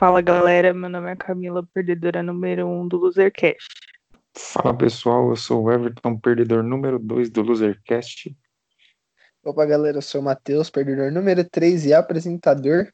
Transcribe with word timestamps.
Fala 0.00 0.22
galera, 0.22 0.72
meu 0.72 0.88
nome 0.88 1.12
é 1.12 1.14
Camila, 1.14 1.62
perdedora 1.74 2.22
número 2.22 2.66
1 2.66 2.80
um 2.80 2.88
do 2.88 2.96
Losercast. 2.96 3.68
Fala 4.34 4.74
pessoal, 4.74 5.28
eu 5.28 5.36
sou 5.36 5.64
o 5.64 5.70
Everton, 5.70 6.16
perdedor 6.16 6.62
número 6.62 6.98
2 6.98 7.28
do 7.28 7.42
Losercast. 7.42 8.34
Opa 9.44 9.66
galera, 9.66 9.98
eu 9.98 10.02
sou 10.02 10.22
o 10.22 10.24
Matheus, 10.24 10.70
perdedor 10.70 11.12
número 11.12 11.44
3 11.44 11.84
e 11.84 11.92
apresentador. 11.92 12.90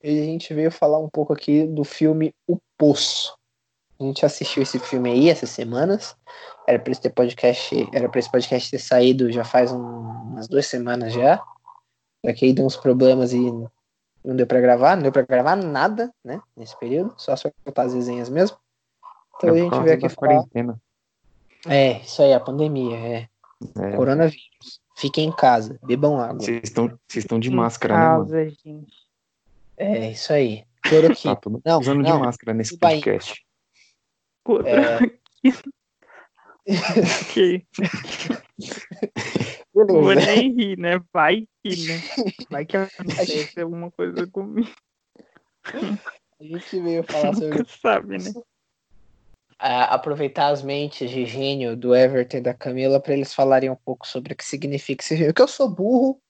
E 0.00 0.20
a 0.20 0.22
gente 0.22 0.54
veio 0.54 0.70
falar 0.70 1.00
um 1.00 1.10
pouco 1.10 1.32
aqui 1.32 1.66
do 1.66 1.82
filme 1.82 2.32
O 2.46 2.60
Poço. 2.78 3.36
A 3.98 4.04
gente 4.04 4.24
assistiu 4.24 4.62
esse 4.62 4.78
filme 4.78 5.10
aí 5.10 5.30
essas 5.30 5.50
semanas. 5.50 6.16
Era 6.68 6.78
para 6.78 6.92
esse 6.92 7.10
podcast, 7.10 7.88
era 7.92 8.08
para 8.08 8.20
esse 8.20 8.30
podcast 8.30 8.70
ter 8.70 8.78
saído 8.78 9.32
já 9.32 9.42
faz 9.42 9.72
um, 9.72 9.80
umas 9.80 10.46
duas 10.46 10.66
semanas 10.66 11.12
já. 11.12 11.38
Só 12.24 12.32
que 12.32 12.44
aí 12.44 12.52
deu 12.52 12.64
uns 12.64 12.76
problemas 12.76 13.32
e 13.32 13.40
não 14.24 14.36
deu 14.36 14.46
para 14.46 14.60
gravar, 14.60 14.96
não 14.96 15.02
deu 15.02 15.12
para 15.12 15.22
gravar 15.22 15.56
nada, 15.56 16.12
né, 16.24 16.40
nesse 16.56 16.78
período, 16.78 17.14
só 17.16 17.34
só 17.36 17.50
contar 17.64 17.82
as 17.82 17.94
resenhas 17.94 18.28
mesmo. 18.28 18.56
Então 19.36 19.50
É 19.50 19.52
a 19.52 19.62
gente 19.62 19.78
veio 19.82 19.94
aqui 19.94 20.08
falar. 20.08 20.28
quarentena. 20.34 20.80
É, 21.66 22.00
isso 22.00 22.22
aí, 22.22 22.32
a 22.32 22.40
pandemia, 22.40 22.96
é. 22.96 23.28
É, 23.76 23.96
Coronavírus. 23.96 24.80
Fiquem 24.96 25.28
em 25.28 25.32
casa, 25.32 25.78
bebam 25.82 26.20
água. 26.20 26.40
Vocês 26.40 26.60
estão 26.64 26.86
vocês 27.08 27.24
estão 27.24 27.38
de 27.38 27.50
Em 27.50 27.54
máscara, 27.54 27.94
né, 27.96 28.00
mano? 28.08 28.24
casa, 28.24 28.48
gente. 28.50 28.86
É, 29.76 30.10
isso 30.10 30.32
aí. 30.32 30.64
Cloroquina. 30.82 31.36
Tá 31.36 31.50
Não, 31.64 31.78
usando 31.80 32.02
não. 32.02 32.16
de 32.16 32.24
máscara 32.24 32.52
nesse 32.54 32.76
podcast. 32.78 33.44
É, 34.64 34.98
Ok. 37.22 37.66
Não 39.74 39.86
vou 39.86 40.08
beleza. 40.08 40.26
nem 40.32 40.52
rir, 40.52 40.78
né? 40.78 41.00
Vai 41.12 41.46
que, 41.62 41.86
né? 41.86 42.00
Vai 42.50 42.66
que 42.66 42.76
acontece 42.76 43.60
alguma 43.60 43.90
coisa 43.92 44.26
comigo. 44.26 44.70
A 46.40 46.44
gente 46.44 46.80
veio 46.80 47.04
falar 47.04 47.34
sobre 47.34 47.58
Nunca 47.58 47.70
sabe, 47.80 48.18
né? 48.18 48.32
ah, 49.58 49.94
aproveitar 49.94 50.48
as 50.48 50.62
mentes 50.62 51.10
de 51.10 51.26
gênio 51.26 51.76
do 51.76 51.94
Everton 51.94 52.36
e 52.38 52.40
da 52.40 52.54
Camila 52.54 53.00
para 53.00 53.12
eles 53.12 53.34
falarem 53.34 53.68
um 53.68 53.76
pouco 53.76 54.06
sobre 54.06 54.32
o 54.32 54.36
que 54.36 54.44
significa 54.44 55.02
esse 55.02 55.16
filme. 55.16 55.32
Porque 55.32 55.42
eu 55.42 55.48
sou 55.48 55.68
burro, 55.68 56.20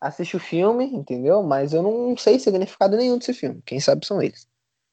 assisto 0.00 0.36
o 0.36 0.40
filme, 0.40 0.86
entendeu? 0.86 1.42
Mas 1.42 1.72
eu 1.72 1.82
não 1.82 2.16
sei 2.16 2.38
significado 2.38 2.96
nenhum 2.96 3.18
desse 3.18 3.34
filme. 3.34 3.60
Quem 3.66 3.80
sabe 3.80 4.06
são 4.06 4.22
eles. 4.22 4.46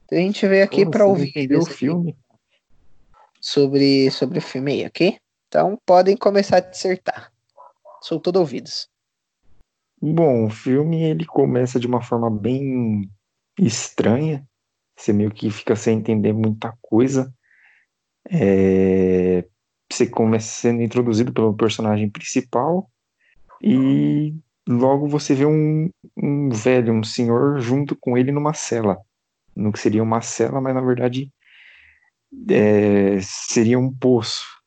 Então 0.05 0.17
a 0.17 0.21
gente 0.21 0.47
veio 0.47 0.63
aqui 0.63 0.85
para 0.89 1.05
ouvir 1.05 1.29
entendeu 1.29 1.59
o 1.59 1.65
filme? 1.65 2.17
sobre, 3.39 4.09
sobre 4.11 4.39
o 4.39 4.41
filme 4.41 4.71
aí, 4.71 4.85
ok? 4.87 5.19
Então 5.49 5.81
podem 5.83 6.15
começar 6.15 6.57
a 6.57 6.61
dissertar. 6.61 7.33
Sou 8.01 8.19
todo 8.19 8.37
ouvidos. 8.37 8.87
Bom, 9.99 10.45
o 10.45 10.49
filme 10.49 11.01
ele 11.01 11.25
começa 11.25 11.79
de 11.79 11.87
uma 11.87 12.01
forma 12.01 12.29
bem 12.29 13.09
estranha. 13.57 14.47
Você 14.95 15.11
meio 15.11 15.31
que 15.31 15.49
fica 15.49 15.75
sem 15.75 15.97
entender 15.97 16.33
muita 16.33 16.77
coisa. 16.79 17.33
É, 18.29 19.43
Você 19.91 20.05
começa 20.05 20.47
sendo 20.47 20.83
introduzido 20.83 21.33
pelo 21.33 21.55
personagem 21.55 22.09
principal 22.09 22.89
e 23.61 24.35
logo 24.67 25.07
você 25.07 25.33
vê 25.33 25.45
um, 25.45 25.89
um 26.15 26.49
velho, 26.49 26.93
um 26.93 27.03
senhor, 27.03 27.59
junto 27.59 27.95
com 27.95 28.15
ele 28.15 28.31
numa 28.31 28.53
cela. 28.53 28.97
No 29.55 29.71
que 29.71 29.79
seria 29.79 30.03
uma 30.03 30.21
cela, 30.21 30.61
mas 30.61 30.75
na 30.75 30.81
verdade 30.81 31.31
é, 32.49 33.19
seria 33.21 33.79
um 33.79 33.91
poço. 33.91 34.58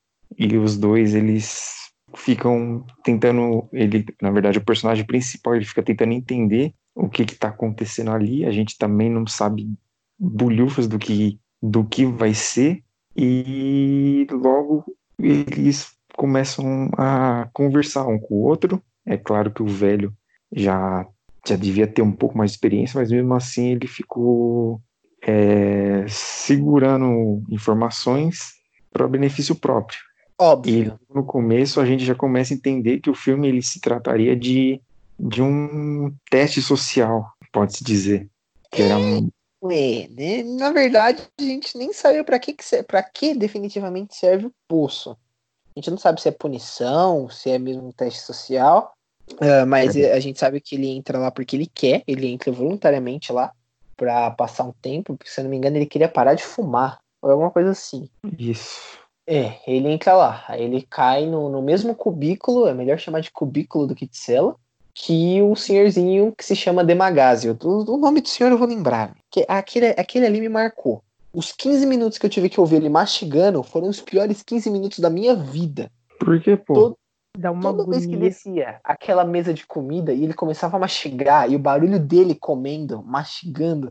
E 0.45 0.57
os 0.57 0.77
dois, 0.77 1.15
eles 1.15 1.93
ficam 2.17 2.85
tentando, 3.05 3.69
ele, 3.73 4.05
na 4.21 4.31
verdade, 4.31 4.59
o 4.59 4.65
personagem 4.65 5.07
principal, 5.07 5.55
ele 5.55 5.65
fica 5.65 5.83
tentando 5.83 6.13
entender 6.13 6.75
o 6.95 7.09
que 7.09 7.23
está 7.23 7.49
acontecendo 7.49 8.11
ali. 8.11 8.45
A 8.45 8.51
gente 8.51 8.77
também 8.77 9.09
não 9.09 9.27
sabe 9.27 9.73
bulhufas 10.19 10.89
do 10.89 10.99
que 10.99 11.39
do 11.63 11.85
que 11.85 12.05
vai 12.05 12.35
ser 12.35 12.83
e 13.17 14.27
logo 14.33 14.85
eles 15.17 15.93
começam 16.17 16.91
a 16.99 17.49
conversar 17.53 18.09
um 18.09 18.19
com 18.19 18.35
o 18.35 18.43
outro. 18.43 18.83
É 19.07 19.17
claro 19.17 19.53
que 19.53 19.63
o 19.63 19.67
velho 19.67 20.13
já 20.53 21.07
já 21.47 21.57
devia 21.57 21.87
ter 21.87 22.03
um 22.03 22.13
pouco 22.13 22.37
mais 22.37 22.51
de 22.51 22.57
experiência, 22.57 22.99
mas 22.99 23.11
mesmo 23.11 23.33
assim 23.35 23.73
ele 23.73 23.87
ficou 23.87 24.81
é, 25.25 26.05
segurando 26.09 27.43
informações 27.49 28.55
para 28.93 29.09
benefício 29.09 29.55
próprio. 29.55 29.99
E 30.43 30.45
Óbvio. 30.45 31.01
no 31.15 31.25
começo 31.25 31.81
a 31.81 31.87
gente 31.87 32.05
já 32.05 32.15
começa 32.15 32.53
a 32.53 32.57
entender 32.57 33.01
que 33.01 33.09
o 33.09 33.15
filme 33.15 33.49
ele 33.49 33.63
se 33.63 33.81
trataria 33.81 34.35
de, 34.35 34.81
de 35.19 35.41
um 35.41 36.13
teste 36.31 36.61
social, 36.61 37.33
pode-se 37.53 37.85
dizer. 37.85 38.29
Que 38.71 38.83
era 38.83 38.99
um, 38.99 39.31
É, 39.71 40.09
né? 40.09 40.43
Na 40.43 40.73
verdade, 40.73 41.23
a 41.39 41.43
gente 41.43 41.79
nem 41.79 41.93
sabe 41.93 42.25
pra 42.25 42.39
que, 42.39 42.55
que, 42.55 42.83
pra 42.83 43.03
que 43.03 43.35
definitivamente 43.35 44.17
serve 44.17 44.47
o 44.47 44.55
poço. 44.67 45.13
A 45.13 45.79
gente 45.79 45.91
não 45.91 45.99
sabe 45.99 46.21
se 46.21 46.29
é 46.29 46.33
punição, 46.33 47.31
se 47.31 47.51
é 47.51 47.59
mesmo 47.59 47.89
um 47.89 47.93
teste 47.93 48.21
social. 48.21 48.93
Ah, 49.41 49.65
mas 49.65 49.97
a 49.97 50.21
gente 50.21 50.39
sabe 50.39 50.61
que 50.61 50.75
ele 50.75 50.89
entra 50.89 51.19
lá 51.19 51.31
porque 51.31 51.57
ele 51.57 51.71
quer, 51.73 52.03
ele 52.07 52.27
entra 52.27 52.51
voluntariamente 52.51 53.33
lá 53.33 53.53
pra 53.97 54.31
passar 54.33 54.65
um 54.65 54.73
tempo, 54.73 55.17
porque 55.17 55.31
se 55.31 55.41
eu 55.41 55.45
não 55.45 55.51
me 55.51 55.57
engano 55.57 55.77
ele 55.77 55.87
queria 55.87 56.09
parar 56.09 56.35
de 56.35 56.43
fumar, 56.43 57.01
ou 57.23 57.31
alguma 57.31 57.51
coisa 57.51 57.71
assim. 57.71 58.09
isso. 58.39 59.02
É, 59.27 59.59
ele 59.67 59.89
entra 59.89 60.15
lá, 60.15 60.45
aí 60.49 60.63
ele 60.65 60.83
cai 60.83 61.27
no, 61.27 61.49
no 61.49 61.63
mesmo 61.63 61.95
cubículo, 61.95 62.67
é 62.67 62.75
melhor 62.75 62.99
chamar 62.99 63.21
de 63.21 63.31
cubículo 63.31 63.87
do 63.87 63.95
que 63.95 64.07
de 64.07 64.17
cela, 64.17 64.57
que 64.95 65.41
o 65.41 65.55
senhorzinho 65.55 66.35
que 66.37 66.45
se 66.45 66.57
chama 66.57 66.85
Demagásio. 66.85 67.57
O, 67.63 67.95
o 67.95 67.97
nome 67.97 68.21
do 68.21 68.29
senhor 68.29 68.51
eu 68.51 68.59
vou 68.59 68.67
lembrar. 68.69 69.15
Que 69.31 69.45
aquele, 69.49 69.87
aquele 69.91 70.27
ali 70.27 70.41
me 70.41 70.49
marcou. 70.49 71.03
Os 71.33 71.53
15 71.53 71.87
minutos 71.87 72.19
que 72.19 72.27
eu 72.27 72.31
tive 72.31 72.49
que 72.49 72.61
ouvir 72.61 72.77
ele 72.77 72.89
mastigando 72.89 73.63
foram 73.63 73.89
os 73.89 74.01
piores 74.01 74.43
15 74.43 74.69
minutos 74.71 74.99
da 74.99 75.09
minha 75.09 75.35
vida. 75.35 75.91
Por 76.19 76.41
que, 76.43 76.57
pô? 76.57 76.75
Todo- 76.75 76.99
Dá 77.39 77.51
uma 77.51 77.63
Toda 77.63 77.87
vez 77.89 78.05
que 78.05 78.13
agonia. 78.13 78.29
descia 78.29 78.81
aquela 78.85 79.25
mesa 79.25 79.55
de 79.55 79.67
comida 79.67 80.13
e 80.13 80.23
ele 80.23 80.35
começava 80.35 80.77
a 80.77 80.81
mastigar, 80.81 81.51
e 81.51 81.57
o 81.57 81.59
barulho 81.59 81.99
dele 81.99 82.35
comendo, 82.35 83.03
mastigando, 83.03 83.91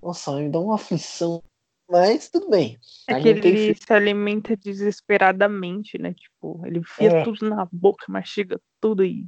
nossa, 0.00 0.30
me 0.36 0.48
dá 0.48 0.60
uma 0.60 0.76
aflição. 0.76 1.42
Mas 1.88 2.28
tudo 2.28 2.50
bem. 2.50 2.78
É 3.08 3.14
A 3.14 3.20
que 3.20 3.28
gente 3.28 3.40
tem 3.40 3.52
ele 3.52 3.74
fi- 3.74 3.84
se 3.86 3.92
alimenta 3.92 4.56
desesperadamente, 4.56 5.98
né? 5.98 6.14
Tipo, 6.14 6.60
ele 6.66 6.80
enfia 6.80 7.10
É. 7.12 7.22
tudo 7.24 7.48
na 7.48 7.66
boca, 7.70 8.06
mastiga 8.08 8.60
tudo 8.80 9.04
e 9.04 9.24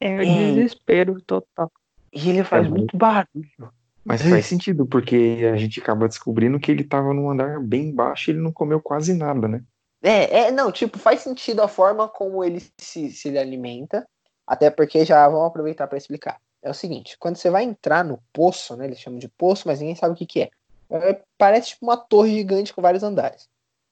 é 0.00 0.22
É. 0.22 0.24
desespero 0.24 1.20
total. 1.22 1.70
E 2.12 2.30
ele 2.30 2.42
faz 2.44 2.66
É, 2.66 2.70
muito 2.70 2.96
barulho. 2.96 3.72
Mas 4.04 4.22
faz 4.22 4.46
sentido, 4.46 4.86
porque 4.86 5.48
a 5.52 5.56
gente 5.56 5.78
acaba 5.78 6.08
descobrindo 6.08 6.58
que 6.58 6.70
ele 6.72 6.82
estava 6.82 7.12
num 7.12 7.30
andar 7.30 7.60
bem 7.60 7.94
baixo 7.94 8.30
e 8.30 8.32
ele 8.32 8.40
não 8.40 8.50
comeu 8.50 8.80
quase 8.80 9.12
nada, 9.14 9.46
né? 9.46 9.62
É, 10.02 10.44
é, 10.44 10.50
não, 10.50 10.72
tipo, 10.72 10.98
faz 10.98 11.20
sentido 11.20 11.60
a 11.60 11.68
forma 11.68 12.08
como 12.08 12.42
ele 12.42 12.60
se, 12.80 13.10
se 13.10 13.28
ele 13.28 13.38
alimenta, 13.38 14.08
até 14.46 14.70
porque 14.70 15.04
já 15.04 15.28
vamos 15.28 15.46
aproveitar 15.46 15.86
para 15.86 15.98
explicar. 15.98 16.40
É 16.62 16.70
o 16.70 16.74
seguinte, 16.74 17.16
quando 17.18 17.36
você 17.36 17.50
vai 17.50 17.62
entrar 17.64 18.02
no 18.02 18.18
poço, 18.32 18.74
né, 18.76 18.86
eles 18.86 18.98
chamam 18.98 19.18
de 19.18 19.28
poço, 19.28 19.68
mas 19.68 19.80
ninguém 19.80 19.94
sabe 19.94 20.14
o 20.14 20.16
que 20.16 20.26
que 20.26 20.40
é. 20.40 20.50
É, 20.90 21.22
parece 21.38 21.70
tipo 21.70 21.86
uma 21.86 21.96
torre 21.96 22.34
gigante 22.34 22.74
com 22.74 22.82
vários 22.82 23.02
andares. 23.02 23.48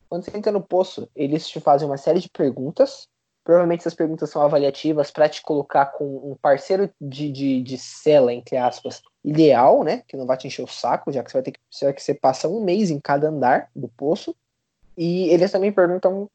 Quando 0.08 0.24
você 0.24 0.36
entra 0.36 0.50
no 0.50 0.62
poço, 0.62 1.08
eles 1.14 1.48
te 1.48 1.60
fazem 1.60 1.86
uma 1.86 1.96
série 1.96 2.20
de 2.20 2.28
perguntas, 2.30 3.06
provavelmente 3.44 3.80
essas 3.80 3.94
perguntas 3.94 4.30
são 4.30 4.42
avaliativas 4.42 5.10
para 5.10 5.28
te 5.28 5.40
colocar 5.42 5.86
com 5.86 6.04
um 6.04 6.36
parceiro 6.40 6.90
de, 7.00 7.30
de, 7.30 7.62
de 7.62 7.78
cela, 7.78 8.32
entre 8.32 8.56
aspas, 8.56 9.02
ideal, 9.24 9.84
né, 9.84 10.02
que 10.08 10.16
não 10.16 10.26
vai 10.26 10.36
te 10.36 10.46
encher 10.46 10.62
o 10.62 10.66
saco, 10.66 11.12
já 11.12 11.22
que 11.22 11.30
você 11.30 11.36
vai 11.36 11.42
ter 11.42 11.52
que, 11.52 11.60
já 11.70 11.92
que 11.92 12.02
você 12.02 12.14
passa 12.14 12.48
um 12.48 12.64
mês 12.64 12.90
em 12.90 12.98
cada 12.98 13.28
andar 13.28 13.70
do 13.74 13.88
poço, 13.88 14.34
e 14.96 15.28
eles 15.28 15.52
também 15.52 15.72
perguntam 15.72 16.28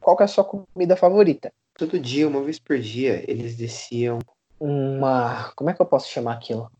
qual 0.00 0.16
é 0.20 0.24
a 0.24 0.28
sua 0.28 0.44
comida 0.44 0.96
favorita. 0.96 1.52
Todo 1.78 1.98
dia, 1.98 2.28
uma 2.28 2.42
vez 2.42 2.58
por 2.58 2.78
dia, 2.78 3.24
eles 3.26 3.56
desciam. 3.56 4.18
Uma. 4.60 5.50
Como 5.56 5.70
é 5.70 5.74
que 5.74 5.80
eu 5.80 5.86
posso 5.86 6.08
chamar 6.10 6.34
aquilo? 6.34 6.70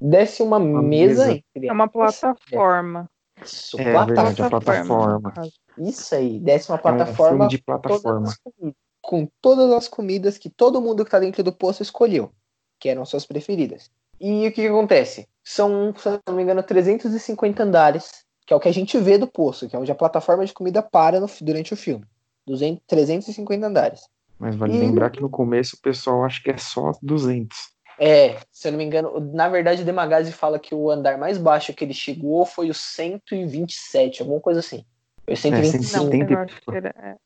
Desce 0.00 0.42
uma, 0.42 0.58
Uma 0.58 0.82
mesa, 0.82 1.26
mesa. 1.26 1.42
entre 1.56 1.68
É 1.68 1.72
uma 1.72 1.88
plataforma. 1.88 3.08
Isso, 3.42 3.78
É 3.80 3.92
plataforma. 3.92 4.06
verdade, 4.06 4.42
a 4.42 4.50
plataforma. 4.50 5.32
Isso 5.78 6.14
aí, 6.14 6.38
desce 6.40 6.70
uma 6.70 6.76
É 6.76 6.78
um 6.78 6.82
plataforma 6.82 7.48
filme 7.48 7.48
de 7.48 7.58
com 7.58 7.78
todas 7.78 8.02
plataforma. 8.02 8.28
as 8.28 8.36
comidas- 8.36 8.74
com 9.02 9.28
todas 9.40 9.70
as 9.72 9.88
comidas 9.88 10.38
que 10.38 10.50
todo 10.50 10.80
mundo 10.80 11.04
que 11.04 11.10
tá 11.10 11.18
dentro 11.18 11.42
do 11.42 11.52
poço 11.52 11.82
escolheu, 11.82 12.32
que 12.80 12.88
eram 12.88 13.04
suas 13.04 13.24
preferidas. 13.24 13.90
E 14.20 14.48
o 14.48 14.52
que, 14.52 14.62
que 14.62 14.66
acontece? 14.66 15.28
São, 15.44 15.94
se 15.96 16.08
não 16.26 16.34
me 16.34 16.42
engano, 16.42 16.62
350 16.62 17.62
andares, 17.62 18.24
que 18.46 18.52
é 18.52 18.56
o 18.56 18.60
que 18.60 18.68
a 18.68 18.72
gente 18.72 18.98
vê 18.98 19.16
do 19.18 19.26
poço, 19.26 19.68
que 19.68 19.76
é 19.76 19.78
onde 19.78 19.92
a 19.92 19.94
plataforma 19.94 20.44
de 20.44 20.52
comida 20.52 20.82
para 20.82 21.20
no- 21.20 21.28
durante 21.42 21.72
o 21.72 21.76
filme. 21.76 22.04
200, 22.46 22.82
350 22.86 23.66
andares. 23.66 24.08
Mas 24.38 24.56
vale 24.56 24.74
E- 24.76 24.78
lembrar 24.80 25.10
que 25.10 25.20
no 25.20 25.28
começo 25.30 25.76
o 25.76 25.80
pessoal 25.80 26.24
acha 26.24 26.42
que 26.42 26.50
é 26.50 26.56
só 26.56 26.92
200. 27.02 27.75
É, 27.98 28.38
se 28.52 28.68
eu 28.68 28.72
não 28.72 28.78
me 28.78 28.84
engano, 28.84 29.18
na 29.32 29.48
verdade, 29.48 29.82
o 29.82 29.84
Demagazi 29.84 30.32
fala 30.32 30.58
que 30.58 30.74
o 30.74 30.90
andar 30.90 31.16
mais 31.18 31.38
baixo 31.38 31.72
que 31.74 31.84
ele 31.84 31.94
chegou 31.94 32.44
foi 32.44 32.68
o 32.68 32.74
127, 32.74 34.22
alguma 34.22 34.40
coisa 34.40 34.60
assim. 34.60 34.84
Foi 35.24 35.34
o 35.34 35.36
125. 35.36 35.96
Não, 35.96 36.04
170 36.10 36.32
eu 36.32 36.38
acho 36.38 36.60
que 36.60 36.70
era. 36.74 36.88
é, 36.96 37.16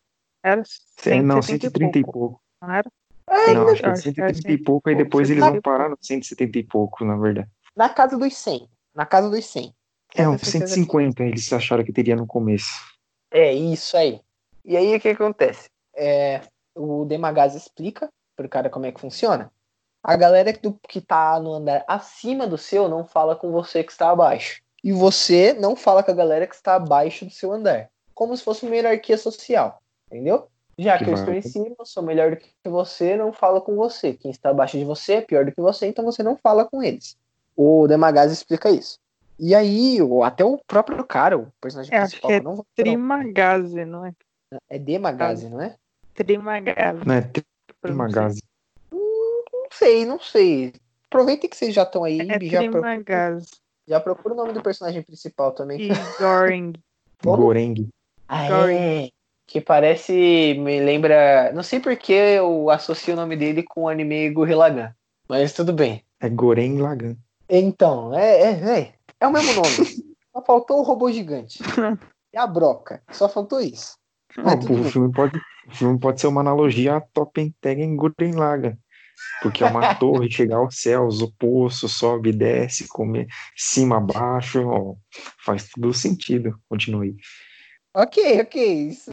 Era 0.43 0.62
É, 1.06 1.22
não, 1.22 1.43
170 1.43 1.69
130 1.69 1.99
e 1.99 2.02
pouco. 2.02 2.19
pouco. 2.19 2.43
Não 2.62 2.72
era? 2.72 2.88
É, 3.28 3.55
Não, 3.55 3.69
acho 3.69 3.82
que 3.82 3.88
é 3.88 3.93
acho 3.93 4.02
que 4.02 4.08
é 4.08 4.12
130 4.12 4.52
e 4.52 4.58
pouco, 4.58 4.88
aí 4.88 4.94
depois 4.96 5.31
eles 5.31 5.40
vão 5.43 5.52
130 5.55 5.58
e 5.58 5.62
parar 5.72 5.88
no 5.88 5.96
170 6.00 6.58
e 6.58 6.64
pouco, 6.64 7.05
na 7.05 7.17
verdade. 7.17 7.49
na 7.76 7.88
casa 7.88 8.19
dos 8.19 8.37
100. 8.37 8.69
Na 8.94 9.06
casa 9.06 9.31
dos 9.31 9.44
100. 9.46 9.75
É, 10.17 10.28
uns 10.28 10.40
certeza 10.40 10.64
que- 10.75 10.81
150 10.81 11.22
eles 11.25 11.52
acharam 11.52 11.84
que 11.84 11.93
teria 11.93 12.17
no 12.17 12.26
começo. 12.26 12.70
É 13.31 13.52
isso 13.52 13.96
aí. 13.96 14.20
E 14.64 14.76
aí 14.76 14.94
o 14.96 15.00
que 15.00 15.08
acontece? 15.08 15.69
É, 15.96 16.40
o 16.75 17.05
Demagaz 17.05 17.55
explica 17.55 18.08
pro 18.37 18.49
cara 18.49 18.69
como 18.69 18.87
é 18.87 18.93
que 18.93 19.00
funciona. 19.00 19.52
A 20.02 20.17
galera 20.17 20.52
do, 20.52 20.79
que 20.88 21.00
tá 21.00 21.38
no 21.41 21.52
andar 21.52 21.85
acima 21.87 22.47
do 22.47 22.56
seu 22.56 22.88
não 22.88 23.05
fala 23.05 23.37
com 23.37 23.50
você 23.50 23.85
que 23.85 23.93
está 23.93 24.11
abaixo. 24.11 24.62
E 24.82 24.93
você 24.93 25.52
não 25.52 25.76
fala 25.76 26.02
com 26.02 26.11
a 26.11 26.14
galera 26.14 26.47
que 26.47 26.55
está 26.55 26.75
abaixo 26.75 27.25
do 27.25 27.31
seu 27.31 27.52
andar. 27.52 27.91
Como 28.14 28.35
se 28.37 28.43
fosse 28.43 28.64
uma 28.64 28.75
hierarquia 28.75 29.19
social. 29.19 29.82
Entendeu? 30.06 30.49
Já 30.79 30.97
que, 30.97 31.05
Que 31.05 31.11
eu 31.11 31.14
estou 31.14 31.35
em 31.35 31.43
cima, 31.43 31.76
eu 31.79 31.85
sou 31.85 32.02
melhor 32.02 32.31
do 32.31 32.37
que 32.38 32.50
você, 32.64 33.14
não 33.14 33.32
falo 33.32 33.61
com 33.61 33.76
você. 33.76 34.14
Quem 34.14 34.31
está 34.31 34.49
abaixo 34.49 34.79
de 34.79 34.85
você 34.85 35.14
é 35.14 35.20
pior 35.20 35.44
do 35.44 35.52
que 35.52 35.61
você, 35.61 35.87
então 35.87 36.05
você 36.05 36.23
não 36.23 36.37
fala 36.37 36.64
com 36.64 36.82
eles. 36.82 37.19
O 37.55 37.87
Demagaz 37.87 38.32
explica 38.32 38.70
isso. 38.70 38.99
E 39.38 39.55
aí, 39.55 39.99
até 40.25 40.43
o 40.43 40.58
próprio 40.67 41.05
cara, 41.05 41.37
o 41.38 41.53
personagem 41.61 41.94
É, 41.94 41.99
acho 41.99 42.12
principal, 42.12 42.29
que 42.29 42.35
é 42.35 42.38
eu 42.38 42.43
não 42.43 42.56
vou 42.56 42.67
Trimagaze, 42.75 43.85
não 43.85 44.06
é? 44.06 44.12
é 44.70 44.79
Demagaze, 44.79 45.49
não 45.50 45.61
é? 45.61 45.76
Trimagaze. 46.14 47.06
Né? 47.06 47.31
Trimagazi. 47.82 48.43
Não 48.43 48.50
sei, 49.70 50.05
não 50.05 50.20
sei. 50.20 50.72
Aproveitem 51.08 51.49
que 51.50 51.56
vocês 51.56 51.75
já 51.75 51.82
estão 51.82 52.05
aí 52.05 52.20
É 52.20 52.38
e 52.40 52.49
já, 52.49 52.61
pro- 52.62 52.70
Trimagaze. 52.72 53.50
já 53.87 53.99
procura 54.00 54.34
o 54.34 54.37
nome 54.37 54.52
do 54.52 54.62
personagem 54.62 55.02
principal 55.02 55.52
também. 55.52 55.88
Goring. 56.19 56.72
Como? 57.22 57.37
Goreng. 57.44 57.88
Ah, 58.28 58.49
Goring. 58.49 58.75
é. 58.76 59.08
Que 59.46 59.61
parece. 59.61 60.12
Me 60.58 60.81
lembra. 60.81 61.52
Não 61.52 61.62
sei 61.62 61.81
porque 61.81 62.12
eu 62.12 62.70
associo 62.70 63.14
o 63.14 63.17
nome 63.17 63.37
dele 63.37 63.64
com 63.64 63.82
o 63.82 63.88
anime 63.88 64.31
Gurren. 64.31 64.94
Mas 65.28 65.52
tudo 65.52 65.72
bem. 65.72 66.05
É 66.20 66.28
Goren 66.28 66.78
Lagan. 66.81 67.17
Então, 67.49 68.14
é, 68.17 68.40
é, 68.43 68.78
é. 68.81 68.94
É 69.19 69.26
o 69.26 69.32
mesmo 69.32 69.52
nome. 69.55 69.67
Só 70.32 70.43
faltou 70.43 70.78
o 70.78 70.82
robô 70.82 71.11
gigante. 71.11 71.58
E 72.32 72.38
a 72.38 72.46
broca. 72.46 73.02
Só 73.11 73.28
faltou 73.28 73.61
isso. 73.61 73.94
Tudo 74.32 74.81
o, 74.81 74.84
filme 74.84 75.12
pode, 75.12 75.37
o 75.67 75.75
filme 75.75 75.99
pode 75.99 76.20
ser 76.20 76.28
uma 76.28 76.40
analogia 76.40 76.96
a 76.96 77.00
Topentegen 77.00 77.96
Gurren 77.96 78.37
Lagann. 78.37 78.76
Porque 79.43 79.64
é 79.64 79.67
uma 79.67 79.94
torre, 79.96 80.31
chegar 80.31 80.56
aos 80.58 80.76
céus, 80.76 81.20
o 81.20 81.32
poço, 81.37 81.88
sobe, 81.88 82.32
desce, 82.32 82.87
come, 82.88 83.26
cima, 83.56 83.96
abaixo, 83.99 84.67
ó, 84.67 84.94
faz 85.44 85.69
tudo 85.69 85.93
sentido. 85.94 86.58
Continue. 86.69 87.17
Ok, 87.94 88.40
ok. 88.40 88.88
Isso- 88.88 89.11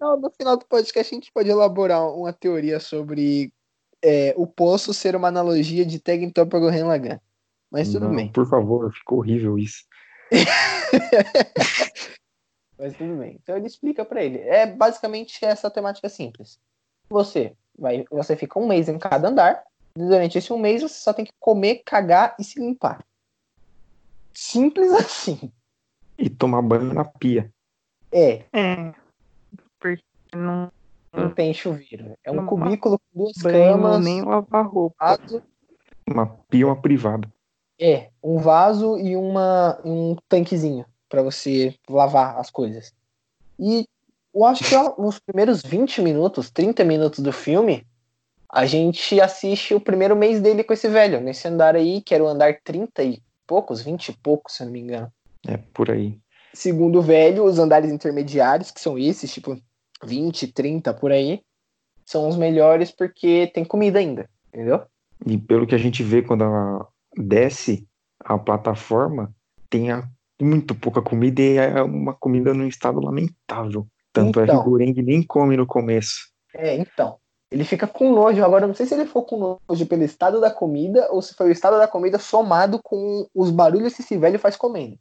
No, 0.00 0.16
no 0.16 0.30
final 0.30 0.56
do 0.56 0.64
podcast 0.66 1.12
a 1.12 1.16
gente 1.16 1.32
pode 1.32 1.50
elaborar 1.50 2.02
uma 2.14 2.32
teoria 2.32 2.78
sobre 2.80 3.52
é, 4.02 4.32
o 4.36 4.46
poço 4.46 4.94
ser 4.94 5.16
uma 5.16 5.28
analogia 5.28 5.84
de 5.84 5.98
Tegen 5.98 6.30
Toppa 6.30 6.58
Gurren 6.58 6.84
Lagann. 6.84 7.18
Mas 7.70 7.92
tudo 7.92 8.08
Não, 8.08 8.16
bem, 8.16 8.32
Por 8.32 8.48
favor, 8.48 8.90
ficou 8.92 9.18
horrível 9.18 9.58
isso. 9.58 9.84
mas 12.78 12.96
tudo 12.96 13.16
bem. 13.16 13.38
Então 13.42 13.56
ele 13.56 13.66
explica 13.66 14.04
pra 14.04 14.22
ele. 14.22 14.38
É 14.38 14.66
basicamente 14.66 15.44
essa 15.44 15.70
temática 15.70 16.08
simples. 16.08 16.58
Você 17.10 17.54
vai, 17.78 18.04
você 18.10 18.36
fica 18.36 18.58
um 18.58 18.66
mês 18.66 18.88
em 18.88 18.98
cada 18.98 19.28
andar. 19.28 19.62
e 19.96 20.00
Durante 20.00 20.38
esse 20.38 20.52
um 20.52 20.58
mês 20.58 20.82
você 20.82 20.94
só 21.00 21.12
tem 21.12 21.24
que 21.24 21.32
comer, 21.38 21.82
cagar 21.84 22.34
e 22.38 22.44
se 22.44 22.58
limpar. 22.60 23.04
Simples 24.34 24.92
assim. 24.92 25.52
E 26.16 26.28
tomar 26.28 26.62
banho 26.62 26.92
na 26.92 27.04
pia. 27.04 27.52
É, 28.10 28.44
É. 28.52 28.92
Porque 29.78 30.02
não 30.34 30.70
não 31.12 31.30
tem 31.30 31.52
chuveiro. 31.54 32.14
É 32.22 32.30
um 32.30 32.36
Não 32.36 32.46
cubículo 32.46 32.98
com 32.98 33.24
duas 33.24 33.36
banho 33.42 33.72
camas, 33.72 34.04
nem 34.04 34.22
lavar 34.22 34.66
roupa. 34.66 34.96
vaso, 35.00 35.42
Uma 36.06 36.26
pia, 36.26 36.66
uma 36.66 36.80
privada. 36.80 37.32
É, 37.80 38.10
um 38.22 38.38
vaso 38.38 38.98
e 38.98 39.16
uma, 39.16 39.80
um 39.84 40.16
tanquezinho 40.28 40.84
pra 41.08 41.22
você 41.22 41.74
lavar 41.88 42.36
as 42.38 42.50
coisas. 42.50 42.92
E 43.58 43.86
eu 44.38 44.44
acho 44.44 44.64
que 44.64 44.74
ó, 44.74 44.94
os 44.96 45.18
primeiros 45.18 45.62
20 45.62 46.00
minutos, 46.00 46.48
30 46.50 46.84
minutos 46.84 47.18
do 47.18 47.32
filme, 47.32 47.84
a 48.50 48.64
gente 48.64 49.20
assiste 49.20 49.74
o 49.74 49.80
primeiro 49.80 50.14
mês 50.14 50.40
dele 50.40 50.62
com 50.62 50.72
esse 50.72 50.88
velho, 50.88 51.20
nesse 51.20 51.48
andar 51.48 51.74
aí, 51.74 52.00
que 52.00 52.14
era 52.14 52.22
o 52.22 52.28
andar 52.28 52.60
30 52.62 53.02
e 53.02 53.20
poucos, 53.46 53.82
20 53.82 54.08
e 54.08 54.16
poucos, 54.16 54.54
se 54.54 54.62
eu 54.62 54.66
não 54.66 54.72
me 54.72 54.80
engano. 54.80 55.12
É 55.46 55.56
por 55.56 55.90
aí. 55.90 56.18
Segundo 56.54 57.00
o 57.00 57.02
velho, 57.02 57.44
os 57.44 57.58
andares 57.58 57.90
intermediários, 57.90 58.70
que 58.70 58.80
são 58.80 58.96
esses, 58.96 59.32
tipo 59.32 59.60
20, 60.04 60.46
30 60.52 60.94
por 60.94 61.10
aí, 61.10 61.42
são 62.06 62.28
os 62.28 62.36
melhores 62.36 62.90
porque 62.90 63.50
tem 63.52 63.64
comida 63.64 63.98
ainda, 63.98 64.28
entendeu? 64.48 64.82
E 65.26 65.36
pelo 65.36 65.66
que 65.66 65.74
a 65.74 65.78
gente 65.78 66.02
vê 66.02 66.22
quando 66.22 66.44
ela 66.44 66.86
desce 67.16 67.86
a 68.20 68.38
plataforma, 68.38 69.34
tem 69.68 69.90
a- 69.90 70.08
muito 70.40 70.74
pouca 70.74 71.02
comida 71.02 71.42
e 71.42 71.56
é 71.56 71.82
uma 71.82 72.14
comida 72.14 72.54
num 72.54 72.68
estado 72.68 73.00
lamentável. 73.00 73.86
Tanto 74.12 74.40
é 74.40 74.44
que 74.46 74.50
Então. 74.50 74.60
o 74.62 74.64
Goreng 74.70 74.94
nem 75.02 75.22
come 75.22 75.56
no 75.56 75.66
começo. 75.66 76.28
É, 76.54 76.74
então. 76.76 77.16
Ele 77.50 77.64
fica 77.64 77.86
com 77.86 78.12
nojo. 78.12 78.44
Agora, 78.44 78.64
eu 78.64 78.68
não 78.68 78.74
sei 78.74 78.84
se 78.86 78.94
ele 78.94 79.06
ficou 79.06 79.22
com 79.24 79.58
nojo 79.68 79.86
pelo 79.86 80.02
estado 80.02 80.40
da 80.40 80.50
comida 80.50 81.08
ou 81.10 81.22
se 81.22 81.34
foi 81.34 81.48
o 81.48 81.52
estado 81.52 81.78
da 81.78 81.88
comida 81.88 82.18
somado 82.18 82.78
com 82.82 83.26
os 83.34 83.50
barulhos 83.50 83.94
que 83.94 84.02
esse 84.02 84.16
velho 84.18 84.38
faz 84.38 84.54
comendo. 84.56 84.98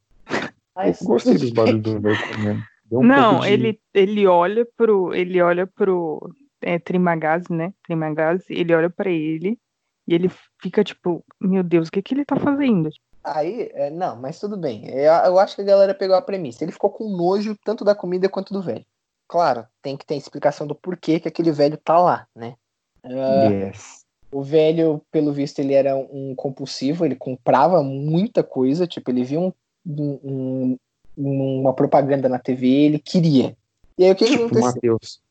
Mas, 0.75 1.01
Eu 1.01 1.07
gostei 1.07 1.33
dos 1.37 1.49
barulhos 1.51 1.81
do 1.81 1.99
velho 1.99 2.17
comendo. 2.33 2.61
Um 2.89 3.03
não, 3.03 3.41
de- 3.41 3.49
ele, 3.51 3.79
ele 3.93 4.25
olha 4.27 4.65
pro. 4.77 5.13
Ele 5.13 5.41
olha 5.41 5.67
pro. 5.67 6.29
É, 6.61 6.79
Trimagaze, 6.79 7.51
né? 7.51 7.73
Trimagaze, 7.85 8.45
ele 8.49 8.73
olha 8.73 8.89
pra 8.89 9.09
ele 9.11 9.59
e 10.07 10.15
ele 10.15 10.29
fica 10.61 10.83
tipo, 10.83 11.23
meu 11.39 11.61
Deus, 11.63 11.87
o 11.87 11.91
que 11.91 12.01
que 12.01 12.13
ele 12.15 12.25
tá 12.25 12.35
fazendo? 12.37 12.89
Aí, 13.23 13.69
é, 13.73 13.89
não, 13.91 14.15
mas 14.15 14.39
tudo 14.39 14.55
bem. 14.57 14.87
É, 14.89 15.05
eu 15.27 15.37
acho 15.37 15.55
que 15.55 15.61
a 15.61 15.65
galera 15.65 15.93
pegou 15.93 16.15
a 16.15 16.21
premissa. 16.21 16.63
Ele 16.63 16.71
ficou 16.71 16.89
com 16.89 17.09
nojo 17.09 17.55
tanto 17.63 17.83
da 17.83 17.93
comida 17.93 18.29
quanto 18.29 18.53
do 18.53 18.61
velho. 18.61 18.85
Claro, 19.27 19.65
tem 19.81 19.97
que 19.97 20.05
ter 20.05 20.15
explicação 20.15 20.65
do 20.65 20.73
porquê 20.75 21.19
que 21.19 21.27
aquele 21.27 21.51
velho 21.51 21.77
tá 21.77 21.97
lá, 21.99 22.27
né? 22.35 22.55
Ah, 23.03 23.49
Yes. 23.51 24.05
O 24.31 24.41
velho, 24.43 25.01
pelo 25.09 25.31
visto, 25.31 25.59
ele 25.59 25.73
era 25.73 25.95
um 25.95 26.33
compulsivo, 26.35 27.05
ele 27.05 27.15
comprava 27.15 27.81
muita 27.81 28.43
coisa, 28.43 28.85
tipo, 28.85 29.09
ele 29.09 29.23
via 29.23 29.39
um, 29.39 29.53
um- 29.85 30.77
um- 31.17 31.61
uma 31.61 31.73
propaganda 31.73 32.27
na 32.27 32.37
TV, 32.37 32.67
ele 32.67 32.99
queria. 32.99 33.55
E 33.97 34.03
aí 34.03 34.11
o 34.11 34.15
que, 34.15 34.25
Tipo 34.25 34.43
aconteceu? 34.45 34.61
Matheus. 34.61 35.21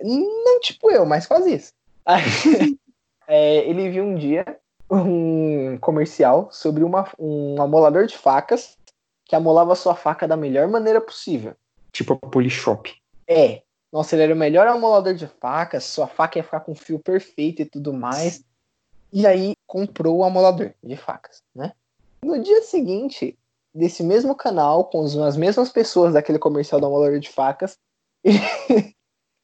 Não 0.00 0.60
tipo 0.60 0.90
eu, 0.90 1.04
mas 1.04 1.26
quase 1.26 1.54
isso. 1.54 1.72
Aí, 2.04 2.22
é, 3.28 3.68
ele 3.68 3.90
viu 3.90 4.04
um 4.04 4.14
dia 4.14 4.44
um 4.90 5.78
comercial 5.78 6.48
sobre 6.50 6.84
uma, 6.84 7.08
um 7.18 7.60
amolador 7.62 8.06
de 8.06 8.16
facas 8.16 8.76
que 9.24 9.34
amolava 9.36 9.74
sua 9.74 9.94
faca 9.94 10.26
da 10.26 10.36
melhor 10.36 10.68
maneira 10.68 11.00
possível. 11.00 11.54
Tipo 11.92 12.14
a 12.14 12.16
Polishop. 12.28 12.92
É. 13.28 13.62
Nossa, 13.92 14.16
ele 14.16 14.22
era 14.22 14.34
o 14.34 14.38
melhor 14.38 14.66
amolador 14.66 15.14
de 15.14 15.26
facas, 15.26 15.84
sua 15.84 16.06
faca 16.06 16.38
ia 16.38 16.44
ficar 16.44 16.60
com 16.60 16.74
fio 16.74 16.98
perfeito 16.98 17.60
e 17.60 17.66
tudo 17.66 17.92
mais. 17.92 18.42
E 19.12 19.26
aí 19.26 19.54
comprou 19.66 20.18
o 20.18 20.24
amolador 20.24 20.72
de 20.82 20.96
facas, 20.96 21.42
né? 21.54 21.72
No 22.24 22.42
dia 22.42 22.62
seguinte, 22.62 23.38
desse 23.74 24.02
mesmo 24.02 24.34
canal, 24.34 24.86
com 24.86 25.04
as 25.04 25.14
as 25.16 25.36
mesmas 25.36 25.70
pessoas 25.70 26.14
daquele 26.14 26.38
comercial 26.38 26.80
do 26.80 26.86
amolador 26.86 27.18
de 27.18 27.28
facas, 27.28 27.78
ele, 28.24 28.38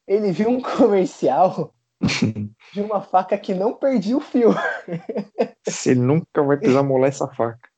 ele 0.07 0.33
viu 0.33 0.49
um 0.49 0.63
comercial 0.63 1.75
de 2.73 2.81
uma 2.81 3.03
faca 3.03 3.37
que 3.37 3.53
não 3.53 3.75
perdia 3.75 4.17
o 4.17 4.21
fio. 4.21 4.55
Você 5.67 5.95
nunca 5.95 6.43
vai 6.43 6.57
precisar 6.57 6.83
molar 6.83 7.09
essa 7.09 7.29
faca. 7.29 7.69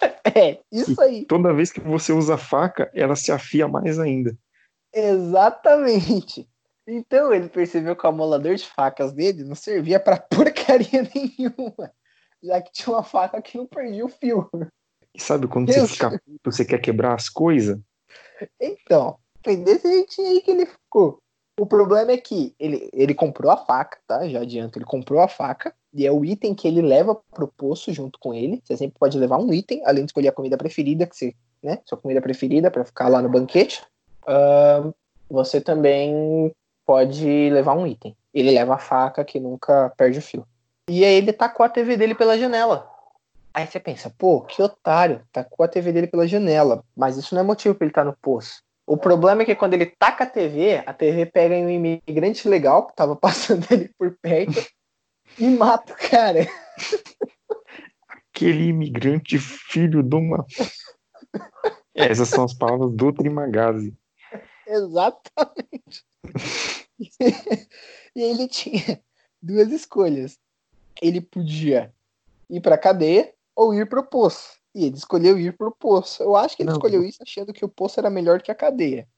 É, 0.34 0.60
isso 0.70 1.00
aí. 1.00 1.24
Toda 1.24 1.54
vez 1.54 1.72
que 1.72 1.80
você 1.80 2.12
usa 2.12 2.34
a 2.34 2.38
faca, 2.38 2.88
ela 2.94 3.16
se 3.16 3.32
afia 3.32 3.66
mais 3.66 3.98
ainda. 3.98 4.36
Exatamente. 4.98 6.48
Então 6.86 7.32
ele 7.32 7.48
percebeu 7.48 7.94
que 7.94 8.04
o 8.04 8.08
amolador 8.08 8.54
de 8.54 8.66
facas 8.66 9.12
dele 9.12 9.44
não 9.44 9.54
servia 9.54 10.00
pra 10.00 10.16
porcaria 10.16 11.02
nenhuma, 11.14 11.92
já 12.42 12.62
que 12.62 12.72
tinha 12.72 12.96
uma 12.96 13.02
faca 13.02 13.42
que 13.42 13.58
não 13.58 13.66
perdia 13.66 14.04
o 14.04 14.08
fio. 14.08 14.48
E 15.14 15.20
sabe 15.20 15.46
quando 15.46 15.70
você 15.70 15.80
Deus. 15.80 15.90
fica 15.90 16.10
puto, 16.10 16.52
você 16.52 16.64
quer 16.64 16.78
quebrar 16.78 17.14
as 17.14 17.28
coisas? 17.28 17.78
Então, 18.60 19.18
foi 19.44 19.56
desse 19.56 19.88
jeitinho 19.88 20.28
aí 20.28 20.40
que 20.40 20.50
ele 20.50 20.66
ficou. 20.66 21.20
O 21.60 21.66
problema 21.66 22.12
é 22.12 22.16
que 22.16 22.54
ele, 22.58 22.88
ele 22.92 23.14
comprou 23.14 23.50
a 23.50 23.56
faca, 23.56 23.98
tá? 24.06 24.26
Já 24.28 24.40
adianto, 24.40 24.78
ele 24.78 24.84
comprou 24.84 25.20
a 25.20 25.28
faca 25.28 25.74
e 25.92 26.06
é 26.06 26.12
o 26.12 26.24
item 26.24 26.54
que 26.54 26.68
ele 26.68 26.80
leva 26.80 27.20
pro 27.32 27.48
poço 27.48 27.92
junto 27.92 28.18
com 28.18 28.32
ele. 28.32 28.62
Você 28.64 28.76
sempre 28.76 28.98
pode 28.98 29.18
levar 29.18 29.38
um 29.38 29.52
item, 29.52 29.82
além 29.84 30.04
de 30.04 30.10
escolher 30.10 30.28
a 30.28 30.32
comida 30.32 30.56
preferida, 30.56 31.06
que 31.06 31.16
você, 31.16 31.34
né? 31.62 31.80
Sua 31.84 31.98
comida 31.98 32.22
preferida 32.22 32.70
pra 32.70 32.84
ficar 32.84 33.08
lá 33.08 33.20
no 33.20 33.28
banquete. 33.28 33.82
Ahn, 34.28 34.92
você 35.28 35.60
também 35.60 36.52
pode 36.84 37.50
levar 37.50 37.74
um 37.74 37.86
item. 37.86 38.14
Ele 38.32 38.50
leva 38.50 38.74
a 38.74 38.78
faca 38.78 39.24
que 39.24 39.40
nunca 39.40 39.92
perde 39.96 40.18
o 40.18 40.22
fio. 40.22 40.46
E 40.88 41.04
aí 41.04 41.14
ele 41.14 41.32
tacou 41.32 41.64
a 41.64 41.68
TV 41.68 41.96
dele 41.96 42.14
pela 42.14 42.38
janela. 42.38 42.88
Aí 43.52 43.66
você 43.66 43.80
pensa, 43.80 44.12
pô, 44.16 44.42
que 44.42 44.62
otário, 44.62 45.22
tacou 45.32 45.64
a 45.64 45.68
TV 45.68 45.92
dele 45.92 46.06
pela 46.06 46.28
janela. 46.28 46.84
Mas 46.94 47.16
isso 47.16 47.34
não 47.34 47.42
é 47.42 47.44
motivo 47.44 47.74
pra 47.74 47.86
ele 47.86 47.90
estar 47.90 48.04
no 48.04 48.16
poço. 48.22 48.62
O 48.86 48.96
problema 48.96 49.42
é 49.42 49.44
que 49.44 49.54
quando 49.54 49.74
ele 49.74 49.86
taca 49.86 50.24
a 50.24 50.26
TV, 50.26 50.82
a 50.86 50.94
TV 50.94 51.26
pega 51.26 51.54
em 51.54 51.66
um 51.66 51.70
imigrante 51.70 52.48
legal 52.48 52.86
que 52.86 52.94
tava 52.94 53.16
passando 53.16 53.66
ali 53.70 53.90
por 53.98 54.16
perto 54.20 54.66
e 55.38 55.46
mata 55.48 55.92
o 55.92 55.96
cara. 55.96 56.46
Aquele 58.32 58.68
imigrante 58.68 59.38
filho 59.38 60.02
de 60.02 60.14
uma. 60.16 60.46
Essas 61.94 62.28
são 62.28 62.44
as 62.44 62.54
palavras 62.54 62.92
do 62.92 63.12
Trimagazi. 63.12 63.92
Exatamente. 64.68 66.04
e 68.14 68.20
ele 68.22 68.48
tinha 68.48 69.00
duas 69.40 69.70
escolhas. 69.72 70.38
Ele 71.00 71.20
podia 71.20 71.92
ir 72.50 72.60
pra 72.60 72.76
cadeia 72.78 73.32
ou 73.54 73.72
ir 73.74 73.88
pro 73.88 74.02
poço. 74.04 74.58
E 74.74 74.84
ele 74.84 74.96
escolheu 74.96 75.38
ir 75.38 75.56
pro 75.56 75.70
poço. 75.72 76.22
Eu 76.22 76.36
acho 76.36 76.56
que 76.56 76.62
ele 76.62 76.70
Não. 76.70 76.76
escolheu 76.76 77.02
isso 77.04 77.22
achando 77.22 77.52
que 77.52 77.64
o 77.64 77.68
poço 77.68 77.98
era 77.98 78.10
melhor 78.10 78.42
que 78.42 78.50
a 78.50 78.54
cadeia. 78.54 79.08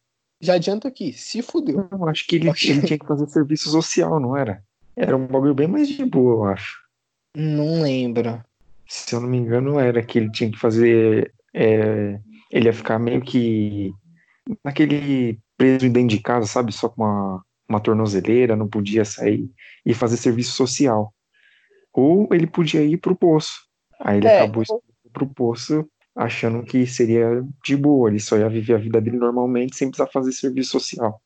Já 0.40 0.54
adianto 0.54 0.88
aqui, 0.88 1.12
se 1.12 1.42
fudeu. 1.42 1.86
Eu 1.90 2.08
acho 2.08 2.26
que 2.26 2.36
ele, 2.36 2.48
ele 2.48 2.82
tinha 2.86 2.98
que 2.98 3.06
fazer 3.06 3.28
serviço 3.28 3.68
social, 3.70 4.18
não 4.18 4.36
era? 4.36 4.64
Era 4.96 5.16
um 5.16 5.26
bagulho 5.26 5.54
bem 5.54 5.66
mais 5.68 5.88
de 5.88 6.04
boa, 6.04 6.32
eu 6.32 6.44
acho. 6.44 6.78
Não 7.36 7.82
lembro. 7.82 8.42
Se 8.86 9.14
eu 9.14 9.20
não 9.20 9.28
me 9.28 9.36
engano, 9.38 9.78
era 9.78 10.02
que 10.02 10.18
ele 10.18 10.30
tinha 10.30 10.50
que 10.50 10.58
fazer. 10.58 11.32
é, 11.54 12.18
ele 12.50 12.66
ia 12.66 12.72
ficar 12.72 12.98
meio 12.98 13.20
que 13.20 13.92
naquele 14.64 15.38
preso 15.56 15.90
dentro 15.90 16.08
de 16.16 16.20
casa, 16.22 16.46
sabe? 16.46 16.72
Só 16.72 16.88
com 16.88 17.02
uma, 17.02 17.44
uma 17.68 17.80
tornozeleira, 17.80 18.56
não 18.56 18.68
podia 18.68 19.04
sair 19.04 19.50
e 19.84 19.94
fazer 19.94 20.16
serviço 20.16 20.52
social. 20.52 21.14
Ou 21.92 22.28
ele 22.32 22.46
podia 22.46 22.82
ir 22.82 22.98
pro 22.98 23.16
poço. 23.16 23.66
Aí 24.00 24.18
ele 24.18 24.28
É, 24.28 24.36
acabou 24.36 24.62
indo 24.62 24.82
pro 25.12 25.26
poço 25.26 25.88
achando 26.16 26.64
que 26.64 26.86
seria 26.86 27.42
de 27.64 27.76
boa, 27.76 28.10
ele 28.10 28.20
só 28.20 28.36
ia 28.36 28.48
viver 28.48 28.74
a 28.74 28.78
vida 28.78 29.00
dele 29.00 29.16
normalmente 29.16 29.76
sem 29.76 29.88
precisar 29.88 30.08
fazer 30.10 30.32
serviço 30.32 30.72
social. 30.72 31.20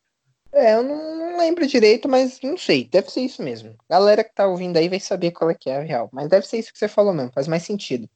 É, 0.52 0.74
eu 0.74 0.82
não 0.82 1.14
não 1.34 1.38
lembro 1.38 1.66
direito, 1.66 2.08
mas 2.08 2.40
não 2.42 2.56
sei. 2.56 2.88
Deve 2.88 3.10
ser 3.10 3.22
isso 3.22 3.42
mesmo. 3.42 3.76
Galera 3.90 4.22
que 4.22 4.32
tá 4.34 4.46
ouvindo 4.46 4.76
aí 4.76 4.88
vai 4.88 5.00
saber 5.00 5.32
qual 5.32 5.50
é 5.50 5.54
que 5.54 5.68
é 5.68 5.78
a 5.78 5.82
real. 5.82 6.08
Mas 6.12 6.28
deve 6.28 6.46
ser 6.46 6.58
isso 6.58 6.72
que 6.72 6.78
você 6.78 6.88
falou 6.88 7.12
mesmo. 7.12 7.32
Faz 7.32 7.48
mais 7.48 7.64
sentido. 7.64 8.08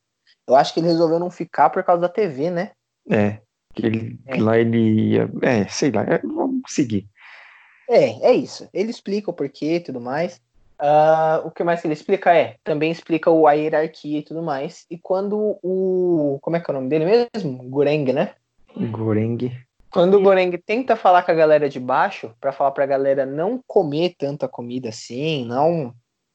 Eu 0.49 0.57
acho 0.57 0.73
que 0.73 0.81
ele 0.81 0.89
resolveu 0.89 1.19
não 1.19 1.31
ficar 1.31 1.71
por 1.71 1.83
causa 1.85 2.03
da 2.03 2.09
TV, 2.09 2.51
né? 2.51 2.73
É, 3.11 3.41
que 3.81 3.87
ele, 3.87 4.19
É. 4.27 4.37
lá 4.41 4.59
ele 4.59 5.11
ia. 5.13 5.31
É, 5.43 5.67
sei 5.69 5.91
lá, 5.91 6.03
é, 6.03 6.19
vamos 6.19 6.63
seguir. 6.69 7.07
É, 7.89 8.31
é 8.31 8.33
isso. 8.35 8.69
Ele 8.73 8.91
explica 8.91 9.31
o 9.31 9.35
porquê 9.35 9.77
e 9.77 9.81
tudo 9.81 10.01
mais. 10.01 10.41
Ah, 10.79 11.43
o 11.45 11.51
que 11.51 11.65
mais 11.65 11.81
que 11.81 11.87
ele 11.87 11.95
explica 11.95 12.33
é, 12.33 12.57
também 12.63 12.91
explica 12.93 13.31
o- 13.31 13.47
a 13.47 13.53
hierarquia 13.55 14.19
e 14.19 14.23
tudo 14.23 14.43
mais. 14.43 14.85
E 14.91 14.97
quando 14.99 15.59
o. 15.63 16.39
Como 16.41 16.57
é 16.57 16.61
que 16.61 16.71
é 16.71 16.73
o 16.73 16.77
nome 16.77 16.89
dele 16.89 17.05
mesmo? 17.35 17.59
Gureng, 17.69 18.13
né? 18.13 18.33
Goreng. 18.91 19.51
Quando 19.91 20.19
o 20.19 20.23
Goreng 20.23 20.51
tenta 20.59 20.95
falar 20.95 21.23
com 21.23 21.31
a 21.33 21.35
galera 21.35 21.69
de 21.69 21.81
baixo, 21.81 22.31
pra 22.41 22.53
falar 22.53 22.71
pra 22.73 22.85
galera 22.87 23.25
não 23.25 23.59
comer 23.67 24.15
tanta 24.19 24.47
comida 24.47 24.91
assim, 24.91 25.47
não 25.47 25.95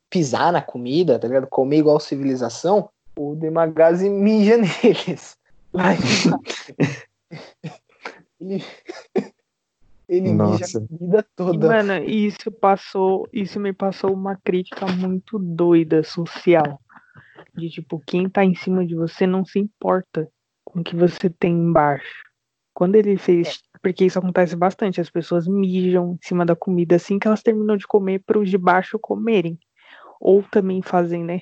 pisar 0.10 0.52
na 0.52 0.62
comida, 0.62 1.20
tá 1.20 1.28
ligado? 1.28 1.48
Comer 1.48 1.78
igual 1.78 2.00
civilização, 2.00 2.90
o 3.16 3.36
Demagazi 3.36 4.10
mija 4.10 4.58
neles. 4.84 5.38
ele 8.40 8.64
ele 10.08 10.32
mija 10.32 10.34
Nossa. 10.36 10.78
a 10.78 10.88
comida 10.88 11.20
E, 11.20 11.36
toda. 11.36 11.68
mano, 11.68 12.04
isso 12.04 12.52
passou, 12.52 13.28
isso 13.32 13.60
me 13.60 13.74
passou 13.74 14.14
uma 14.14 14.36
crítica 14.36 14.86
muito 14.86 15.40
doida 15.40 16.04
social. 16.04 16.80
De 17.56 17.70
tipo, 17.70 18.02
quem 18.06 18.30
tá 18.30 18.44
em 18.44 18.56
cima 18.56 18.86
de 18.86 18.96
você 18.96 19.26
não 19.26 19.46
se 19.46 19.60
importa 19.60 20.30
com 20.64 20.82
o 20.82 20.84
que 20.84 20.96
você 20.96 21.30
tem 21.30 21.54
embaixo. 21.54 22.24
Quando 22.74 22.96
ele 22.96 23.18
fez, 23.18 23.62
porque 23.82 24.06
isso 24.06 24.18
acontece 24.18 24.56
bastante, 24.56 25.00
as 25.00 25.10
pessoas 25.10 25.48
mijam 25.48 26.14
em 26.14 26.28
cima 26.28 26.46
da 26.46 26.56
comida 26.56 26.96
assim 26.96 27.20
que 27.20 27.28
elas 27.28 27.44
terminam 27.44 27.78
de 27.78 27.86
comer 27.86 28.24
para 28.26 28.40
os 28.40 28.50
de 28.50 28.58
baixo 28.58 28.98
comerem. 29.00 29.58
Ou 30.20 30.44
também 30.44 30.82
fazem, 30.82 31.24
né? 31.24 31.42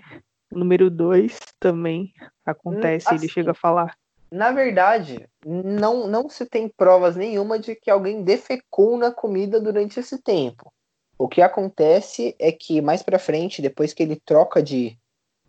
Número 0.52 0.90
dois 0.90 1.40
também 1.60 2.12
acontece, 2.46 3.10
ele 3.10 3.26
assim, 3.26 3.30
chega 3.30 3.52
a 3.52 3.56
falar. 3.56 3.96
Na 4.32 4.52
verdade, 4.52 5.28
não, 5.46 6.08
não 6.08 6.30
se 6.30 6.46
tem 6.46 6.70
provas 6.70 7.18
nenhuma 7.18 7.60
de 7.60 7.76
que 7.76 7.92
alguém 7.92 8.24
defecou 8.24 8.98
na 8.98 9.12
comida 9.12 9.60
durante 9.60 10.00
esse 10.00 10.18
tempo. 10.22 10.72
O 11.18 11.28
que 11.28 11.42
acontece 11.42 12.34
é 12.40 12.52
que 12.52 12.82
mais 12.82 13.04
pra 13.04 13.20
frente, 13.20 13.62
depois 13.62 13.94
que 13.94 14.02
ele 14.02 14.20
troca 14.26 14.64
de 14.64 14.98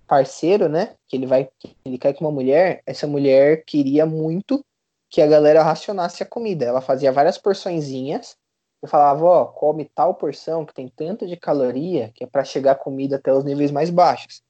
parceiro, 0.07 0.69
né? 0.69 0.95
Que 1.09 1.17
ele 1.17 1.27
vai, 1.27 1.49
ele 1.85 1.97
cai 1.97 2.13
com 2.13 2.25
uma 2.25 2.33
mulher, 2.33 2.83
essa 2.85 3.07
mulher 3.07 3.65
queria 3.65 4.05
muito 4.05 4.65
que 5.09 5.23
a 5.23 5.27
galera 5.27 5.63
racionasse 5.63 6.23
a 6.23 6.27
comida. 6.27 6.65
Ela 6.65 6.81
fazia 6.81 7.13
várias 7.13 7.39
porçõezinhas 7.39 8.37
e 8.83 8.89
falava, 8.89 9.25
ó, 9.25 9.45
come 9.45 9.85
tal 9.95 10.15
porção 10.15 10.67
que 10.67 10.75
tem 10.75 10.89
tanto 10.89 11.27
de 11.27 11.37
caloria 11.37 12.11
que 12.15 12.25
é 12.25 12.27
pra 12.27 12.45
chegar 12.45 12.73
a 12.73 12.75
comida 12.75 13.17
até 13.17 13.33
os 13.33 13.45
níveis 13.45 13.71
mais 13.71 13.91
baixos. 13.91 14.43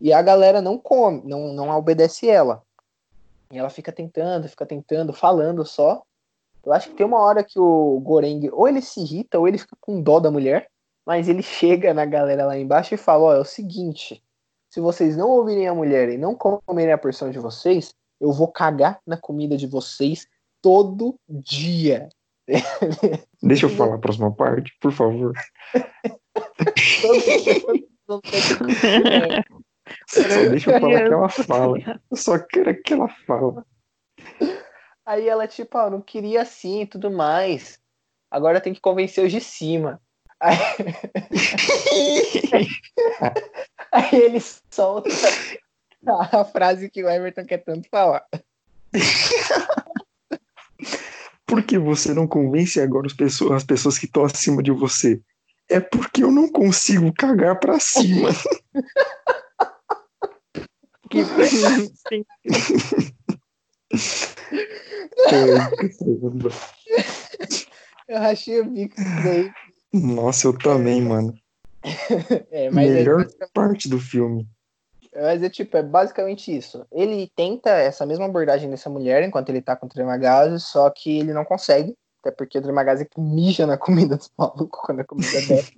E 0.00 0.12
a 0.12 0.22
galera 0.22 0.62
não 0.62 0.78
come, 0.78 1.22
não, 1.24 1.52
não 1.52 1.68
obedece 1.76 2.28
ela. 2.28 2.62
E 3.50 3.58
ela 3.58 3.70
fica 3.70 3.90
tentando, 3.90 4.48
fica 4.48 4.66
tentando, 4.66 5.12
falando 5.12 5.64
só. 5.64 6.02
Eu 6.64 6.72
acho 6.72 6.90
que 6.90 6.96
tem 6.96 7.06
uma 7.06 7.20
hora 7.20 7.42
que 7.42 7.58
o 7.58 8.00
Goreng 8.00 8.48
ou 8.52 8.68
ele 8.68 8.82
se 8.82 9.00
irrita 9.00 9.38
ou 9.38 9.48
ele 9.48 9.58
fica 9.58 9.76
com 9.80 10.02
dó 10.02 10.20
da 10.20 10.30
mulher, 10.30 10.68
mas 11.06 11.28
ele 11.28 11.42
chega 11.42 11.94
na 11.94 12.04
galera 12.04 12.46
lá 12.46 12.58
embaixo 12.58 12.94
e 12.94 12.98
fala: 12.98 13.24
Ó, 13.24 13.34
é 13.34 13.38
o 13.38 13.44
seguinte, 13.44 14.22
se 14.68 14.80
vocês 14.80 15.16
não 15.16 15.30
ouvirem 15.30 15.66
a 15.66 15.74
mulher 15.74 16.10
e 16.10 16.18
não 16.18 16.34
comerem 16.34 16.92
a 16.92 16.98
porção 16.98 17.30
de 17.30 17.38
vocês, 17.38 17.94
eu 18.20 18.32
vou 18.32 18.48
cagar 18.48 19.00
na 19.06 19.16
comida 19.16 19.56
de 19.56 19.66
vocês 19.66 20.26
todo 20.60 21.18
dia. 21.28 22.08
Deixa 23.42 23.66
eu 23.66 23.70
falar 23.70 23.94
a 23.94 23.98
próxima 23.98 24.30
parte, 24.32 24.76
por 24.80 24.92
favor. 24.92 25.32
Todo 28.06 28.22
dia. 28.22 29.44
Só 30.08 30.22
deixa 30.50 30.72
eu 30.72 30.80
falar 30.80 30.98
aquela 30.98 31.28
fala. 31.28 31.78
Eu 32.10 32.16
só 32.16 32.38
quero 32.38 32.70
aquela 32.70 33.08
fala. 33.26 33.64
Aí 35.06 35.28
ela, 35.28 35.46
tipo, 35.46 35.78
ó, 35.78 35.88
não 35.88 36.00
queria 36.00 36.42
assim 36.42 36.82
e 36.82 36.86
tudo 36.86 37.10
mais. 37.10 37.80
Agora 38.30 38.60
tem 38.60 38.74
que 38.74 38.80
convencer 38.80 39.24
os 39.24 39.32
de 39.32 39.40
cima. 39.40 40.00
Aí, 40.40 40.56
aí 43.90 44.08
ele 44.12 44.40
solta 44.70 45.08
a 46.06 46.44
frase 46.44 46.90
que 46.90 47.02
o 47.02 47.08
Everton 47.08 47.44
quer 47.44 47.58
tanto 47.58 47.88
falar. 47.88 48.24
Por 51.44 51.62
que 51.62 51.78
você 51.78 52.14
não 52.14 52.26
convence 52.26 52.80
agora 52.80 53.06
as 53.06 53.14
pessoas, 53.14 53.52
as 53.52 53.64
pessoas 53.64 53.98
que 53.98 54.06
estão 54.06 54.24
acima 54.24 54.62
de 54.62 54.70
você? 54.70 55.20
É 55.68 55.80
porque 55.80 56.22
eu 56.22 56.30
não 56.30 56.48
consigo 56.48 57.12
cagar 57.12 57.58
pra 57.58 57.80
cima. 57.80 58.30
Que 61.10 61.24
sim. 62.08 62.24
Eu 68.08 68.18
rachei 68.18 68.60
o 68.60 68.64
bico 68.64 68.96
disso 68.96 69.22
daí. 69.22 69.52
Nossa, 69.92 70.46
eu 70.46 70.58
também, 70.58 71.02
mano. 71.02 71.34
É, 72.50 72.70
mas, 72.70 72.90
Melhor 72.90 73.26
é, 73.40 73.46
parte 73.52 73.88
do 73.88 74.00
filme. 74.00 74.48
mas 75.14 75.42
é 75.42 75.48
tipo, 75.48 75.76
é 75.76 75.82
basicamente 75.82 76.54
isso. 76.54 76.84
Ele 76.90 77.30
tenta 77.36 77.70
essa 77.70 78.04
mesma 78.04 78.24
abordagem 78.24 78.68
dessa 78.68 78.90
mulher 78.90 79.22
enquanto 79.22 79.50
ele 79.50 79.62
tá 79.62 79.76
com 79.76 79.86
o 79.86 79.88
Tremagazi, 79.88 80.58
só 80.60 80.90
que 80.90 81.18
ele 81.18 81.32
não 81.32 81.44
consegue. 81.44 81.94
Até 82.20 82.32
porque 82.32 82.58
o 82.58 82.62
Tremagazi 82.62 83.06
mija 83.16 83.66
na 83.66 83.78
comida 83.78 84.16
dos 84.16 84.30
malucos 84.36 84.80
quando 84.82 85.00
a 85.00 85.04
comida 85.04 85.30
desce. 85.30 85.72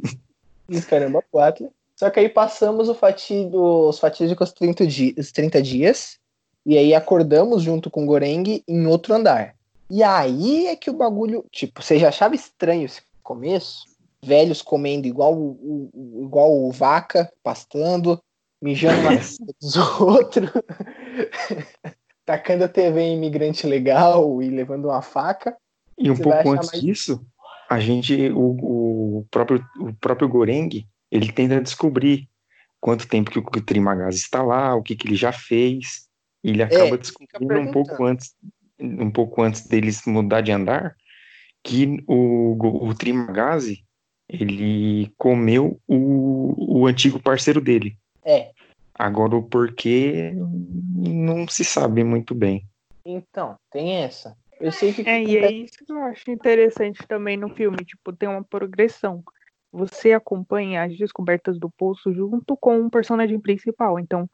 e 0.68 0.76
os 0.76 0.84
caramba 0.84 1.22
quatro. 1.30 1.70
Só 2.00 2.09
que 2.09 2.19
aí 2.19 2.30
passamos 2.30 2.88
o 2.88 2.95
fatídico, 2.95 3.59
os 3.90 3.99
fatídicos 3.99 4.52
30, 4.54 4.87
di 4.87 5.14
os 5.19 5.30
30 5.33 5.61
dias. 5.61 6.16
E 6.64 6.78
aí 6.78 6.95
acordamos 6.95 7.62
junto 7.62 7.90
com 7.90 8.04
o 8.04 8.07
Goreng 8.07 8.64
em 8.66 8.87
outro 8.87 9.12
andar. 9.12 9.54
E 9.90 10.02
aí 10.02 10.66
é 10.69 10.76
que 10.76 10.88
o 10.88 10.95
bagulho. 10.95 11.45
Tipo, 11.52 11.83
você 11.83 11.99
já 11.99 12.09
achava 12.09 12.35
estranho 12.35 12.87
esse 12.87 13.02
começo? 13.23 13.85
Velhos 14.25 14.62
comendo 14.62 15.07
igual 15.07 15.35
o, 15.37 15.90
o- 15.92 16.23
igual 16.25 16.50
o 16.50 16.73
vaca, 16.73 17.30
pastando, 17.42 18.19
mijando 18.62 19.02
na 19.02 19.11
dos 19.61 19.76
outros, 20.00 20.49
tacando 22.25 22.64
a 22.64 22.69
TV 22.69 22.99
em 23.00 23.16
imigrante 23.16 23.66
legal 23.66 24.42
e 24.42 24.49
levando 24.49 24.87
uma 24.87 25.02
faca. 25.02 25.54
E 25.99 26.11
um 26.11 26.16
pouco 26.16 26.50
antes 26.50 26.71
mais- 26.71 26.80
disso, 26.80 27.21
a 27.69 27.78
gente, 27.78 28.30
o, 28.30 29.19
o 29.19 29.26
próprio, 29.30 29.62
o 29.78 29.92
próprio 30.00 30.28
Goreng, 30.30 30.87
ele 31.10 31.32
tenta 31.32 31.60
descobrir 31.60 32.28
quanto 32.80 33.08
tempo 33.08 33.30
que 33.30 33.38
o 33.38 33.62
Trimagaz 33.62 34.16
está 34.16 34.42
lá, 34.42 34.74
o 34.74 34.82
que, 34.82 34.96
que 34.96 35.06
ele 35.06 35.16
já 35.16 35.32
fez. 35.32 36.08
E 36.42 36.50
ele 36.50 36.62
acaba 36.62 36.84
fica 36.84 36.98
descobrindo 36.98 37.60
um 37.60 37.72
pouco 37.72 38.04
antes, 38.04 38.34
um 38.80 39.10
pouco 39.10 39.42
antes 39.42 39.66
deles 39.66 40.04
mudar 40.06 40.40
de 40.40 40.52
andar, 40.52 40.96
que 41.62 42.02
o, 42.06 42.56
o 42.88 42.94
Trimagazi, 42.94 43.84
ele 44.28 45.12
comeu 45.18 45.78
o, 45.86 46.80
o 46.80 46.86
antigo 46.86 47.20
parceiro 47.20 47.60
dele. 47.60 47.98
É. 48.24 48.52
Agora 48.94 49.36
o 49.36 49.42
porquê 49.42 50.32
não 50.34 51.48
se 51.48 51.64
sabe 51.64 52.04
muito 52.04 52.34
bem. 52.34 52.64
Então, 53.04 53.56
tem 53.70 53.96
essa. 53.96 54.36
Eu 54.60 54.70
sei 54.70 54.92
que. 54.92 55.08
É, 55.08 55.22
e 55.22 55.38
é 55.38 55.50
isso 55.50 55.84
que 55.84 55.90
eu 55.90 56.02
acho 56.04 56.30
interessante 56.30 57.06
também 57.08 57.36
no 57.36 57.48
filme, 57.54 57.78
tipo, 57.78 58.12
tem 58.12 58.28
uma 58.28 58.44
progressão. 58.44 59.24
Você 59.72 60.12
acompanha 60.12 60.84
as 60.84 60.96
descobertas 60.96 61.58
do 61.58 61.70
poço 61.70 62.12
junto 62.12 62.56
com 62.56 62.80
o 62.80 62.90
personagem 62.90 63.38
principal. 63.40 63.98
Então, 63.98 64.28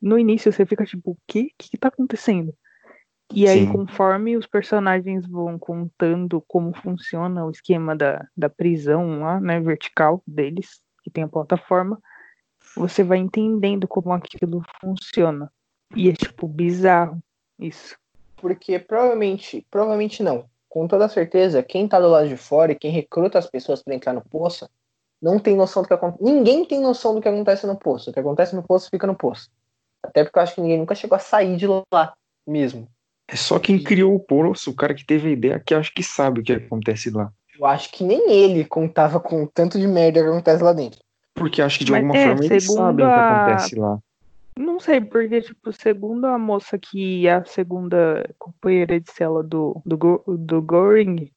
no 0.00 0.18
início 0.18 0.52
você 0.52 0.64
fica 0.64 0.84
tipo, 0.84 1.10
o 1.12 1.18
que? 1.26 1.40
O 1.40 1.50
que 1.58 1.70
que 1.70 1.78
tá 1.78 1.88
acontecendo? 1.88 2.54
E 3.34 3.46
aí, 3.46 3.66
Sim. 3.66 3.72
conforme 3.72 4.36
os 4.36 4.46
personagens 4.46 5.26
vão 5.26 5.58
contando 5.58 6.42
como 6.48 6.74
funciona 6.74 7.44
o 7.44 7.50
esquema 7.50 7.94
da, 7.94 8.26
da 8.34 8.48
prisão 8.48 9.20
lá, 9.20 9.38
né, 9.38 9.60
vertical 9.60 10.22
deles, 10.26 10.80
que 11.04 11.10
tem 11.10 11.24
a 11.24 11.28
plataforma, 11.28 12.00
você 12.74 13.02
vai 13.02 13.18
entendendo 13.18 13.86
como 13.86 14.12
aquilo 14.12 14.62
funciona. 14.80 15.52
E 15.94 16.08
é, 16.08 16.12
tipo, 16.12 16.48
bizarro 16.48 17.22
isso. 17.58 17.98
Porque 18.36 18.78
provavelmente, 18.78 19.66
provavelmente 19.70 20.22
não. 20.22 20.48
Com 20.68 20.86
toda 20.86 21.08
certeza, 21.08 21.62
quem 21.62 21.88
tá 21.88 22.00
do 22.00 22.08
lado 22.08 22.28
de 22.28 22.36
fora 22.36 22.72
e 22.72 22.78
quem 22.78 22.90
recruta 22.90 23.38
as 23.38 23.50
pessoas 23.50 23.82
para 23.82 23.94
entrar 23.94 24.12
no 24.12 24.22
poço 24.22 24.68
não 25.20 25.38
tem 25.38 25.56
noção 25.56 25.82
do 25.82 25.88
que 25.88 25.94
acontece. 25.94 26.22
Ninguém 26.22 26.64
tem 26.64 26.80
noção 26.80 27.14
do 27.14 27.20
que 27.20 27.28
acontece 27.28 27.66
no 27.66 27.76
poço. 27.76 28.10
O 28.10 28.12
que 28.12 28.20
acontece 28.20 28.54
no 28.54 28.62
poço 28.62 28.88
fica 28.90 29.06
no 29.06 29.14
poço. 29.14 29.50
Até 30.02 30.24
porque 30.24 30.38
eu 30.38 30.42
acho 30.42 30.54
que 30.54 30.60
ninguém 30.60 30.78
nunca 30.78 30.94
chegou 30.94 31.16
a 31.16 31.20
sair 31.20 31.56
de 31.56 31.66
lá 31.66 32.14
mesmo. 32.46 32.88
É 33.26 33.36
só 33.36 33.58
quem 33.58 33.82
criou 33.82 34.14
o 34.14 34.20
poço, 34.20 34.70
o 34.70 34.74
cara 34.74 34.94
que 34.94 35.04
teve 35.04 35.28
a 35.28 35.32
ideia, 35.32 35.62
que 35.64 35.74
acho 35.74 35.92
que 35.92 36.02
sabe 36.02 36.40
o 36.40 36.42
que 36.42 36.52
acontece 36.52 37.10
lá. 37.10 37.30
Eu 37.58 37.66
acho 37.66 37.90
que 37.92 38.04
nem 38.04 38.30
ele 38.30 38.64
contava 38.64 39.20
com 39.20 39.42
o 39.42 39.46
tanto 39.46 39.78
de 39.78 39.86
merda 39.86 40.22
que 40.22 40.28
acontece 40.28 40.62
lá 40.62 40.72
dentro. 40.72 41.00
Porque 41.34 41.60
acho 41.60 41.78
que 41.78 41.84
de 41.84 41.92
Mas 41.92 42.00
alguma 42.00 42.16
é, 42.16 42.26
forma 42.26 42.44
eles 42.44 42.64
sabem 42.64 43.04
o 43.04 43.08
que 43.08 43.14
acontece 43.14 43.76
lá. 43.76 43.98
Não 44.56 44.80
sei, 44.80 45.00
porque, 45.00 45.40
tipo, 45.40 45.72
segundo 45.72 46.26
a 46.26 46.38
moça 46.38 46.78
que 46.78 47.28
é 47.28 47.34
a 47.34 47.44
segunda 47.44 48.28
companheira 48.38 48.98
de 48.98 49.10
cela 49.10 49.42
do, 49.42 49.80
do, 49.84 50.24
do 50.26 50.62
Goring, 50.62 51.30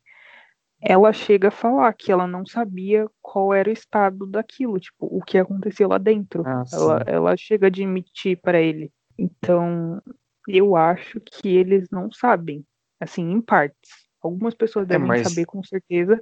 ela 0.81 1.13
chega 1.13 1.49
a 1.49 1.51
falar 1.51 1.93
que 1.93 2.11
ela 2.11 2.25
não 2.27 2.45
sabia 2.45 3.07
qual 3.21 3.53
era 3.53 3.69
o 3.69 3.73
estado 3.73 4.25
daquilo, 4.25 4.79
tipo, 4.79 5.05
o 5.05 5.21
que 5.21 5.37
acontecia 5.37 5.87
lá 5.87 5.97
dentro. 5.97 6.43
Ah, 6.45 6.63
Ela, 6.73 7.03
ela 7.05 7.37
chega 7.37 7.67
a 7.67 7.69
admitir 7.69 8.37
para 8.41 8.59
ele. 8.59 8.91
Então, 9.17 10.01
eu 10.47 10.75
acho 10.75 11.19
que 11.21 11.49
eles 11.49 11.87
não 11.91 12.11
sabem, 12.11 12.65
assim, 12.99 13.29
em 13.31 13.39
partes. 13.41 13.91
Algumas 14.21 14.55
pessoas 14.55 14.85
É, 14.85 14.89
devem 14.89 15.07
mas- 15.07 15.27
saber 15.27 15.45
com 15.45 15.63
certeza, 15.63 16.19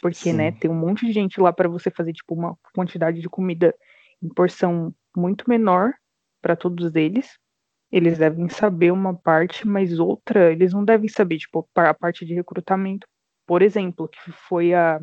porque, 0.00 0.16
Sim. 0.30 0.32
né, 0.34 0.52
tem 0.52 0.70
um 0.70 0.74
monte 0.78 1.06
de 1.06 1.12
gente 1.12 1.40
lá 1.40 1.52
para 1.52 1.68
você 1.68 1.90
fazer, 1.90 2.12
tipo, 2.12 2.34
uma 2.34 2.56
quantidade 2.74 3.20
de 3.20 3.28
comida 3.28 3.74
em 4.22 4.28
porção 4.28 4.94
muito 5.16 5.48
menor 5.48 5.92
para 6.40 6.54
todos 6.56 6.94
eles. 6.94 7.38
Eles 7.90 8.16
devem 8.18 8.48
saber 8.48 8.90
uma 8.92 9.14
parte, 9.14 9.66
mas 9.66 9.98
outra 9.98 10.50
eles 10.50 10.72
não 10.72 10.84
devem 10.84 11.08
saber, 11.08 11.38
tipo, 11.38 11.68
a 11.74 11.92
parte 11.94 12.24
de 12.24 12.34
recrutamento, 12.34 13.06
por 13.46 13.62
exemplo, 13.62 14.08
que 14.08 14.32
foi 14.48 14.74
a, 14.74 15.00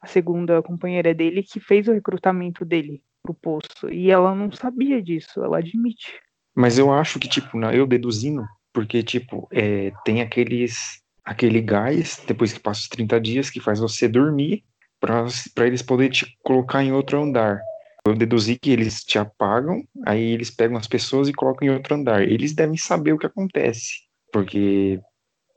a 0.00 0.06
segunda 0.06 0.62
companheira 0.62 1.14
dele 1.14 1.42
que 1.42 1.60
fez 1.60 1.88
o 1.88 1.92
recrutamento 1.92 2.64
dele 2.64 3.02
pro 3.22 3.34
poço. 3.34 3.90
E 3.90 4.10
ela 4.10 4.34
não 4.34 4.50
sabia 4.52 5.02
disso, 5.02 5.42
ela 5.42 5.58
admite. 5.58 6.20
Mas 6.54 6.78
eu 6.78 6.92
acho 6.92 7.18
que, 7.18 7.28
tipo, 7.28 7.58
na- 7.58 7.74
eu 7.74 7.86
deduzindo, 7.86 8.44
porque, 8.72 9.02
tipo, 9.02 9.48
é, 9.52 9.92
tem 10.04 10.20
aqueles, 10.20 11.00
aquele 11.24 11.60
gás, 11.60 12.22
depois 12.26 12.52
que 12.52 12.60
passa 12.60 12.80
os 12.80 12.88
30 12.88 13.20
dias, 13.20 13.50
que 13.50 13.60
faz 13.60 13.78
você 13.78 14.08
dormir, 14.08 14.64
pra 15.00 15.66
eles 15.66 15.82
poderem 15.82 16.10
te 16.10 16.36
colocar 16.42 16.82
em 16.82 16.92
outro 16.92 17.22
andar. 17.22 17.60
Eu 18.06 18.14
deduzi 18.14 18.58
que 18.58 18.70
eles 18.70 19.04
te 19.04 19.18
apagam, 19.18 19.82
aí 20.06 20.32
eles 20.32 20.50
pegam 20.50 20.76
as 20.76 20.86
pessoas 20.86 21.28
e 21.28 21.32
colocam 21.32 21.68
em 21.68 21.70
outro 21.70 21.94
andar. 21.94 22.22
Eles 22.22 22.54
devem 22.54 22.76
saber 22.76 23.12
o 23.12 23.18
que 23.18 23.26
acontece, 23.26 23.90
porque 24.32 25.00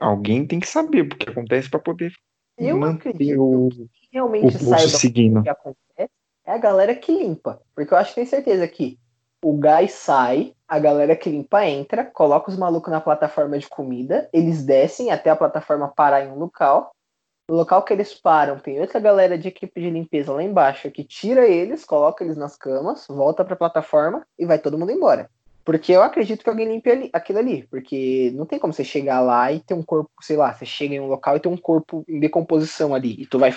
alguém 0.04 0.46
tem 0.46 0.60
que 0.60 0.68
saber 0.68 1.02
o 1.02 1.10
que 1.10 1.30
acontece 1.30 1.70
para 1.70 1.80
poder 1.80 2.14
Eu 2.58 2.78
manter 2.78 3.10
o, 3.10 3.18
que 3.18 3.38
o 3.38 3.70
realmente 4.12 4.54
poço 4.54 4.66
saiba 4.66 4.88
seguindo. 4.90 5.40
o 5.40 5.44
que 5.44 5.50
acontece 5.50 6.12
é 6.46 6.52
a 6.52 6.58
galera 6.58 6.94
que 6.96 7.12
limpa. 7.12 7.62
Porque 7.74 7.94
eu 7.94 7.98
acho 7.98 8.10
que 8.10 8.16
tem 8.16 8.26
certeza 8.26 8.68
que 8.68 9.00
o 9.44 9.58
gás 9.58 9.92
sai, 9.94 10.54
a 10.68 10.80
galera 10.80 11.16
que 11.16 11.30
limpa 11.30 11.66
entra, 11.66 12.06
coloca 12.06 12.50
os 12.50 12.58
malucos 12.58 12.92
na 12.92 13.02
plataforma 13.02 13.58
de 13.58 13.68
comida, 13.68 14.30
eles 14.32 14.64
descem 14.64 15.12
até 15.12 15.30
a 15.30 15.36
plataforma 15.36 15.88
parar 15.90 16.24
em 16.24 16.30
um 16.30 16.40
local. 16.40 16.92
No 17.50 17.58
local 17.58 17.84
que 17.84 17.92
eles 17.92 18.14
param, 18.14 18.58
tem 18.58 18.80
outra 18.80 19.02
galera 19.02 19.38
de 19.38 19.50
equipe 19.50 19.82
de 19.82 19.90
limpeza 19.90 20.32
lá 20.32 20.42
embaixo 20.42 20.90
que 20.90 21.04
tira 21.04 21.46
eles, 21.46 21.84
coloca 21.84 22.24
eles 22.24 22.38
nas 22.38 22.56
camas, 22.56 23.06
volta 23.10 23.44
pra 23.44 23.56
plataforma 23.58 24.26
e 24.40 24.46
vai 24.46 24.58
todo 24.58 24.78
mundo 24.78 24.94
embora. 24.94 25.30
Porque 25.66 25.92
eu 25.94 26.02
acredito 26.04 26.44
que 26.44 26.50
alguém 26.50 26.68
limpe 26.68 26.90
ali- 26.92 27.10
aquilo 27.14 27.40
ali. 27.40 27.66
Porque 27.68 28.32
não 28.36 28.46
tem 28.46 28.60
como 28.60 28.74
você 28.74 28.84
chegar 28.84 29.22
lá 29.22 29.52
e 29.52 29.60
ter 29.62 29.74
um 29.74 29.84
corpo, 29.84 30.12
sei 30.22 30.36
lá, 30.36 30.54
você 30.54 30.66
chega 30.66 30.96
em 30.96 31.00
um 31.00 31.08
local 31.08 31.38
e 31.38 31.40
tem 31.40 31.52
um 31.52 31.58
corpo 31.58 32.04
em 32.08 32.20
decomposição 32.20 32.94
ali. 32.94 33.16
E 33.22 33.26
tu 33.26 33.40
vai 33.40 33.54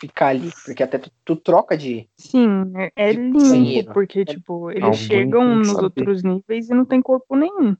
ficar 0.00 0.28
ali. 0.28 0.50
Porque 0.64 0.82
até 0.82 0.98
tu, 0.98 1.10
tu 1.24 1.36
troca 1.36 1.76
de. 1.76 2.08
Sim, 2.18 2.72
é, 2.76 2.90
é 2.96 3.12
De 3.12 3.18
limpo, 3.18 3.38
banheiro. 3.38 3.92
porque, 3.92 4.24
tipo, 4.24 4.70
eles 4.70 4.84
Alguém 4.84 4.98
chegam 4.98 5.56
nos 5.56 5.68
saber. 5.68 5.82
outros 5.84 6.22
níveis 6.22 6.68
e 6.68 6.74
não 6.74 6.84
tem 6.84 7.00
corpo 7.00 7.36
nenhum. 7.36 7.76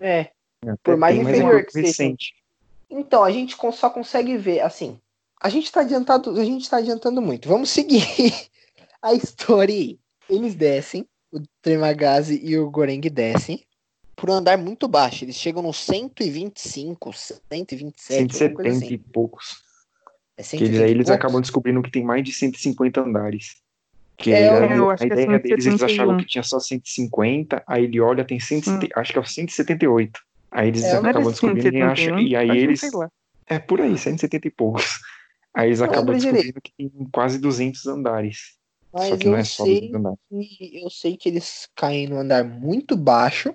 É. 0.00 0.30
Até 0.64 0.76
Por 0.82 0.96
mais 0.96 1.16
é 1.18 1.20
inferior 1.22 1.64
que 1.66 1.92
seja. 1.92 2.16
Então, 2.88 3.24
a 3.24 3.30
gente 3.30 3.56
só 3.72 3.90
consegue 3.90 4.36
ver, 4.36 4.60
assim. 4.60 4.98
A 5.40 5.48
gente 5.48 5.72
tá 5.72 5.80
adiantado, 5.80 6.30
a 6.38 6.44
gente 6.44 6.70
tá 6.70 6.76
adiantando 6.76 7.20
muito. 7.20 7.48
Vamos 7.48 7.68
seguir 7.70 8.02
a 9.02 9.12
história 9.12 9.74
aí. 9.74 9.98
Eles 10.30 10.54
descem, 10.54 11.04
o 11.32 11.40
Tremagazi 11.62 12.40
e 12.44 12.58
o 12.58 12.70
Goreng 12.70 13.00
descem 13.10 13.64
por 14.14 14.30
um 14.30 14.34
andar 14.34 14.58
muito 14.58 14.86
baixo. 14.86 15.24
Eles 15.24 15.36
chegam 15.36 15.62
no 15.62 15.72
125, 15.72 17.12
127, 17.12 18.32
alguma 18.34 18.50
coisa 18.52 18.70
170 18.70 18.84
assim. 18.84 18.94
e 18.94 18.98
poucos. 18.98 19.62
É 20.36 20.42
Que 20.42 20.48
120 20.48 20.68
eles, 20.68 20.80
aí 20.80 20.90
eles 20.90 21.08
e 21.08 21.10
poucos. 21.10 21.10
acabam 21.10 21.40
descobrindo 21.40 21.82
que 21.82 21.90
tem 21.90 22.04
mais 22.04 22.22
de 22.24 22.32
150 22.32 23.00
andares. 23.00 23.56
Que 24.18 24.32
É, 24.32 24.48
a, 24.50 24.76
eu 24.76 24.90
acho 24.90 25.04
a 25.04 25.06
que 25.08 25.12
é 25.12 25.22
ideia 25.22 25.38
deles, 25.38 25.66
eles 25.66 25.80
171. 25.80 25.86
achavam 25.86 26.16
que 26.18 26.26
tinha 26.26 26.42
só 26.44 26.60
150, 26.60 27.62
aí 27.66 27.84
ele 27.84 28.00
olha, 28.00 28.24
tem 28.24 28.38
100, 28.38 28.62
Sim. 28.62 28.78
acho 28.94 29.12
que 29.12 29.18
é 29.18 29.22
o 29.22 29.24
178. 29.26 30.20
Aí 30.50 30.68
eles 30.68 30.84
É, 30.84 30.88
era 30.90 31.10
acabam 31.10 31.30
descobrindo 31.30 31.74
e, 31.76 31.82
acham, 31.82 32.18
171? 32.18 32.18
e 32.28 32.36
aí 32.36 32.50
Acho 32.50 32.58
que 32.58 32.64
eles. 32.64 32.80
É 33.46 33.58
por 33.58 33.80
aí, 33.80 33.96
170 33.98 34.46
e 34.46 34.50
poucos. 34.50 35.00
Aí 35.54 35.68
eles 35.68 35.80
acabam 35.82 36.14
descobrindo 36.14 36.60
que 36.62 36.72
tem 36.76 36.90
quase 37.10 37.38
200 37.38 37.86
andares. 37.86 38.56
Mas 38.92 39.08
só 39.08 39.16
que 39.16 39.26
não 39.26 39.32
eu 39.32 39.38
é 39.38 39.44
sei 39.44 39.80
200 39.80 39.94
andares. 39.94 40.18
que 40.28 40.82
eu 40.84 40.90
sei 40.90 41.16
que 41.16 41.28
eles 41.28 41.68
caem 41.74 42.08
no 42.08 42.18
andar 42.18 42.44
muito 42.44 42.96
baixo 42.96 43.54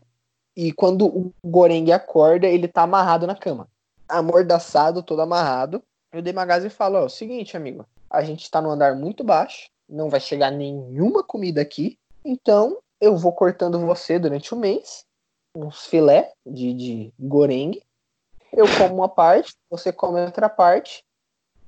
e 0.56 0.71
quando 0.71 1.06
o 1.06 1.32
Goreng 1.45 1.91
acorda, 1.91 2.47
ele 2.47 2.67
tá 2.67 2.82
amarrado 2.82 3.28
na 3.28 3.36
cama. 3.36 3.69
Amordaçado, 4.10 5.04
todo 5.04 5.21
amarrado. 5.21 5.84
E 6.12 6.17
o 6.17 6.21
Demagazi 6.21 6.69
fala, 6.69 7.02
ó, 7.02 7.06
o 7.06 7.10
seguinte, 7.10 7.56
amigo, 7.56 7.86
a 8.10 8.23
gente 8.23 8.50
tá 8.50 8.62
no 8.62 8.71
andar 8.71 8.95
muito 8.95 9.23
baixo, 9.23 9.69
não 9.88 10.10
vai 10.10 10.19
chegar 10.19 10.50
nenhuma 10.50 11.23
comida 11.23 11.62
aqui, 11.62 12.00
então 12.26 12.80
eu 13.00 13.15
vou 13.15 13.32
cortando 13.34 13.80
você 13.80 14.17
durante 14.17 14.56
um 14.56 14.58
mês, 14.58 15.06
uns 15.56 15.86
filé 15.86 16.32
de, 16.45 16.73
de 16.73 17.13
Goreng, 17.19 17.80
eu 18.54 18.65
como 18.78 18.95
uma 18.95 19.10
parte, 19.10 19.54
você 19.69 19.91
come 19.91 20.21
outra 20.21 20.50
parte, 20.50 21.04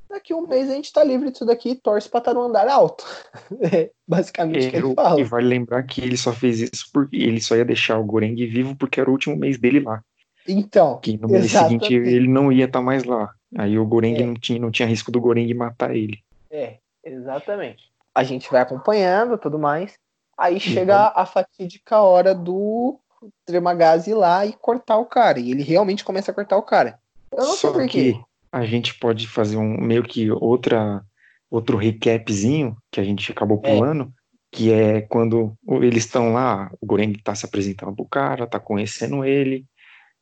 daqui 0.09 0.33
um 0.33 0.47
mês 0.47 0.69
a 0.69 0.73
gente 0.73 0.91
tá 0.91 1.03
livre 1.03 1.31
disso 1.31 1.45
daqui 1.45 1.69
e 1.71 1.75
torce 1.75 2.09
pra 2.09 2.19
estar 2.19 2.33
no 2.33 2.41
andar 2.43 2.67
alto. 2.67 3.05
É 3.73 3.91
basicamente 4.07 4.67
o 4.67 4.71
que 4.71 4.77
ele 4.77 4.93
fala. 4.95 5.19
e 5.19 5.23
vale 5.23 5.47
lembrar 5.47 5.83
que 5.83 6.01
ele 6.01 6.17
só 6.17 6.33
fez 6.33 6.59
isso 6.59 6.89
porque 6.93 7.15
ele 7.17 7.39
só 7.41 7.55
ia 7.55 7.65
deixar 7.65 7.97
o 7.99 8.03
Goreng 8.03 8.35
vivo 8.47 8.75
porque 8.75 8.99
era 8.99 9.09
o 9.09 9.13
último 9.13 9.35
mês 9.35 9.57
dele 9.57 9.79
lá. 9.81 10.01
Então, 10.47 10.99
Que 10.99 11.17
no 11.17 11.27
mês 11.27 11.45
Exatamente. 11.45 11.85
seguinte 11.87 12.09
ele 12.09 12.27
não 12.27 12.51
ia 12.51 12.65
estar 12.65 12.81
mais 12.81 13.03
lá. 13.03 13.29
Aí 13.57 13.77
o 13.77 13.85
Goreng 13.85 14.15
É. 14.21 14.25
não, 14.25 14.33
tinha, 14.33 14.59
não 14.59 14.71
tinha 14.71 14.87
risco 14.87 15.11
do 15.11 15.21
Goreng 15.21 15.53
matar 15.53 15.95
ele. 15.95 16.19
é, 16.51 16.77
exatamente. 17.03 17.83
A 18.15 18.23
gente 18.23 18.49
vai 18.51 18.61
acompanhando 18.61 19.37
tudo 19.37 19.59
mais. 19.59 19.93
Aí 20.37 20.59
chega 20.59 21.11
a 21.15 21.25
fatídica 21.25 21.99
hora 22.01 22.33
do 22.33 22.99
Tremagazi 23.45 24.11
ir 24.11 24.15
lá 24.15 24.45
e 24.45 24.53
cortar 24.53 24.97
o 24.97 25.05
cara. 25.05 25.39
E 25.39 25.51
ele 25.51 25.63
realmente 25.63 26.03
começa 26.03 26.31
a 26.31 26.33
cortar 26.33 26.57
o 26.57 26.63
cara. 26.63 26.97
Eu 27.31 27.37
não 27.43 27.53
Só 27.53 27.55
sei 27.55 27.71
por 27.71 27.81
quê. 27.87 28.13
que 28.13 28.21
a 28.51 28.65
gente 28.65 28.97
pode 28.97 29.27
fazer 29.27 29.57
um 29.57 29.79
meio 29.79 30.03
que 30.03 30.29
outra 30.31 31.03
outro 31.51 31.77
recapzinho 31.77 32.77
que 32.91 32.99
a 32.99 33.03
gente 33.03 33.31
acabou 33.31 33.59
É. 33.63 33.75
pulando, 33.75 34.13
que 34.51 34.71
é 34.71 35.01
quando 35.01 35.55
eles 35.81 36.05
estão 36.05 36.33
lá, 36.33 36.71
o 36.79 36.85
Goreng 36.85 37.13
tá 37.23 37.33
se 37.33 37.45
apresentando 37.45 37.95
pro 37.95 38.05
cara, 38.05 38.45
tá 38.45 38.59
conhecendo 38.59 39.25
ele, 39.25 39.65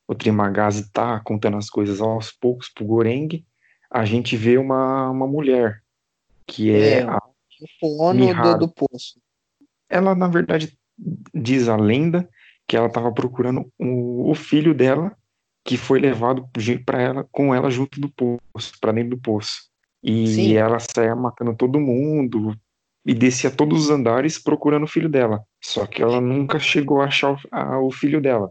o 0.06 0.14
Trimagazi 0.14 0.90
tá 0.90 1.20
contando 1.20 1.58
as 1.58 1.68
coisas 1.68 2.00
aos 2.00 2.32
poucos 2.32 2.70
pro 2.70 2.86
Goreng, 2.86 3.44
a 3.90 4.04
gente 4.06 4.36
vê 4.36 4.56
uma, 4.56 5.10
uma 5.10 5.26
mulher, 5.26 5.82
que 6.46 6.70
é, 6.70 7.00
É. 7.00 7.02
a, 7.02 7.18
O 7.60 8.14
do, 8.14 8.58
do 8.58 8.68
poço. 8.68 9.20
ela 9.88 10.14
na 10.14 10.28
verdade 10.28 10.78
diz 11.34 11.68
a 11.68 11.76
lenda 11.76 12.28
que 12.66 12.76
ela 12.76 12.88
tava 12.88 13.12
procurando 13.12 13.70
o, 13.78 14.30
o 14.30 14.34
filho 14.34 14.74
dela 14.74 15.16
que 15.64 15.76
foi 15.76 16.00
levado 16.00 16.48
para 16.84 17.00
ela 17.02 17.26
com 17.30 17.54
ela 17.54 17.70
junto 17.70 18.00
do 18.00 18.08
poço, 18.08 18.72
para 18.80 18.92
dentro 18.92 19.10
do 19.10 19.18
poço. 19.18 19.68
E 20.02 20.26
Sim. 20.28 20.56
ela 20.56 20.78
saía 20.78 21.14
matando 21.14 21.54
todo 21.54 21.80
mundo 21.80 22.54
e 23.04 23.12
descia 23.12 23.50
todos 23.50 23.84
os 23.84 23.90
andares 23.90 24.38
procurando 24.38 24.84
o 24.84 24.88
filho 24.88 25.08
dela. 25.08 25.42
Só 25.62 25.86
que 25.86 26.02
ela 26.02 26.20
nunca 26.20 26.58
chegou 26.58 27.00
a 27.00 27.06
achar 27.06 27.32
o, 27.32 27.38
a- 27.50 27.80
o 27.80 27.90
filho 27.90 28.20
dela. 28.20 28.50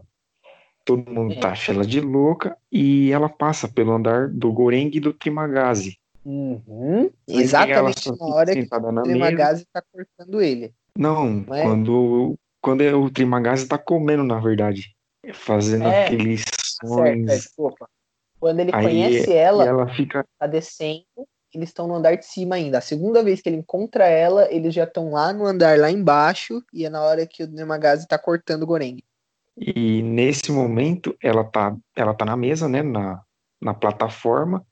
Todo 0.84 1.10
mundo 1.10 1.32
É. 1.34 1.36
taxa 1.40 1.72
ela 1.72 1.84
de 1.84 2.00
louca 2.00 2.56
e 2.70 3.10
ela 3.12 3.28
passa 3.28 3.68
pelo 3.68 3.92
andar 3.92 4.28
do 4.28 4.52
Goreng 4.52 4.90
e 4.94 5.00
do 5.00 5.12
Trimagazi. 5.12 5.98
Uhum. 6.24 7.10
Exatamente 7.26 8.10
na 8.10 8.26
hora 8.26 8.52
que 8.54 8.68
o 8.74 8.80
na 8.92 9.02
mesa. 9.02 9.02
Tremagazi 9.04 9.66
tá 9.72 9.82
cortando 9.92 10.40
ele. 10.40 10.72
Não, 10.96 11.44
Não 11.46 11.54
é? 11.54 11.62
quando, 11.62 12.38
quando 12.60 12.82
é 12.82 12.94
o 12.94 13.10
Trimagazi 13.10 13.66
tá 13.66 13.78
comendo, 13.78 14.22
na 14.24 14.38
verdade. 14.38 14.94
Fazendo 15.32 15.86
É. 15.88 16.06
aquele 16.80 16.92
informações. 16.92 17.28
é, 17.28 17.36
desculpa. 17.36 17.88
Quando 18.40 18.60
ele 18.60 18.70
Aí 18.72 18.84
conhece 18.84 19.32
ela, 19.32 19.66
ela 19.66 19.94
fica. 19.94 20.24
tá 20.38 20.46
descendo, 20.46 21.04
eles 21.52 21.70
estão 21.70 21.88
no 21.88 21.94
andar 21.94 22.16
de 22.16 22.24
cima 22.24 22.54
ainda. 22.54 22.78
A 22.78 22.82
segunda 22.82 23.22
vez 23.22 23.40
que 23.40 23.48
ele 23.48 23.56
encontra 23.56 24.06
ela, 24.06 24.52
eles 24.52 24.74
já 24.74 24.84
estão 24.84 25.10
lá 25.10 25.32
no 25.32 25.44
andar 25.44 25.78
lá 25.78 25.90
embaixo, 25.90 26.62
e 26.72 26.84
é 26.84 26.90
na 26.90 27.02
hora 27.02 27.26
que 27.26 27.42
o 27.42 27.48
Nemagazi 27.48 28.06
tá 28.06 28.18
cortando 28.18 28.62
o 28.62 28.66
Goreng. 28.66 29.02
E 29.56 30.02
nesse 30.02 30.52
momento 30.52 31.16
ela 31.20 31.42
tá, 31.42 31.76
ela 31.96 32.14
tá 32.14 32.24
na 32.24 32.36
mesa, 32.36 32.68
né? 32.68 32.82
Na, 32.82 33.20
na 33.60 33.74
plataforma. 33.74 34.64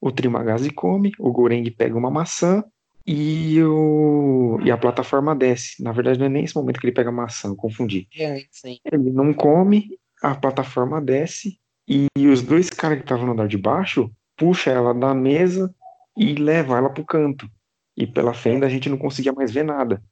O 0.00 0.10
Trimagazi 0.10 0.70
come, 0.70 1.12
o 1.16 1.30
Goreng 1.30 1.70
pega 1.70 1.96
uma 1.96 2.10
maçã 2.10 2.64
e, 3.06 3.62
o, 3.62 4.58
e 4.64 4.70
a 4.70 4.76
plataforma 4.76 5.34
desce. 5.34 5.80
Na 5.80 5.92
verdade, 5.92 6.18
não 6.18 6.26
é 6.26 6.28
nem 6.28 6.44
esse 6.44 6.56
momento 6.56 6.80
que 6.80 6.86
ele 6.86 6.94
pega 6.94 7.10
a 7.10 7.12
maçã, 7.12 7.48
eu 7.48 7.56
confundi. 7.56 8.08
É? 8.18 8.44
Ele 8.84 9.10
não 9.12 9.32
come, 9.32 9.96
a 10.22 10.34
plataforma 10.34 11.00
desce 11.00 11.58
e 11.88 12.08
os 12.28 12.42
dois 12.42 12.70
caras 12.70 12.98
que 12.98 13.04
estavam 13.04 13.26
no 13.26 13.32
andar 13.32 13.48
de 13.48 13.58
baixo 13.58 14.10
puxa 14.36 14.70
ela 14.70 14.94
da 14.94 15.12
mesa 15.12 15.74
e 16.16 16.34
leva 16.34 16.78
ela 16.78 16.88
pro 16.88 17.04
canto. 17.04 17.50
E 17.96 18.06
pela 18.06 18.32
fenda 18.32 18.66
a 18.66 18.68
gente 18.68 18.88
não 18.88 18.96
conseguia 18.96 19.32
mais 19.32 19.50
ver 19.50 19.64
nada. 19.64 20.02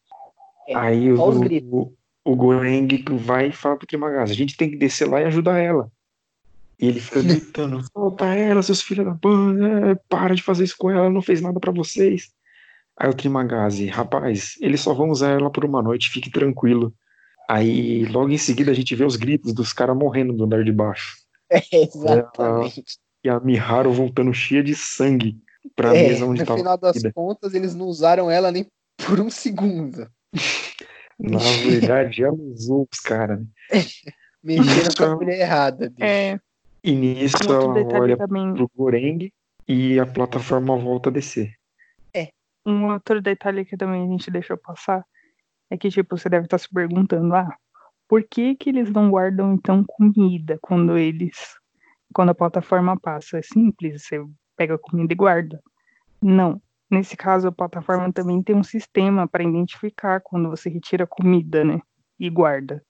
É, 0.68 0.74
Aí 0.74 1.12
o, 1.12 1.18
o, 1.18 1.94
o 2.24 2.36
Goreng 2.36 2.88
vai 3.12 3.48
e 3.48 3.52
fala 3.52 3.76
pro 3.76 3.86
Trimagazi, 3.86 4.32
a 4.32 4.36
gente 4.36 4.56
tem 4.56 4.70
que 4.70 4.76
descer 4.76 5.08
lá 5.08 5.20
e 5.20 5.24
ajudar 5.24 5.58
ela. 5.58 5.90
E 6.78 6.88
ele 6.88 7.00
fica 7.00 7.22
gritando, 7.22 7.82
solta 7.92 8.26
ela, 8.26 8.62
seus 8.62 8.82
filhos 8.82 9.06
da 9.06 9.14
puta, 9.14 9.64
é, 9.90 9.94
para 10.08 10.34
de 10.34 10.42
fazer 10.42 10.64
isso 10.64 10.76
com 10.78 10.90
ela, 10.90 11.00
ela 11.00 11.10
não 11.10 11.22
fez 11.22 11.40
nada 11.40 11.60
pra 11.60 11.72
vocês. 11.72 12.30
Aí 12.96 13.08
o 13.08 13.14
Trimagazi, 13.14 13.86
rapaz, 13.86 14.56
eles 14.60 14.80
só 14.80 14.92
vão 14.92 15.10
usar 15.10 15.30
ela 15.30 15.50
por 15.50 15.64
uma 15.64 15.82
noite, 15.82 16.10
fique 16.10 16.30
tranquilo. 16.30 16.92
Aí 17.50 18.04
logo 18.04 18.30
em 18.30 18.38
seguida 18.38 18.70
a 18.70 18.74
gente 18.74 18.94
vê 18.94 19.04
os 19.04 19.16
gritos 19.16 19.52
dos 19.52 19.72
caras 19.72 19.96
morrendo 19.96 20.32
do 20.32 20.44
andar 20.44 20.62
de 20.62 20.70
baixo. 20.70 21.16
É, 21.50 21.60
exatamente. 21.74 22.84
E 23.24 23.28
a 23.28 23.40
Miharu 23.40 23.92
voltando 23.92 24.32
cheia 24.32 24.62
de 24.62 24.72
sangue 24.76 25.36
pra 25.74 25.92
É, 25.92 26.00
mesa 26.00 26.26
onde 26.26 26.40
no 26.42 26.46
tava 26.46 26.58
final 26.60 26.74
a 26.74 26.76
das 26.76 27.02
contas, 27.12 27.52
eles 27.52 27.74
não 27.74 27.86
usaram 27.86 28.30
ela 28.30 28.52
nem 28.52 28.64
por 29.04 29.20
um 29.20 29.28
segundo. 29.28 30.08
Na 31.18 31.38
verdade, 31.60 32.22
ela 32.22 32.34
usou 32.34 32.88
os 32.90 33.00
caras. 33.00 33.40
Né? 33.40 33.46
Mexeram 34.42 34.94
com 34.96 35.02
é- 35.02 35.06
a 35.06 35.16
mulher 35.16 35.40
errada, 35.40 35.90
bicho. 35.90 36.04
É, 36.04 36.40
E 36.84 36.92
nisso 36.92 37.36
outro 37.42 37.78
ela 37.78 38.00
olha 38.00 38.16
também. 38.16 38.54
pro 38.54 38.70
Goreng 38.76 39.28
e 39.66 39.98
a 39.98 40.06
plataforma 40.06 40.78
volta 40.78 41.10
a 41.10 41.12
descer. 41.12 41.52
Um 42.64 42.92
outro 42.92 43.22
detalhe 43.22 43.64
que 43.64 43.76
também 43.76 44.04
a 44.04 44.06
gente 44.06 44.30
deixou 44.30 44.56
passar 44.56 45.02
é 45.70 45.76
que, 45.76 45.88
tipo, 45.88 46.18
você 46.18 46.28
deve 46.28 46.46
estar 46.46 46.58
se 46.58 46.68
perguntando, 46.68 47.34
ah, 47.34 47.56
por 48.08 48.22
que 48.24 48.56
que 48.56 48.70
eles 48.70 48.90
não 48.90 49.10
guardam, 49.10 49.54
então, 49.54 49.84
comida 49.86 50.58
quando 50.60 50.98
eles... 50.98 51.58
Quando 52.12 52.30
a 52.30 52.34
plataforma 52.34 52.98
passa? 52.98 53.38
É 53.38 53.42
simples, 53.42 54.02
você 54.02 54.20
pega 54.56 54.74
a 54.74 54.78
comida 54.78 55.12
e 55.12 55.16
guarda. 55.16 55.62
Não. 56.20 56.60
Nesse 56.90 57.16
caso, 57.16 57.46
a 57.46 57.52
plataforma 57.52 58.12
também 58.12 58.42
tem 58.42 58.56
um 58.56 58.64
sistema 58.64 59.28
para 59.28 59.44
identificar 59.44 60.20
quando 60.20 60.50
você 60.50 60.68
retira 60.68 61.06
comida, 61.06 61.64
né? 61.64 61.80
E 62.18 62.28
guarda. 62.28 62.82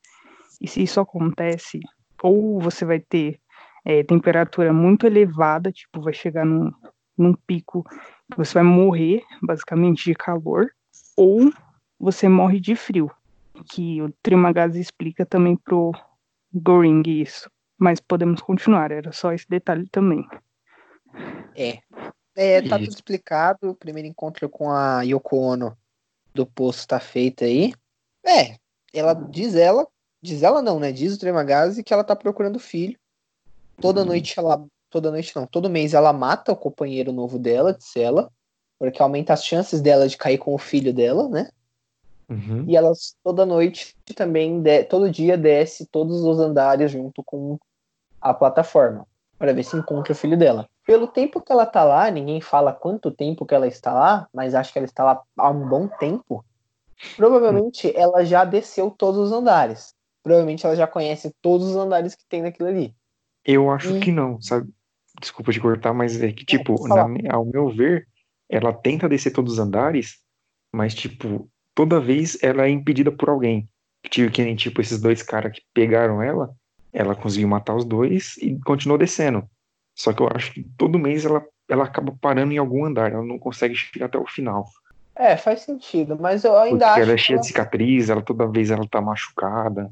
E 0.59 0.67
se 0.67 0.83
isso 0.83 0.99
acontece, 1.01 1.81
ou 2.23 2.59
você 2.59 2.87
vai 2.87 2.99
ter 2.99 3.39
é, 3.85 4.03
temperatura 4.03 4.73
muito 4.73 5.07
elevada, 5.07 5.71
tipo, 5.71 6.01
vai 6.01 6.15
chegar 6.15 6.47
num, 6.47 6.73
num 7.17 7.35
pico 7.47 7.85
você 8.37 8.55
vai 8.55 8.63
morrer, 8.63 9.23
basicamente, 9.43 10.05
de 10.05 10.15
calor, 10.15 10.71
ou 11.17 11.53
você 12.01 12.29
morre 12.29 12.59
de 12.59 12.75
frio. 12.75 13.11
Que 13.71 14.01
o 14.01 14.11
Trimagazi 14.23 14.81
explica 14.81 15.27
também 15.27 15.55
pro 15.55 15.93
Goring 16.53 17.03
isso. 17.07 17.51
Mas 17.79 18.01
podemos 18.01 18.41
continuar, 18.41 18.91
era 18.91 19.13
só 19.13 19.33
esse 19.33 19.49
detalhe 19.49 19.87
também. 19.89 20.27
É. 21.55 21.79
É, 22.35 22.63
tá 22.63 22.79
tudo 22.79 22.91
explicado. 22.91 23.71
O 23.71 23.75
primeiro 23.75 24.09
encontro 24.09 24.49
com 24.49 24.71
a 24.71 25.03
Yoko 25.03 25.37
Ono 25.37 25.77
do 26.33 26.47
poço 26.47 26.87
tá 26.89 26.99
feito 26.99 27.45
aí. 27.45 27.75
É, 28.25 28.57
ela 28.95 29.13
diz 29.13 29.55
ela, 29.55 29.87
diz 30.23 30.43
ela 30.43 30.63
não, 30.63 30.79
né? 30.79 30.93
Diz 30.93 31.15
o 31.15 31.19
Tremagazi 31.19 31.83
que 31.83 31.93
ela 31.93 32.05
tá 32.05 32.17
procurando 32.17 32.57
o 32.57 32.61
filho. 32.61 32.99
Toda 33.81 34.05
noite 34.05 34.39
ela, 34.39 34.65
toda 34.89 35.11
noite 35.11 35.35
não, 35.35 35.47
todo 35.47 35.71
mês 35.71 35.95
ela 35.95 36.13
mata 36.13 36.53
o 36.53 36.57
companheiro 36.57 37.13
novo 37.13 37.39
dela, 37.39 37.73
de 37.73 37.85
cela, 37.85 38.31
porque 38.79 39.03
aumenta 39.03 39.33
as 39.33 39.45
chances 39.45 39.81
dela 39.81 40.07
de 40.07 40.17
cair 40.17 40.39
com 40.39 40.55
o 40.55 40.59
filho 40.59 40.93
dela, 40.93 41.29
né? 41.29 41.51
Uhum. 42.31 42.65
E 42.69 42.77
ela 42.77 42.93
toda 43.25 43.45
noite 43.45 43.95
também, 44.15 44.63
de- 44.63 44.85
todo 44.85 45.11
dia 45.11 45.37
desce 45.37 45.85
todos 45.87 46.23
os 46.23 46.39
andares 46.39 46.91
junto 46.91 47.23
com 47.25 47.59
a 48.21 48.33
plataforma 48.33 49.07
para 49.37 49.53
ver 49.53 49.65
se 49.65 49.77
encontra 49.77 50.13
o 50.13 50.17
filho 50.17 50.37
dela. 50.39 50.69
Pelo 50.87 51.07
tempo 51.09 51.41
que 51.41 51.51
ela 51.51 51.67
tá 51.67 51.83
lá, 51.83 52.11
ninguém 52.11 52.41
fala 52.41 52.73
quanto 52.73 53.11
tempo 53.11 53.45
que 53.47 53.55
ela 53.55 53.67
está 53.67 53.93
lá, 53.93 54.29
mas 54.33 54.55
acho 54.55 54.73
que 54.73 54.79
ela 54.79 54.87
está 54.87 55.03
lá 55.05 55.23
há 55.37 55.51
um 55.51 55.69
bom 55.69 55.89
tempo. 55.89 56.45
Provavelmente 57.17 57.95
ela 57.97 58.25
já 58.25 58.45
desceu 58.45 58.91
todos 58.91 59.19
os 59.21 59.33
andares. 59.33 59.95
Provavelmente 60.23 60.67
ela 60.67 60.77
já 60.77 60.87
conhece 60.87 61.35
todos 61.41 61.69
os 61.69 61.77
andares 61.77 62.15
que 62.15 62.27
tem 62.29 62.43
naquilo 62.43 62.69
ali. 62.69 62.95
Eu 63.45 63.71
acho 63.71 63.97
E- 63.97 64.01
que 64.01 64.13
não, 64.13 64.41
sabe? 64.41 64.71
Desculpa 65.21 65.53
te 65.53 65.61
cortar, 65.61 65.93
mas 65.93 66.21
é 66.23 66.31
que, 66.33 66.41
Não, 66.41 66.59
tipo, 66.59 66.87
falar. 66.87 67.09
na 67.09 67.35
ao 67.35 67.45
meu 67.45 67.69
ver, 67.71 68.07
ela 68.49 68.73
tenta 68.73 69.09
descer 69.09 69.33
todos 69.33 69.55
os 69.55 69.59
andares, 69.59 70.19
mas, 70.73 70.95
tipo, 70.95 71.49
toda 71.81 71.99
vez 71.99 72.37
ela 72.43 72.67
é 72.67 72.69
impedida 72.69 73.11
por 73.11 73.31
alguém. 73.31 73.67
Tipo, 74.11 74.31
que 74.31 74.45
nem, 74.45 74.55
tipo, 74.55 74.83
esses 74.83 75.01
dois 75.01 75.23
caras 75.23 75.51
que 75.53 75.63
pegaram 75.73 76.23
ela, 76.23 76.51
ela 76.93 77.15
conseguiu 77.15 77.49
matar 77.49 77.75
os 77.75 77.87
dois 77.87 78.37
e 78.37 78.59
continuou 78.67 78.99
descendo. 78.99 79.49
Só 79.97 80.13
que 80.13 80.21
eu 80.23 80.29
acho 80.35 80.53
que 80.53 80.63
todo 80.77 80.99
mês 80.99 81.25
ela, 81.25 81.43
ela 81.67 81.85
acaba 81.85 82.15
parando 82.21 82.53
em 82.53 82.59
algum 82.59 82.85
andar, 82.85 83.11
ela 83.11 83.25
não 83.25 83.39
consegue 83.39 83.75
chegar 83.75 84.07
até 84.07 84.19
o 84.19 84.27
final. 84.27 84.67
É, 85.17 85.39
faz 85.39 85.63
sentido, 85.63 86.19
mas 86.21 86.45
eu 86.45 86.55
ainda 86.59 86.85
Porque 86.85 86.85
acho 86.85 87.01
ela 87.01 87.13
é 87.13 87.17
cheia 87.17 87.37
ela- 87.37 87.41
de 87.41 87.47
cicatriz, 87.47 88.11
ela 88.11 88.21
toda 88.23 88.47
vez 88.47 88.71
ela 88.71 88.87
tá 88.87 89.01
machucada. 89.01 89.91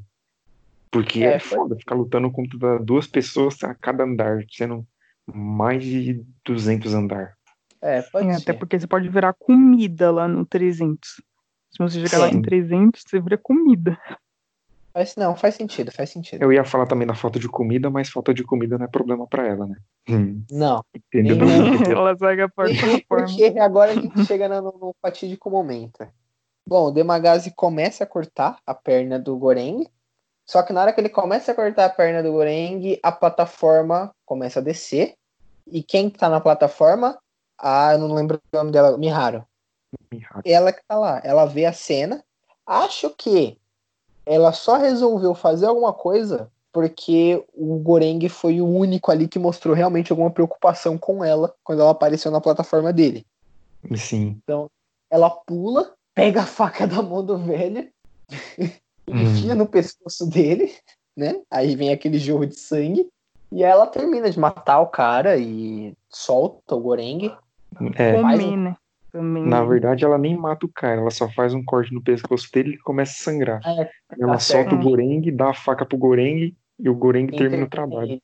Porque 0.91 1.23
É, 1.23 1.33
é, 1.33 1.39
foi- 1.39 1.57
foda 1.57 1.75
ficar 1.75 1.95
lutando 1.95 2.29
contra 2.31 2.77
duas 2.77 3.07
pessoas 3.07 3.63
a 3.63 3.73
cada 3.73 4.03
andar, 4.03 4.43
sendo 4.51 4.85
mais 5.25 5.83
de 5.83 6.23
200 6.45 6.93
andar. 6.93 7.33
É, 7.81 8.01
pode 8.03 8.27
É, 8.29 8.33
ser. 8.33 8.41
até 8.51 8.53
porque 8.53 8.79
você 8.79 8.85
pode 8.85 9.09
virar 9.09 9.33
comida 9.33 10.11
lá 10.11 10.27
no 10.27 10.45
300. 10.45 11.21
Se 11.71 11.77
você 11.79 12.01
chegar 12.01 12.19
lá 12.19 12.29
Sim. 12.29 12.37
em 12.37 12.41
300, 12.41 13.03
você 13.07 13.19
vira 13.19 13.37
comida. 13.37 13.97
Faz, 14.93 15.15
não, 15.15 15.35
faz 15.35 15.55
sentido, 15.55 15.91
faz 15.91 16.09
sentido. 16.09 16.41
Eu 16.41 16.51
ia 16.51 16.63
falar 16.65 16.87
também 16.87 17.07
da 17.07 17.13
falta 17.13 17.39
de 17.39 17.47
comida, 17.47 17.89
mas 17.89 18.09
falta 18.09 18.33
de 18.33 18.43
comida 18.43 18.77
não 18.77 18.85
é 18.85 18.89
problema 18.89 19.27
pra 19.27 19.47
ela, 19.47 19.67
né? 19.67 19.75
Hum, 20.09 20.43
Não, 20.49 20.83
entendeu? 20.93 21.37
Nem- 21.37 21.83
Ela 21.93 22.15
zaga 22.15 22.45
a 22.45 22.49
plataforma. 22.49 23.05
Porque 23.07 23.59
agora 23.59 23.91
a 23.91 23.95
gente 23.95 24.25
chega 24.25 24.49
no, 24.49 24.61
no 24.61 24.95
fatídico 25.01 25.49
momento. 25.49 26.05
Bom, 26.67 26.87
o 26.87 26.91
Demagazi 26.91 27.53
começa 27.55 28.03
a 28.03 28.07
cortar 28.07 28.59
a 28.65 28.73
perna 28.73 29.19
do 29.19 29.37
Goreng. 29.37 29.87
Só 30.47 30.63
que 30.63 30.73
na 30.73 30.81
hora 30.81 30.93
que 30.93 30.99
ele 30.99 31.09
começa 31.09 31.51
a 31.51 31.55
cortar 31.55 31.85
a 31.85 31.89
perna 31.89 32.23
do 32.23 32.31
Goreng, 32.31 32.99
a 33.03 33.11
plataforma 33.11 34.11
começa 34.25 34.59
a 34.59 34.63
descer. 34.63 35.13
E 35.71 35.83
quem 35.83 36.09
tá 36.09 36.27
na 36.27 36.41
plataforma? 36.41 37.19
Ah, 37.57 37.93
eu 37.93 37.99
não 37.99 38.13
lembro 38.15 38.41
o 38.51 38.57
nome 38.57 38.71
dela, 38.71 38.97
Miharu. 38.97 39.45
Ela 40.45 40.71
que 40.71 40.81
tá 40.87 40.97
lá. 40.97 41.21
Ela 41.23 41.45
vê 41.45 41.65
a 41.65 41.73
cena. 41.73 42.23
Acho 42.65 43.09
que 43.11 43.57
ela 44.25 44.51
só 44.51 44.77
resolveu 44.77 45.33
fazer 45.33 45.65
alguma 45.65 45.93
coisa 45.93 46.51
porque 46.71 47.43
o 47.53 47.77
Goreng 47.79 48.27
foi 48.29 48.61
o 48.61 48.67
único 48.67 49.11
ali 49.11 49.27
que 49.27 49.39
mostrou 49.39 49.73
realmente 49.73 50.11
alguma 50.11 50.29
preocupação 50.29 50.97
com 50.97 51.23
ela 51.23 51.53
quando 51.63 51.81
ela 51.81 51.91
apareceu 51.91 52.31
na 52.31 52.41
plataforma 52.41 52.93
dele. 52.93 53.25
Sim. 53.95 54.39
Ela 55.09 55.29
pula, 55.29 55.93
pega 56.13 56.41
a 56.41 56.45
faca 56.45 56.85
da 56.85 57.01
mão 57.01 57.25
do 57.25 57.37
velho, 57.37 57.89
enfia 59.07 59.55
no 59.55 59.65
pescoço 59.65 60.29
dele, 60.29 60.71
né? 61.17 61.41
Aí 61.49 61.75
vem 61.75 61.91
aquele 61.91 62.19
jorro 62.19 62.45
de 62.45 62.55
sangue. 62.55 63.09
E 63.51 63.63
ela 63.63 63.87
termina 63.87 64.29
de 64.29 64.39
matar 64.39 64.79
o 64.79 64.87
cara 64.87 65.37
e 65.37 65.95
solta 66.07 66.75
o 66.75 66.79
Goreng. 66.79 67.35
É, 67.97 68.13
Comer, 68.13 68.57
né? 68.57 68.75
Também. 69.11 69.43
na 69.43 69.63
verdade, 69.63 70.05
ela 70.05 70.17
nem 70.19 70.37
mata 70.37 70.65
o 70.65 70.69
cara, 70.71 71.01
ela 71.01 71.09
só 71.09 71.27
faz 71.29 71.53
um 71.53 71.63
corte 71.63 71.91
no 71.93 72.01
pescoço 72.01 72.51
dele 72.51 72.75
e 72.75 72.77
começa 72.77 73.13
a 73.13 73.23
sangrar. 73.31 73.59
É, 73.65 73.89
Ela 74.19 74.33
tá 74.33 74.39
solta 74.39 74.69
certo. 74.69 74.75
o 74.75 74.83
Goreng, 74.89 75.31
dá 75.31 75.49
a 75.49 75.53
faca 75.53 75.85
pro 75.85 75.97
Goreng 75.97 76.55
e 76.77 76.89
o 76.89 76.93
Goreng 76.95 77.27
quem 77.27 77.39
termina 77.39 77.65
o 77.65 77.69
termina 77.69 77.89
trabalho. 77.89 78.11
ele. 78.11 78.21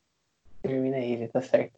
Termina 0.61 0.97
ele, 0.97 1.27
tá 1.27 1.41
certo. 1.41 1.73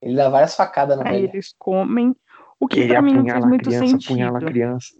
Ele 0.00 0.14
dá 0.14 0.28
várias 0.28 0.54
facadas 0.54 0.96
no 0.96 1.04
Aí 1.06 1.22
velho. 1.22 1.30
eles 1.32 1.54
comem. 1.58 2.14
O 2.60 2.68
que 2.68 2.80
Ele 2.80 2.88
pra 2.88 3.02
mim 3.02 3.14
não 3.14 3.36
a 3.36 3.40
muito 3.46 3.64
criança, 3.64 3.96
apunhala 3.96 4.38
a 4.38 4.40
sentido. 4.40 4.52
criança. 4.52 4.94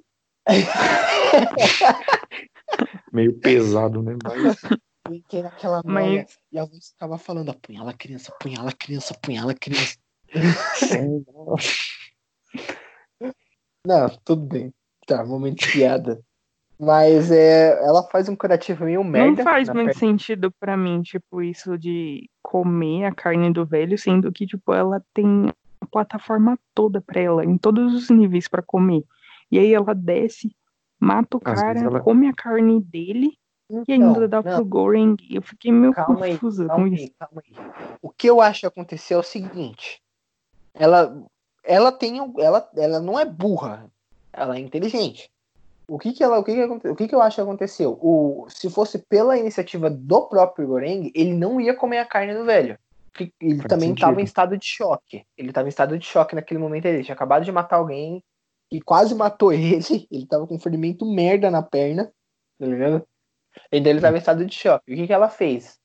Meio 3.13 3.33
pesado, 3.39 4.03
né? 4.03 4.17
Mas 4.25 4.61
Mas-. 5.85 6.39
E 6.53 6.59
a 6.59 6.65
voz 6.65 6.89
ficava 6.91 7.19
falando: 7.19 7.51
apunhala 7.51 7.91
a 7.91 7.95
criança, 7.95 8.33
apunhala 8.33 8.71
a 8.71 8.73
criança, 8.73 9.15
apunhala 9.15 9.53
a 9.53 9.55
criança. 9.55 9.97
Não, 13.87 14.09
tudo 14.25 14.43
bem. 14.47 14.75
Tá, 15.07 15.25
momento 15.25 15.59
de 15.59 15.73
piada. 15.73 16.21
Mas 16.79 17.31
é, 17.31 17.71
ela 17.87 18.03
faz 18.11 18.29
um 18.29 18.37
curativo 18.37 18.85
meio 18.85 19.03
merda. 19.05 19.29
Não 19.29 19.37
faz 19.45 19.69
muito 19.69 19.87
perna. 19.87 19.95
sentido 19.95 20.53
pra 20.61 20.77
mim, 20.77 21.01
tipo, 21.03 21.41
isso 21.41 21.79
de 21.79 22.29
comer 22.43 23.05
a 23.07 23.15
carne 23.15 23.51
do 23.53 23.65
velho, 23.65 23.97
sendo 23.97 24.31
que, 24.33 24.47
tipo, 24.47 24.75
ela 24.75 25.03
tem 25.15 25.49
a 25.81 25.87
plataforma 25.87 26.59
toda 26.75 27.01
pra 27.01 27.21
ela, 27.21 27.45
em 27.45 27.57
todos 27.57 27.95
os 27.95 28.11
níveis 28.11 28.47
pra 28.49 28.61
comer. 28.61 29.05
E 29.51 29.59
aí 29.59 29.73
ela 29.73 29.95
desce, 29.95 30.55
mata 31.01 31.37
o 31.39 31.41
Às 31.45 31.61
cara, 31.63 31.79
ela- 31.81 32.01
come 32.01 32.29
a 32.29 32.35
carne 32.35 32.81
dele 32.83 33.39
e 33.71 33.77
Então, 33.79 33.95
ainda 33.95 34.29
dá 34.29 34.43
não, 34.43 34.57
pro 34.57 34.65
Goreng. 34.67 35.17
Eu 35.31 35.41
fiquei 35.41 35.73
meio 35.73 35.95
Calma 35.95 36.27
aí, 36.27 36.33
confusa 36.33 36.65
com 36.65 36.69
calma 36.75 36.89
isso. 36.89 37.05
aí, 37.05 37.13
calma 37.19 37.43
aí. 37.47 37.97
O 38.03 38.11
que 38.11 38.29
eu 38.29 38.41
acho 38.41 38.61
que 38.61 38.67
aconteceu 38.67 39.17
é 39.17 39.21
o 39.21 39.25
seguinte. 39.25 40.03
Ela, 40.75 41.25
ela 41.67 41.93
tem, 41.93 42.19
ela, 42.39 42.71
ela 42.77 43.01
não 43.01 43.19
é 43.19 43.25
burra. 43.25 43.91
Ela 44.33 44.57
é 44.57 44.61
inteligente. 44.61 45.31
O 45.89 45.99
que 45.99 46.13
que 46.13 46.23
ela, 46.23 46.39
o 46.39 46.45
que 46.45 46.53
que, 46.53 46.89
o 46.89 46.97
que 46.97 47.09
que 47.09 47.15
eu 47.15 47.23
acho 47.23 47.37
que 47.37 47.41
aconteceu? 47.41 47.99
O, 48.01 48.47
se 48.49 48.69
fosse 48.69 48.99
pela 48.99 49.39
iniciativa 49.39 49.89
do 49.89 50.23
próprio 50.23 50.67
Goreng, 50.67 51.13
ele 51.15 51.33
não 51.33 51.61
ia 51.61 51.75
comer 51.75 51.99
a 51.99 52.05
carne 52.05 52.35
do 52.35 52.45
velho. 52.45 52.79
Ele 53.41 53.59
Faz 53.59 53.69
também 53.69 53.93
estava 53.93 54.21
em 54.21 54.25
estado 54.25 54.59
de 54.59 54.67
choque. 54.67 55.25
Ele 55.39 55.49
estava 55.49 55.69
em 55.69 55.71
estado 55.71 55.99
de 55.99 56.05
choque 56.05 56.35
naquele 56.35 56.59
momento. 56.59 56.87
Ele 56.87 57.05
tinha 57.05 57.15
acabado 57.15 57.45
de 57.45 57.53
matar 57.53 57.77
alguém 57.77 58.23
que 58.69 58.81
quase 58.81 59.15
matou 59.15 59.53
ele. 59.55 60.07
Ele 60.11 60.27
tava 60.27 60.47
com 60.47 60.57
um 60.57 60.61
ferimento 60.61 61.07
merda 61.07 61.51
na 61.51 61.63
perna. 61.63 62.13
Tá 62.59 62.67
ligado? 62.67 63.07
E 63.73 63.81
daí 63.81 63.93
ele 63.93 64.01
tava 64.01 64.17
em 64.17 64.19
estado 64.19 64.45
de 64.45 64.55
choque. 64.55 64.93
O 64.93 64.97
que, 64.97 65.07
que 65.07 65.13
ela 65.13 65.29
fez? 65.29 65.79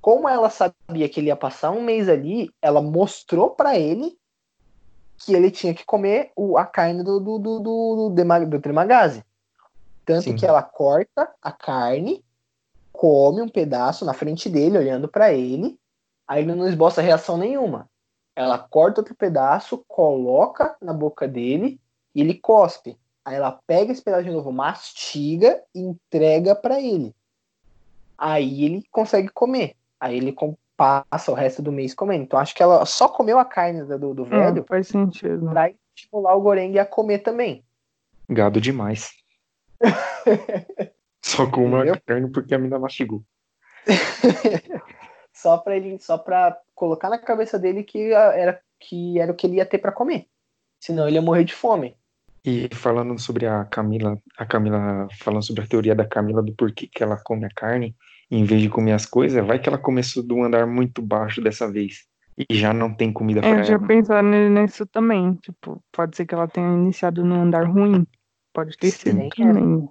Como 0.00 0.28
ela 0.28 0.50
sabia 0.50 1.08
que 1.08 1.18
ele 1.18 1.28
ia 1.28 1.36
passar 1.36 1.70
um 1.70 1.82
mês 1.82 2.08
ali, 2.08 2.50
ela 2.62 2.80
mostrou 2.80 3.50
pra 3.50 3.76
ele 3.76 4.16
que 5.18 5.34
ele 5.34 5.50
tinha 5.50 5.74
que 5.74 5.84
comer 5.84 6.30
o, 6.36 6.56
a 6.56 6.64
carne 6.64 7.02
do, 7.02 7.18
do, 7.18 7.38
do, 7.38 7.60
do, 7.60 8.08
do, 8.10 8.60
Tremagazi. 8.60 9.24
Tanto 10.04 10.24
Sim. 10.24 10.36
que 10.36 10.46
ela 10.46 10.62
corta 10.62 11.30
a 11.42 11.52
carne, 11.52 12.24
come 12.92 13.42
um 13.42 13.48
pedaço 13.48 14.04
na 14.04 14.14
frente 14.14 14.48
dele, 14.48 14.78
olhando 14.78 15.08
pra 15.08 15.32
ele. 15.32 15.78
Aí 16.26 16.42
ele 16.42 16.54
não 16.54 16.68
esboça 16.68 17.02
reação 17.02 17.36
nenhuma. 17.36 17.88
Ela 18.34 18.58
corta 18.58 19.00
outro 19.00 19.14
pedaço, 19.14 19.84
coloca 19.88 20.76
na 20.80 20.92
boca 20.92 21.26
dele 21.26 21.80
e 22.14 22.20
ele 22.20 22.34
cospe. 22.34 22.96
Aí 23.24 23.34
ela 23.34 23.58
pega 23.66 23.92
esse 23.92 24.00
pedaço 24.00 24.24
de 24.24 24.30
novo, 24.30 24.52
mastiga 24.52 25.62
e 25.74 25.80
entrega 25.80 26.54
pra 26.54 26.80
ele. 26.80 27.14
Aí 28.16 28.64
ele 28.64 28.84
consegue 28.90 29.28
comer. 29.28 29.76
Aí 30.00 30.16
ele 30.16 30.32
passa 30.78 31.32
o 31.32 31.34
resto 31.34 31.60
do 31.60 31.72
mês 31.72 31.92
comendo. 31.92 32.22
Então 32.22 32.38
acho 32.38 32.54
que 32.54 32.62
ela 32.62 32.86
só 32.86 33.08
comeu 33.08 33.36
a 33.38 33.44
carne 33.44 33.82
do, 33.84 34.14
do 34.14 34.24
É, 34.26 34.52
velho 34.52 34.64
faz 34.66 34.86
sentido. 34.86 35.50
pra 35.50 35.72
estimular 35.94 36.36
o 36.36 36.40
Goreng 36.40 36.78
a 36.78 36.86
comer 36.86 37.18
também. 37.18 37.64
Gado 38.30 38.60
demais. 38.60 39.10
Só 41.20 41.50
com 41.50 41.64
uma 41.66 41.78
Entendeu? 41.80 42.00
carne 42.06 42.30
porque 42.30 42.54
a 42.54 42.58
mina 42.58 42.78
mastigou. 42.78 43.22
só 45.32 45.58
para 45.58 45.76
ele, 45.76 45.98
só 45.98 46.16
para 46.18 46.56
colocar 46.74 47.08
na 47.10 47.18
cabeça 47.18 47.58
dele 47.58 47.82
que 47.82 48.14
ah, 48.14 48.32
era 48.34 48.60
que 48.78 49.18
era 49.18 49.32
o 49.32 49.34
que 49.34 49.46
ele 49.46 49.56
ia 49.56 49.66
ter 49.66 49.78
pra 49.78 49.92
comer. 49.92 50.26
Senão 50.80 51.06
ele 51.06 51.16
ia 51.16 51.22
morrer 51.22 51.44
de 51.44 51.54
fome. 51.54 51.96
E 52.44 52.68
falando 52.74 53.18
sobre 53.18 53.46
a 53.46 53.64
Camila, 53.64 54.16
a 54.36 54.46
Camila 54.46 55.08
falando 55.20 55.44
sobre 55.44 55.64
a 55.64 55.66
teoria 55.66 55.94
da 55.94 56.06
Camila 56.06 56.42
do 56.42 56.54
porquê 56.54 56.86
que 56.86 57.02
ela 57.02 57.16
come 57.22 57.44
a 57.44 57.50
carne 57.54 57.96
em 58.30 58.44
vez 58.44 58.60
de 58.62 58.68
comer 58.68 58.92
as 58.92 59.06
coisas, 59.06 59.44
vai 59.46 59.58
que 59.58 59.68
ela 59.68 59.78
começou 59.78 60.22
de 60.22 60.32
um 60.34 60.44
andar 60.44 60.66
muito 60.66 61.00
baixo 61.02 61.40
dessa 61.40 61.70
vez 61.70 62.06
e 62.36 62.54
já 62.54 62.72
não 62.72 62.94
tem 62.94 63.12
comida 63.12 63.40
É, 63.40 63.42
pra 63.42 63.58
eu 63.60 63.64
já 63.64 63.74
ela. 63.74 63.86
pensado 63.86 64.28
nisso 64.28 64.86
também. 64.86 65.34
Tipo, 65.36 65.82
pode 65.92 66.16
ser 66.16 66.26
que 66.26 66.34
ela 66.34 66.46
tenha 66.46 66.68
iniciado 66.68 67.24
num 67.24 67.42
andar 67.42 67.64
ruim. 67.66 68.06
Pode 68.52 68.76
ter 68.76 68.90
Sim. 68.90 68.98
sido 68.98 69.28
também. 69.36 69.88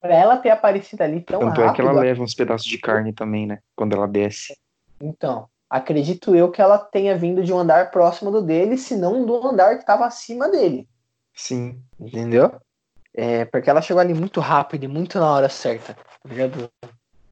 Pra 0.00 0.14
ela 0.14 0.36
ter 0.36 0.50
aparecido 0.50 1.02
ali 1.02 1.20
tão 1.20 1.40
Tanto 1.40 1.60
é 1.60 1.72
que 1.72 1.80
ela 1.80 1.90
rápido, 1.90 2.04
leva 2.04 2.22
uns 2.22 2.34
pedaços 2.34 2.66
de 2.66 2.78
carne 2.78 3.12
também, 3.12 3.46
né? 3.46 3.58
Quando 3.74 3.94
ela 3.94 4.06
desce. 4.08 4.56
então, 5.00 5.48
acredito 5.68 6.34
eu 6.34 6.50
que 6.50 6.60
ela 6.62 6.78
tenha 6.78 7.16
vindo 7.16 7.42
de 7.42 7.52
um 7.52 7.58
andar 7.58 7.90
próximo 7.90 8.30
do 8.30 8.40
dele, 8.42 8.76
se 8.78 8.96
não 8.96 9.24
do 9.26 9.46
andar 9.46 9.74
que 9.74 9.80
estava 9.80 10.06
acima 10.06 10.48
dele. 10.48 10.88
Sim. 11.34 11.80
Entendeu? 12.00 12.52
É, 13.14 13.44
porque 13.46 13.68
ela 13.70 13.80
chegou 13.82 14.00
ali 14.00 14.12
muito 14.14 14.40
rápido 14.40 14.84
e 14.84 14.88
muito 14.88 15.18
na 15.18 15.30
hora 15.30 15.48
certa. 15.48 15.94
tá 15.94 16.28
ligado? 16.28 16.70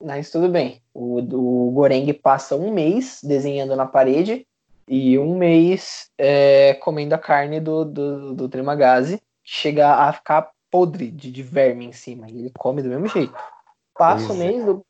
Mas 0.01 0.31
tudo 0.31 0.49
bem. 0.49 0.83
O, 0.93 1.19
o 1.19 1.71
Goreng 1.73 2.13
passa 2.15 2.57
um 2.57 2.73
mês 2.73 3.21
desenhando 3.23 3.75
na 3.75 3.87
parede 3.87 4.47
e 4.87 5.19
um 5.19 5.37
mês 5.37 6.11
é, 6.19 6.75
comendo 6.75 7.15
a 7.15 7.19
carne 7.19 7.61
do, 7.61 7.85
do, 7.85 8.35
do 8.35 8.49
Tremagazi, 8.49 9.19
que 9.43 9.51
chega 9.51 9.95
a 9.95 10.13
ficar 10.13 10.51
podre 10.71 11.11
de, 11.11 11.31
de 11.31 11.43
verme 11.43 11.87
em 11.87 11.93
cima. 11.93 12.29
E 12.29 12.39
ele 12.39 12.53
come 12.57 12.83
do 12.83 12.89
mesmo 12.89 13.07
jeito. 13.09 13.35
Passa 13.97 14.25
o 14.25 14.29
Pois 14.29 14.41
é. 14.41 14.47
mês, 14.47 14.65
do, 14.65 14.85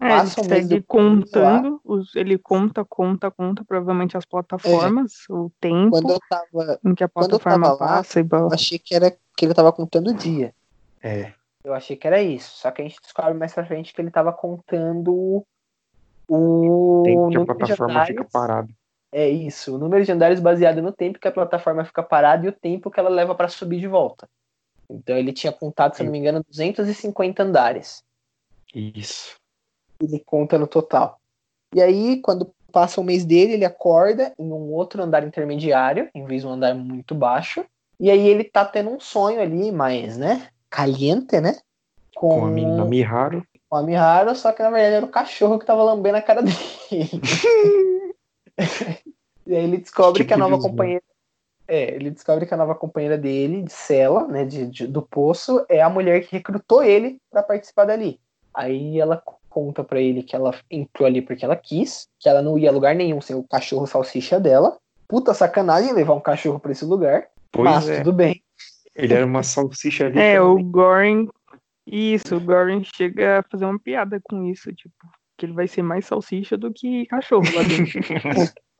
É, 0.00 0.04
ele 0.04 0.14
Passa 0.14 0.40
um 0.40 0.44
mês 0.44 0.62
segue 0.62 0.80
depois 0.80 1.20
contando, 1.22 1.80
os, 1.84 2.14
ele 2.14 2.36
conta, 2.36 2.84
conta, 2.84 3.30
conta, 3.30 3.64
provavelmente 3.64 4.16
as 4.16 4.24
plataformas, 4.24 5.28
o 5.30 5.50
tempo 5.60 5.90
quando 5.90 6.10
eu 6.10 6.20
tava. 6.28 6.80
em 6.84 6.94
que 6.94 7.04
a 7.04 7.08
quando 7.08 7.32
eu 7.32 7.38
plataforma 7.38 7.66
tava 7.68 7.84
lá, 7.84 7.96
passa 7.98 8.20
e 8.20 8.22
blá. 8.22 8.40
Eu 8.40 8.52
achei 8.52 8.78
que 8.78 8.94
era 8.94 9.10
que 9.10 9.44
ele 9.44 9.54
tava 9.54 9.72
contando 9.72 10.10
o 10.10 10.14
dia. 10.14 10.52
É. 11.02 11.32
Eu 11.68 11.74
achei 11.74 11.96
que 11.96 12.06
era 12.06 12.22
isso. 12.22 12.56
Só 12.56 12.70
que 12.70 12.80
a 12.80 12.84
gente 12.84 13.00
descobre 13.02 13.34
mais 13.34 13.52
pra 13.52 13.66
frente 13.66 13.92
que 13.92 14.00
ele 14.00 14.10
tava 14.10 14.32
contando 14.32 15.44
o 16.26 17.02
Tem 17.04 17.28
que 17.30 17.36
a 17.36 17.54
plataforma 17.54 18.06
fica 18.06 18.24
parada. 18.24 18.68
É 19.10 19.28
isso, 19.28 19.74
o 19.74 19.78
número 19.78 20.04
de 20.04 20.12
andares 20.12 20.38
baseado 20.38 20.82
no 20.82 20.92
tempo 20.92 21.18
que 21.18 21.28
a 21.28 21.32
plataforma 21.32 21.84
fica 21.84 22.02
parada 22.02 22.44
e 22.44 22.48
o 22.48 22.52
tempo 22.52 22.90
que 22.90 23.00
ela 23.00 23.08
leva 23.08 23.34
pra 23.34 23.48
subir 23.48 23.80
de 23.80 23.86
volta. 23.86 24.28
Então 24.88 25.16
ele 25.16 25.32
tinha 25.32 25.52
contado, 25.52 25.94
se 25.94 26.02
não 26.02 26.12
me 26.12 26.18
engano, 26.18 26.44
250 26.46 27.42
andares. 27.42 28.02
Isso. 28.74 29.36
Ele 30.00 30.20
conta 30.20 30.58
no 30.58 30.66
total. 30.66 31.18
E 31.74 31.82
aí, 31.82 32.20
quando 32.20 32.50
passa 32.70 33.00
o 33.00 33.04
mês 33.04 33.24
dele, 33.24 33.54
ele 33.54 33.64
acorda 33.64 34.32
em 34.38 34.52
um 34.52 34.72
outro 34.72 35.02
andar 35.02 35.26
intermediário, 35.26 36.10
em 36.14 36.24
vez 36.24 36.42
de 36.42 36.46
um 36.46 36.52
andar 36.52 36.74
muito 36.74 37.14
baixo. 37.14 37.64
E 37.98 38.10
aí 38.10 38.28
ele 38.28 38.44
tá 38.44 38.64
tendo 38.64 38.90
um 38.90 39.00
sonho 39.00 39.40
ali, 39.40 39.72
mais, 39.72 40.18
né? 40.18 40.48
Caliente, 40.70 41.40
né? 41.40 41.56
Com 42.14 42.44
a 42.44 42.48
menina 42.50 42.84
Miharu. 42.84 43.44
com 43.68 43.76
a 43.76 43.82
Miharu, 43.82 44.34
só 44.34 44.52
que 44.52 44.62
na 44.62 44.70
verdade 44.70 44.94
era 44.96 45.06
o 45.06 45.10
cachorro 45.10 45.58
que 45.58 45.66
tava 45.66 45.82
lambendo 45.82 46.16
a 46.16 46.22
cara 46.22 46.42
dele. 46.42 46.56
e 49.46 49.54
aí 49.54 49.64
ele 49.64 49.78
descobre 49.78 50.22
Tipo 50.22 50.28
que 50.28 50.34
a 50.34 50.36
nova 50.38 50.56
visão. 50.56 50.70
companheira. 50.70 51.02
É, 51.66 51.94
ele 51.94 52.10
descobre 52.10 52.46
que 52.46 52.54
a 52.54 52.56
nova 52.56 52.74
companheira 52.74 53.18
dele, 53.18 53.62
de 53.62 53.72
cela, 53.72 54.26
né, 54.26 54.44
de, 54.44 54.66
de- 54.66 54.86
do 54.86 55.02
poço, 55.02 55.64
é 55.68 55.82
a 55.82 55.90
mulher 55.90 56.26
que 56.26 56.34
recrutou 56.36 56.82
ele 56.82 57.20
pra 57.30 57.42
participar 57.42 57.84
dali. 57.84 58.18
Aí 58.54 58.98
ela 58.98 59.22
conta 59.50 59.84
pra 59.84 60.00
ele 60.00 60.22
que 60.22 60.34
ela 60.34 60.54
entrou 60.70 61.06
ali 61.06 61.20
porque 61.20 61.44
ela 61.44 61.54
quis, 61.56 62.08
que 62.18 62.28
ela 62.28 62.40
não 62.40 62.58
ia 62.58 62.70
a 62.70 62.72
lugar 62.72 62.94
nenhum 62.94 63.20
sem 63.20 63.36
o 63.36 63.42
cachorro 63.44 63.86
salsicha 63.86 64.40
dela. 64.40 64.78
Puta 65.06 65.34
sacanagem 65.34 65.92
levar 65.92 66.14
um 66.14 66.20
cachorro 66.20 66.58
pra 66.58 66.72
esse 66.72 66.84
lugar, 66.86 67.28
Pois 67.52 67.64
mas 67.66 67.88
é. 67.88 67.98
tudo 67.98 68.12
bem. 68.14 68.42
Ele 68.98 69.14
era 69.14 69.24
uma 69.24 69.44
salsicha 69.44 70.06
ali. 70.06 70.18
É, 70.18 70.36
também. 70.36 70.40
o 70.40 70.70
Goring. 70.70 71.28
Isso, 71.86 72.36
o 72.36 72.40
Goring 72.40 72.82
chega 72.84 73.38
a 73.38 73.42
fazer 73.44 73.64
uma 73.64 73.78
piada 73.78 74.20
com 74.24 74.44
isso, 74.44 74.72
tipo, 74.74 74.94
que 75.38 75.46
ele 75.46 75.54
vai 75.54 75.68
ser 75.68 75.82
mais 75.82 76.04
salsicha 76.04 76.56
do 76.56 76.72
que 76.72 77.06
cachorro 77.06 77.44
lá 77.54 77.62
dentro. 77.62 78.00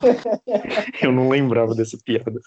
Eu 1.00 1.12
não 1.12 1.28
lembrava 1.28 1.74
dessa 1.74 1.96
piada. 2.04 2.38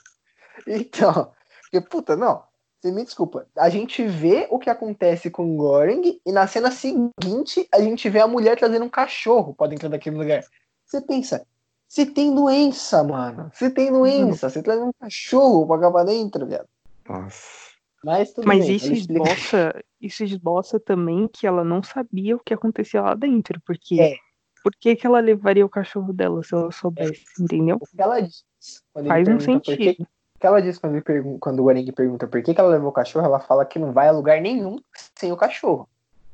Então, 0.67 1.31
porque, 1.63 1.81
puta, 1.81 2.15
não. 2.15 2.43
Você 2.81 2.91
me 2.91 3.03
desculpa. 3.03 3.47
A 3.57 3.69
gente 3.69 4.03
vê 4.03 4.47
o 4.49 4.57
que 4.57 4.69
acontece 4.69 5.29
com 5.29 5.53
o 5.53 5.55
Goring 5.55 6.19
e 6.25 6.31
na 6.31 6.47
cena 6.47 6.71
seguinte 6.71 7.67
a 7.71 7.79
gente 7.79 8.09
vê 8.09 8.19
a 8.19 8.27
mulher 8.27 8.57
trazendo 8.57 8.85
um 8.85 8.89
cachorro 8.89 9.53
pra 9.53 9.67
dentro 9.67 9.87
daquele 9.87 10.17
lugar. 10.17 10.43
Você 10.85 10.99
pensa, 10.99 11.45
você 11.87 12.05
tem 12.05 12.33
doença, 12.33 13.03
mano. 13.03 13.51
Você 13.53 13.69
tem 13.69 13.91
doença. 13.91 14.49
Você 14.49 14.63
traz 14.63 14.81
um 14.81 14.91
cachorro 14.99 15.67
pra 15.67 15.79
cá 15.79 15.91
pra 15.91 16.03
dentro, 16.03 16.47
velho. 16.47 16.65
Nossa. 17.07 17.71
Mas 18.03 18.33
tudo 18.33 18.47
Mas 18.47 18.65
bem. 18.65 18.75
isso 18.75 18.91
esboça, 18.93 19.83
isso 20.01 20.23
esboça 20.23 20.79
também 20.79 21.27
que 21.27 21.45
ela 21.45 21.63
não 21.63 21.83
sabia 21.83 22.35
o 22.35 22.39
que 22.39 22.53
acontecia 22.53 23.01
lá 23.01 23.13
dentro, 23.13 23.61
porque 23.65 24.01
É. 24.01 24.15
por 24.63 24.71
que, 24.79 24.95
que 24.95 25.05
ela 25.05 25.19
levaria 25.19 25.65
o 25.65 25.69
cachorro 25.69 26.11
dela 26.11 26.41
se 26.43 26.53
ela 26.55 26.71
soubesse, 26.71 27.23
entendeu? 27.39 27.77
O 27.79 27.85
que 27.85 28.01
ela 28.01 28.19
diz 28.19 28.43
quando 28.91 29.07
Faz 29.07 29.27
um 29.27 29.37
que- 29.37 29.43
sentido. 29.43 30.03
O 30.35 30.39
que 30.41 30.47
ela 30.47 30.59
diz 30.59 30.79
quando, 30.79 30.99
pergun- 31.03 31.37
quando 31.37 31.59
o 31.59 31.63
Goring 31.63 31.91
pergunta 31.91 32.25
por 32.27 32.41
que, 32.41 32.55
que 32.55 32.59
ela 32.59 32.71
levou 32.71 32.89
o 32.89 32.93
cachorro, 32.93 33.23
ela 33.25 33.39
fala 33.39 33.63
que 33.63 33.77
não 33.77 33.91
vai 33.93 34.07
a 34.07 34.11
lugar 34.11 34.41
nenhum 34.41 34.77
sem 35.15 35.31
o 35.31 35.37
cachorro. 35.37 35.87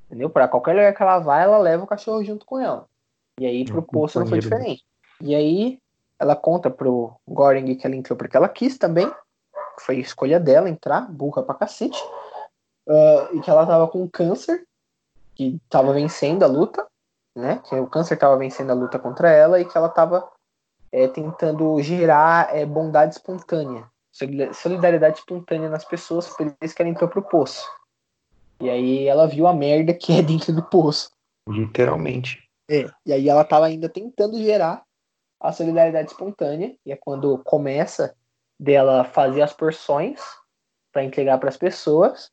Entendeu? 0.05 0.29
Pra 0.29 0.47
qualquer 0.47 0.71
lugar 0.71 0.95
que 0.95 1.03
ela 1.03 1.19
vai, 1.19 1.43
ela 1.43 1.57
leva 1.57 1.83
o 1.83 1.87
cachorro 1.87 2.23
junto 2.23 2.45
com 2.45 2.57
ela. 2.57 2.87
E 3.37 3.45
aí 3.45 3.65
pro 3.65 3.81
poço 3.81 4.17
não 4.17 4.25
foi 4.25 4.39
diferente. 4.39 4.85
E 5.19 5.35
aí 5.35 5.79
ela 6.17 6.33
conta 6.37 6.69
pro 6.69 7.11
Goring 7.27 7.75
que 7.75 7.85
ela 7.85 7.95
entrou 7.97 8.15
porque 8.17 8.37
ela 8.37 8.47
quis 8.47 8.77
também. 8.77 9.11
Que 9.77 9.83
Foi 9.83 9.99
escolha 9.99 10.39
dela 10.39 10.69
entrar, 10.69 11.01
burra 11.11 11.43
pra 11.43 11.55
cacete. 11.55 11.99
ah, 12.89 13.29
e 13.33 13.39
que 13.39 13.49
ela 13.49 13.65
tava 13.65 13.87
com 13.87 14.07
câncer, 14.09 14.65
que 15.35 15.59
tava 15.69 15.93
vencendo 15.93 16.43
a 16.43 16.47
luta, 16.47 16.85
né? 17.35 17.61
Que 17.69 17.75
o 17.75 17.87
câncer 17.87 18.17
tava 18.17 18.37
vencendo 18.37 18.71
a 18.71 18.73
luta 18.75 18.97
contra 18.97 19.29
ela 19.29 19.59
e 19.59 19.65
que 19.65 19.77
ela 19.77 19.89
tava 19.89 20.27
é, 20.91 21.07
tentando 21.07 21.79
gerar 21.81 22.55
é, 22.55 22.65
bondade 22.65 23.13
espontânea, 23.15 23.87
solida- 24.11 24.53
solidariedade 24.53 25.19
espontânea 25.19 25.69
nas 25.69 25.85
pessoas, 25.85 26.27
por 26.29 26.55
isso 26.61 26.75
que 26.75 26.81
ela 26.81 26.89
entrou 26.89 27.09
pro 27.09 27.21
poço. 27.21 27.63
E 28.59 28.69
aí 28.69 29.05
ela 29.05 29.27
viu 29.27 29.45
a 29.45 29.53
merda 29.53 29.93
que 29.93 30.17
é 30.17 30.21
dentro 30.23 30.51
do 30.51 30.63
poço. 30.63 31.11
Literalmente. 31.47 32.43
É. 32.69 32.89
E 33.05 33.13
aí 33.13 33.29
ela 33.29 33.43
tava 33.43 33.67
ainda 33.67 33.87
tentando 33.87 34.41
gerar 34.41 34.83
a 35.39 35.51
solidariedade 35.51 36.09
espontânea. 36.09 36.75
E 36.85 36.91
é 36.91 36.95
quando 36.95 37.37
começa 37.43 38.15
dela 38.59 39.03
fazer 39.03 39.41
as 39.41 39.53
porções 39.53 40.19
para 40.91 41.03
entregar 41.03 41.37
para 41.37 41.49
as 41.49 41.57
pessoas. 41.57 42.31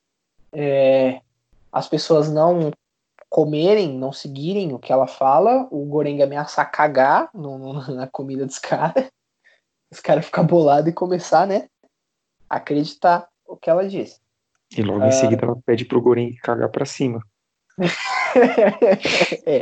É, 0.52 1.20
as 1.72 1.88
pessoas 1.88 2.30
não 2.30 2.70
comerem, 3.28 3.98
não 3.98 4.12
seguirem 4.12 4.72
o 4.72 4.78
que 4.78 4.92
ela 4.92 5.06
fala, 5.06 5.66
o 5.70 5.84
Goreng 5.86 6.22
ameaçar 6.22 6.70
cagar 6.70 7.28
no, 7.34 7.58
no, 7.58 7.72
na 7.94 8.06
comida 8.06 8.46
dos 8.46 8.58
caras. 8.58 9.10
Os 9.90 10.00
caras 10.00 10.24
ficam 10.26 10.46
bolados 10.46 10.88
e 10.88 10.94
começar, 10.94 11.46
né? 11.46 11.68
a 12.48 12.56
Acreditar 12.56 13.28
o 13.46 13.56
que 13.56 13.68
ela 13.68 13.88
disse. 13.88 14.20
E 14.76 14.82
logo 14.82 15.04
em 15.04 15.12
seguida 15.12 15.44
ela 15.44 15.56
pede 15.64 15.84
pro 15.84 16.00
Goreng 16.00 16.34
cagar 16.36 16.68
pra 16.68 16.86
cima. 16.86 17.20
é. 19.44 19.60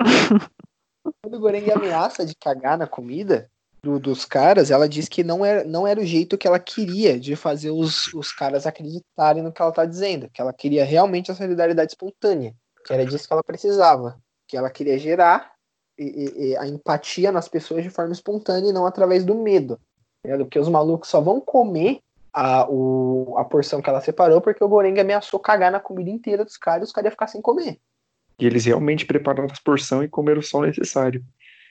Quando 1.22 1.34
o 1.34 1.40
Goreng 1.40 1.70
ameaça 1.70 2.24
de 2.24 2.34
cagar 2.34 2.78
na 2.78 2.86
comida 2.86 3.50
do- 3.82 3.98
dos 3.98 4.24
caras, 4.24 4.70
ela 4.70 4.88
diz 4.88 5.08
que 5.08 5.24
não 5.24 5.44
era, 5.44 5.64
não 5.64 5.86
era 5.86 6.00
o 6.00 6.04
jeito 6.04 6.38
que 6.38 6.46
ela 6.46 6.58
queria 6.58 7.18
de 7.18 7.34
fazer 7.34 7.70
os, 7.70 8.12
os 8.14 8.30
caras 8.32 8.66
acreditarem 8.66 9.42
no 9.42 9.52
que 9.52 9.60
ela 9.60 9.72
tá 9.72 9.84
dizendo. 9.84 10.28
Que 10.32 10.40
ela 10.40 10.52
queria 10.52 10.84
realmente 10.84 11.30
a 11.30 11.34
solidariedade 11.34 11.92
espontânea. 11.92 12.54
Que 12.86 12.92
era 12.92 13.04
disso 13.04 13.26
que 13.26 13.32
ela 13.32 13.42
precisava. 13.42 14.16
Que 14.46 14.56
ela 14.56 14.70
queria 14.70 14.98
gerar 14.98 15.52
e- 15.98 16.50
e- 16.52 16.56
a 16.56 16.66
empatia 16.66 17.32
nas 17.32 17.48
pessoas 17.48 17.82
de 17.82 17.90
forma 17.90 18.12
espontânea 18.12 18.70
e 18.70 18.72
não 18.72 18.86
através 18.86 19.24
do 19.24 19.34
medo. 19.34 19.78
tá? 20.22 20.36
Porque 20.38 20.58
os 20.58 20.68
malucos 20.68 21.08
só 21.08 21.20
vão 21.20 21.40
comer 21.40 21.98
a, 22.32 22.66
o, 22.70 23.34
a 23.36 23.44
porção 23.44 23.82
que 23.82 23.90
ela 23.90 24.00
separou 24.00 24.40
porque 24.40 24.62
o 24.64 24.68
Goreng 24.68 24.98
ameaçou 24.98 25.38
cagar 25.40 25.70
na 25.72 25.80
comida 25.80 26.08
inteira 26.08 26.44
dos 26.44 26.56
caras 26.56 26.82
e 26.82 26.86
os 26.88 26.92
caras 26.92 27.06
iam 27.06 27.12
ficar 27.12 27.26
sem 27.26 27.42
comer. 27.42 27.78
E 28.38 28.46
eles 28.46 28.64
realmente 28.64 29.04
prepararam 29.04 29.50
as 29.52 29.60
porções 29.60 30.06
e 30.06 30.08
comeram 30.08 30.40
só 30.40 30.58
o 30.58 30.66
necessário. 30.66 31.22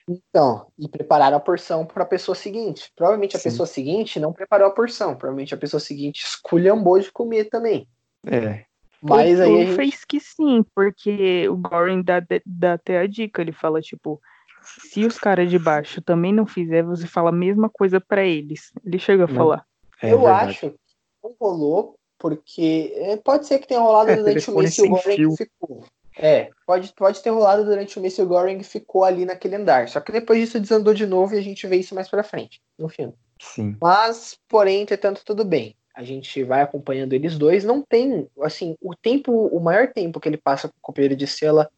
Então, 0.07 0.67
e 0.77 0.87
prepararam 0.87 1.37
a 1.37 1.39
porção 1.39 1.85
para 1.85 2.03
a 2.03 2.07
pessoa 2.07 2.35
seguinte. 2.35 2.91
Provavelmente 2.95 3.35
a 3.35 3.39
Sim. 3.39 3.49
pessoa 3.49 3.67
seguinte 3.67 4.19
não 4.19 4.33
preparou 4.33 4.67
a 4.67 4.71
porção. 4.71 5.15
Provavelmente 5.15 5.53
a 5.53 5.57
pessoa 5.57 5.79
seguinte 5.79 6.23
esculhambou 6.25 6.99
de 6.99 7.11
comer 7.11 7.45
também. 7.45 7.87
É. 8.25 8.65
Mas 9.01 9.39
o 9.39 9.43
aí 9.43 9.49
Joe 9.49 9.65
gente... 9.65 9.75
fez 9.75 10.05
que 10.05 10.19
sim, 10.19 10.63
porque 10.75 11.47
o 11.49 11.57
Goren 11.57 12.03
dá, 12.03 12.21
dá 12.45 12.73
até 12.73 12.99
a 12.99 13.07
dica, 13.07 13.41
ele 13.41 13.51
fala, 13.51 13.81
tipo, 13.81 14.21
se 14.63 15.05
os 15.05 15.17
caras 15.17 15.49
de 15.49 15.57
baixo 15.57 16.01
também 16.01 16.31
não 16.31 16.45
fizer, 16.45 16.83
você 16.83 17.07
fala 17.07 17.29
a 17.29 17.33
mesma 17.33 17.67
coisa 17.69 17.99
pra 17.99 18.23
eles. 18.23 18.71
Ele 18.85 18.99
chega 18.99 19.23
a 19.23 19.27
Não. 19.27 19.35
falar. 19.35 19.65
é 20.01 20.13
eu 20.13 20.19
verdade. 20.19 20.49
acho 20.51 20.69
que 20.69 20.77
não 21.23 21.35
rolou, 21.39 21.95
porque 22.19 22.93
é, 22.95 23.17
pode 23.17 23.47
ser 23.47 23.57
que 23.59 23.67
tenha 23.67 23.79
rolado 23.79 24.11
É, 24.11 24.15
durante 24.17 24.51
o 24.51 24.57
mês 24.57 24.75
que 24.75 24.81
o 24.83 24.97
fio. 24.97 25.35
ficou. 25.35 25.83
É, 26.17 26.49
pode, 26.65 26.93
pode 26.93 27.21
ter 27.21 27.29
rolado 27.29 27.63
durante 27.63 27.97
o 27.97 28.01
mês 28.01 28.15
que 28.15 28.21
o 28.21 28.27
Goreng 28.27 28.61
ficou 28.63 29.03
ali 29.03 29.25
naquele 29.25 29.55
andar. 29.55 29.87
Só 29.87 29.99
que 29.99 30.11
depois 30.11 30.39
disso 30.39 30.59
desandou 30.59 30.93
de 30.93 31.05
novo 31.05 31.33
e 31.35 31.37
a 31.37 31.41
gente 31.41 31.65
vê 31.67 31.77
isso 31.77 31.95
mais 31.95 32.09
pra 32.09 32.23
frente, 32.23 32.61
no 32.77 32.89
filme. 32.89 33.13
Sim. 33.39 33.75
Mas, 33.81 34.37
porém, 34.47 34.81
entretanto, 34.81 35.21
tudo 35.25 35.43
bem. 35.43 35.75
A 35.95 36.03
gente 36.03 36.43
vai 36.43 36.61
acompanhando 36.61 37.13
eles 37.13 37.37
dois. 37.37 37.63
Não 37.63 37.81
tem, 37.81 38.27
assim, 38.41 38.75
o 38.81 38.95
tempo, 38.95 39.31
o 39.47 39.59
maior 39.59 39.87
tempo 39.87 40.19
que 40.19 40.29
ele 40.29 40.37
passa 40.37 40.67
com 40.67 40.75
o 40.77 40.81
companheiro 40.81 41.15
de 41.15 41.27
cela 41.27 41.69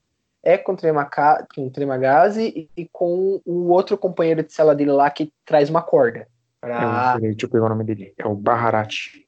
é 0.44 0.58
com 0.58 0.74
o 0.74 0.78
Tremaka- 0.78 1.48
com 1.56 1.68
o 1.68 1.72
Tremagazi 1.72 2.70
e, 2.76 2.82
e 2.82 2.90
com 2.92 3.42
o 3.46 3.70
outro 3.70 3.98
companheiro 3.98 4.44
de 4.44 4.52
cela 4.52 4.76
dele 4.76 4.92
lá 4.92 5.10
que 5.10 5.32
traz 5.46 5.70
uma 5.70 5.82
corda. 5.82 6.28
É 6.62 6.66
Pra... 6.68 6.78
o, 6.78 7.20
peraí, 7.20 7.32
deixa 7.32 7.46
eu 7.46 7.50
pegar 7.50 7.66
o 7.66 7.70
nome 7.70 7.84
dele. 7.84 8.14
É 8.18 8.28
o 8.28 8.36
Baharat. 8.36 9.26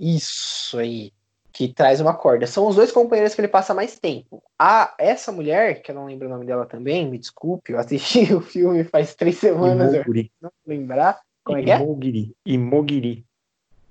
Isso 0.00 0.78
aí. 0.78 1.12
Que 1.56 1.72
traz 1.72 2.00
uma 2.00 2.12
corda. 2.12 2.48
São 2.48 2.66
os 2.66 2.74
dois 2.74 2.90
companheiros 2.90 3.32
que 3.32 3.40
ele 3.40 3.46
passa 3.46 3.72
mais 3.72 3.96
tempo. 3.96 4.42
A, 4.58 4.92
essa 4.98 5.30
mulher, 5.30 5.80
que 5.82 5.92
eu 5.92 5.94
não 5.94 6.06
lembro 6.06 6.26
o 6.26 6.30
nome 6.30 6.44
dela 6.44 6.66
também, 6.66 7.08
me 7.08 7.16
desculpe, 7.16 7.72
eu 7.72 7.78
assisti 7.78 8.24
o 8.34 8.40
filme 8.40 8.82
faz 8.82 9.14
três 9.14 9.36
semanas, 9.38 9.94
eu 9.94 10.04
não 10.42 10.50
vou 10.66 10.74
lembrar. 10.74 11.20
Como 11.44 11.56
é 11.56 11.62
que 11.62 11.70
é? 11.70 11.76
Imogiri. 11.76 12.34
Imogiri. 12.44 13.24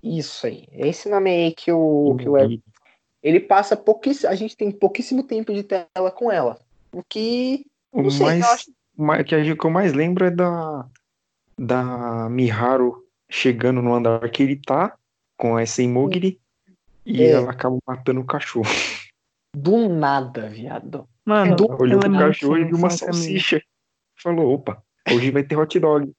Isso 0.03 0.45
aí. 0.45 0.67
Esse 0.73 1.07
nome 1.07 1.29
aí 1.29 1.51
que 1.53 1.71
o, 1.71 2.17
que 2.19 2.27
o 2.27 2.35
ele 3.23 3.39
passa 3.39 3.77
pouquíssimo. 3.77 4.29
A 4.29 4.35
gente 4.35 4.57
tem 4.57 4.69
pouquíssimo 4.69 5.23
tempo 5.23 5.53
de 5.53 5.63
tela 5.63 6.11
com 6.13 6.29
ela. 6.29 6.59
O 6.91 7.01
que. 7.01 7.65
O 7.93 8.01
Não 8.01 8.09
sei, 8.09 8.25
mais, 8.25 8.41
eu 8.41 8.51
acho. 8.51 8.71
ma- 8.97 9.23
que 9.23 9.33
a 9.33 9.41
gente- 9.41 9.57
que 9.57 9.65
eu 9.65 9.71
mais 9.71 9.93
lembro 9.93 10.25
é 10.25 10.31
da, 10.31 10.85
da 11.57 12.27
Miharu 12.29 13.05
chegando 13.29 13.81
no 13.81 13.93
andar 13.93 14.29
que 14.29 14.43
ele 14.43 14.57
tá 14.57 14.97
com 15.37 15.57
essa 15.57 15.81
Imogiri 15.81 16.39
e 17.05 17.23
É. 17.23 17.31
ela 17.31 17.51
acaba 17.51 17.77
matando 17.87 18.21
o 18.21 18.25
cachorro. 18.25 18.65
Do 19.55 19.87
nada, 19.87 20.49
viado. 20.49 21.07
Mano, 21.25 21.55
do- 21.55 21.71
Olhou 21.79 21.99
pro 21.99 22.09
muito 22.09 22.25
cachorro 22.25 22.57
e 22.57 22.65
viu 22.65 22.75
uma 22.75 22.89
salsicha. 22.89 23.61
Falou, 24.19 24.53
opa, 24.53 24.83
hoje 25.11 25.29
vai 25.31 25.43
ter 25.43 25.55
hot 25.55 25.79
dog. 25.79 26.11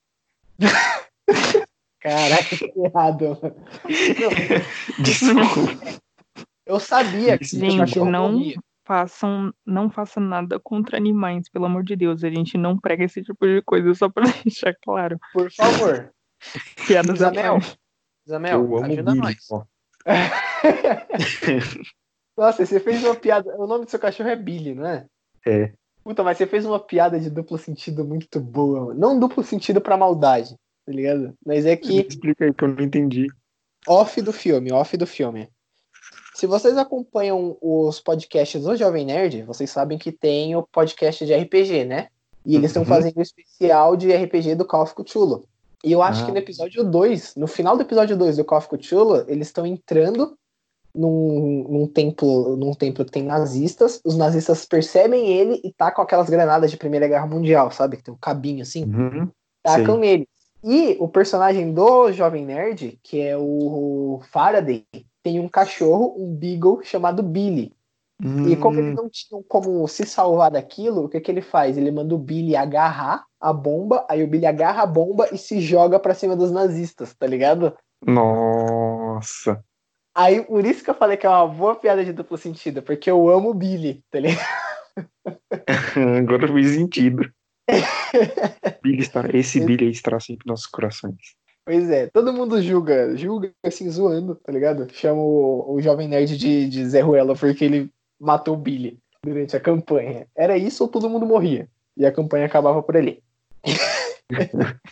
Caraca, 2.01 2.57
que 2.57 2.73
errado. 2.79 3.39
Desculpa. 5.03 6.01
Eu 6.67 6.79
sabia 6.79 7.37
que 7.39 7.45
Gente, 7.45 7.99
o 7.99 8.05
não-. 8.05 8.53
Façam, 8.87 9.51
não 9.65 9.89
façam 9.91 10.23
nada 10.23 10.61
contra 10.61 10.99
animais, 10.99 11.49
pelo 11.49 11.65
amor 11.65 11.83
de 11.83 11.97
Deus. 11.97 12.23
A 12.23 12.29
gente 12.29 12.59
não 12.59 12.79
prega 12.79 13.05
esse 13.05 13.23
tipo 13.23 13.47
de 13.47 13.63
coisa, 13.63 13.95
só 13.95 14.11
pra 14.11 14.25
deixar 14.45 14.75
claro. 14.83 15.19
Por 15.33 15.51
favor. 15.51 16.13
Piadas 16.87 17.19
Zamel. 17.19 17.59
Zamel, 18.29 18.61
eu 18.61 18.77
amo 18.77 18.85
ajuda 18.93 19.15
nós. 19.15 19.37
Nossa, 22.37 22.65
você 22.67 22.81
fez 22.81 23.03
uma 23.05 23.15
piada. 23.15 23.55
O 23.57 23.67
nome 23.67 23.85
do 23.85 23.91
seu 23.91 23.99
cachorro 23.99 24.29
é 24.29 24.37
Billy, 24.37 24.75
não 24.75 24.87
é? 24.87 25.07
É. 25.47 25.73
Puta, 26.03 26.23
mas 26.23 26.37
você 26.37 26.47
fez 26.47 26.65
uma 26.67 26.81
piada 26.81 27.19
de 27.19 27.31
duplo 27.31 27.57
sentido 27.57 28.05
muito 28.05 28.41
boa. 28.41 28.87
mano. 28.87 28.99
Não 29.01 29.19
duplo 29.19 29.43
sentido 29.43 29.81
pra 29.81 29.97
maldade, 29.97 30.55
tá 30.85 30.93
ligado? 30.93 31.33
Mas 31.45 31.65
é 31.65 31.77
que 31.77 32.01
Explica 32.01 32.45
aí 32.45 32.53
que 32.53 32.65
eu 32.65 32.69
não 32.69 32.83
entendi. 32.85 33.27
off 33.87 34.21
do 34.21 34.33
filme, 34.33 34.73
off 34.73 34.97
do 34.97 35.07
filme. 35.07 35.49
Se 36.35 36.47
vocês 36.47 36.77
acompanham 36.77 37.57
os 37.63 38.01
podcasts 38.01 38.61
do 38.63 38.75
Jovem 38.77 39.07
Nerd, 39.07 39.43
vocês 39.45 39.71
sabem 39.71 39.97
que 39.97 40.11
tem 40.11 40.57
o 40.57 40.63
podcast 40.65 41.25
de 41.25 41.33
RPG, 41.33 41.85
né? 41.85 42.09
E 42.45 42.57
eles 42.57 42.71
estão 42.71 42.83
Uhum. 42.83 42.89
fazendo 42.89 43.17
o 43.17 43.23
especial 43.23 43.97
de 43.97 44.13
RPG 44.13 44.57
do 44.57 44.65
Call 44.67 44.83
of 44.83 44.95
Cthulhu. 44.95 45.45
E 45.85 45.93
eu 45.93 46.03
acho 46.03 46.23
Ah. 46.23 46.27
que 46.27 46.33
no 46.33 46.39
episódio 46.39 46.83
2, 46.85 47.37
no 47.37 47.47
final 47.47 47.77
do 47.77 47.83
episódio 47.83 48.17
2 48.17 48.37
do 48.37 48.45
Call 48.45 48.59
of 48.59 48.69
Cthulhu, 48.69 49.25
eles 49.29 49.47
estão 49.47 49.65
entrando 49.65 50.37
num, 50.95 51.67
num 51.69 51.87
templo, 51.89 52.57
num 52.57 52.73
templo 52.75 53.05
que 53.05 53.11
tem 53.13 53.23
nazistas. 53.23 54.01
Os 54.05 54.17
nazistas 54.17 54.65
percebem 54.65 55.29
ele 55.29 55.61
e 55.65 55.73
tacam 55.73 56.05
aquelas 56.05 56.29
granadas 56.31 56.71
de 56.71 56.77
Primeira 56.77 57.09
Guerra 57.09 57.27
Mundial, 57.27 57.71
sabe? 57.71 57.97
Que 57.97 58.05
tem 58.05 58.15
um 58.15 58.19
cabinho 58.19 58.63
assim 58.63 58.85
Uhum. 58.87 59.31
tacam 59.63 59.99
nele. 59.99 60.29
E 60.63 60.97
o 60.99 61.09
personagem 61.09 61.73
do 61.75 62.11
Jovem 62.13 62.45
Nerd, 62.47 62.99
que 63.03 63.21
é 63.21 63.37
o 63.37 64.21
Faraday, 64.31 64.87
tem 65.23 65.39
um 65.41 65.49
cachorro, 65.49 66.15
um 66.19 66.35
Beagle, 66.35 66.83
chamado 66.83 67.23
Billy. 67.23 67.73
E 68.45 68.57
como 68.57 68.77
Hum, 68.77 68.81
eles 68.81 68.95
não 68.95 69.09
tinham 69.11 69.43
como 69.43 69.87
se 69.89 70.07
salvar 70.07 70.51
daquilo, 70.51 71.05
o 71.05 71.09
que, 71.09 71.21
que 71.21 71.31
ele 71.31 71.43
faz? 71.43 71.77
Ele 71.77 71.91
manda 71.91 72.15
o 72.15 72.19
Billy 72.19 72.57
agarrar 72.57 73.25
a 73.41 73.53
bomba, 73.53 74.07
aí 74.09 74.23
o 74.23 74.29
Billy 74.29 74.47
agarra 74.47 74.83
a 74.83 74.87
bomba 74.87 75.29
e 75.33 75.39
se 75.39 75.61
joga 75.61 75.99
pra 75.99 76.15
cima 76.15 76.37
dos 76.37 76.51
nazistas, 76.51 77.15
tá 77.15 77.27
ligado? 77.27 77.75
Nossa. 78.07 79.65
Aí 80.15 80.43
por 80.43 80.65
isso 80.65 80.85
que 80.85 80.91
eu 80.91 80.95
falei 80.95 81.17
que 81.17 81.27
é 81.27 81.29
uma 81.29 81.47
boa 81.47 81.75
piada 81.75 82.05
de 82.05 82.13
duplo 82.13 82.39
sentido, 82.39 82.83
porque 82.83 83.11
eu 83.11 83.29
amo 83.29 83.51
o 83.51 83.55
Billy, 83.55 84.03
tá 84.11 84.21
ligado? 84.21 84.47
Agora 86.19 86.47
fez 86.47 86.71
sentido. 86.71 87.29
Billy 88.83 89.01
está, 89.01 89.25
esse 89.33 89.61
Billy 89.61 89.87
aí 89.87 89.91
estará 89.91 90.21
sempre 90.21 90.47
em 90.47 90.51
nossos 90.51 90.67
corações. 90.67 91.17
Pois 91.65 91.91
é, 91.91 92.09
todo 92.09 92.33
mundo 92.33 92.61
julga, 92.63 93.17
julga 93.17 93.51
assim, 93.65 93.91
zoando, 93.91 94.35
tá 94.37 94.53
ligado? 94.53 94.87
Chama 94.93 95.21
o, 95.21 95.75
o 95.75 95.81
Jovem 95.81 96.07
Nerd 96.07 96.37
de, 96.37 96.69
de 96.69 96.87
Zé 96.87 97.01
Ruela 97.01 97.35
porque 97.35 97.65
ele 97.65 97.91
matou 98.21 98.55
o 98.55 98.59
Billy 98.59 98.99
durante 99.25 99.57
a 99.57 99.61
campanha. 99.61 100.29
Era 100.37 100.59
isso 100.59 100.85
ou 100.85 100.91
todo 100.91 101.09
mundo 101.09 101.27
morria? 101.27 101.67
E 101.97 102.05
a 102.05 102.13
campanha 102.13 102.47
acabava 102.47 102.83
por 102.83 102.97
ali. 102.97 103.23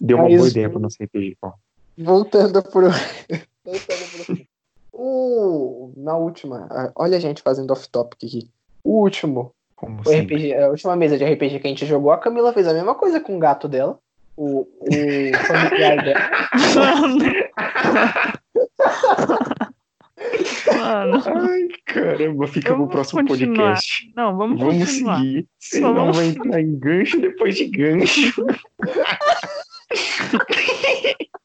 Deu 0.00 0.16
uma 0.16 0.28
Mas- 0.28 0.38
boa 0.38 0.48
ideia 0.48 0.70
para 0.70 0.78
nosso 0.78 1.02
RPG. 1.02 1.36
Ó. 1.42 1.52
Voltando 1.98 2.62
pro. 2.62 2.88
Pro. 3.64 4.46
O, 4.92 5.92
na 5.96 6.16
última. 6.16 6.68
Olha 6.96 7.16
a 7.16 7.20
gente 7.20 7.42
fazendo 7.42 7.70
off-topic 7.72 8.24
aqui. 8.26 8.48
O 8.84 9.00
último. 9.02 9.52
Como 9.76 10.00
O. 10.04 10.10
RPG, 10.10 10.54
a 10.54 10.68
última 10.68 10.94
mesa 10.96 11.16
de 11.16 11.24
RPG 11.24 11.58
que 11.60 11.66
a 11.66 11.70
gente 11.70 11.86
jogou, 11.86 12.12
a 12.12 12.18
Camila 12.18 12.52
fez 12.52 12.66
a 12.68 12.74
mesma 12.74 12.94
coisa 12.94 13.18
com 13.20 13.36
o 13.36 13.38
gato 13.38 13.66
dela. 13.68 13.98
O, 14.36 14.60
o 14.60 14.86
familiar 15.46 16.02
dela. 16.04 16.30
Mano, 20.76 21.22
Ai, 21.34 21.68
caramba, 21.86 22.46
fica 22.46 22.74
pro 22.74 22.88
próximo 22.88 23.26
continuar. 23.26 23.74
podcast. 23.74 24.12
não, 24.16 24.36
vamos, 24.36 24.60
Vamos 24.60 24.84
continuar. 24.86 25.18
seguir, 25.18 25.48
senão 25.58 25.94
Vamos- 25.94 26.16
vai 26.16 26.26
entrar 26.26 26.60
em 26.60 26.78
gancho 26.78 27.20
depois 27.20 27.56
de 27.56 27.66
gancho. 27.68 28.46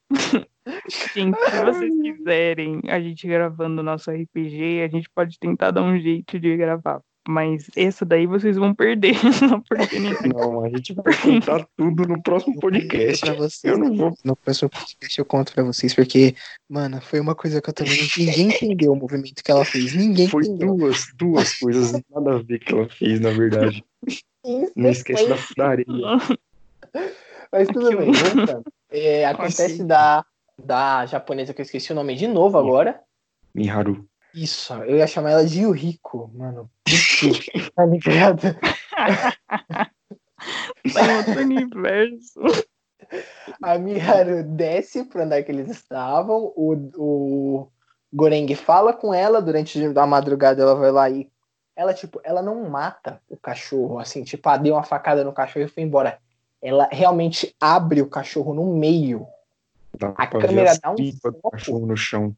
Gente, 1.13 1.37
se 1.49 1.63
vocês 1.65 1.93
quiserem 2.01 2.81
a 2.87 2.99
gente 2.99 3.27
gravando 3.27 3.81
o 3.81 3.83
nosso 3.83 4.11
RPG, 4.11 4.81
a 4.83 4.87
gente 4.87 5.09
pode 5.13 5.37
tentar 5.39 5.71
dar 5.71 5.81
um 5.81 5.99
jeito 5.99 6.39
de 6.39 6.55
gravar. 6.57 7.01
Mas 7.27 7.67
essa 7.75 8.05
daí 8.05 8.27
vocês 8.27 8.55
vão 8.55 8.71
perder. 8.75 9.15
Não, 9.49 9.59
porque 9.61 9.97
ninguém- 9.97 10.31
Não, 10.31 10.63
a 10.63 10.69
gente 10.77 10.93
vai 10.93 11.05
contar 11.19 11.65
tudo 11.75 12.07
no 12.07 12.21
próximo 12.21 12.59
podcast. 12.59 13.25
Vocês. 13.31 13.63
Eu 13.63 13.79
não 13.79 13.95
vou. 13.95 14.13
No 14.23 14.35
próximo 14.35 14.69
podcast 14.69 15.17
eu 15.17 15.25
conto 15.25 15.51
pra 15.51 15.63
vocês, 15.63 15.95
porque, 15.95 16.35
mano, 16.69 17.01
foi 17.01 17.19
uma 17.19 17.33
coisa 17.33 17.59
que 17.59 17.67
eu 17.69 17.73
também. 17.73 17.97
Ninguém 18.15 18.47
entendeu 18.49 18.91
o 18.91 18.95
movimento 18.95 19.43
que 19.43 19.49
ela 19.51 19.65
fez. 19.65 19.95
Ninguém 19.95 20.27
Foi 20.27 20.43
entendeu. 20.43 20.75
duas, 20.75 21.07
duas 21.17 21.57
coisas 21.57 21.93
nada 22.11 22.35
a 22.35 22.43
ver 22.43 22.59
que 22.59 22.71
ela 22.71 22.87
fez, 22.89 23.19
na 23.19 23.31
verdade. 23.31 23.83
Não 24.75 24.91
esquece 24.91 25.27
da, 25.27 25.35
da 25.57 25.67
areia. 25.69 25.87
Mas 27.51 27.67
tudo 27.69 27.87
Aqui, 27.87 27.95
bem. 27.97 28.11
É, 28.91 29.25
acontece 29.25 29.63
Assim. 29.63 29.87
da, 29.87 30.23
da 30.57 31.05
japonesa 31.05 31.53
que 31.53 31.61
eu 31.61 31.65
esqueci 31.65 31.91
o 31.91 31.95
nome 31.95 32.15
de 32.15 32.27
novo 32.27 32.57
agora. 32.57 33.01
Miharu. 33.53 34.07
Isso, 34.33 34.73
eu 34.73 34.97
ia 34.97 35.07
chamar 35.07 35.31
ela 35.31 35.45
de 35.45 35.61
Yuriko, 35.61 36.29
mano. 36.33 36.69
Tá 37.73 37.85
ligado? 37.85 38.41
tá 40.93 41.17
outro 41.17 41.39
universo. 41.39 42.41
A 43.61 43.77
Miharu 43.77 44.43
desce 44.43 45.05
pro 45.05 45.23
andar 45.23 45.43
que 45.43 45.51
eles 45.51 45.69
estavam. 45.69 46.51
O, 46.55 46.73
o 46.97 47.67
Goreng 48.13 48.53
fala 48.55 48.91
com 48.91 49.13
ela 49.13 49.41
durante 49.41 49.81
a 49.83 50.05
madrugada. 50.05 50.61
Ela 50.61 50.75
vai 50.75 50.91
lá 50.91 51.09
e. 51.09 51.29
Ela, 51.75 51.93
tipo, 51.93 52.21
ela 52.23 52.41
não 52.41 52.69
mata 52.69 53.21
o 53.27 53.35
cachorro, 53.35 53.99
assim, 53.99 54.23
tipo, 54.23 54.47
ah, 54.47 54.55
deu 54.55 54.75
uma 54.75 54.83
facada 54.83 55.25
no 55.25 55.33
cachorro 55.33 55.65
e 55.65 55.69
foi 55.69 55.83
embora. 55.83 56.19
Ela 56.61 56.87
realmente 56.89 57.53
abre 57.59 58.01
o 58.01 58.09
cachorro 58.09 58.53
no 58.53 58.77
meio. 58.77 59.27
Dá 59.97 60.13
A 60.17 60.27
câmera 60.27 60.77
dá 60.81 60.91
um 60.91 60.95
foco. 61.21 61.79
no 61.85 61.95
chão. 61.95 62.35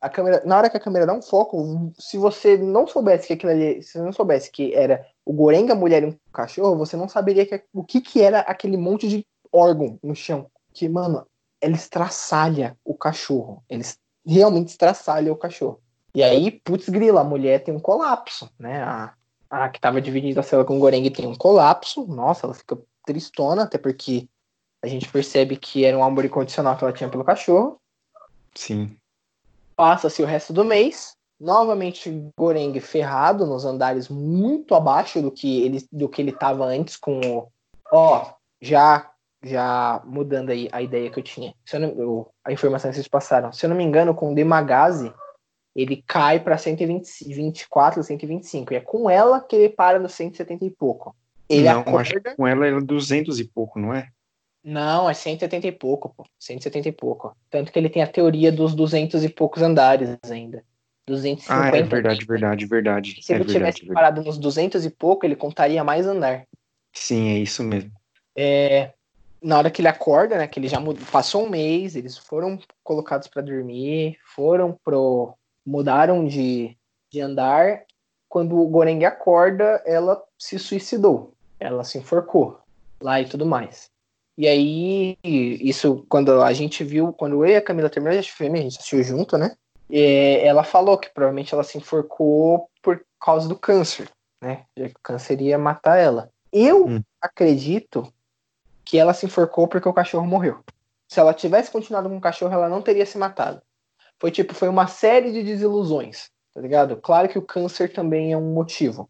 A 0.00 0.08
câmera, 0.08 0.42
na 0.44 0.56
hora 0.56 0.70
que 0.70 0.76
a 0.76 0.80
câmera 0.80 1.06
dá 1.06 1.12
um 1.12 1.22
foco, 1.22 1.92
se 1.98 2.18
você 2.18 2.56
não 2.56 2.86
soubesse 2.86 3.26
que 3.26 3.32
aquilo 3.32 3.52
ali, 3.52 3.82
se 3.82 3.98
não 3.98 4.12
soubesse 4.12 4.50
que 4.50 4.74
era 4.74 5.06
o 5.24 5.32
Goreng, 5.32 5.70
a 5.70 5.74
mulher 5.74 6.02
e 6.02 6.06
um 6.06 6.16
cachorro, 6.32 6.76
você 6.76 6.96
não 6.96 7.08
saberia 7.08 7.46
que, 7.46 7.62
o 7.72 7.84
que, 7.84 8.00
que 8.00 8.22
era 8.22 8.40
aquele 8.40 8.76
monte 8.76 9.08
de 9.08 9.26
órgão 9.52 9.98
no 10.02 10.14
chão. 10.14 10.46
Que, 10.72 10.88
mano, 10.88 11.26
ela 11.60 11.74
estraçalha 11.74 12.76
o 12.84 12.94
cachorro. 12.94 13.62
Eles 13.68 13.98
realmente 14.24 14.68
estraçalham 14.68 15.32
o 15.32 15.38
cachorro. 15.38 15.80
E 16.14 16.22
aí, 16.22 16.50
putz 16.50 16.88
grila, 16.88 17.20
a 17.20 17.24
mulher 17.24 17.62
tem 17.62 17.74
um 17.74 17.80
colapso, 17.80 18.50
né? 18.58 18.82
A, 18.82 19.14
a 19.50 19.68
que 19.68 19.80
tava 19.80 20.00
dividida 20.00 20.40
a 20.40 20.42
cela 20.42 20.64
com 20.64 20.76
o 20.76 20.80
Goreng 20.80 21.08
tem 21.10 21.26
um 21.26 21.34
colapso. 21.34 22.06
Nossa, 22.06 22.46
ela 22.46 22.54
fica 22.54 22.78
tristona, 23.04 23.64
até 23.64 23.78
porque 23.78 24.28
a 24.86 24.90
gente 24.90 25.08
percebe 25.08 25.56
que 25.56 25.84
era 25.84 25.96
um 25.96 26.04
amor 26.04 26.24
incondicional 26.24 26.76
que 26.76 26.84
ela 26.84 26.92
tinha 26.92 27.10
pelo 27.10 27.24
cachorro. 27.24 27.78
Sim. 28.54 28.96
Passa-se 29.74 30.22
o 30.22 30.26
resto 30.26 30.52
do 30.52 30.64
mês. 30.64 31.14
Novamente 31.38 32.10
Goreng 32.38 32.78
ferrado 32.80 33.44
nos 33.44 33.66
andares 33.66 34.08
muito 34.08 34.74
abaixo 34.74 35.20
do 35.20 35.30
que 35.30 35.62
ele 35.62 35.86
do 35.92 36.08
que 36.08 36.22
ele 36.22 36.30
estava 36.30 36.64
antes 36.64 36.96
com 36.96 37.20
o 37.20 37.48
ó, 37.92 38.32
já 38.60 39.10
já 39.42 40.00
mudando 40.06 40.48
aí 40.50 40.68
a 40.72 40.80
ideia 40.80 41.10
que 41.10 41.18
eu 41.18 41.22
tinha. 41.22 41.54
Eu 41.70 41.80
não, 41.80 41.88
eu- 41.90 42.30
a 42.42 42.52
informação 42.52 42.90
que 42.90 42.94
vocês 42.94 43.06
passaram. 43.06 43.52
Se 43.52 43.66
eu 43.66 43.70
não 43.70 43.76
me 43.76 43.84
engano, 43.84 44.14
com 44.14 44.32
o 44.32 44.34
Demagazi, 44.34 45.12
ele 45.74 46.02
cai 46.06 46.40
para 46.40 46.56
124, 46.56 48.02
125. 48.02 48.72
E 48.72 48.76
é 48.76 48.80
com 48.80 49.10
ela 49.10 49.40
que 49.40 49.54
ele 49.54 49.68
para 49.68 49.98
no 49.98 50.08
170 50.08 50.64
e 50.64 50.70
pouco. 50.70 51.14
Ele 51.48 51.68
não, 51.68 51.80
acorda. 51.80 52.00
acho 52.00 52.20
que 52.20 52.34
com 52.34 52.46
ela 52.46 52.66
era 52.66 52.80
200 52.80 53.38
e 53.38 53.44
pouco, 53.44 53.78
não 53.78 53.92
é? 53.94 54.08
Não, 54.68 55.08
é 55.08 55.14
170 55.14 55.68
e 55.68 55.70
pouco, 55.70 56.08
pô. 56.08 56.24
170 56.40 56.88
e 56.88 56.92
pouco. 56.92 57.36
Tanto 57.48 57.70
que 57.70 57.78
ele 57.78 57.88
tem 57.88 58.02
a 58.02 58.06
teoria 58.08 58.50
dos 58.50 58.74
200 58.74 59.22
e 59.22 59.28
poucos 59.28 59.62
andares 59.62 60.18
ainda. 60.28 60.64
250. 61.06 61.76
Ah, 61.76 61.78
é 61.78 61.82
verdade, 61.84 62.24
verdade, 62.26 62.66
verdade. 62.66 63.22
Se 63.22 63.32
é 63.32 63.36
ele 63.36 63.44
verdade, 63.44 63.76
tivesse 63.76 63.94
parado 63.94 64.24
nos 64.24 64.36
200 64.36 64.84
e 64.84 64.90
pouco, 64.90 65.24
ele 65.24 65.36
contaria 65.36 65.84
mais 65.84 66.04
andar. 66.04 66.48
Sim, 66.92 67.28
é 67.28 67.38
isso 67.38 67.62
mesmo. 67.62 67.92
É, 68.36 68.92
na 69.40 69.56
hora 69.56 69.70
que 69.70 69.80
ele 69.80 69.86
acorda, 69.86 70.36
né, 70.36 70.48
que 70.48 70.58
ele 70.58 70.66
já 70.66 70.80
mud- 70.80 71.00
passou 71.12 71.46
um 71.46 71.48
mês, 71.48 71.94
eles 71.94 72.18
foram 72.18 72.58
colocados 72.82 73.28
para 73.28 73.42
dormir, 73.42 74.18
foram 74.34 74.76
pro 74.82 75.32
mudaram 75.64 76.26
de, 76.26 76.76
de 77.08 77.20
andar. 77.20 77.84
Quando 78.28 78.58
o 78.58 78.66
Goreng 78.66 79.04
acorda, 79.04 79.80
ela 79.86 80.20
se 80.36 80.58
suicidou. 80.58 81.34
Ela 81.60 81.84
se 81.84 81.98
enforcou 81.98 82.58
lá 83.00 83.20
e 83.20 83.28
tudo 83.28 83.46
mais. 83.46 83.94
E 84.38 84.46
aí, 84.46 85.16
isso, 85.24 86.04
quando 86.08 86.42
a 86.42 86.52
gente 86.52 86.84
viu, 86.84 87.12
quando 87.12 87.44
eu 87.44 87.50
e 87.50 87.56
a 87.56 87.62
Camila 87.62 87.88
terminamos 87.88 88.26
de 88.26 88.32
filme, 88.32 88.58
a 88.58 88.62
gente 88.62 88.76
assistiu 88.78 89.02
junto, 89.02 89.38
né? 89.38 89.56
É, 89.90 90.46
ela 90.46 90.62
falou 90.62 90.98
que 90.98 91.08
provavelmente 91.08 91.54
ela 91.54 91.64
se 91.64 91.78
enforcou 91.78 92.68
por 92.82 93.02
causa 93.20 93.48
do 93.48 93.56
câncer, 93.56 94.10
né? 94.42 94.64
Já 94.76 94.88
que 94.88 94.96
o 94.96 95.02
câncer 95.02 95.40
ia 95.40 95.58
matar 95.58 95.96
ela. 95.98 96.30
Eu 96.52 96.86
Hum. 96.86 97.02
acredito 97.20 98.12
que 98.84 98.98
ela 98.98 99.14
se 99.14 99.24
enforcou 99.26 99.66
porque 99.66 99.88
o 99.88 99.92
cachorro 99.92 100.26
morreu. 100.26 100.58
Se 101.08 101.18
ela 101.20 101.32
tivesse 101.32 101.70
continuado 101.70 102.08
com 102.08 102.16
o 102.16 102.20
cachorro, 102.20 102.52
ela 102.52 102.68
não 102.68 102.82
teria 102.82 103.06
se 103.06 103.16
matado. 103.16 103.62
Foi 104.18 104.30
tipo, 104.30 104.54
foi 104.54 104.68
uma 104.68 104.86
série 104.86 105.32
de 105.32 105.42
desilusões, 105.42 106.30
tá 106.52 106.60
ligado? 106.60 106.96
Claro 106.96 107.28
que 107.28 107.38
o 107.38 107.42
câncer 107.42 107.92
também 107.92 108.32
é 108.32 108.36
um 108.36 108.52
motivo, 108.52 109.08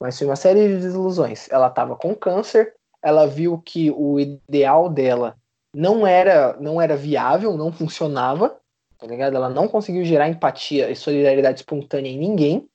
mas 0.00 0.16
foi 0.18 0.26
uma 0.26 0.36
série 0.36 0.68
de 0.68 0.76
desilusões. 0.76 1.48
Ela 1.50 1.70
tava 1.70 1.96
com 1.96 2.14
câncer, 2.14 2.74
ela 3.04 3.26
viu 3.26 3.58
que 3.58 3.90
o 3.90 4.18
ideal 4.18 4.88
dela 4.88 5.36
não 5.74 6.06
era, 6.06 6.56
não 6.58 6.80
era 6.80 6.96
viável, 6.96 7.54
não 7.54 7.70
funcionava, 7.70 8.58
tá 8.98 9.06
ligado? 9.06 9.36
Ela 9.36 9.50
não 9.50 9.68
conseguiu 9.68 10.02
gerar 10.06 10.30
empatia 10.30 10.90
e 10.90 10.96
solidariedade 10.96 11.60
espontânea 11.60 12.08
em 12.08 12.18
ninguém. 12.18 12.66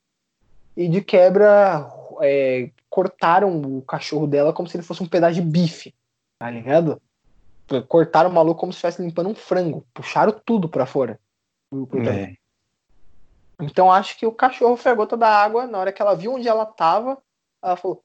E 0.77 0.87
de 0.87 1.01
quebra, 1.01 1.91
é, 2.21 2.69
cortaram 2.89 3.59
o 3.59 3.81
cachorro 3.81 4.27
dela 4.27 4.53
como 4.53 4.69
se 4.69 4.77
ele 4.77 4.83
fosse 4.83 5.01
um 5.01 5.07
pedaço 5.07 5.33
de 5.33 5.41
bife, 5.41 5.95
tá 6.37 6.51
ligado? 6.51 7.01
Cortaram 7.87 8.29
o 8.29 8.33
maluco 8.33 8.59
como 8.59 8.71
se 8.71 8.77
estivesse 8.77 9.01
limpando 9.01 9.29
um 9.29 9.35
frango. 9.35 9.83
Puxaram 9.93 10.39
tudo 10.45 10.69
pra 10.69 10.85
fora. 10.85 11.19
É. 12.07 12.35
Então 13.59 13.91
acho 13.91 14.17
que 14.17 14.27
o 14.27 14.31
cachorro 14.31 14.77
foi 14.77 14.91
a 14.91 14.95
gota 14.95 15.17
da 15.17 15.27
água. 15.27 15.65
Na 15.65 15.79
hora 15.79 15.91
que 15.91 16.01
ela 16.01 16.15
viu 16.15 16.33
onde 16.33 16.47
ela 16.47 16.65
tava, 16.65 17.17
ela 17.63 17.75
falou: 17.75 18.03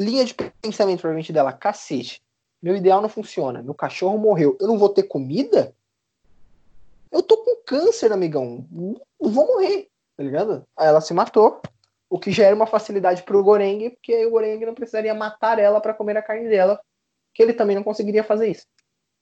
linha 0.00 0.24
de 0.24 0.34
pensamento 0.34 1.00
provavelmente 1.00 1.32
dela, 1.32 1.52
cacete. 1.52 2.22
Meu 2.62 2.76
ideal 2.76 3.00
não 3.00 3.08
funciona. 3.08 3.62
Meu 3.62 3.74
cachorro 3.74 4.18
morreu. 4.18 4.56
Eu 4.60 4.68
não 4.68 4.78
vou 4.78 4.88
ter 4.88 5.04
comida? 5.04 5.74
Eu 7.10 7.22
tô 7.22 7.36
com 7.38 7.62
câncer, 7.64 8.12
amigão. 8.12 8.66
Não 8.70 9.30
vou 9.30 9.46
morrer, 9.46 9.88
tá 10.16 10.22
ligado? 10.22 10.66
Aí 10.76 10.88
ela 10.88 11.00
se 11.00 11.14
matou. 11.14 11.60
O 12.08 12.18
que 12.18 12.32
já 12.32 12.44
era 12.44 12.56
uma 12.56 12.66
facilidade 12.66 13.22
pro 13.22 13.42
Goreng, 13.42 13.90
porque 13.90 14.26
o 14.26 14.30
Goreng 14.30 14.64
não 14.66 14.74
precisaria 14.74 15.14
matar 15.14 15.58
ela 15.58 15.80
para 15.80 15.94
comer 15.94 16.16
a 16.16 16.22
carne 16.22 16.48
dela, 16.48 16.80
que 17.32 17.42
ele 17.42 17.52
também 17.52 17.76
não 17.76 17.84
conseguiria 17.84 18.24
fazer 18.24 18.48
isso. 18.48 18.66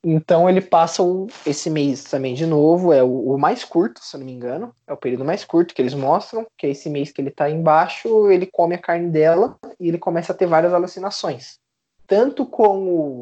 Então 0.05 0.49
ele 0.49 0.61
passa 0.61 1.03
o- 1.03 1.26
esse 1.44 1.68
mês 1.68 2.05
também 2.05 2.32
de 2.34 2.46
novo, 2.46 2.92
é 2.92 3.03
o, 3.03 3.34
o 3.34 3.38
mais 3.38 3.64
curto, 3.64 4.01
se 4.03 4.14
eu 4.14 4.20
não 4.20 4.26
me 4.26 4.32
engano, 4.32 4.72
é 4.86 4.92
o 4.92 4.96
período 4.96 5.24
mais 5.24 5.44
curto 5.44 5.74
que 5.74 5.82
eles 5.82 5.94
mostram, 5.94 6.46
que 6.57 6.66
é 6.66 6.70
esse 6.70 6.88
mês 6.88 7.11
que 7.11 7.20
ele 7.20 7.30
tá 7.30 7.51
embaixo, 7.51 8.30
ele 8.30 8.46
come 8.46 8.74
a 8.76 8.78
carne 8.78 9.11
dela 9.11 9.57
e 9.80 9.88
ele 9.88 9.99
começa 9.99 10.32
a 10.32 10.34
ter 10.36 10.46
várias 10.46 10.72
alucinações. 10.72 11.59
Tanto 12.07 12.46
com 12.46 12.78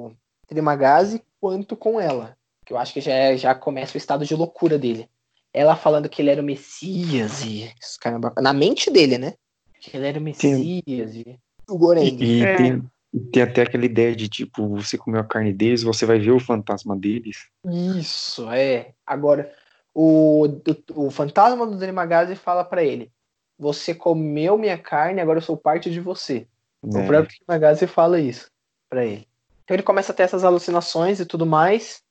o 0.07 0.13
Trimagazi 0.47 1.23
quanto 1.41 1.77
com 1.77 2.01
ela. 2.01 2.37
Que 2.65 2.73
eu 2.73 2.79
acho 2.79 2.93
que 2.93 3.01
já, 3.01 3.13
é- 3.13 3.37
já 3.37 3.55
começa 3.55 3.95
o 3.95 3.97
estado 3.99 4.25
de 4.25 4.35
loucura 4.35 4.79
dele. 4.79 5.09
Ela 5.55 5.75
falando 5.77 6.09
que 6.09 6.21
ele 6.21 6.31
era 6.31 6.43
o 6.43 6.45
Messias 6.45 7.43
e. 7.43 7.73
caramba, 8.01 8.33
Na 8.39 8.53
mente 8.53 8.91
dele, 8.91 9.17
né? 9.17 9.35
Que 9.81 9.97
ele 9.97 10.07
era 10.07 10.19
o 10.19 10.23
Messias 10.23 11.15
e. 11.15 11.39
O 11.69 11.79
Goreng. 11.79 12.19
E 12.23 12.43
É. 12.43 12.57
tem, 12.57 12.91
tem 13.21 13.43
até 13.43 13.63
aquela 13.63 13.85
ideia 13.85 14.15
de 14.15 14.29
tipo, 14.29 14.69
você 14.69 14.99
comeu 14.99 15.21
a 15.21 15.25
carne 15.25 15.53
deles, 15.53 15.83
você 15.83 16.05
vai 16.05 16.19
ver 16.19 16.33
o 16.33 16.41
fantasma 16.41 16.97
deles. 16.97 17.49
Isso, 17.65 18.51
é. 18.51 18.93
Agora, 19.07 19.53
o, 19.95 20.47
o, 20.47 21.07
o 21.07 21.11
fantasma 21.11 21.67
do 21.67 21.79
Trimagazi 21.79 22.37
fala 22.37 22.65
pra 22.65 22.85
ele: 22.85 23.11
Você 23.59 23.95
comeu 23.95 24.59
minha 24.59 24.77
carne, 24.77 25.21
agora 25.21 25.39
eu 25.39 25.43
sou 25.43 25.57
parte 25.57 25.91
de 25.91 26.01
você. 26.01 26.47
O 26.83 26.89
né? 26.89 27.07
próprio 27.07 27.39
Trimagazi 27.39 27.87
fala 27.87 28.21
isso 28.21 28.51
pra 28.89 29.05
ele. 29.05 29.27
Então 29.65 29.75
ele 29.75 29.83
começa 29.83 30.13
a 30.13 30.15
ter 30.15 30.23
essas 30.23 30.45
alucinações 30.45 31.19
e 31.19 31.27
tudo 31.27 31.47
mais. 31.47 32.03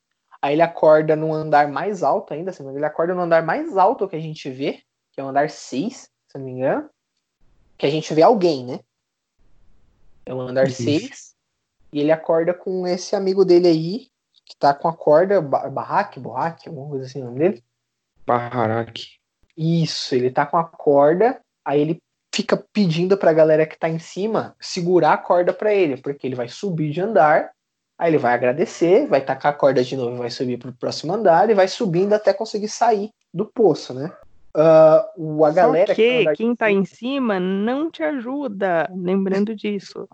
Aí 0.41 0.53
ele 0.53 0.61
acorda 0.61 1.15
num 1.15 1.33
andar 1.33 1.67
mais 1.69 2.03
alto 2.03 2.33
ainda, 2.33 2.51
engano, 2.51 2.77
ele 2.77 2.85
acorda 2.85 3.15
no 3.15 3.21
andar 3.21 3.43
mais 3.43 3.77
alto 3.77 4.07
que 4.07 4.15
a 4.15 4.19
gente 4.19 4.49
vê, 4.49 4.81
que 5.11 5.21
é 5.21 5.23
o 5.23 5.27
andar 5.27 5.49
6, 5.49 5.95
se 5.95 6.09
não 6.37 6.45
me 6.45 6.51
engano. 6.51 6.89
Que 7.77 7.85
a 7.85 7.89
gente 7.89 8.13
vê 8.13 8.21
alguém, 8.21 8.65
né? 8.65 8.79
É 10.25 10.33
o 10.33 10.41
andar 10.41 10.67
Isso. 10.67 10.83
6. 10.83 11.35
E 11.93 11.99
ele 11.99 12.11
acorda 12.11 12.53
com 12.53 12.85
esse 12.85 13.15
amigo 13.15 13.45
dele 13.45 13.67
aí, 13.67 14.07
que 14.45 14.55
tá 14.57 14.73
com 14.73 14.87
a 14.87 14.95
corda, 14.95 15.41
Ba- 15.41 15.69
Barraque, 15.69 16.19
Borraque, 16.19 16.67
alguma 16.67 16.89
coisa 16.89 17.05
assim 17.05 17.21
o 17.21 17.25
nome 17.25 17.39
dele. 17.39 17.63
Baharak. 18.25 19.07
Isso, 19.57 20.13
ele 20.15 20.29
tá 20.29 20.45
com 20.45 20.57
a 20.57 20.63
corda, 20.63 21.39
aí 21.63 21.79
ele 21.79 21.97
fica 22.33 22.57
pedindo 22.73 23.17
pra 23.17 23.31
galera 23.31 23.65
que 23.65 23.77
tá 23.77 23.87
em 23.87 23.99
cima 23.99 24.55
segurar 24.59 25.13
a 25.13 25.17
corda 25.17 25.53
pra 25.53 25.73
ele, 25.73 25.95
porque 25.97 26.27
ele 26.27 26.35
vai 26.35 26.49
subir 26.49 26.91
de 26.91 26.99
andar 26.99 27.55
Aí 27.97 28.11
ele 28.11 28.17
vai 28.17 28.33
agradecer, 28.33 29.07
vai 29.07 29.23
tacar 29.23 29.53
a 29.53 29.55
corda 29.55 29.83
de 29.83 29.95
novo, 29.95 30.17
vai 30.17 30.29
subir 30.29 30.57
pro 30.57 30.73
próximo 30.73 31.13
andar 31.13 31.49
e 31.49 31.53
vai 31.53 31.67
subindo 31.67 32.13
até 32.13 32.33
conseguir 32.33 32.67
sair 32.67 33.09
do 33.33 33.45
poço, 33.45 33.93
né? 33.93 34.11
O- 35.17 35.43
a 35.45 35.51
galera 35.51 35.87
Só 35.87 35.95
que 35.95 36.23
tá 36.23 36.31
que 36.31 36.37
quem 36.37 36.55
tá 36.55 36.67
cima- 36.67 36.79
em 36.79 36.85
cima 36.85 37.39
não 37.39 37.91
te 37.91 38.03
ajuda. 38.03 38.89
Lembrando 38.95 39.55
disso. 39.55 40.07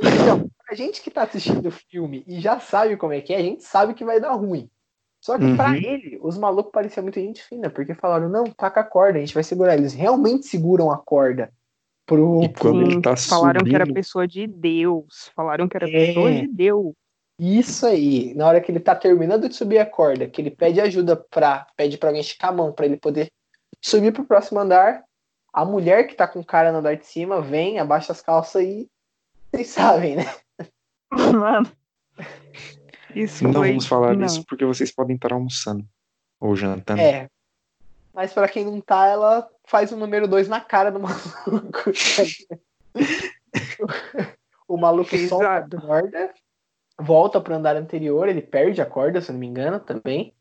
Então, 0.00 0.48
a 0.70 0.74
gente 0.74 1.02
que 1.02 1.10
tá 1.10 1.22
assistindo 1.22 1.66
o 1.66 1.72
filme 1.72 2.22
e 2.26 2.40
já 2.40 2.60
sabe 2.60 2.96
como 2.96 3.12
é 3.12 3.20
que 3.20 3.32
é, 3.34 3.38
a 3.38 3.42
gente 3.42 3.64
sabe 3.64 3.94
que 3.94 4.04
vai 4.04 4.20
dar 4.20 4.32
ruim. 4.32 4.70
Só 5.20 5.36
que 5.36 5.56
pra 5.56 5.70
Uhum. 5.70 5.74
ele, 5.74 6.18
os 6.22 6.38
malucos 6.38 6.70
pareciam 6.70 7.02
muito 7.02 7.18
gente 7.18 7.42
fina, 7.42 7.68
porque 7.68 7.92
falaram, 7.92 8.28
não, 8.28 8.44
taca 8.44 8.80
a 8.80 8.84
corda, 8.84 9.18
a 9.18 9.20
gente 9.20 9.34
vai 9.34 9.42
segurar. 9.42 9.74
Eles 9.76 9.92
realmente 9.92 10.46
seguram 10.46 10.92
a 10.92 10.96
corda 10.98 11.50
pro. 12.06 12.40
E 12.44 12.48
quando 12.50 12.86
Sim, 12.86 12.92
ele 12.92 13.02
tá 13.02 13.16
falaram 13.16 13.64
que 13.64 13.74
era 13.74 13.84
subindo- 13.84 13.94
pessoa 13.96 14.28
de 14.28 14.46
Deus. 14.46 15.32
Falaram 15.34 15.68
que 15.68 15.76
era 15.76 15.88
É. 15.88 16.06
pessoa 16.06 16.30
de 16.32 16.46
Deus. 16.46 16.92
Isso 17.40 17.84
aí. 17.86 18.32
Na 18.34 18.46
hora 18.46 18.60
que 18.60 18.70
ele 18.70 18.78
tá 18.80 18.94
terminando 18.94 19.48
de 19.48 19.56
subir 19.56 19.78
a 19.78 19.86
corda, 19.86 20.28
que 20.28 20.40
ele 20.40 20.50
pede 20.52 20.80
ajuda 20.80 21.16
pra. 21.16 21.66
pede 21.76 21.98
pra 21.98 22.10
alguém 22.10 22.20
esticar 22.20 22.50
a 22.50 22.54
mão 22.54 22.72
pra 22.72 22.86
ele 22.86 22.96
poder 22.96 23.28
subir 23.80 24.12
pro 24.12 24.24
próximo 24.24 24.60
andar, 24.60 25.04
a 25.52 25.64
mulher 25.64 26.06
que 26.06 26.14
tá 26.14 26.26
com 26.26 26.40
o 26.40 26.44
cara 26.44 26.72
no 26.72 26.78
andar 26.78 26.96
de 26.96 27.06
cima 27.06 27.40
vem, 27.40 27.78
abaixa 27.78 28.12
as 28.12 28.20
calças 28.20 28.62
e. 28.62 28.88
Vocês 29.50 29.68
sabem, 29.70 30.16
né? 30.16 30.24
Mano. 31.10 31.70
Isso 33.14 33.42
Não 33.44 33.52
foi... 33.52 33.68
vamos 33.68 33.86
falar 33.86 34.14
não. 34.14 34.26
disso 34.26 34.44
porque 34.46 34.64
vocês 34.64 34.92
podem 34.92 35.16
estar 35.16 35.32
almoçando 35.32 35.84
ou 36.38 36.54
jantando. 36.54 37.00
É. 37.00 37.28
Mas 38.12 38.32
pra 38.32 38.48
quem 38.48 38.64
não 38.64 38.80
tá, 38.80 39.06
ela 39.06 39.48
faz 39.64 39.92
o 39.92 39.96
número 39.96 40.28
2 40.28 40.48
na 40.48 40.60
cara 40.60 40.90
do 40.90 40.98
maluco. 41.00 41.92
o 44.66 44.76
maluco 44.76 45.16
solta 45.28 45.56
a 45.56 45.80
corda, 45.80 46.34
volta 47.00 47.40
pro 47.40 47.54
andar 47.54 47.76
anterior, 47.76 48.28
ele 48.28 48.42
perde 48.42 48.82
a 48.82 48.86
corda, 48.86 49.20
se 49.20 49.30
eu 49.30 49.34
não 49.34 49.40
me 49.40 49.46
engano, 49.46 49.80
também. 49.80 50.34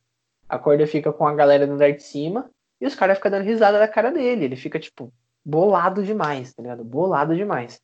A 0.50 0.58
corda 0.58 0.88
fica 0.88 1.14
com 1.14 1.28
a 1.28 1.36
galera 1.36 1.66
no 1.66 1.74
andar 1.76 1.92
de 1.92 2.04
cima 2.04 2.50
e 2.80 2.86
os 2.86 2.95
caras 2.95 3.17
ficam 3.17 3.32
dando 3.32 3.45
risada 3.45 3.80
da 3.80 3.88
cara 3.88 4.11
dele. 4.11 4.45
Ele 4.45 4.55
fica, 4.55 4.80
tipo, 4.80 5.13
bolado 5.43 6.03
demais, 6.03 6.53
tá 6.53 6.61
ligado? 6.61 6.84
Bolado 6.84 7.36
demais. 7.36 7.80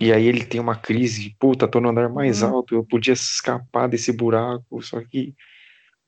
E 0.00 0.12
aí 0.12 0.26
ele 0.26 0.44
tem 0.44 0.60
uma 0.60 0.76
crise, 0.76 1.34
puta, 1.38 1.66
tô 1.66 1.80
no 1.80 1.88
andar 1.88 2.08
mais 2.10 2.42
Uhum. 2.42 2.48
alto, 2.56 2.74
eu 2.74 2.84
podia 2.84 3.14
escapar 3.14 3.88
desse 3.88 4.12
buraco, 4.12 4.82
só 4.82 5.00
que 5.02 5.34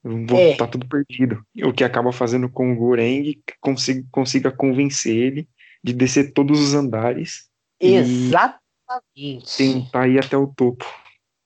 vou, 0.04 0.38
É. 0.38 0.54
tá 0.56 0.66
tudo 0.66 0.86
perdido. 0.86 1.42
O 1.64 1.72
que 1.72 1.82
acaba 1.82 2.12
fazendo 2.12 2.48
com 2.50 2.72
o 2.72 2.76
Goreng 2.76 3.40
consiga, 3.60 4.06
consiga 4.12 4.52
convencer 4.52 5.16
ele 5.16 5.48
de 5.82 5.94
descer 5.94 6.32
todos 6.32 6.60
os 6.60 6.74
andares 6.74 7.48
E- 7.80 7.94
Exatamente. 7.94 9.56
tentar 9.56 10.06
ir 10.08 10.18
até 10.18 10.36
o 10.36 10.46
topo. 10.46 10.84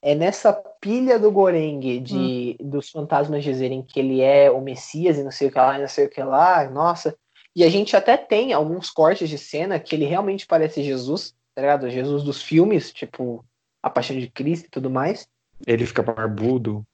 É 0.07 0.15
nessa 0.15 0.53
pilha 0.53 1.19
do 1.19 1.33
Goreng 1.33 1.81
de, 2.03 2.59
dos 2.61 2.91
fantasmas 2.91 3.43
dizerem 3.43 3.83
que 3.83 3.99
ele 3.99 4.21
é 4.21 4.51
o 4.51 4.61
Messias 4.61 5.17
e 5.17 5.25
não 5.25 5.31
sei 5.31 5.49
o 5.49 5.51
que 5.51 5.57
lá, 5.59 5.79
e 5.79 5.81
não 5.81 5.89
sei 5.89 6.05
o 6.05 6.11
que 6.11 6.23
lá, 6.23 6.69
nossa. 6.69 7.17
E 7.57 7.65
a 7.65 7.71
gente 7.71 7.97
até 7.97 8.15
tem 8.19 8.53
alguns 8.53 8.91
cortes 8.91 9.31
de 9.31 9.39
cena 9.39 9.81
que 9.81 9.95
ele 9.95 10.05
realmente 10.05 10.47
parece 10.47 10.83
Jesus, 10.83 11.35
tá 11.55 11.63
ligado? 11.63 11.89
Jesus 11.89 12.23
dos 12.23 12.43
filmes, 12.43 12.93
tipo 12.93 13.43
A 13.83 13.89
Paixão 13.89 14.19
de 14.19 14.29
Cristo 14.29 14.67
e 14.67 14.71
tudo 14.71 14.91
mais. 14.91 15.27
Ele 15.67 15.87
fica 15.87 16.03
barbudo. 16.03 16.85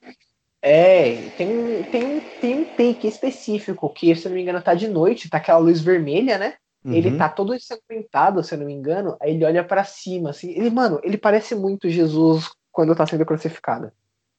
É, 0.62 1.30
tem 1.36 1.48
um, 1.48 1.82
tem, 1.82 2.04
um, 2.04 2.20
tem 2.38 2.54
um 2.54 2.64
take 2.64 3.08
específico 3.08 3.88
que, 3.90 4.14
se 4.14 4.26
eu 4.26 4.30
não 4.30 4.36
me 4.36 4.42
engano, 4.42 4.62
tá 4.62 4.72
de 4.74 4.86
noite, 4.86 5.28
tá 5.28 5.38
aquela 5.38 5.58
luz 5.58 5.80
vermelha, 5.80 6.38
né? 6.38 6.54
Ele 6.84 7.10
Uhum. 7.10 7.18
tá 7.18 7.28
todo 7.28 7.54
ensanguentado, 7.54 8.42
se 8.44 8.54
eu 8.54 8.58
não 8.58 8.66
me 8.66 8.72
engano, 8.72 9.16
aí 9.20 9.34
ele 9.34 9.44
olha 9.44 9.64
pra 9.64 9.82
cima, 9.82 10.30
assim. 10.30 10.50
Ele, 10.50 10.70
mano, 10.70 11.00
ele 11.02 11.18
parece 11.18 11.54
muito 11.56 11.90
Jesus 11.90 12.50
quando 12.80 12.96
tá 12.96 13.06
sendo 13.06 13.26
crucificado, 13.26 13.92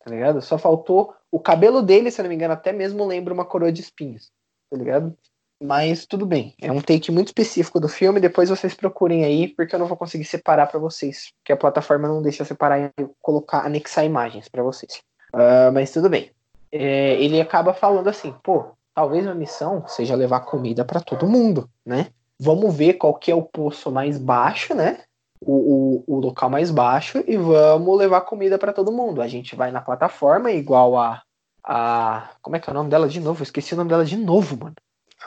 tá 0.03 0.09
ligado? 0.09 0.41
Só 0.41 0.57
faltou 0.57 1.13
o 1.31 1.39
cabelo 1.39 1.83
dele, 1.83 2.09
se 2.09 2.19
eu 2.19 2.23
não 2.23 2.29
me 2.29 2.35
engano, 2.35 2.53
até 2.53 2.71
mesmo 2.73 3.05
lembra 3.05 3.31
uma 3.31 3.45
coroa 3.45 3.71
de 3.71 3.81
espinhos, 3.81 4.31
tá 4.67 4.75
ligado? 4.75 5.15
Mas 5.63 6.07
tudo 6.07 6.25
bem, 6.25 6.55
é 6.59 6.71
um 6.71 6.81
take 6.81 7.11
muito 7.11 7.27
específico 7.27 7.79
do 7.79 7.87
filme, 7.87 8.19
depois 8.19 8.49
vocês 8.49 8.73
procurem 8.73 9.23
aí, 9.23 9.47
porque 9.47 9.75
eu 9.75 9.79
não 9.79 9.85
vou 9.85 9.95
conseguir 9.95 10.25
separar 10.25 10.65
pra 10.65 10.79
vocês, 10.79 11.31
porque 11.37 11.53
a 11.53 11.57
plataforma 11.57 12.07
não 12.07 12.19
deixa 12.19 12.43
separar 12.43 12.91
e 12.99 13.07
colocar, 13.21 13.63
anexar 13.63 14.03
imagens 14.03 14.49
pra 14.49 14.63
vocês. 14.63 15.03
Ah, 15.31 15.69
mas 15.71 15.91
tudo 15.91 16.09
bem. 16.09 16.31
É, 16.71 17.13
ele 17.21 17.39
acaba 17.39 17.73
falando 17.75 18.07
assim, 18.07 18.33
pô, 18.43 18.71
talvez 18.95 19.27
a 19.27 19.35
missão 19.35 19.87
seja 19.87 20.15
levar 20.15 20.39
comida 20.39 20.83
pra 20.83 20.99
todo 20.99 21.29
mundo, 21.29 21.69
né? 21.85 22.07
vamos 22.41 22.75
ver 22.75 22.93
qual 22.95 23.13
que 23.13 23.29
é 23.29 23.35
o 23.35 23.43
poço 23.43 23.91
mais 23.91 24.17
baixo, 24.17 24.73
né? 24.73 25.03
O, 25.43 26.03
o, 26.07 26.15
o 26.17 26.19
local 26.19 26.51
mais 26.51 26.69
baixo 26.69 27.23
e 27.27 27.35
vamos 27.35 27.97
levar 27.97 28.21
comida 28.21 28.59
para 28.59 28.71
todo 28.71 28.91
mundo. 28.91 29.21
A 29.21 29.27
gente 29.27 29.55
vai 29.55 29.71
na 29.71 29.81
plataforma 29.81 30.51
igual 30.51 30.97
a, 30.97 31.23
a. 31.63 32.29
Como 32.41 32.55
é 32.55 32.59
que 32.59 32.69
é 32.69 32.71
o 32.71 32.75
nome 32.75 32.91
dela 32.91 33.07
de 33.09 33.19
novo? 33.19 33.41
Eu 33.41 33.43
esqueci 33.43 33.73
o 33.73 33.77
nome 33.77 33.89
dela 33.89 34.05
de 34.05 34.17
novo, 34.17 34.55
mano. 34.57 34.75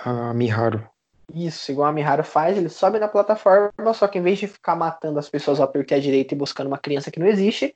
A 0.05 0.33
Miharu. 0.33 0.87
Isso, 1.35 1.73
igual 1.73 1.89
a 1.89 1.93
Miharu 1.93 2.23
faz, 2.23 2.57
ele 2.57 2.69
sobe 2.69 2.99
na 2.99 3.09
plataforma, 3.09 3.95
só 3.95 4.07
que 4.07 4.19
em 4.19 4.23
vez 4.23 4.39
de 4.39 4.47
ficar 4.47 4.77
matando 4.77 5.19
as 5.19 5.29
pessoas 5.29 5.59
ao 5.59 5.67
torto 5.67 5.93
e 5.93 5.97
à 5.97 6.01
direita 6.01 6.35
e 6.35 6.39
buscando 6.39 6.69
uma 6.69 6.79
criança 6.79 7.11
que 7.11 7.19
não 7.19 7.27
existe, 7.27 7.75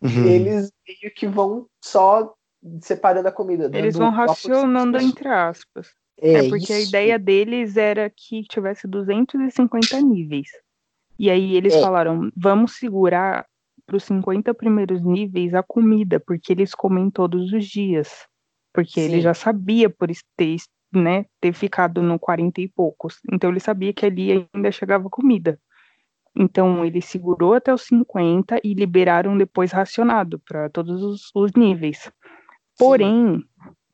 Uhum. 0.00 0.08
eles 0.26 0.72
meio 0.86 1.14
que 1.14 1.26
vão 1.26 1.66
só 1.82 2.34
separando 2.80 3.28
a 3.28 3.32
comida. 3.32 3.70
Eles 3.76 3.96
vão 3.96 4.10
racionando 4.10 4.98
entre 4.98 5.28
aspas. 5.28 5.94
É, 6.20 6.38
É, 6.38 6.48
porque 6.48 6.72
a 6.72 6.80
isso. 6.80 6.88
ideia 6.88 7.18
deles 7.18 7.76
era 7.76 8.10
que 8.10 8.42
tivesse 8.44 8.86
250 8.88 10.00
níveis. 10.00 10.48
E 11.18 11.30
aí 11.30 11.56
eles 11.56 11.74
É. 11.74 11.80
falaram, 11.80 12.30
vamos 12.36 12.76
segurar 12.76 13.46
para 13.86 13.96
os 13.96 14.04
50 14.04 14.52
primeiros 14.52 15.02
níveis 15.02 15.54
a 15.54 15.62
comida, 15.62 16.20
porque 16.20 16.52
eles 16.52 16.74
comem 16.74 17.10
todos 17.10 17.52
os 17.52 17.66
dias. 17.66 18.26
Porque 18.72 19.00
ele 19.00 19.16
Sim. 19.16 19.22
já 19.22 19.34
sabia 19.34 19.88
por 19.88 20.08
ter, 20.36 20.56
né, 20.92 21.24
ter 21.40 21.52
ficado 21.52 22.02
no 22.02 22.18
40 22.18 22.60
e 22.60 22.68
poucos. 22.68 23.18
Então 23.32 23.50
ele 23.50 23.60
sabia 23.60 23.92
que 23.92 24.04
ali 24.06 24.48
ainda 24.54 24.70
chegava 24.70 25.08
comida. 25.08 25.58
Então 26.36 26.84
ele 26.84 27.00
segurou 27.00 27.54
até 27.54 27.72
os 27.72 27.82
50 27.82 28.60
e 28.62 28.74
liberaram 28.74 29.36
depois 29.36 29.72
racionado 29.72 30.38
para 30.40 30.68
todos 30.68 31.02
os- 31.02 31.30
os 31.34 31.52
níveis. 31.54 32.12
Porém, 32.78 33.42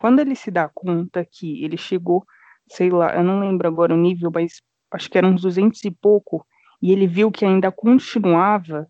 quando 0.04 0.20
ele 0.20 0.34
se 0.36 0.50
dá 0.50 0.68
conta 0.68 1.24
que 1.24 1.64
ele 1.64 1.78
chegou, 1.78 2.26
sei 2.68 2.90
lá, 2.90 3.14
eu 3.16 3.24
não 3.24 3.40
lembro 3.40 3.66
agora 3.66 3.94
o 3.94 3.96
nível, 3.96 4.30
mas 4.34 4.60
acho 4.90 5.08
que 5.08 5.16
eram 5.16 5.30
uns 5.30 5.40
200 5.40 5.82
e 5.82 5.90
pouco, 5.90 6.46
e 6.82 6.92
ele 6.92 7.06
viu 7.06 7.30
que 7.30 7.42
ainda 7.42 7.72
continuava, 7.72 8.86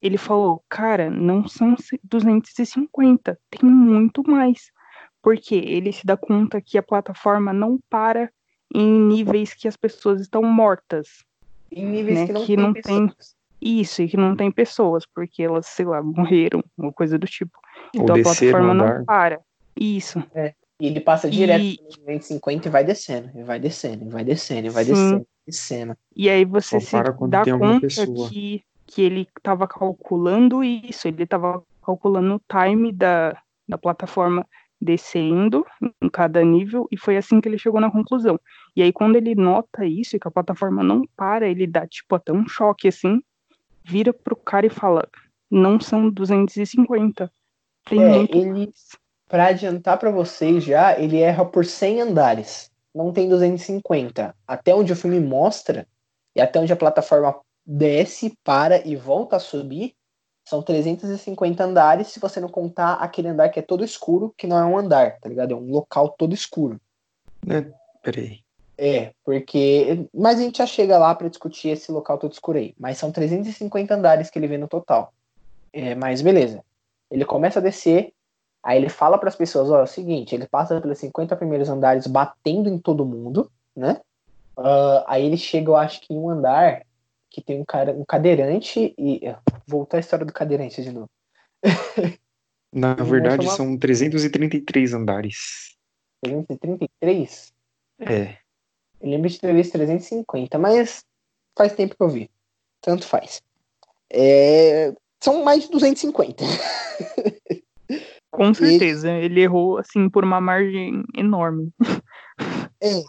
ele 0.00 0.16
falou: 0.16 0.64
Cara, 0.66 1.10
não 1.10 1.46
são 1.46 1.76
c- 1.76 2.00
250, 2.02 3.38
tem 3.50 3.68
muito 3.68 4.22
mais. 4.26 4.70
Porque 5.20 5.54
ele 5.54 5.92
se 5.92 6.06
dá 6.06 6.16
conta 6.16 6.62
que 6.62 6.78
a 6.78 6.82
plataforma 6.82 7.52
não 7.52 7.78
para 7.90 8.30
em 8.74 9.00
níveis 9.02 9.52
que 9.52 9.68
as 9.68 9.76
pessoas 9.76 10.22
estão 10.22 10.42
mortas. 10.42 11.08
em 11.70 11.84
níveis 11.84 12.20
né, 12.20 12.26
que 12.26 12.32
não 12.32 12.40
que 12.46 12.56
tem 12.56 12.64
não 12.64 12.72
pessoas. 12.72 13.36
Isso, 13.60 14.00
e 14.00 14.08
que 14.08 14.16
não 14.16 14.34
tem 14.34 14.50
pessoas, 14.50 15.04
porque 15.14 15.42
elas, 15.42 15.66
sei 15.66 15.84
lá, 15.84 16.02
morreram, 16.02 16.64
ou 16.78 16.90
coisa 16.90 17.18
do 17.18 17.26
tipo. 17.26 17.58
Ou 17.96 18.02
Então 18.02 18.16
a 18.16 18.22
plataforma 18.22 18.72
não 18.72 19.04
para. 19.04 19.38
Isso. 19.80 20.18
E 20.80 20.86
ele 20.86 21.00
passa 21.00 21.28
direto 21.30 21.62
E- 21.64 21.80
no 21.82 21.88
250 22.06 22.68
e 22.68 22.70
vai 22.70 22.84
descendo, 22.84 23.30
e 23.38 23.42
vai 23.42 23.58
descendo, 23.58 24.04
e 24.04 24.08
vai 24.08 24.24
descendo, 24.24 24.66
e 24.66 24.70
vai 24.70 24.84
Sim. 24.84 24.92
descendo, 24.92 25.26
descendo. 25.46 25.96
E 26.14 26.28
aí 26.30 26.44
você 26.44 26.80
Só 26.80 26.86
se 26.86 27.28
dá 27.28 27.44
conta 27.44 27.80
pessoa. 27.80 28.28
que, 28.28 28.62
que 28.86 29.02
ele 29.02 29.28
estava 29.36 29.66
calculando 29.66 30.62
isso, 30.62 31.08
ele 31.08 31.24
estava 31.24 31.62
calculando 31.84 32.36
o 32.36 32.40
time 32.48 32.92
da, 32.92 33.40
da 33.68 33.76
plataforma 33.76 34.46
descendo 34.80 35.66
em 36.00 36.08
cada 36.08 36.44
nível, 36.44 36.86
e 36.92 36.96
foi 36.96 37.16
assim 37.16 37.40
que 37.40 37.48
ele 37.48 37.58
chegou 37.58 37.80
na 37.80 37.90
conclusão. 37.90 38.38
E 38.76 38.82
aí, 38.82 38.92
quando 38.92 39.16
ele 39.16 39.34
nota 39.34 39.84
isso, 39.84 40.14
e 40.14 40.20
que 40.20 40.28
a 40.28 40.30
plataforma 40.30 40.84
não 40.84 41.02
para, 41.16 41.48
ele 41.48 41.66
dá, 41.66 41.84
tipo, 41.88 42.14
até 42.14 42.32
um 42.32 42.46
choque, 42.46 42.86
assim, 42.86 43.20
vira 43.84 44.12
pro 44.12 44.36
cara 44.36 44.66
e 44.66 44.70
fala, 44.70 45.08
não 45.50 45.80
são 45.80 46.08
250, 46.08 47.28
tem 47.86 48.00
É, 48.00 48.08
muito 48.08 48.38
ele- 48.38 48.50
mais. 48.50 48.96
Pra 49.28 49.48
adiantar 49.48 49.98
pra 49.98 50.10
vocês 50.10 50.64
já, 50.64 50.98
ele 50.98 51.20
erra 51.20 51.44
por 51.44 51.64
100 51.64 52.00
andares. 52.00 52.70
Não 52.94 53.12
tem 53.12 53.28
250. 53.28 54.34
Até 54.46 54.74
onde 54.74 54.92
o 54.92 54.96
filme 54.96 55.20
mostra, 55.20 55.86
e 56.34 56.40
até 56.40 56.58
onde 56.58 56.72
a 56.72 56.76
plataforma 56.76 57.38
desce, 57.64 58.34
para 58.42 58.86
e 58.86 58.96
volta 58.96 59.36
a 59.36 59.40
subir, 59.40 59.94
são 60.48 60.62
350 60.62 61.62
andares, 61.62 62.08
se 62.08 62.18
você 62.18 62.40
não 62.40 62.48
contar 62.48 62.94
aquele 62.94 63.28
andar 63.28 63.50
que 63.50 63.58
é 63.58 63.62
todo 63.62 63.84
escuro, 63.84 64.32
que 64.34 64.46
não 64.46 64.56
é 64.56 64.64
um 64.64 64.78
andar, 64.78 65.18
tá 65.20 65.28
ligado? 65.28 65.52
É 65.52 65.54
um 65.56 65.70
local 65.70 66.08
todo 66.16 66.34
escuro. 66.34 66.80
Peraí. 68.02 68.40
É, 68.78 69.12
porque. 69.24 70.06
Mas 70.14 70.38
a 70.38 70.42
gente 70.42 70.58
já 70.58 70.66
chega 70.66 70.96
lá 70.96 71.14
pra 71.14 71.28
discutir 71.28 71.68
esse 71.68 71.92
local 71.92 72.16
todo 72.16 72.32
escuro 72.32 72.56
aí. 72.56 72.74
Mas 72.78 72.96
são 72.96 73.12
350 73.12 73.94
andares 73.94 74.30
que 74.30 74.38
ele 74.38 74.46
vê 74.46 74.56
no 74.56 74.68
total. 74.68 75.12
É, 75.72 75.94
mas 75.94 76.22
beleza. 76.22 76.64
Ele 77.10 77.24
começa 77.24 77.58
a 77.58 77.62
descer, 77.62 78.12
aí 78.68 78.78
ele 78.78 78.88
fala 78.90 79.18
para 79.18 79.28
as 79.30 79.36
pessoas: 79.36 79.70
ó, 79.70 79.80
é 79.80 79.82
o 79.82 79.86
seguinte, 79.86 80.34
ele 80.34 80.46
passa 80.46 80.78
pelos 80.80 80.98
50 80.98 81.34
primeiros 81.34 81.68
andares 81.70 82.06
batendo 82.06 82.68
em 82.68 82.78
todo 82.78 83.06
mundo, 83.06 83.50
né? 83.74 84.00
Ah, 84.56 85.04
aí 85.08 85.24
ele 85.24 85.36
chega, 85.38 85.70
eu 85.70 85.76
acho 85.76 86.00
que 86.02 86.12
em 86.12 86.18
um 86.18 86.28
andar 86.28 86.84
que 87.30 87.40
tem 87.40 87.60
um 87.60 87.64
cara, 87.64 87.92
um 87.92 88.04
cadeirante 88.04 88.94
e. 88.98 89.20
Voltar 89.66 89.98
a 89.98 90.00
história 90.00 90.24
do 90.24 90.32
cadeirante 90.32 90.82
de 90.82 90.90
novo. 90.90 91.10
Na 92.72 92.94
verdade, 92.94 93.44
chama- 93.44 93.56
são 93.56 93.78
333 93.78 94.94
andares. 94.94 95.76
333? 96.22 97.52
É. 98.00 98.36
Eu 99.00 99.10
lembro 99.10 99.28
de 99.28 99.38
ter 99.38 99.54
visto 99.54 99.72
350, 99.72 100.58
mas 100.58 101.04
faz 101.56 101.74
tempo 101.74 101.96
que 101.96 102.02
eu 102.02 102.08
vi. 102.08 102.30
Tanto 102.80 103.06
faz. 103.06 103.42
É, 104.10 104.92
São 105.20 105.44
mais 105.44 105.64
de 105.64 105.70
250. 105.70 106.44
Com 108.30 108.52
certeza. 108.52 109.10
Ele 109.10 109.40
errou, 109.40 109.78
assim, 109.78 110.08
por 110.08 110.24
uma 110.24 110.40
margem 110.40 111.04
enorme. 111.16 111.72
É. 112.80 113.02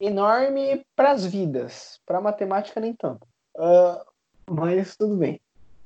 Enorme 0.00 0.82
para 0.96 1.10
as 1.10 1.26
vidas. 1.26 2.00
Para 2.06 2.22
matemática, 2.22 2.80
nem 2.80 2.94
tanto. 2.94 3.26
Ah, 3.58 4.02
mas 4.50 4.96
tudo 4.96 5.16
bem. 5.16 5.38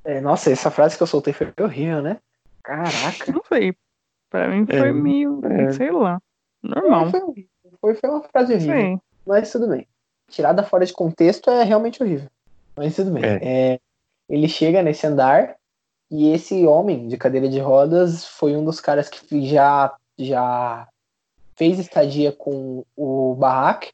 É, 0.05 0.21
nossa, 0.21 0.49
essa 0.49 0.71
frase 0.71 0.95
que 0.95 1.03
eu 1.03 1.07
soltei 1.07 1.33
foi 1.33 1.51
horrível, 1.59 2.01
né? 2.01 2.17
Caraca. 2.63 3.31
Não 3.33 3.41
sei. 3.49 3.75
Pra 4.29 4.47
mim 4.47 4.65
foi 4.65 4.89
É, 4.89 4.93
meio, 4.93 5.41
é. 5.45 5.71
sei 5.73 5.91
lá, 5.91 6.21
normal. 6.63 7.11
Foi, 7.11 7.21
foi, 7.81 7.95
foi 7.95 8.09
uma 8.09 8.23
frase 8.23 8.53
horrível. 8.53 8.73
Sei. 8.73 8.97
Mas 9.25 9.51
tudo 9.51 9.67
bem. 9.67 9.85
Tirada 10.29 10.63
fora 10.63 10.85
de 10.85 10.93
contexto 10.93 11.49
é 11.49 11.63
realmente 11.63 12.01
horrível. 12.01 12.29
Mas 12.75 12.95
tudo 12.95 13.11
bem. 13.11 13.23
É, 13.25 13.79
ele 14.29 14.47
chega 14.47 14.81
nesse 14.81 15.05
andar 15.05 15.55
e 16.09 16.29
esse 16.29 16.65
homem 16.65 17.07
de 17.07 17.17
cadeira 17.17 17.49
de 17.49 17.59
rodas 17.59 18.25
foi 18.25 18.55
um 18.55 18.63
dos 18.63 18.79
caras 18.79 19.09
que 19.09 19.45
já, 19.45 19.93
já 20.17 20.87
fez 21.55 21.79
estadia 21.79 22.31
com 22.31 22.85
o 22.95 23.35
Barrack 23.35 23.91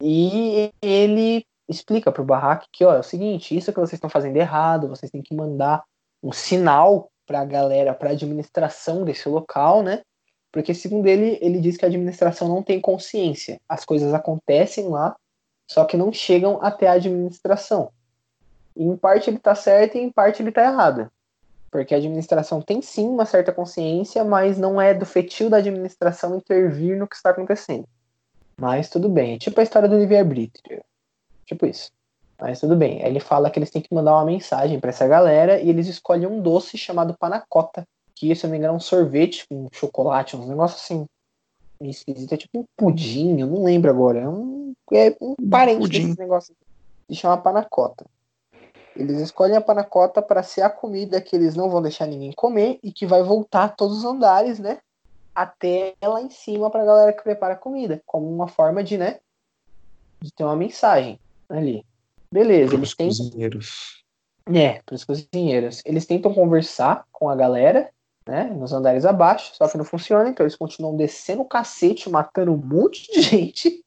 e 0.00 0.70
ele 0.82 1.46
explica 1.68 2.12
pro 2.12 2.24
Barrack 2.24 2.66
que 2.70 2.84
ó, 2.84 2.94
é 2.94 2.98
o 2.98 3.04
seguinte, 3.04 3.56
isso 3.56 3.72
que 3.72 3.80
vocês 3.80 3.94
estão 3.94 4.10
fazendo 4.10 4.36
errado, 4.36 4.88
vocês 4.88 5.10
têm 5.10 5.22
que 5.22 5.34
mandar 5.34 5.82
um 6.22 6.30
sinal 6.30 7.10
pra 7.26 7.44
galera, 7.44 7.94
pra 7.94 8.10
administração 8.10 9.04
desse 9.04 9.28
local, 9.28 9.82
né? 9.82 10.02
Porque 10.52 10.72
segundo 10.72 11.06
ele, 11.06 11.38
ele 11.40 11.60
diz 11.60 11.76
que 11.76 11.84
a 11.84 11.88
administração 11.88 12.48
não 12.48 12.62
tem 12.62 12.80
consciência. 12.80 13.60
As 13.68 13.84
coisas 13.84 14.14
acontecem 14.14 14.88
lá, 14.88 15.16
só 15.68 15.84
que 15.84 15.96
não 15.96 16.12
chegam 16.12 16.62
até 16.62 16.86
a 16.86 16.92
administração. 16.92 17.90
E 18.76 18.84
em 18.84 18.96
parte 18.96 19.30
ele 19.30 19.38
tá 19.38 19.54
certo 19.54 19.96
e 19.96 20.00
em 20.00 20.10
parte 20.10 20.42
ele 20.42 20.52
tá 20.52 20.62
errado. 20.62 21.10
Porque 21.70 21.94
a 21.94 21.98
administração 21.98 22.62
tem 22.62 22.80
sim 22.80 23.08
uma 23.08 23.26
certa 23.26 23.52
consciência, 23.52 24.24
mas 24.24 24.58
não 24.58 24.80
é 24.80 24.94
do 24.94 25.04
fetil 25.04 25.50
da 25.50 25.58
administração 25.58 26.36
intervir 26.36 26.96
no 26.96 27.06
que 27.06 27.16
está 27.16 27.30
acontecendo. 27.30 27.86
Mas 28.58 28.88
tudo 28.88 29.08
bem. 29.08 29.34
É 29.34 29.38
tipo 29.38 29.60
a 29.60 29.62
história 29.62 29.88
do 29.88 29.98
livre-arbítrio. 29.98 30.82
Tipo 31.44 31.66
isso. 31.66 31.90
Mas 32.40 32.60
tudo 32.60 32.76
bem. 32.76 33.02
Aí 33.02 33.10
ele 33.10 33.20
fala 33.20 33.50
que 33.50 33.58
eles 33.58 33.70
têm 33.70 33.82
que 33.82 33.94
mandar 33.94 34.14
uma 34.14 34.24
mensagem 34.24 34.78
para 34.78 34.90
essa 34.90 35.06
galera 35.06 35.58
e 35.60 35.68
eles 35.68 35.86
escolhem 35.86 36.26
um 36.26 36.40
doce 36.40 36.76
chamado 36.76 37.16
panacota. 37.18 37.86
Que, 38.14 38.34
se 38.34 38.44
eu 38.44 38.48
não 38.48 38.52
me 38.52 38.58
engano, 38.58 38.74
é 38.74 38.76
um 38.76 38.80
sorvete 38.80 39.46
com 39.48 39.68
chocolate, 39.72 40.36
uns 40.36 40.48
negócios 40.48 40.82
assim. 40.82 41.06
meio 41.80 41.90
esquisito. 41.90 42.32
É 42.32 42.36
tipo 42.36 42.60
um 42.60 42.64
pudim, 42.76 43.40
eu 43.40 43.46
não 43.46 43.62
lembro 43.62 43.90
agora. 43.90 44.20
É 44.20 44.28
um, 44.28 44.72
é 44.92 45.14
um 45.20 45.34
parente 45.50 45.80
pudim. 45.80 46.08
desse 46.08 46.18
negócio. 46.18 46.54
Se 47.08 47.14
chama 47.14 47.36
panacota. 47.36 48.06
Eles 48.96 49.20
escolhem 49.20 49.56
a 49.56 49.60
panacota 49.60 50.22
para 50.22 50.42
ser 50.42 50.62
a 50.62 50.70
comida 50.70 51.20
que 51.20 51.36
eles 51.36 51.54
não 51.54 51.68
vão 51.70 51.82
deixar 51.82 52.06
ninguém 52.06 52.32
comer 52.32 52.78
e 52.82 52.90
que 52.92 53.06
vai 53.06 53.22
voltar 53.22 53.76
todos 53.76 53.98
os 53.98 54.04
andares, 54.04 54.58
né? 54.58 54.78
Até 55.34 55.94
lá 56.02 56.20
em 56.22 56.30
cima 56.30 56.70
para 56.70 56.82
a 56.82 56.86
galera 56.86 57.12
que 57.12 57.22
prepara 57.22 57.54
a 57.54 57.58
comida, 57.58 58.00
como 58.06 58.28
uma 58.28 58.48
forma 58.48 58.82
de, 58.82 58.96
né? 58.96 59.20
De 60.20 60.32
ter 60.32 60.44
uma 60.44 60.56
mensagem 60.56 61.20
ali. 61.48 61.84
Beleza, 62.32 62.68
Para 62.68 62.78
eles 62.78 62.88
os 62.90 62.94
têm 62.96 63.08
cozinheiros. 63.08 64.04
é, 64.54 64.80
para 64.84 64.94
os 64.94 65.04
cozinheiros. 65.04 65.82
Eles 65.84 66.06
tentam 66.06 66.32
conversar 66.32 67.04
com 67.12 67.28
a 67.28 67.36
galera, 67.36 67.90
né, 68.26 68.44
nos 68.44 68.72
andares 68.72 69.04
abaixo, 69.04 69.54
só 69.54 69.68
que 69.68 69.76
não 69.76 69.84
funciona, 69.84 70.28
então 70.28 70.44
eles 70.44 70.56
continuam 70.56 70.96
descendo 70.96 71.42
o 71.42 71.48
cacete, 71.48 72.10
matando 72.10 72.52
um 72.52 72.56
monte 72.56 73.10
de 73.12 73.20
gente 73.22 73.84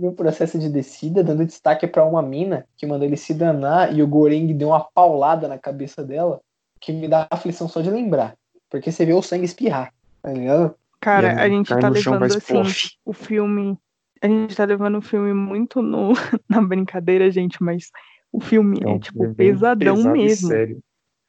no, 0.00 0.12
processo 0.12 0.58
de 0.58 0.68
descida, 0.68 1.24
dando 1.24 1.44
destaque 1.44 1.86
para 1.86 2.04
uma 2.04 2.22
mina 2.22 2.66
que 2.76 2.86
mandou 2.86 3.06
ele 3.06 3.16
se 3.16 3.32
danar 3.34 3.94
e 3.94 4.02
o 4.02 4.06
Goreng 4.06 4.52
deu 4.52 4.68
uma 4.68 4.80
paulada 4.80 5.48
na 5.48 5.58
cabeça 5.58 6.04
dela, 6.04 6.40
que 6.80 6.92
me 6.92 7.08
dá 7.08 7.26
aflição 7.30 7.68
só 7.68 7.80
de 7.80 7.90
lembrar, 7.90 8.36
porque 8.70 8.92
você 8.92 9.04
vê 9.04 9.12
o 9.12 9.22
sangue 9.22 9.44
espirrar, 9.44 9.92
tá 10.22 10.32
ligado? 10.32 10.74
Cara, 11.00 11.32
E 11.34 11.38
a 11.38 11.48
gente 11.48 11.68
tá 11.68 11.88
levando 11.88 12.24
assim 12.24 12.62
o 13.04 13.12
filme. 13.12 13.78
A 14.20 14.26
gente 14.26 14.56
tá 14.56 14.64
levando 14.64 14.98
o 14.98 15.02
filme 15.02 15.32
muito 15.32 15.80
no, 15.82 16.12
na 16.48 16.60
brincadeira, 16.60 17.30
gente, 17.30 17.62
mas 17.62 17.90
o 18.32 18.40
filme 18.40 18.80
é, 18.82 18.88
um 18.88 18.98
tipo 18.98 19.18
filme 19.18 19.34
bem 19.34 19.52
pesadão 19.52 19.96
pesado 19.96 20.16
mesmo. 20.16 20.48
sério. 20.48 20.80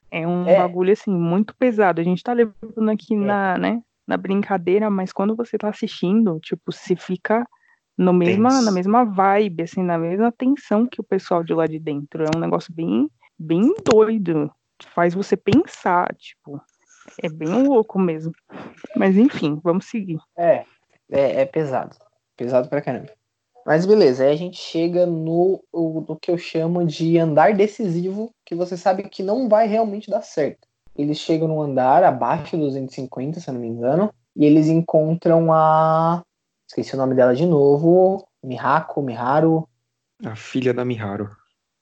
É 0.09 0.25
um 0.25 0.47
É. 0.47 0.57
bagulho 0.57 0.93
assim 0.93 1.11
muito 1.11 1.55
pesado. 1.55 2.01
A 2.01 2.03
gente 2.03 2.23
tá 2.23 2.33
levando 2.33 2.89
aqui 2.89 3.15
na, 3.15 3.57
né, 3.57 3.81
na 4.07 4.17
brincadeira, 4.17 4.89
mas 4.89 5.11
quando 5.11 5.35
você 5.35 5.57
tá 5.57 5.69
assistindo, 5.69 6.39
tipo, 6.39 6.71
você 6.71 6.95
fica 6.95 7.45
no 7.97 8.13
mesma, 8.13 8.61
na 8.61 8.71
mesma 8.71 9.03
vibe, 9.03 9.63
assim, 9.63 9.81
na 9.83 9.97
mesma 9.97 10.31
tensão 10.31 10.85
que 10.85 11.01
o 11.01 11.03
pessoal 11.03 11.43
de 11.43 11.53
lá 11.53 11.65
de 11.65 11.79
dentro. 11.79 12.23
É 12.23 12.29
um 12.35 12.39
negócio 12.39 12.73
bem, 12.73 13.09
bem 13.37 13.73
doido. 13.83 14.51
Faz 14.93 15.13
você 15.13 15.35
pensar, 15.35 16.13
tipo, 16.15 16.61
é 17.21 17.27
bem 17.29 17.49
louco 17.67 17.97
mesmo. 17.97 18.31
Mas 18.95 19.17
enfim, 19.17 19.59
vamos 19.63 19.85
seguir. 19.85 20.19
É, 20.37 20.63
é, 21.11 21.41
é 21.41 21.45
pesado. 21.45 21.95
Pesado 22.35 22.69
pra 22.69 22.81
caramba. 22.81 23.11
Mas 23.65 23.85
beleza, 23.85 24.23
aí 24.23 24.31
a 24.31 24.35
gente 24.35 24.57
chega 24.57 25.05
no, 25.05 25.61
o- 25.73 26.05
no 26.07 26.15
que 26.17 26.31
eu 26.31 26.37
chamo 26.37 26.85
de 26.85 27.17
andar 27.17 27.53
decisivo, 27.53 28.31
que 28.45 28.55
você 28.55 28.77
sabe 28.77 29.03
que 29.09 29.21
não 29.21 29.49
vai 29.49 29.67
realmente 29.67 30.09
dar 30.09 30.21
certo. 30.21 30.67
Eles 30.95 31.17
chegam 31.17 31.47
no 31.47 31.61
andar 31.61 32.03
abaixo 32.03 32.55
dos 32.57 32.73
250, 32.73 33.39
se 33.39 33.49
eu 33.49 33.53
não 33.53 33.61
me 33.61 33.67
engano, 33.67 34.13
e 34.35 34.45
eles 34.45 34.67
encontram 34.67 35.51
a. 35.51 36.23
Esqueci 36.67 36.93
o 36.95 36.97
nome 36.97 37.15
dela 37.15 37.35
de 37.35 37.45
novo. 37.45 38.27
Mihako, 38.43 39.01
Miharu. 39.01 39.67
A 40.25 40.35
filha 40.35 40.73
da 40.73 40.83
Miharu. 40.85 41.29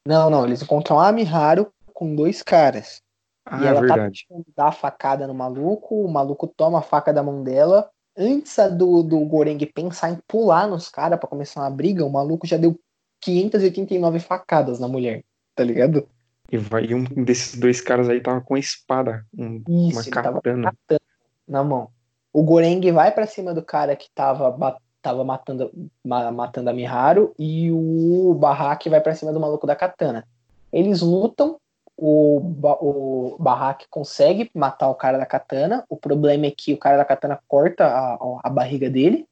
Não, 0.08 0.30
não, 0.30 0.46
eles 0.46 0.62
encontram 0.62 1.00
a 1.00 1.12
Miharu 1.12 1.72
com 1.94 2.16
dois 2.16 2.42
caras. 2.44 3.02
Ah, 3.46 3.62
E 3.62 3.66
é 3.66 3.68
ela 3.70 3.82
tá 3.88 3.96
verdade. 3.96 4.26
dá 4.56 4.68
a 4.68 4.72
facada 4.72 5.28
no 5.28 5.34
maluco, 5.34 5.96
o 6.04 6.12
maluco 6.12 6.48
toma 6.48 6.80
a 6.80 6.82
faca 6.82 7.14
da 7.14 7.24
mão 7.24 7.44
dela. 7.44 7.90
Antes 8.18 8.56
do, 8.78 9.04
do 9.04 9.20
Goreng 9.26 9.58
pensar 9.74 10.10
em 10.12 10.20
pular 10.28 10.68
nos 10.68 10.90
caras 10.90 11.20
pra 11.20 11.28
começar 11.28 11.62
uma 11.62 11.70
briga, 11.70 12.06
o 12.06 12.10
maluco 12.12 12.48
já 12.48 12.58
deu 12.58 12.80
589 13.22 14.20
facadas 14.20 14.80
na 14.80 14.88
mulher, 14.88 15.24
tá 15.56 15.64
ligado? 15.64 16.08
E, 16.52 16.58
vai, 16.58 16.94
um 16.94 17.04
desses 17.24 17.60
dois 17.60 17.82
caras 17.82 18.08
aí 18.08 18.22
tava 18.22 18.40
com 18.42 18.56
a 18.56 18.60
espada, 18.60 19.26
um- 19.38 19.58
Isso, 19.68 19.92
uma 19.98 20.02
ele 20.02 20.12
tava 20.12 20.42
katana. 20.42 20.72
katana 20.88 21.02
na 21.48 21.64
mão. 21.64 21.90
O 22.36 22.44
Goreng 22.44 22.92
vai 22.92 23.14
pra 23.14 23.26
cima 23.26 23.54
do 23.54 23.64
cara 23.64 23.96
que 23.96 24.10
tava, 24.14 24.78
tava 25.02 25.24
matando, 25.24 25.72
ma- 26.04 26.34
matando 26.34 26.70
a 26.70 26.74
Miharu 26.74 27.34
e 27.40 27.72
o 27.72 28.34
Barraque 28.34 28.90
vai 28.90 29.00
pra 29.00 29.16
cima 29.16 29.32
do 29.32 29.40
maluco 29.40 29.66
da 29.66 29.74
katana. 29.74 30.28
Eles 30.70 31.00
lutam, 31.02 31.56
o, 31.96 32.42
o 32.82 33.38
Barraque 33.40 33.86
consegue 33.90 34.52
matar 34.54 34.90
o 34.90 34.96
cara 34.96 35.18
da 35.18 35.26
katana. 35.26 35.86
O 35.88 35.96
problema 35.96 36.48
é 36.48 36.52
que 36.52 36.74
o 36.74 36.78
cara 36.78 36.98
da 36.98 37.06
katana 37.06 37.40
corta 37.48 37.86
a, 37.86 38.18
a 38.44 38.50
barriga 38.50 38.90
dele, 38.90 39.26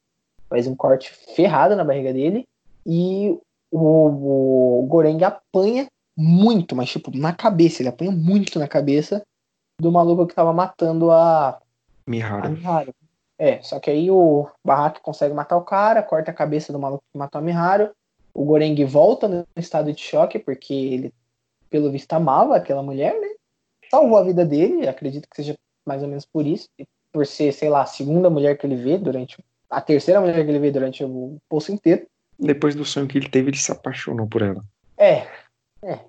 faz 0.50 0.66
um 0.66 0.74
corte 0.74 1.12
ferrado 1.36 1.76
na 1.76 1.84
barriga 1.84 2.14
dele, 2.14 2.48
e 2.86 3.38
o, 3.70 4.80
o 4.80 4.88
Goreng 4.88 5.22
apanha 5.26 5.88
muito, 6.18 6.74
mas 6.74 6.90
tipo, 6.90 7.12
na 7.14 7.34
cabeça, 7.34 7.82
ele 7.82 7.90
apanha 7.90 8.12
muito 8.12 8.58
na 8.58 8.68
cabeça 8.68 9.22
do 9.82 9.92
maluco 9.92 10.26
que 10.26 10.34
tava 10.34 10.54
matando 10.54 11.12
a, 11.12 11.60
a 12.06 12.10
Miharu. 12.10 12.52
Miharu. 12.52 12.96
É, 13.38 13.62
só 13.62 13.80
que 13.80 13.90
aí 13.90 14.10
o 14.10 14.48
Barraque 14.64 15.02
consegue 15.02 15.34
matar 15.34 15.58
o 15.58 15.64
cara, 15.64 16.04
corta 16.04 16.32
a 16.32 16.34
cabeça 16.34 16.72
do 16.72 16.80
maluco 16.80 17.04
que 17.12 17.18
matou 17.18 17.40
a 17.40 17.42
Miharu. 17.42 17.92
O 18.34 18.46
Goreng 18.46 18.84
volta 18.86 19.28
no 19.28 19.46
estado 19.56 19.92
de 19.92 20.02
choque, 20.02 20.40
porque 20.40 20.74
ele, 20.74 21.14
pelo 21.70 21.92
visto, 21.92 22.14
amava 22.14 22.56
aquela 22.56 22.82
mulher, 22.82 23.20
né? 23.20 23.28
Salvou 23.90 24.18
a 24.18 24.24
vida 24.24 24.46
dele, 24.46 24.88
acredito 24.88 25.28
que 25.30 25.36
seja 25.36 25.58
mais 25.86 26.02
ou 26.02 26.08
menos 26.08 26.26
por 26.26 26.46
isso. 26.46 26.68
Por 27.12 27.28
ser, 27.28 27.52
sei 27.54 27.70
lá, 27.70 27.84
a 27.84 27.86
segunda 27.86 28.30
mulher 28.30 28.58
que 28.58 28.66
ele 28.66 28.76
vê 28.76 28.98
durante. 28.98 29.44
A 29.70 29.82
terceira 29.82 30.20
mulher 30.20 30.44
que 30.44 30.50
ele 30.50 30.60
vê 30.60 30.72
durante 30.72 31.04
o 31.04 31.38
poço 31.48 31.72
inteiro. 31.72 32.08
Depois 32.40 32.76
do 32.76 32.86
sonho 32.86 33.08
que 33.08 33.18
ele 33.18 33.30
teve, 33.30 33.50
ele 33.50 33.58
se 33.58 33.72
apaixonou 33.72 34.28
por 34.28 34.42
ela. 34.42 34.64
É, 34.98 35.28
é, 35.84 36.00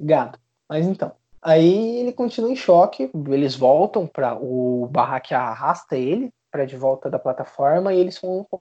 gado. 0.00 0.38
Mas 0.68 0.86
então. 0.86 1.12
Aí 1.42 1.98
ele 1.98 2.12
continua 2.12 2.50
em 2.50 2.56
choque, 2.56 3.10
eles 3.28 3.56
voltam 3.56 4.06
para 4.06 4.36
o 4.36 4.86
barraque 4.90 5.34
arrasta 5.34 5.96
ele 5.96 6.30
para 6.52 6.64
de 6.66 6.76
volta 6.76 7.10
da 7.10 7.18
plataforma 7.18 7.92
e 7.92 7.98
eles 7.98 8.20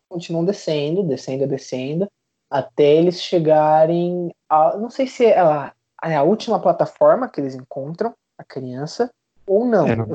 continuam 0.10 0.46
descendo, 0.46 1.04
descendo, 1.04 1.46
descendo, 1.46 2.08
até 2.50 2.96
eles 2.96 3.22
chegarem 3.22 4.32
a, 4.50 4.78
não 4.78 4.90
sei 4.90 5.08
se 5.08 5.26
é 5.26 5.40
a, 5.40 5.74
é 6.04 6.16
a 6.16 6.24
última 6.24 6.60
plataforma 6.60 7.30
que 7.30 7.40
eles 7.40 7.54
encontram 7.54 8.14
a 8.38 8.44
criança 8.44 9.12
ou 9.46 9.66
não. 9.66 9.86
É 9.88 9.96
na, 9.96 10.06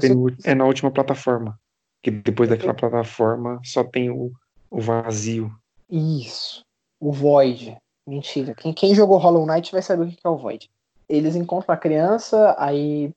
é 0.44 0.54
na 0.54 0.64
última 0.64 0.90
plataforma. 0.90 1.58
Que 2.02 2.10
depois 2.10 2.48
daquela 2.48 2.74
plataforma 2.74 3.60
só 3.62 3.84
tem 3.84 4.10
o, 4.10 4.32
o 4.70 4.80
vazio. 4.80 5.52
Isso. 5.90 6.64
O 6.98 7.12
Void. 7.12 7.76
Mentira. 8.06 8.54
Quem, 8.54 8.72
quem 8.72 8.94
jogou 8.94 9.18
Hollow 9.18 9.46
Knight 9.46 9.72
vai 9.72 9.82
saber 9.82 10.04
o 10.04 10.08
que 10.08 10.18
é 10.24 10.28
o 10.28 10.36
Void. 10.36 10.70
Eles 11.08 11.36
encontram 11.36 11.74
a 11.74 11.78
criança, 11.78 12.54
aí 12.58 13.12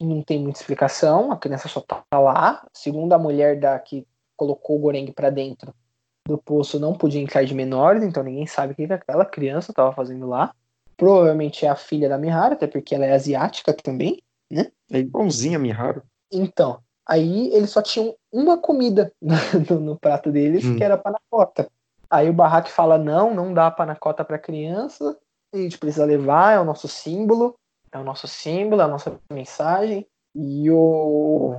não 0.00 0.22
tem 0.22 0.40
muita 0.40 0.58
explicação, 0.58 1.30
a 1.30 1.36
criança 1.36 1.68
só 1.68 1.80
tá 1.80 2.02
lá. 2.12 2.66
Segundo 2.72 3.12
a 3.12 3.18
mulher 3.18 3.58
da 3.58 3.78
que 3.78 4.06
colocou 4.36 4.76
o 4.76 4.78
Goreng 4.78 5.12
para 5.12 5.30
dentro 5.30 5.74
do 6.26 6.38
poço, 6.38 6.80
não 6.80 6.94
podia 6.94 7.20
entrar 7.20 7.44
de 7.44 7.54
menores, 7.54 8.02
então 8.02 8.22
ninguém 8.22 8.46
sabe 8.46 8.72
o 8.72 8.76
que 8.76 8.90
aquela 8.90 9.24
criança 9.24 9.72
estava 9.72 9.92
fazendo 9.92 10.26
lá. 10.26 10.54
Provavelmente 10.96 11.66
é 11.66 11.68
a 11.68 11.76
filha 11.76 12.08
da 12.08 12.16
Miharu, 12.16 12.54
até 12.54 12.66
porque 12.66 12.94
ela 12.94 13.04
é 13.04 13.12
asiática 13.12 13.74
também, 13.74 14.22
né? 14.50 14.70
É 14.90 14.98
igualzinha 14.98 15.56
a 15.56 15.60
Miharu. 15.60 16.02
Então, 16.32 16.80
aí 17.06 17.52
eles 17.52 17.70
só 17.70 17.82
tinham 17.82 18.14
uma 18.32 18.56
comida 18.56 19.12
no, 19.70 19.80
no 19.80 19.98
prato 19.98 20.32
deles, 20.32 20.64
Hum. 20.64 20.76
que 20.76 20.84
era 20.84 20.96
panacota. 20.96 21.68
Aí 22.08 22.30
o 22.30 22.32
Barraque 22.32 22.70
fala: 22.70 22.96
não, 22.96 23.34
não 23.34 23.52
dá 23.52 23.70
panacota 23.70 24.24
pra 24.24 24.38
criança, 24.38 25.16
a 25.54 25.62
gente 25.62 25.78
precisa 25.78 26.04
levar, 26.04 26.52
é 26.52 26.60
o 26.60 26.64
nosso 26.64 26.88
símbolo, 26.88 27.54
é 27.92 27.98
o 27.98 28.04
nosso 28.04 28.26
símbolo, 28.26 28.82
é 28.82 28.84
a 28.84 28.88
nossa 28.88 29.18
mensagem. 29.30 30.06
E 30.34 30.70
o 30.70 31.56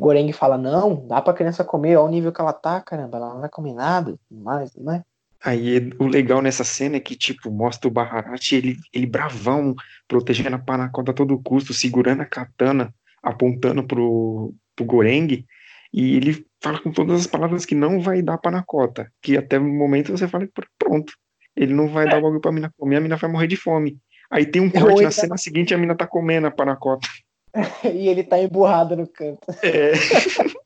Goreng 0.00 0.32
fala: 0.32 0.56
não, 0.56 1.06
dá 1.06 1.20
pra 1.20 1.34
criança 1.34 1.64
comer, 1.64 1.96
olha 1.96 2.06
o 2.06 2.10
nível 2.10 2.32
que 2.32 2.40
ela 2.40 2.52
tá, 2.52 2.80
caramba, 2.80 3.18
ela 3.18 3.34
não 3.34 3.40
vai 3.40 3.50
comer 3.50 3.74
nada, 3.74 4.14
mais, 4.30 4.72
tudo 4.72 4.84
mais. 4.84 5.02
Aí 5.44 5.90
o 6.00 6.06
legal 6.06 6.42
nessa 6.42 6.64
cena 6.64 6.96
é 6.96 7.00
que, 7.00 7.14
tipo, 7.14 7.50
mostra 7.50 7.86
o 7.86 7.92
Baharati, 7.92 8.56
ele, 8.56 8.76
ele 8.92 9.06
bravão, 9.06 9.74
protegendo 10.08 10.56
a 10.56 10.58
Panacota 10.58 11.12
a 11.12 11.14
todo 11.14 11.40
custo, 11.40 11.72
segurando 11.72 12.22
a 12.22 12.26
katana, 12.26 12.92
apontando 13.22 13.84
pro, 13.86 14.52
pro 14.74 14.84
Goreng, 14.84 15.46
e 15.92 16.16
ele 16.16 16.44
fala 16.60 16.80
com 16.80 16.90
todas 16.90 17.20
as 17.20 17.26
palavras 17.26 17.64
que 17.64 17.74
não 17.74 18.00
vai 18.00 18.20
dar 18.20 18.38
Panacota, 18.38 19.12
que 19.22 19.36
até 19.36 19.58
o 19.58 19.64
momento 19.64 20.10
você 20.10 20.26
fala, 20.26 20.46
"Pr- 20.52 20.66
pronto, 20.76 21.12
ele 21.58 21.74
não 21.74 21.88
vai 21.88 22.06
dar 22.08 22.18
o 22.18 22.22
bagulho 22.22 22.40
pra 22.40 22.52
mina 22.52 22.72
comer, 22.78 22.96
a 22.96 23.00
mina 23.00 23.16
vai 23.16 23.30
morrer 23.30 23.46
de 23.48 23.56
fome. 23.56 23.98
Aí 24.30 24.46
tem 24.46 24.62
um 24.62 24.70
corte 24.70 24.84
Ou 24.88 24.96
na 24.96 25.02
ele- 25.02 25.10
cena 25.12 25.36
seguinte, 25.36 25.74
a 25.74 25.78
mina 25.78 25.96
tá 25.96 26.06
comendo 26.06 26.46
a 26.46 26.50
Panacota. 26.50 27.08
e 27.84 28.08
ele 28.08 28.22
tá 28.22 28.38
emburrado 28.38 28.94
no 28.96 29.06
canto. 29.06 29.40
É. 29.62 29.92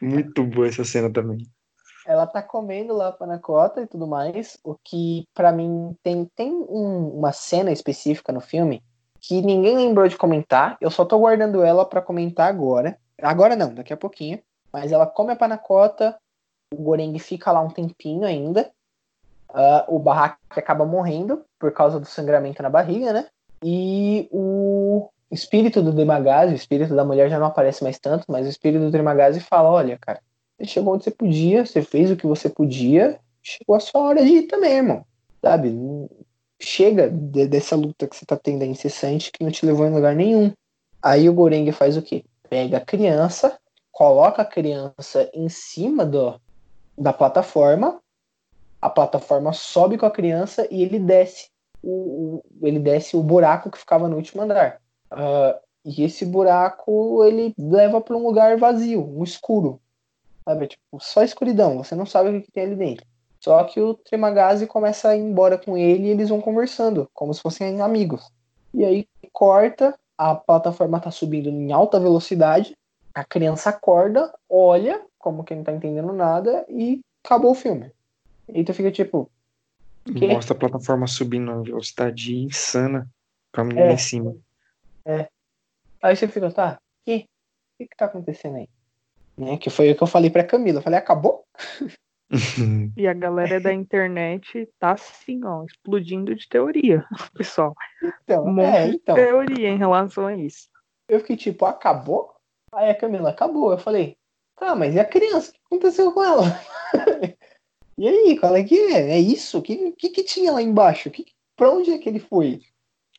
Muito 0.00 0.44
boa 0.44 0.68
essa 0.68 0.84
cena 0.84 1.10
também. 1.12 1.38
ela 2.06 2.26
tá 2.26 2.42
comendo 2.42 2.94
lá 2.94 3.08
a 3.08 3.12
panacota 3.12 3.82
e 3.82 3.86
tudo 3.86 4.06
mais, 4.06 4.58
o 4.64 4.74
que 4.84 5.24
pra 5.34 5.52
mim 5.52 5.94
tem, 6.02 6.26
tem 6.34 6.50
um- 6.52 7.08
uma 7.18 7.32
cena 7.32 7.70
específica 7.70 8.32
no 8.32 8.40
filme 8.40 8.82
que 9.20 9.40
ninguém 9.42 9.76
lembrou 9.76 10.08
de 10.08 10.16
comentar, 10.16 10.76
eu 10.80 10.90
só 10.90 11.04
tô 11.04 11.18
guardando 11.18 11.62
ela 11.62 11.84
pra 11.84 12.00
comentar 12.00 12.48
agora. 12.48 12.98
Agora 13.20 13.54
não, 13.54 13.74
daqui 13.74 13.92
a 13.92 13.96
pouquinho. 13.96 14.40
Mas 14.72 14.92
ela 14.92 15.06
come 15.06 15.32
a 15.32 15.36
panacota, 15.36 16.16
o 16.72 16.82
Goreng 16.82 17.18
fica 17.18 17.52
lá 17.52 17.60
um 17.60 17.68
tempinho 17.68 18.24
ainda, 18.24 18.70
ah, 19.54 19.84
o 19.88 19.98
Barraque 19.98 20.38
acaba 20.50 20.84
morrendo 20.84 21.44
por 21.58 21.72
causa 21.72 21.98
do 21.98 22.06
sangramento 22.06 22.62
na 22.62 22.70
barriga, 22.70 23.12
né? 23.12 23.26
E 23.62 24.28
o 24.30 25.08
espírito 25.30 25.82
do 25.82 25.92
Demagazi, 25.92 26.52
o 26.52 26.56
espírito 26.56 26.94
da 26.94 27.04
mulher 27.04 27.28
já 27.28 27.38
não 27.38 27.46
aparece 27.46 27.82
mais 27.82 27.98
tanto, 27.98 28.24
mas 28.28 28.46
o 28.46 28.50
espírito 28.50 28.84
do 28.84 28.90
Demagazi 28.90 29.40
fala, 29.40 29.70
olha, 29.70 29.98
cara, 29.98 30.20
você 30.58 30.66
chegou 30.66 30.94
onde 30.94 31.04
você 31.04 31.10
podia, 31.10 31.64
você 31.64 31.82
fez 31.82 32.10
o 32.10 32.16
que 32.16 32.26
você 32.26 32.48
podia, 32.48 33.18
chegou 33.42 33.76
a 33.76 33.80
sua 33.80 34.00
hora 34.02 34.24
de 34.24 34.30
ir 34.30 34.42
também, 34.42 34.72
irmão. 34.74 35.04
Sabe? 35.40 35.74
Chega 36.60 37.08
de- 37.08 37.46
dessa 37.46 37.76
luta 37.76 38.06
que 38.06 38.16
você 38.16 38.26
tá 38.26 38.36
tendo 38.36 38.62
aí 38.62 38.68
incessante 38.68 39.30
que 39.32 39.42
não 39.44 39.50
te 39.50 39.64
levou 39.64 39.86
em 39.86 39.94
lugar 39.94 40.14
nenhum. 40.14 40.52
Aí 41.02 41.28
o 41.28 41.32
Goreng 41.32 41.70
faz 41.72 41.96
o 41.96 42.02
quê? 42.02 42.24
Pega 42.48 42.78
a 42.78 42.84
criança, 42.84 43.58
coloca 43.90 44.42
a 44.42 44.44
criança 44.44 45.30
em 45.32 45.48
cima 45.48 46.04
do, 46.04 46.38
da 46.98 47.12
plataforma, 47.12 48.00
a 48.80 48.88
plataforma 48.90 49.52
sobe 49.52 49.98
com 49.98 50.06
a 50.06 50.10
criança 50.10 50.66
e 50.70 50.82
ele 50.82 50.98
desce. 50.98 51.48
O, 51.82 52.42
o- 52.60 52.66
ele 52.66 52.78
desce 52.78 53.16
o 53.16 53.22
buraco 53.22 53.70
que 53.70 53.78
ficava 53.78 54.08
no 54.08 54.16
último 54.16 54.42
andar. 54.42 54.80
Ah, 55.10 55.58
e 55.84 56.02
esse 56.04 56.26
buraco 56.26 57.24
ele 57.24 57.54
leva 57.58 58.00
para 58.00 58.16
um 58.16 58.22
lugar 58.22 58.56
vazio, 58.58 59.02
um 59.02 59.24
escuro. 59.24 59.80
Sabe? 60.44 60.66
Tipo, 60.66 60.98
só 61.00 61.22
escuridão, 61.22 61.78
você 61.78 61.94
não 61.94 62.06
sabe 62.06 62.30
o 62.30 62.42
que, 62.42 62.50
tem 62.50 62.64
ali 62.64 62.76
dentro. 62.76 63.06
Só 63.40 63.64
que 63.64 63.80
o 63.80 63.94
Tremagazi 63.94 64.66
começa 64.66 65.08
a 65.08 65.16
ir 65.16 65.20
embora 65.20 65.56
com 65.56 65.76
ele 65.76 66.08
e 66.08 66.10
eles 66.10 66.28
vão 66.28 66.40
conversando, 66.40 67.08
como 67.14 67.32
se 67.32 67.40
fossem 67.40 67.80
amigos. 67.80 68.30
E 68.74 68.84
aí 68.84 69.06
corta, 69.32 69.98
a 70.18 70.34
plataforma 70.34 71.00
tá 71.00 71.10
subindo 71.10 71.48
em 71.48 71.72
alta 71.72 71.98
velocidade, 71.98 72.76
a 73.14 73.24
criança 73.24 73.70
acorda, 73.70 74.32
olha, 74.48 75.00
como 75.18 75.42
que 75.44 75.54
não 75.54 75.64
tá 75.64 75.72
entendendo 75.72 76.12
nada, 76.12 76.64
e 76.68 77.00
acabou 77.24 77.52
o 77.52 77.54
filme. 77.54 77.90
E 78.54 78.64
tu 78.64 78.72
fica 78.74 78.90
tipo, 78.90 79.30
Que? 80.04 80.26
Mostra 80.28 80.54
a 80.56 80.58
plataforma 80.58 81.06
subindo 81.06 81.46
na 81.54 81.62
velocidade 81.62 82.36
insana, 82.36 83.08
com 83.52 83.60
a 83.60 83.64
menina 83.64 83.86
É. 83.90 83.92
em 83.92 83.98
cima. 83.98 84.36
Aí 86.02 86.16
você 86.16 86.26
fica, 86.26 86.50
tá, 86.50 86.78
que? 87.04 87.16
O 87.16 87.78
que 87.78 87.88
que 87.88 87.96
tá 87.96 88.06
acontecendo 88.06 88.56
aí? 88.56 88.68
Né? 89.36 89.56
Que 89.58 89.68
foi 89.70 89.90
o 89.90 89.96
que 89.96 90.02
eu 90.02 90.06
falei 90.06 90.30
pra 90.30 90.44
Camila. 90.44 90.78
Eu 90.78 90.82
falei, 90.82 90.98
acabou? 90.98 91.44
E 92.96 93.08
a 93.08 93.12
galera 93.12 93.58
da 93.60 93.72
internet 93.72 94.68
tá 94.78 94.92
assim, 94.92 95.44
ó, 95.44 95.64
explodindo 95.64 96.32
de 96.32 96.48
teoria, 96.48 97.04
pessoal. 97.34 97.74
Então, 98.22 98.44
Um 98.44 98.52
monte 98.52 98.66
é, 98.76 98.88
de 98.88 98.96
então. 98.98 99.14
teoria 99.16 99.68
em 99.68 99.76
relação 99.76 100.26
a 100.26 100.36
isso. 100.36 100.68
Eu 101.08 101.18
fiquei 101.18 101.36
tipo, 101.36 101.64
acabou? 101.64 102.32
Aí 102.72 102.88
a 102.88 102.94
Camila, 102.94 103.30
acabou. 103.30 103.72
Eu 103.72 103.78
falei, 103.78 104.16
tá, 104.56 104.76
mas 104.76 104.94
e 104.94 105.00
a 105.00 105.04
criança? 105.04 105.50
O 105.50 105.52
que 105.54 105.60
aconteceu 105.66 106.12
com 106.12 106.22
ela? 106.22 106.44
E 108.00 108.08
aí, 108.08 108.38
qual 108.38 108.56
é 108.56 108.64
que 108.64 108.74
é? 108.74 109.10
É 109.12 109.18
isso? 109.18 109.58
O 109.58 109.62
que, 109.62 109.92
que, 109.92 110.08
que 110.08 110.24
tinha 110.24 110.52
lá 110.52 110.62
embaixo? 110.62 111.10
Que, 111.10 111.26
pra 111.56 111.70
onde 111.70 111.90
é 111.90 111.98
que 111.98 112.08
ele 112.08 112.18
foi? 112.18 112.60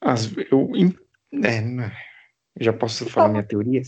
As- 0.02 0.32
eu, 0.52 0.70
é, 1.44 1.62
né, 1.62 1.92
já 2.60 2.74
posso 2.74 3.06
falar 3.10 3.30
minha 3.30 3.44
teoria? 3.44 3.82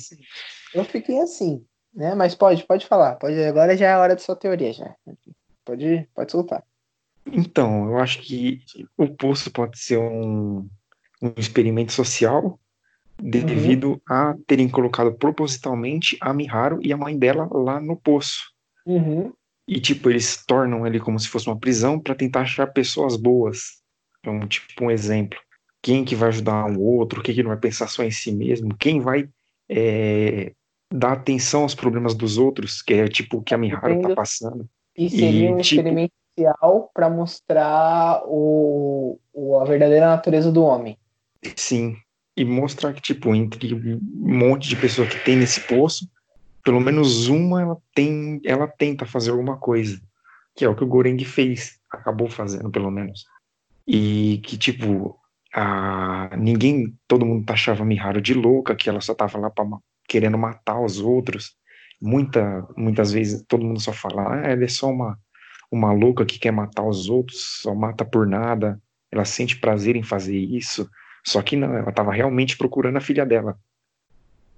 Eu 0.74 0.84
fiquei 0.84 1.20
assim, 1.20 1.66
né? 1.94 2.14
Mas 2.14 2.36
pode, 2.36 2.64
pode 2.64 2.86
falar. 2.86 3.16
Pode, 3.16 3.44
agora 3.44 3.76
já 3.76 3.88
é 3.88 3.94
a 3.94 4.00
hora 4.00 4.16
da 4.16 4.22
sua 4.22 4.36
teoria, 4.36 4.72
já. 4.72 4.96
Pode, 5.66 6.08
pode 6.14 6.32
soltar. 6.32 6.64
Então, 7.26 7.88
eu 7.90 7.98
acho 7.98 8.22
que 8.22 8.62
o 8.98 9.08
poço 9.08 9.50
pode 9.52 9.80
ser 9.80 9.98
um, 9.98 10.70
um 11.22 11.34
experimento 11.38 11.92
social 11.92 12.60
devido 13.20 14.02
a 14.08 14.36
terem 14.46 14.70
colocado 14.70 15.14
propositalmente 15.14 16.18
a 16.20 16.34
Miharu 16.34 16.80
e 16.82 16.92
a 16.92 16.98
mãe 16.98 17.18
dela 17.18 17.48
lá 17.52 17.80
no 17.80 17.96
poço. 17.96 18.52
Uhum. 18.86 19.32
E, 19.68 19.80
tipo, 19.80 20.10
eles 20.10 20.44
tornam 20.46 20.86
ele 20.86 21.00
como 21.00 21.20
se 21.20 21.28
fosse 21.28 21.48
uma 21.48 21.58
prisão 21.58 22.00
para 22.00 22.16
tentar 22.16 22.42
achar 22.42 22.68
pessoas 22.68 23.16
boas. 23.16 23.82
Então, 24.20 24.46
tipo, 24.48 24.84
um 24.84 24.92
exemplo. 24.92 25.40
Quem 25.82 26.04
que 26.06 26.16
vai 26.16 26.30
ajudar 26.30 26.66
um 26.66 26.80
outro, 26.80 27.22
quem 27.22 27.34
que 27.36 27.44
não 27.44 27.50
vai 27.50 27.60
pensar 27.60 27.88
só 27.88 28.04
em 28.04 28.12
si 28.12 28.32
mesmo, 28.32 28.76
quem 28.78 29.00
vai 29.00 29.28
é, 29.70 30.52
dar 30.94 31.14
atenção 31.14 31.64
aos 31.64 31.76
problemas 31.76 32.14
dos 32.14 32.38
outros, 32.38 32.82
que 32.82 32.94
é 32.94 33.08
tipo 33.08 33.38
o 33.38 33.42
que 33.42 33.54
a 33.54 33.58
Miharu 33.58 34.02
tá 34.02 34.16
passando. 34.16 34.68
E 34.98 35.10
seria 35.10 35.52
um 35.52 35.58
tipo- 35.58 35.82
experimento 35.82 36.14
pra 36.94 37.10
mostrar 37.10 38.22
o, 38.26 39.20
o- 39.34 39.60
a 39.60 39.66
verdadeira 39.66 40.08
natureza 40.08 40.52
do 40.52 40.64
homem. 40.64 40.98
Sim. 41.56 41.96
E 42.36 42.44
mostrar 42.44 42.94
que, 42.94 43.02
tipo, 43.02 43.34
entre 43.36 43.74
um 43.76 44.00
monte 44.38 44.68
de 44.68 44.76
pessoas 44.76 45.10
que 45.10 45.24
tem 45.24 45.36
nesse 45.36 45.62
poço, 45.62 46.08
pelo 46.64 46.80
menos 46.80 47.28
uma 47.28 47.62
ela 47.62 47.78
tem, 47.94 48.42
ela 48.46 48.68
tenta 48.68 49.06
fazer 49.06 49.32
alguma 49.32 49.58
coisa. 49.58 50.00
Que 50.56 50.66
é 50.66 50.70
o 50.70 50.76
que 50.76 50.84
o 50.84 50.88
Goreng 50.88 51.24
fez. 51.26 51.80
Acabou 51.92 52.30
fazendo, 52.30 52.70
pelo 52.70 52.92
menos. 52.92 53.26
E 53.88 54.40
que, 54.46 54.58
tipo, 54.58 55.18
a, 55.54 56.36
ninguém, 56.38 56.98
todo 57.08 57.26
mundo 57.26 57.46
taxava 57.46 57.84
a 57.84 57.86
Miharu 57.86 58.22
de 58.22 58.34
louca, 58.34 58.76
que 58.76 58.90
ela 58.90 59.02
só 59.02 59.14
tava 59.14 59.38
lá 59.38 59.50
pra, 59.50 59.66
ma- 59.66 59.80
querendo 60.08 60.38
matar 60.38 60.80
os 60.80 61.00
outros. 61.00 61.56
Muita, 62.02 62.68
muitas 62.78 63.12
vezes 63.12 63.44
todo 63.48 63.64
mundo 63.64 63.80
só 63.80 63.94
fala, 63.94 64.36
ah, 64.36 64.48
ela 64.48 64.64
é 64.64 64.68
só 64.68 64.90
uma, 64.90 65.18
uma 65.72 65.92
louca 65.92 66.26
que 66.26 66.40
quer 66.40 66.52
matar 66.52 66.84
os 66.84 67.10
outros, 67.10 67.62
só 67.62 67.74
mata 67.74 68.06
por 68.06 68.28
nada, 68.28 68.80
ela 69.12 69.26
sente 69.26 69.60
prazer 69.60 69.96
em 69.96 70.04
fazer 70.04 70.38
isso. 70.38 70.90
Só 71.26 71.42
que 71.42 71.56
não, 71.56 71.74
ela 71.76 71.90
estava 71.90 72.12
realmente 72.12 72.58
procurando 72.58 72.98
a 72.98 73.02
filha 73.02 73.26
dela. 73.26 73.58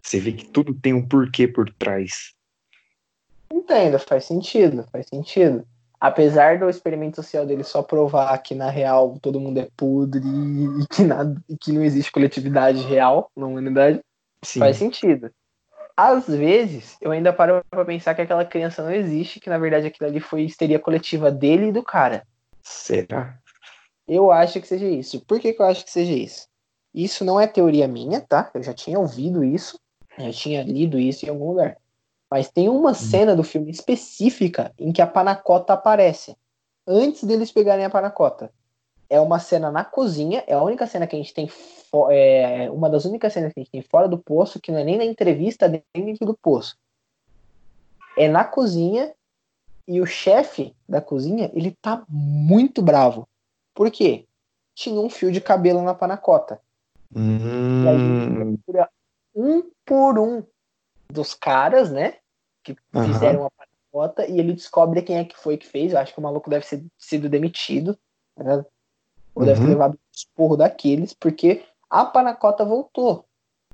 Você 0.06 0.20
vê 0.20 0.34
que 0.34 0.46
tudo 0.46 0.72
tem 0.72 0.94
um 0.94 1.04
porquê 1.04 1.48
por 1.48 1.68
trás. 1.74 2.36
Entendo, 3.52 3.98
faz 3.98 4.26
sentido, 4.26 4.86
faz 4.92 5.08
sentido. 5.08 5.66
Apesar 6.00 6.60
do 6.60 6.70
experimento 6.70 7.16
social 7.16 7.44
dele 7.44 7.64
só 7.64 7.82
provar 7.82 8.38
que 8.38 8.54
na 8.54 8.70
real 8.70 9.18
todo 9.20 9.40
mundo 9.40 9.60
é 9.60 9.68
podre 9.76 10.22
e 10.24 10.86
que, 10.94 11.02
nada, 11.02 11.36
e 11.50 11.58
que 11.58 11.72
não 11.72 11.84
existe 11.84 12.12
coletividade 12.12 12.84
real 12.84 13.32
na 13.36 13.48
humanidade, 13.48 14.00
Sim, 14.44 14.60
faz 14.60 14.78
sentido. 14.78 15.32
Às 15.98 16.28
vezes, 16.28 16.98
eu 17.02 17.10
ainda 17.10 17.34
paro 17.34 17.66
pra 17.68 17.84
pensar 17.84 18.14
que 18.14 18.22
aquela 18.22 18.46
criança 18.46 18.84
não 18.84 18.92
existe, 18.92 19.40
que 19.40 19.50
na 19.50 19.58
verdade 19.58 19.88
aquilo 19.88 20.08
ali 20.08 20.20
foi 20.20 20.44
histeria 20.44 20.78
coletiva 20.78 21.32
dele 21.32 21.70
e 21.70 21.72
do 21.72 21.82
cara. 21.82 22.28
será? 22.62 23.40
Eu 24.08 24.30
acho 24.30 24.62
que 24.62 24.68
seja 24.68 24.86
isso. 24.86 25.26
Por 25.26 25.40
que, 25.40 25.52
que 25.52 25.60
eu 25.60 25.66
acho 25.66 25.84
que 25.84 25.90
seja 25.90 26.14
isso? 26.14 26.48
Isso 26.94 27.26
não 27.26 27.40
é 27.40 27.48
teoria 27.48 27.88
minha, 27.88 28.22
tá? 28.22 28.52
Eu 28.54 28.62
já 28.62 28.72
tinha 28.72 29.00
ouvido 29.00 29.44
isso, 29.44 29.80
eu 30.18 30.32
tinha 30.32 30.64
lido 30.64 31.00
isso 31.00 31.26
em 31.26 31.30
algum 31.30 31.50
lugar. 31.50 31.78
Mas 32.30 32.50
tem 32.50 32.70
uma 32.70 32.94
cena 32.94 33.36
do 33.36 33.44
filme 33.44 33.72
específica 33.72 34.74
em 34.78 34.92
que 34.92 35.02
a 35.02 35.08
panacota 35.08 35.74
aparece. 35.74 36.36
Antes 36.88 37.24
deles 37.24 37.52
pegarem 37.52 37.86
a 37.86 37.90
panacota. 37.90 38.52
é 39.10 39.20
uma 39.20 39.40
cena 39.40 39.72
na 39.72 39.86
cozinha, 39.86 40.44
é 40.48 40.54
a 40.54 40.64
única 40.64 40.88
cena 40.88 41.06
que 41.06 41.16
a 41.16 41.20
gente 41.20 41.34
tem, 41.34 41.48
é 42.12 42.70
uma 42.72 42.90
das 42.90 43.06
únicas 43.06 43.32
cenas 43.34 43.54
que 43.54 43.60
a 43.60 43.64
gente 43.64 43.72
tem 43.72 43.82
fora 43.82 44.08
do 44.08 44.18
poço, 44.18 44.60
que 44.60 44.72
não 44.72 44.80
é 44.80 44.84
nem 44.84 44.98
na 44.98 45.06
entrevista, 45.06 45.68
nem 45.68 45.84
dentro 45.94 46.26
do 46.26 46.36
poço. 46.36 46.76
É 48.18 48.28
na 48.28 48.44
cozinha 48.44 49.14
e 49.88 50.02
o 50.02 50.06
chefe 50.06 50.76
da 50.90 51.00
cozinha, 51.00 51.52
ele 51.54 51.72
tá 51.82 52.04
muito 52.10 52.82
bravo. 52.82 53.28
Por 53.74 53.92
quê? 53.92 54.26
Tinha 54.74 55.00
um 55.00 55.10
fio 55.10 55.32
de 55.32 55.40
cabelo 55.40 55.82
na 55.84 55.94
panacota. 55.94 56.60
E 57.16 57.88
aí 57.88 57.98
Hum, 59.38 59.64
um 59.64 59.72
por 59.86 60.18
um 60.20 60.44
dos 61.12 61.34
caras, 61.34 61.92
né? 61.92 62.16
Que 62.64 62.76
Aham. 62.94 63.06
fizeram 63.06 63.46
a 63.46 63.52
panacota 63.52 64.26
e 64.28 64.40
ele 64.40 64.54
descobre 64.54 65.02
quem 65.02 65.18
é 65.18 65.26
que 65.26 65.38
foi 65.38 65.58
que 65.58 65.68
fez. 65.68 65.94
Eu 65.94 66.00
acho 66.00 66.14
que 66.14 66.20
o 66.20 66.24
maluco 66.24 66.50
deve 66.50 66.66
ter 66.66 66.84
sido 66.98 67.30
demitido. 67.30 67.98
Né? 68.38 68.66
Ou 69.36 69.46
deve 69.46 69.60
ter 69.60 69.66
Uhum. 69.66 69.72
levado 69.72 69.94
um 69.94 70.12
esporro 70.14 70.58
daqueles, 70.58 71.14
porque 71.14 71.64
a 71.90 72.06
panacota 72.06 72.66
voltou. 72.66 73.26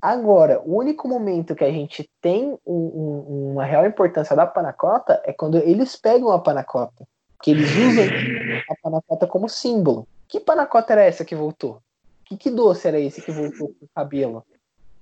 Agora, 0.02 0.60
o 0.62 0.76
único 0.78 1.08
momento 1.08 1.56
que 1.56 1.64
a 1.64 1.72
gente 1.72 2.10
tem 2.20 2.58
um- 2.66 2.74
um- 2.74 3.52
uma 3.52 3.64
real 3.64 3.86
importância 3.86 4.36
da 4.36 4.48
panacota 4.48 5.22
é 5.24 5.32
quando 5.32 5.58
eles 5.58 5.96
pegam 5.96 6.32
a 6.32 6.40
panacota. 6.40 7.08
Que 7.42 7.52
eles 7.52 7.70
usam 7.76 8.04
a 8.70 8.76
panacota 8.82 9.28
como 9.28 9.48
símbolo. 9.48 10.08
Que 10.28 10.40
panacota 10.40 10.94
era 10.94 11.04
essa 11.04 11.24
que 11.24 11.36
voltou? 11.36 11.82
Que, 12.26 12.38
que 12.38 12.50
doce 12.50 12.88
era 12.88 13.00
esse 13.00 13.22
que 13.22 13.32
voltou 13.32 13.70
com 13.70 13.86
o 13.86 13.90
cabelo? 13.94 14.44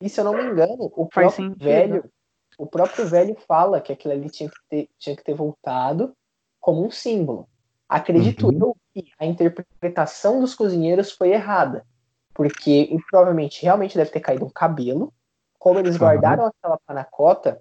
E 0.01 0.09
se 0.09 0.19
eu 0.19 0.23
não 0.23 0.33
me 0.33 0.43
engano, 0.43 0.91
o 0.95 1.07
Faz 1.13 1.33
próprio 1.33 1.45
sentido. 1.45 1.63
velho, 1.63 2.11
o 2.57 2.65
próprio 2.65 3.07
velho 3.07 3.35
fala 3.47 3.81
que 3.81 3.91
aquilo 3.91 4.13
ali 4.13 4.29
tinha 4.29 4.49
que 4.49 4.57
ter, 4.69 4.89
tinha 4.97 5.15
que 5.15 5.23
ter 5.23 5.33
voltado 5.33 6.13
como 6.59 6.85
um 6.85 6.91
símbolo. 6.91 7.47
Acredito 7.87 8.47
Uhum. 8.47 8.59
eu 8.59 8.77
que 8.93 9.11
a 9.17 9.25
interpretação 9.25 10.39
dos 10.39 10.53
cozinheiros 10.55 11.11
foi 11.11 11.31
errada. 11.31 11.85
Porque 12.33 12.95
provavelmente 13.09 13.63
realmente 13.63 13.97
deve 13.97 14.11
ter 14.11 14.21
caído 14.21 14.45
um 14.45 14.49
cabelo. 14.49 15.13
Como 15.57 15.79
eles 15.79 15.97
guardaram 15.97 16.45
aquela 16.45 16.79
panacota 16.85 17.59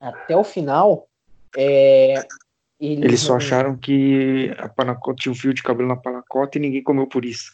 até 0.00 0.34
o 0.34 0.44
final, 0.44 1.06
é, 1.54 2.26
eles, 2.80 3.04
Eles 3.04 3.20
só 3.20 3.32
não- 3.32 3.36
acharam 3.36 3.76
que 3.76 4.54
a 4.58 4.68
panacota 4.68 5.16
tinha 5.20 5.32
um 5.32 5.34
fio 5.36 5.52
de 5.52 5.62
cabelo 5.62 5.88
na 5.88 5.96
panacota 5.96 6.56
e 6.56 6.60
ninguém 6.60 6.82
comeu 6.82 7.06
por 7.06 7.24
isso. 7.24 7.52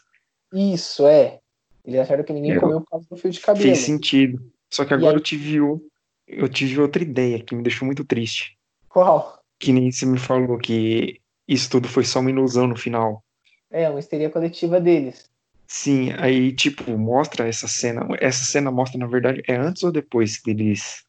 Isso, 0.53 1.07
é. 1.07 1.40
Eles 1.85 2.01
acharam 2.01 2.25
que 2.25 2.33
ninguém 2.33 2.53
Eu- 2.53 2.61
comeu 2.61 2.81
por 2.81 2.91
causa 2.91 3.07
do 3.09 3.17
fio 3.17 3.31
de 3.31 3.41
cabelo. 3.41 3.65
Fez 3.65 3.79
sentido. 3.79 4.43
Só 4.71 4.85
que 4.85 4.95
agora 4.95 5.13
aí- 5.13 5.17
eu 5.17 5.21
tive, 5.23 5.61
o- 5.61 5.83
eu 6.27 6.49
tive 6.49 6.81
outra 6.81 7.03
ideia 7.03 7.43
que 7.43 7.55
me 7.55 7.63
deixou 7.63 7.87
muito 7.87 8.05
triste. 8.05 8.57
Qual? 8.89 9.41
Que 9.59 9.73
nem 9.73 9.91
você 9.91 10.07
me 10.07 10.19
falou 10.19 10.59
que 10.59 11.21
isso 11.49 11.69
tudo 11.71 11.89
foi 11.89 12.05
só 12.05 12.21
uma 12.21 12.31
ilusão 12.31 12.67
no 12.67 12.77
final. 12.77 13.25
É, 13.71 13.89
uma 13.89 13.99
histeria 14.01 14.31
coletiva 14.31 14.81
deles. 14.81 15.29
Sim, 15.67 16.13
aí 16.19 16.53
tipo, 16.53 16.91
mostra 16.99 17.47
essa 17.47 17.69
cena. 17.69 18.07
Essa 18.21 18.45
cena 18.45 18.71
mostra, 18.71 18.99
na 18.99 19.07
verdade, 19.07 19.43
é 19.47 19.55
antes 19.57 19.83
ou 19.85 19.93
depois 19.93 20.41
deles. 20.43 21.05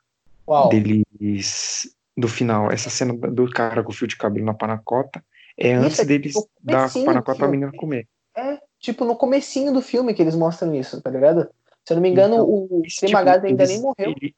Qual? 0.45 0.69
deles. 0.69 1.95
Do 2.17 2.27
final. 2.27 2.69
Essa 2.71 2.89
cena 2.89 3.13
do 3.13 3.49
cara 3.49 3.81
com 3.83 3.89
o 3.91 3.93
fio 3.95 4.07
de 4.07 4.17
cabelo 4.17 4.45
na 4.45 4.53
panacota 4.53 5.23
é 5.57 5.73
antes 5.73 5.99
é 5.99 6.05
deles 6.05 6.33
dar 6.61 6.85
a 6.85 6.89
panacota 7.05 7.39
pra 7.39 7.47
menina 7.47 7.71
comer. 7.71 8.05
É, 8.35 8.59
tipo, 8.81 9.05
no 9.05 9.15
comecinho 9.15 9.71
do 9.71 9.81
filme 9.81 10.13
que 10.13 10.21
eles 10.21 10.35
mostram 10.35 10.73
isso, 10.75 10.99
tá 11.01 11.09
ligado? 11.09 11.47
Se 11.85 11.93
eu 11.93 11.95
não 11.95 12.01
me 12.01 12.09
engano, 12.09 12.35
Então, 12.35 12.49
o 12.49 12.83
E 12.85 12.89
se, 12.89 12.99
Tremagás 13.01 13.43
ainda 13.43 13.65
nem 13.65 13.79
morreu. 13.79 14.13
ele- 14.17 14.35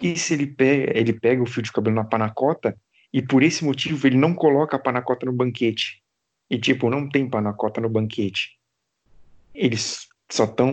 e 0.00 0.16
se 0.16 0.34
ele 0.34 0.46
pega, 0.46 0.96
ele 0.96 1.18
pega 1.18 1.42
o 1.42 1.46
fio 1.46 1.62
de 1.62 1.72
cabelo 1.72 1.96
na 1.96 2.04
panacota 2.04 2.78
e 3.12 3.22
por 3.22 3.42
esse 3.42 3.64
motivo 3.64 4.06
ele 4.06 4.16
não 4.16 4.34
coloca 4.34 4.76
a 4.76 4.78
panacota 4.78 5.24
no 5.24 5.32
banquete. 5.32 6.02
E 6.50 6.58
tipo, 6.58 6.90
não 6.90 7.08
tem 7.08 7.28
panacota 7.28 7.80
no 7.80 7.88
banquete. 7.88 8.58
Eles 9.54 10.06
só 10.30 10.44
estão 10.44 10.70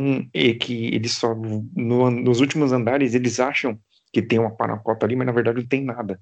que 0.59 0.87
eles 0.93 1.13
só 1.13 1.33
no- 1.33 2.11
nos 2.11 2.41
últimos 2.41 2.73
andares 2.73 3.13
eles 3.13 3.39
acham 3.39 3.79
que 4.11 4.21
tem 4.21 4.39
uma 4.39 4.55
panacota 4.55 5.05
ali, 5.05 5.15
mas 5.15 5.25
na 5.25 5.31
verdade 5.33 5.59
não 5.59 5.67
tem 5.67 5.83
nada. 5.83 6.19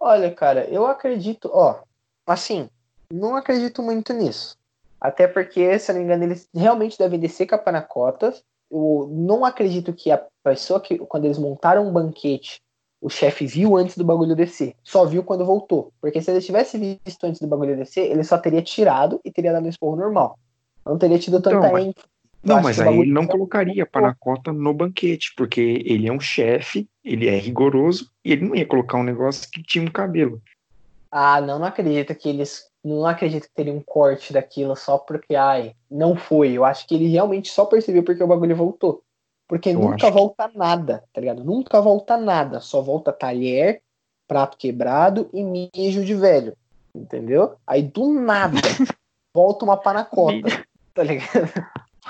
Olha, 0.00 0.34
cara, 0.34 0.68
eu 0.68 0.86
acredito, 0.86 1.48
ó, 1.52 1.82
assim, 2.26 2.68
não 3.10 3.36
acredito 3.36 3.82
muito 3.82 4.12
nisso. 4.12 4.56
Até 5.00 5.26
porque, 5.26 5.78
se 5.78 5.90
eu 5.90 5.94
não 5.94 6.00
me 6.00 6.06
engano, 6.06 6.24
eles 6.24 6.48
realmente 6.54 6.98
devem 6.98 7.18
descer 7.18 7.46
com 7.46 7.54
a 7.54 7.58
panacota. 7.58 8.34
Eu 8.70 9.08
não 9.12 9.44
acredito 9.44 9.92
que 9.92 10.10
a 10.10 10.22
pessoa 10.42 10.80
que, 10.80 10.98
quando 10.98 11.26
eles 11.26 11.38
montaram 11.38 11.86
um 11.86 11.92
banquete, 11.92 12.60
o 13.00 13.08
chefe 13.08 13.46
viu 13.46 13.76
antes 13.76 13.96
do 13.96 14.04
bagulho 14.04 14.34
descer. 14.34 14.74
Só 14.82 15.04
viu 15.04 15.22
quando 15.22 15.44
voltou. 15.44 15.92
Porque 16.00 16.20
se 16.20 16.30
ele 16.30 16.40
tivesse 16.40 16.78
visto 16.78 17.24
antes 17.24 17.40
do 17.40 17.46
bagulho 17.46 17.76
descer, 17.76 18.10
ele 18.10 18.24
só 18.24 18.38
teria 18.38 18.62
tirado 18.62 19.20
e 19.24 19.30
teria 19.30 19.52
dado 19.52 19.66
um 19.66 19.68
esporro 19.68 19.96
normal. 19.96 20.38
Não 20.84 20.98
teria 20.98 21.18
tido 21.18 21.38
Então, 21.38 21.52
tanta 21.52 21.70
mas-. 21.70 21.86
Eu 21.86 21.94
Não, 22.42 22.62
mas 22.62 22.80
aí 22.80 23.00
ele 23.00 23.12
não 23.12 23.26
colocaria 23.26 23.82
a 23.82 23.86
panacota 23.86 24.52
no 24.52 24.72
banquete, 24.72 25.32
porque 25.36 25.82
ele 25.84 26.06
é 26.06 26.12
um 26.12 26.20
chefe, 26.20 26.88
ele 27.04 27.28
é 27.28 27.36
rigoroso 27.36 28.10
e 28.24 28.32
ele 28.32 28.46
não 28.46 28.54
ia 28.54 28.64
colocar 28.64 28.98
um 28.98 29.02
negócio 29.02 29.50
que 29.50 29.62
tinha 29.62 29.84
um 29.84 29.90
cabelo. 29.90 30.40
Ah, 31.10 31.40
não, 31.40 31.58
não 31.58 31.66
acredito 31.66 32.14
que 32.14 32.28
eles. 32.28 32.64
Não 32.86 33.04
acredito 33.04 33.48
que 33.48 33.52
teria 33.52 33.72
um 33.72 33.80
corte 33.80 34.32
daquilo 34.32 34.76
só 34.76 34.96
porque, 34.96 35.34
ai, 35.34 35.74
não 35.90 36.14
foi. 36.14 36.52
Eu 36.52 36.64
acho 36.64 36.86
que 36.86 36.94
ele 36.94 37.08
realmente 37.08 37.50
só 37.50 37.64
percebeu 37.64 38.04
porque 38.04 38.22
o 38.22 38.28
bagulho 38.28 38.54
voltou. 38.54 39.02
Porque 39.48 39.70
Eu 39.70 39.80
nunca 39.80 40.06
acho 40.06 40.12
volta 40.12 40.48
nada, 40.54 41.02
tá 41.12 41.20
ligado? 41.20 41.42
Nunca 41.42 41.80
volta 41.80 42.16
nada. 42.16 42.60
Só 42.60 42.80
volta 42.80 43.12
talher, 43.12 43.82
prato 44.28 44.56
quebrado 44.56 45.28
e 45.32 45.42
mijo 45.42 46.04
de 46.04 46.14
velho. 46.14 46.56
Entendeu? 46.94 47.56
Aí 47.66 47.82
do 47.82 48.12
nada 48.12 48.56
volta 49.34 49.64
uma 49.64 49.76
panacota, 49.76 50.64
tá 50.94 51.02
ligado? 51.02 51.52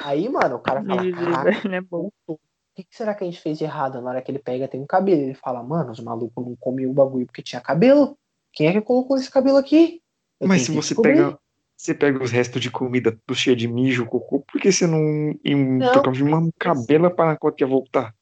Aí, 0.05 0.29
mano, 0.29 0.57
o 0.57 0.61
cara 0.61 0.85
fala, 0.85 1.11
caraca, 1.11 1.75
é 1.75 1.81
bom. 1.81 2.11
o 2.27 2.39
que, 2.75 2.85
que 2.85 2.95
será 2.95 3.15
que 3.15 3.25
a 3.25 3.27
gente 3.27 3.41
fez 3.41 3.57
de 3.57 3.65
errado? 3.65 4.03
Na 4.03 4.11
hora 4.11 4.21
que 4.21 4.31
ele 4.31 4.39
pega, 4.39 4.69
tem 4.69 4.83
um 4.83 4.87
cabelo. 4.87 5.23
Ele 5.23 5.33
fala, 5.35 5.63
mano, 5.63 5.93
os 5.93 6.01
malucos 6.01 6.45
não 6.45 6.55
comiam 6.55 6.91
o 6.91 6.95
bagulho 6.95 7.25
porque 7.25 7.41
tinha 7.41 7.63
cabelo. 7.63 8.15
Quem 8.53 8.69
é 8.69 8.73
que 8.73 8.83
colocou 8.83 9.17
esse 9.17 9.31
cabelo 9.31 9.57
aqui? 9.57 10.03
Eu 10.41 10.49
Mas 10.49 10.63
se 10.63 10.73
você 10.73 10.89
descobrir." 10.89 11.17
pega, 11.17 11.39
você 11.77 11.95
pega 11.95 12.23
os 12.23 12.31
restos 12.31 12.61
de 12.61 12.71
comida 12.71 13.13
tudo 13.13 13.37
cheio 13.37 13.57
de 13.57 13.69
mijo, 13.69 14.07
cocô, 14.07 14.41
por 14.41 14.61
que 14.61 14.73
você 14.73 14.87
não, 14.87 15.35
em, 15.45 15.79
Não, 15.79 16.03
causa 16.03 16.13
de 16.13 16.23
uma 16.23 16.49
cabela, 16.59 17.09
a 17.09 17.11
panacota 17.11 17.63
ia 17.63 17.67
voltar? 17.67 18.15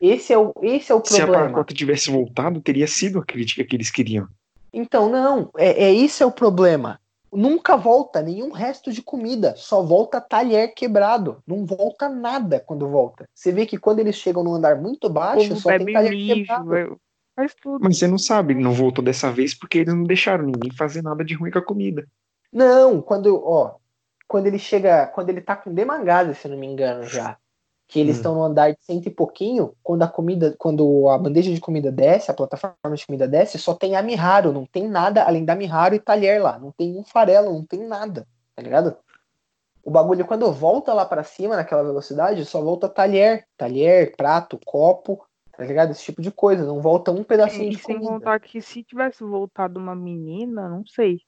Esse 0.00 0.32
é 0.32 0.38
o, 0.38 0.52
esse 0.62 0.90
é 0.90 0.94
o 0.94 1.04
Se 1.04 1.20
a 1.20 1.24
problema. 1.24 1.44
panacota 1.44 1.74
tivesse 1.74 2.10
voltado, 2.10 2.60
teria 2.60 2.86
sido 2.86 3.18
a 3.20 3.24
crítica 3.24 3.64
que 3.64 3.76
eles 3.76 3.90
queriam. 3.90 4.26
Então, 4.72 5.08
não, 5.10 5.50
é, 5.56 5.84
é 5.84 5.92
isso 5.92 6.22
é 6.22 6.26
o 6.26 6.32
problema. 6.32 6.98
Nunca 7.32 7.76
volta 7.76 8.20
nenhum 8.20 8.50
resto 8.50 8.92
de 8.92 9.00
comida, 9.00 9.54
só 9.56 9.82
volta 9.82 10.20
talher 10.20 10.74
quebrado. 10.74 11.42
Não 11.46 11.64
volta 11.64 12.08
nada 12.08 12.60
quando 12.60 12.88
volta. 12.88 13.28
Você 13.34 13.50
vê 13.52 13.64
que 13.64 13.78
quando 13.78 14.00
eles 14.00 14.16
chegam 14.16 14.44
no 14.44 14.54
andar 14.54 14.76
muito 14.80 15.08
baixo, 15.08 15.56
só 15.56 15.70
tem 15.70 15.92
talher 15.92 16.10
mijo, 16.12 16.34
quebrado. 16.34 17.00
Faz 17.34 17.54
tudo. 17.54 17.82
Mas 17.82 17.98
você 17.98 18.06
não 18.06 18.18
sabe, 18.18 18.52
ele 18.52 18.62
não 18.62 18.72
voltou 18.72 19.04
dessa 19.04 19.32
vez 19.32 19.54
porque 19.54 19.78
eles 19.78 19.94
não 19.94 20.04
deixaram 20.04 20.44
ninguém 20.44 20.70
fazer 20.70 21.02
nada 21.02 21.24
de 21.24 21.34
ruim 21.34 21.50
com 21.50 21.58
a 21.58 21.64
comida. 21.64 22.06
Não, 22.52 23.00
quando, 23.00 23.42
ó, 23.44 23.76
quando 24.28 24.46
ele 24.46 24.58
chega, 24.58 25.06
quando 25.06 25.30
ele 25.30 25.40
tá 25.40 25.56
com 25.56 25.72
demangada, 25.72 26.34
se 26.34 26.46
eu 26.46 26.50
não 26.50 26.58
me 26.58 26.66
engano 26.66 27.04
já, 27.04 27.38
que 27.88 27.98
eles 28.00 28.16
Hum. 28.16 28.18
estão 28.18 28.34
no 28.34 28.42
andar 28.42 28.72
de 28.72 28.78
cento 28.80 29.06
e 29.06 29.10
pouquinho, 29.10 29.74
quando 29.82 30.02
a 30.02 30.08
comida, 30.08 30.54
quando 30.58 31.08
a 31.08 31.18
bandeja 31.18 31.52
de 31.52 31.60
comida 31.60 31.90
desce, 31.90 32.30
a 32.30 32.34
plataforma 32.34 32.96
de 32.96 33.06
comida 33.06 33.26
desce, 33.26 33.58
só 33.58 33.74
tem 33.74 33.96
a 33.96 34.02
Miharu, 34.02 34.52
não 34.52 34.66
tem 34.66 34.88
nada 34.88 35.24
além 35.24 35.44
da 35.44 35.54
Miharu 35.54 35.94
e 35.94 36.00
talher 36.00 36.40
lá, 36.42 36.58
não 36.58 36.72
tem 36.72 36.98
um 36.98 37.04
farelo, 37.04 37.52
não 37.52 37.64
tem 37.64 37.86
nada, 37.86 38.26
tá 38.54 38.62
ligado? 38.62 38.96
O 39.82 39.90
bagulho 39.90 40.24
quando 40.26 40.52
volta 40.52 40.94
lá 40.94 41.04
pra 41.04 41.24
cima 41.24 41.56
naquela 41.56 41.82
velocidade, 41.82 42.44
só 42.44 42.62
volta 42.62 42.88
talher, 42.88 43.46
talher, 43.56 44.14
prato, 44.16 44.58
copo, 44.64 45.24
tá 45.56 45.64
ligado? 45.64 45.90
Esse 45.92 46.04
tipo 46.04 46.20
de 46.22 46.30
coisa, 46.30 46.64
não 46.64 46.80
volta 46.80 47.10
um 47.10 47.22
pedacinho 47.22 47.68
E 47.68 47.70
de 47.70 47.78
sem 47.82 47.96
comida. 47.96 48.12
contar 48.12 48.40
que 48.40 48.60
se 48.60 48.82
tivesse 48.82 49.22
voltado 49.22 49.78
uma 49.78 49.94
menina, 49.94 50.68
não 50.68 50.84
sei. 50.86 51.20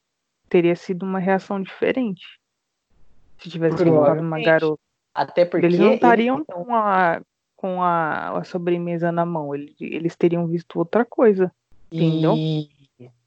Teria 0.49 0.77
sido 0.77 1.05
uma 1.05 1.19
reação 1.19 1.63
diferente. 1.63 2.23
Se 3.39 3.51
tivesse 3.51 3.83
voltado 3.85 4.21
uma 4.21 4.41
garota. 4.41 4.81
Até 5.15 5.45
porque 5.45 5.67
Eles 5.67 5.79
não 5.79 5.95
estariam 5.95 6.37
eles- 6.37 6.47
com, 6.47 6.75
a, 6.75 7.21
com 7.57 7.83
a, 7.83 8.39
a 8.39 8.45
sobremesa 8.45 9.13
na 9.13 9.25
mão. 9.25 9.55
Eles, 9.55 9.75
eles 9.81 10.17
teriam 10.17 10.47
visto 10.47 10.77
outra 10.79 11.05
coisa. 11.05 11.53
Entendeu? 11.93 12.35
E 12.37 12.69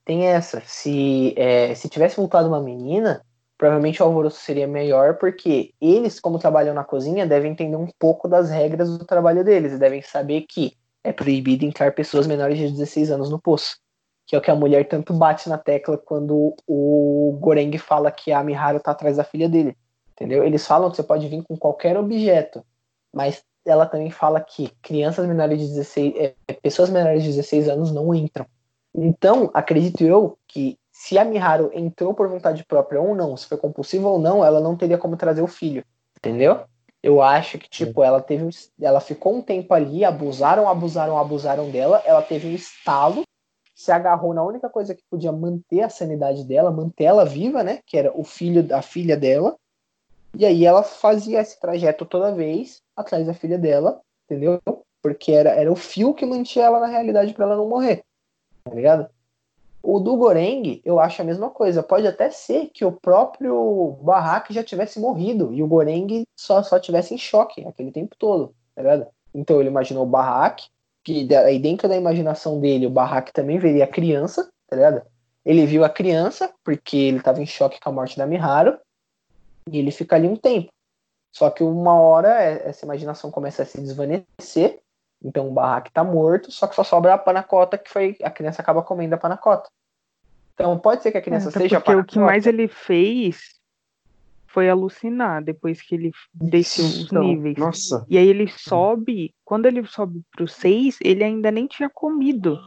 tem 0.04 0.26
essa. 0.28 0.62
Se, 0.66 1.34
é, 1.38 1.74
se 1.76 1.88
tivesse 1.90 2.18
voltado 2.18 2.48
uma 2.48 2.62
menina, 2.62 3.22
provavelmente 3.58 4.02
o 4.02 4.06
alvoroço 4.06 4.40
seria 4.42 4.68
melhor, 4.68 5.18
porque 5.18 5.74
eles, 5.80 6.20
como 6.20 6.40
trabalham 6.40 6.74
na 6.74 6.84
cozinha, 6.84 7.26
devem 7.26 7.52
entender 7.52 7.76
um 7.78 7.88
pouco 7.98 8.28
das 8.28 8.50
regras 8.50 8.98
do 8.98 9.06
trabalho 9.06 9.44
deles 9.44 9.74
e 9.74 9.80
devem 9.80 10.02
saber 10.02 10.42
que 10.42 10.74
é 11.08 11.14
proibido 11.14 11.66
entrar 11.66 11.94
pessoas 11.94 12.28
menores 12.28 12.58
de 12.58 12.70
16 12.72 13.12
anos 13.12 13.30
no 13.30 13.40
poço. 13.40 13.78
Que 14.26 14.36
é 14.36 14.40
o 14.40 14.42
que 14.42 14.52
a 14.52 14.56
mulher 14.56 14.88
tanto 14.88 15.14
bate 15.14 15.48
na 15.48 15.58
tecla 15.58 15.98
quando 15.98 16.54
o 16.68 17.38
Goreng 17.40 17.78
fala 17.78 18.12
que 18.12 18.32
a 18.32 18.44
Miharu 18.44 18.80
tá 18.80 18.92
atrás 18.92 19.18
da 19.18 19.24
filha 19.24 19.48
dele. 19.48 19.78
Entendeu? 20.12 20.44
Eles 20.44 20.66
falam 20.68 20.90
que 20.90 20.98
você 20.98 21.04
pode 21.04 21.28
vir 21.28 21.44
com 21.44 21.56
qualquer 21.56 21.96
objeto, 21.96 22.66
mas 23.14 23.44
ela 23.66 23.86
também 23.86 24.10
fala 24.10 24.42
que 24.42 24.70
crianças 24.82 25.26
menores 25.28 25.60
de 25.60 25.68
16, 25.68 26.14
é, 26.18 26.36
pessoas 26.62 26.90
menores 26.90 27.24
de 27.24 27.30
16 27.30 27.70
anos 27.70 27.92
não 27.92 28.14
entram. 28.14 28.46
Então, 28.94 29.50
acredito 29.54 30.04
eu 30.04 30.38
que 30.48 30.78
se 30.92 31.18
a 31.18 31.24
Miharu 31.24 31.70
entrou 31.74 32.14
por 32.14 32.28
vontade 32.28 32.66
própria 32.66 33.00
ou 33.00 33.16
não, 33.16 33.38
se 33.38 33.46
foi 33.46 33.58
compulsiva 33.58 34.08
ou 34.08 34.20
não, 34.20 34.44
ela 34.44 34.60
não 34.60 34.76
teria 34.76 34.98
como 34.98 35.16
trazer 35.16 35.42
o 35.42 35.48
filho. 35.48 35.84
Entendeu? 36.18 36.62
Eu 37.04 37.22
acho 37.22 37.58
que, 37.60 37.70
tipo, 37.70 38.04
ela 38.04 38.22
teve. 38.22 38.44
um- 38.44 38.50
Ela 38.82 39.00
ficou 39.00 39.36
um 39.36 39.42
tempo 39.42 39.74
ali, 39.74 40.04
abusaram, 40.04 40.68
abusaram, 40.68 41.18
abusaram 41.18 41.70
dela. 41.70 42.02
Ela 42.06 42.22
teve 42.22 42.48
um 42.48 42.56
estalo, 42.56 43.24
se 43.76 43.92
agarrou 43.92 44.34
na 44.34 44.44
única 44.44 44.70
coisa 44.70 44.96
que 44.96 45.04
podia 45.10 45.32
manter 45.32 45.82
a 45.82 45.90
sanidade 45.90 46.44
dela, 46.44 46.72
manter 46.72 47.06
ela 47.06 47.24
viva, 47.24 47.64
né? 47.64 47.80
Que 47.86 47.98
era 47.98 48.12
o 48.18 48.24
filho 48.24 48.64
da 48.64 48.82
filha 48.82 49.16
dela. 49.16 49.56
E 50.36 50.46
aí 50.46 50.66
ela 50.66 50.84
fazia 50.84 51.40
esse 51.40 51.60
trajeto 51.60 52.06
toda 52.06 52.34
vez 52.34 52.82
atrás 52.96 53.26
da 53.26 53.34
filha 53.34 53.58
dela, 53.58 54.02
entendeu? 54.26 54.60
Porque 55.02 55.32
era, 55.32 55.52
era 55.52 55.72
o 55.72 55.76
fio 55.76 56.14
que 56.14 56.26
mantinha 56.26 56.66
ela 56.66 56.80
na 56.80 56.88
realidade 56.88 57.34
para 57.34 57.46
ela 57.46 57.56
não 57.56 57.70
morrer. 57.70 58.04
Tá 58.64 58.74
ligado? 58.74 59.10
O 59.90 60.02
do 60.02 60.18
Goreng, 60.18 60.82
eu 60.84 61.00
acho 61.00 61.22
a 61.22 61.24
mesma 61.24 61.50
coisa. 61.50 61.82
Pode 61.82 62.06
até 62.06 62.30
ser 62.30 62.70
que 62.74 62.84
o 62.84 62.92
próprio 62.92 63.98
Barraque 64.02 64.54
já 64.54 64.62
tivesse 64.62 65.00
morrido 65.00 65.54
e 65.54 65.64
o 65.64 65.68
Goreng 65.68 66.26
só, 66.38 66.62
só 66.62 66.78
tivesse 66.78 67.14
em 67.14 67.18
choque 67.18 67.66
aquele 67.66 67.90
tempo 67.90 68.14
todo, 68.20 68.54
tá 68.76 68.82
ligado? 68.82 69.08
Então 69.34 69.62
ele 69.62 69.70
imaginou 69.70 70.04
o 70.04 70.10
Barraque, 70.10 70.68
que 71.06 71.34
aí 71.34 71.58
dentro 71.58 71.88
da 71.88 71.96
imaginação 71.96 72.60
dele, 72.60 72.86
o 72.86 72.90
Barraque 72.90 73.32
também 73.32 73.60
veria 73.60 73.86
a 73.86 73.88
criança, 73.88 74.52
tá 74.68 74.76
ligado? 74.76 75.04
Ele 75.46 75.66
viu 75.66 75.86
a 75.86 75.90
criança, 75.90 76.54
porque 76.66 76.98
ele 76.98 77.22
tava 77.22 77.42
em 77.42 77.46
choque 77.46 77.80
com 77.80 77.90
a 77.90 77.94
morte 77.94 78.18
da 78.18 78.28
Miharu, 78.28 78.78
e 79.72 79.80
ele 79.80 79.92
fica 79.92 80.18
ali 80.18 80.28
um 80.28 80.36
tempo. 80.36 80.70
Só 81.34 81.50
que 81.50 81.64
uma 81.64 81.98
hora 81.98 82.44
é- 82.44 82.68
essa 82.68 82.84
imaginação 82.84 83.32
começa 83.32 83.64
a 83.64 83.66
se 83.66 83.80
desvanecer, 83.80 84.82
então 85.24 85.48
o 85.48 85.52
Barraque 85.52 85.92
tá 85.92 86.04
morto, 86.04 86.52
só 86.52 86.68
que 86.68 86.76
só 86.76 86.84
sobra 86.84 87.14
a 87.14 87.18
panacota, 87.18 87.78
que 87.78 87.90
foi. 87.90 88.16
A 88.24 88.30
criança 88.30 88.62
acaba 88.62 88.84
comendo 88.84 89.16
a 89.16 89.18
panacota. 89.18 89.70
Então 90.54 90.78
pode 90.78 91.04
ser 91.04 91.12
que 91.12 91.18
a 91.18 91.22
criança 91.22 91.50
Até 91.50 91.60
seja 91.60 91.78
a 91.78 91.82
porque 91.82 92.00
o 92.00 92.06
que 92.06 92.20
mais 92.20 92.48
ele 92.48 92.68
fez 92.68 93.58
foi 94.48 94.70
alucinar 94.70 95.44
depois 95.44 95.82
que 95.82 95.94
ele 95.94 96.12
desceu 96.34 96.84
os 96.84 97.06
Então, 97.06 97.22
níveis. 97.22 97.58
Nossa, 97.58 98.06
E 98.10 98.18
aí 98.18 98.28
ele 98.28 98.48
sobe, 98.48 99.36
quando 99.46 99.68
ele 99.68 99.86
sobe 99.86 100.24
pro 100.32 100.48
6, 100.48 100.98
ele 101.04 101.24
ainda 101.24 101.52
nem 101.52 101.68
tinha 101.68 101.90
comido. 101.90 102.58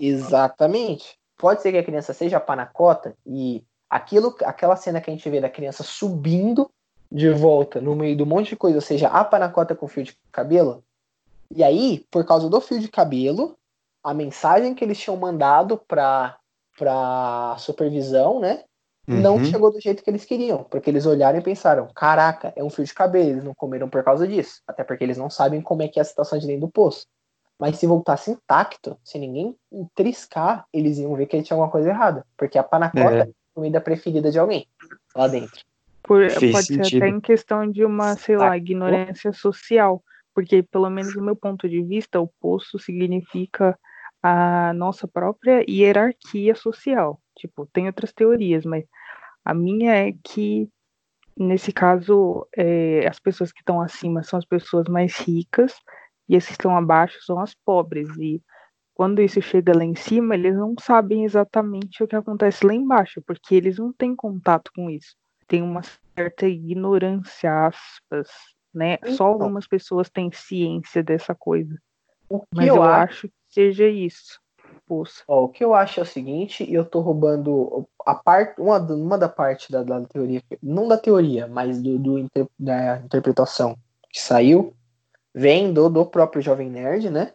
Exatamente. 0.00 1.18
Pode 1.36 1.60
ser 1.60 1.72
que 1.72 1.78
a 1.78 1.84
criança 1.84 2.14
seja 2.14 2.38
a 2.38 2.40
panacota 2.40 3.14
e 3.26 3.62
aquilo, 3.90 4.34
aquela 4.44 4.76
cena 4.76 5.00
que 5.00 5.10
a 5.10 5.12
gente 5.12 5.28
vê 5.28 5.40
da 5.40 5.50
criança 5.50 5.82
subindo 5.82 6.70
de 7.10 7.30
volta 7.30 7.80
no 7.80 7.94
meio 7.94 8.16
do 8.16 8.26
monte 8.26 8.50
de 8.50 8.56
coisa, 8.56 8.80
seja 8.80 9.08
a 9.08 9.22
panacota 9.24 9.74
com 9.74 9.86
fio 9.86 10.02
de 10.02 10.16
cabelo. 10.32 10.82
E 11.54 11.62
aí, 11.62 12.04
por 12.10 12.24
causa 12.24 12.48
do 12.48 12.60
fio 12.60 12.80
de 12.80 12.88
cabelo, 12.88 13.56
a 14.02 14.12
mensagem 14.14 14.74
que 14.74 14.84
eles 14.84 14.98
tinham 14.98 15.16
mandado 15.16 15.78
para 15.88 16.36
para 16.78 17.56
supervisão, 17.58 18.38
né, 18.38 18.62
não 19.08 19.36
Uhum. 19.36 19.44
chegou 19.44 19.72
do 19.72 19.80
jeito 19.80 20.02
que 20.02 20.10
eles 20.10 20.26
queriam, 20.26 20.62
porque 20.64 20.90
eles 20.90 21.06
olharam 21.06 21.38
e 21.38 21.42
pensaram: 21.42 21.88
caraca, 21.94 22.52
é 22.54 22.62
um 22.62 22.68
fio 22.68 22.84
de 22.84 22.92
cabelo, 22.92 23.30
eles 23.30 23.44
não 23.44 23.54
comeram 23.54 23.88
por 23.88 24.04
causa 24.04 24.26
disso, 24.28 24.60
até 24.66 24.84
porque 24.84 25.02
eles 25.02 25.16
não 25.16 25.30
sabem 25.30 25.62
como 25.62 25.82
é 25.82 25.88
que 25.88 25.98
é 25.98 26.02
a 26.02 26.04
situação 26.04 26.38
de 26.38 26.46
dentro 26.46 26.66
do 26.66 26.70
poço. 26.70 27.06
Mas 27.58 27.78
se 27.78 27.86
voltasse 27.86 28.30
intacto, 28.30 28.98
se 29.02 29.18
ninguém 29.18 29.56
triscar, 29.94 30.66
eles 30.70 30.98
iam 30.98 31.14
ver 31.14 31.24
que 31.26 31.40
tinha 31.42 31.54
alguma 31.56 31.70
coisa 31.70 31.88
errada, 31.88 32.26
porque 32.36 32.58
a 32.58 32.62
panacota 32.62 33.10
É. 33.14 33.18
é 33.20 33.22
a 33.22 33.28
comida 33.54 33.80
preferida 33.80 34.30
de 34.30 34.38
alguém 34.38 34.66
lá 35.14 35.26
dentro. 35.28 35.64
Por- 36.02 36.28
pode 36.28 36.66
ser 36.66 36.84
sentido. 36.84 37.04
até 37.04 37.08
em 37.08 37.20
questão 37.20 37.70
de 37.70 37.84
uma, 37.84 38.14
sei 38.16 38.36
lá, 38.36 38.54
ignorância 38.56 39.32
social. 39.32 40.02
Porque, 40.36 40.62
pelo 40.62 40.90
menos 40.90 41.14
do 41.14 41.22
meu 41.22 41.34
ponto 41.34 41.66
de 41.66 41.82
vista, 41.82 42.20
o 42.20 42.28
poço 42.38 42.78
significa 42.78 43.74
a 44.22 44.74
nossa 44.74 45.08
própria 45.08 45.64
hierarquia 45.66 46.54
social. 46.54 47.18
Tipo, 47.38 47.64
tem 47.72 47.86
outras 47.86 48.12
teorias, 48.12 48.66
mas 48.66 48.84
a 49.42 49.54
minha 49.54 49.94
é 49.94 50.12
que, 50.22 50.68
nesse 51.34 51.72
caso, 51.72 52.46
é, 52.54 53.06
as 53.08 53.18
pessoas 53.18 53.50
que 53.50 53.60
estão 53.60 53.80
acima 53.80 54.22
são 54.22 54.38
as 54.38 54.44
pessoas 54.44 54.86
mais 54.88 55.16
ricas 55.20 55.72
e 56.28 56.36
as 56.36 56.44
que 56.44 56.52
estão 56.52 56.76
abaixo 56.76 57.16
são 57.22 57.40
as 57.40 57.54
pobres. 57.54 58.06
E 58.18 58.42
quando 58.92 59.22
isso 59.22 59.40
chega 59.40 59.74
lá 59.74 59.84
em 59.84 59.94
cima, 59.94 60.34
eles 60.34 60.54
não 60.54 60.74
sabem 60.78 61.24
exatamente 61.24 62.04
o 62.04 62.06
que 62.06 62.14
acontece 62.14 62.66
lá 62.66 62.74
embaixo, 62.74 63.22
porque 63.26 63.54
eles 63.54 63.78
não 63.78 63.90
têm 63.90 64.14
contato 64.14 64.70
com 64.76 64.90
isso. 64.90 65.16
Tem 65.48 65.62
uma 65.62 65.80
certa 66.14 66.46
ignorância, 66.46 67.68
aspas, 67.68 68.28
né? 68.76 68.98
Só 69.02 69.12
Então. 69.12 69.26
algumas 69.26 69.66
pessoas 69.66 70.10
têm 70.10 70.30
ciência 70.30 71.02
dessa 71.02 71.34
coisa. 71.34 71.76
O 72.28 72.40
que 72.40 72.46
Mas 72.54 72.68
eu, 72.68 72.76
eu 72.76 72.82
acho, 72.82 73.02
acho 73.02 73.28
que 73.28 73.34
seja 73.48 73.88
isso. 73.88 74.38
Ó, 75.26 75.44
o 75.44 75.48
que 75.48 75.64
eu 75.64 75.74
acho 75.74 75.98
é 76.00 76.02
o 76.02 76.06
seguinte, 76.06 76.62
e 76.62 76.74
eu 76.74 76.84
tô 76.84 77.00
roubando 77.00 77.88
a 78.04 78.14
parte, 78.14 78.60
uma, 78.60 78.78
uma 78.78 79.18
da 79.18 79.28
parte 79.28 79.70
da, 79.72 79.82
da 79.82 80.00
teoria, 80.02 80.42
não 80.62 80.86
da 80.86 80.96
teoria, 80.96 81.46
mas 81.46 81.82
do, 81.82 81.98
do 81.98 82.18
inter- 82.18 82.46
da 82.58 82.98
interpretação 82.98 83.76
que 84.10 84.20
saiu, 84.20 84.74
vem 85.34 85.72
do, 85.72 85.88
do 85.88 86.06
próprio 86.06 86.42
Jovem 86.42 86.70
Nerd, 86.70 87.10
né? 87.10 87.32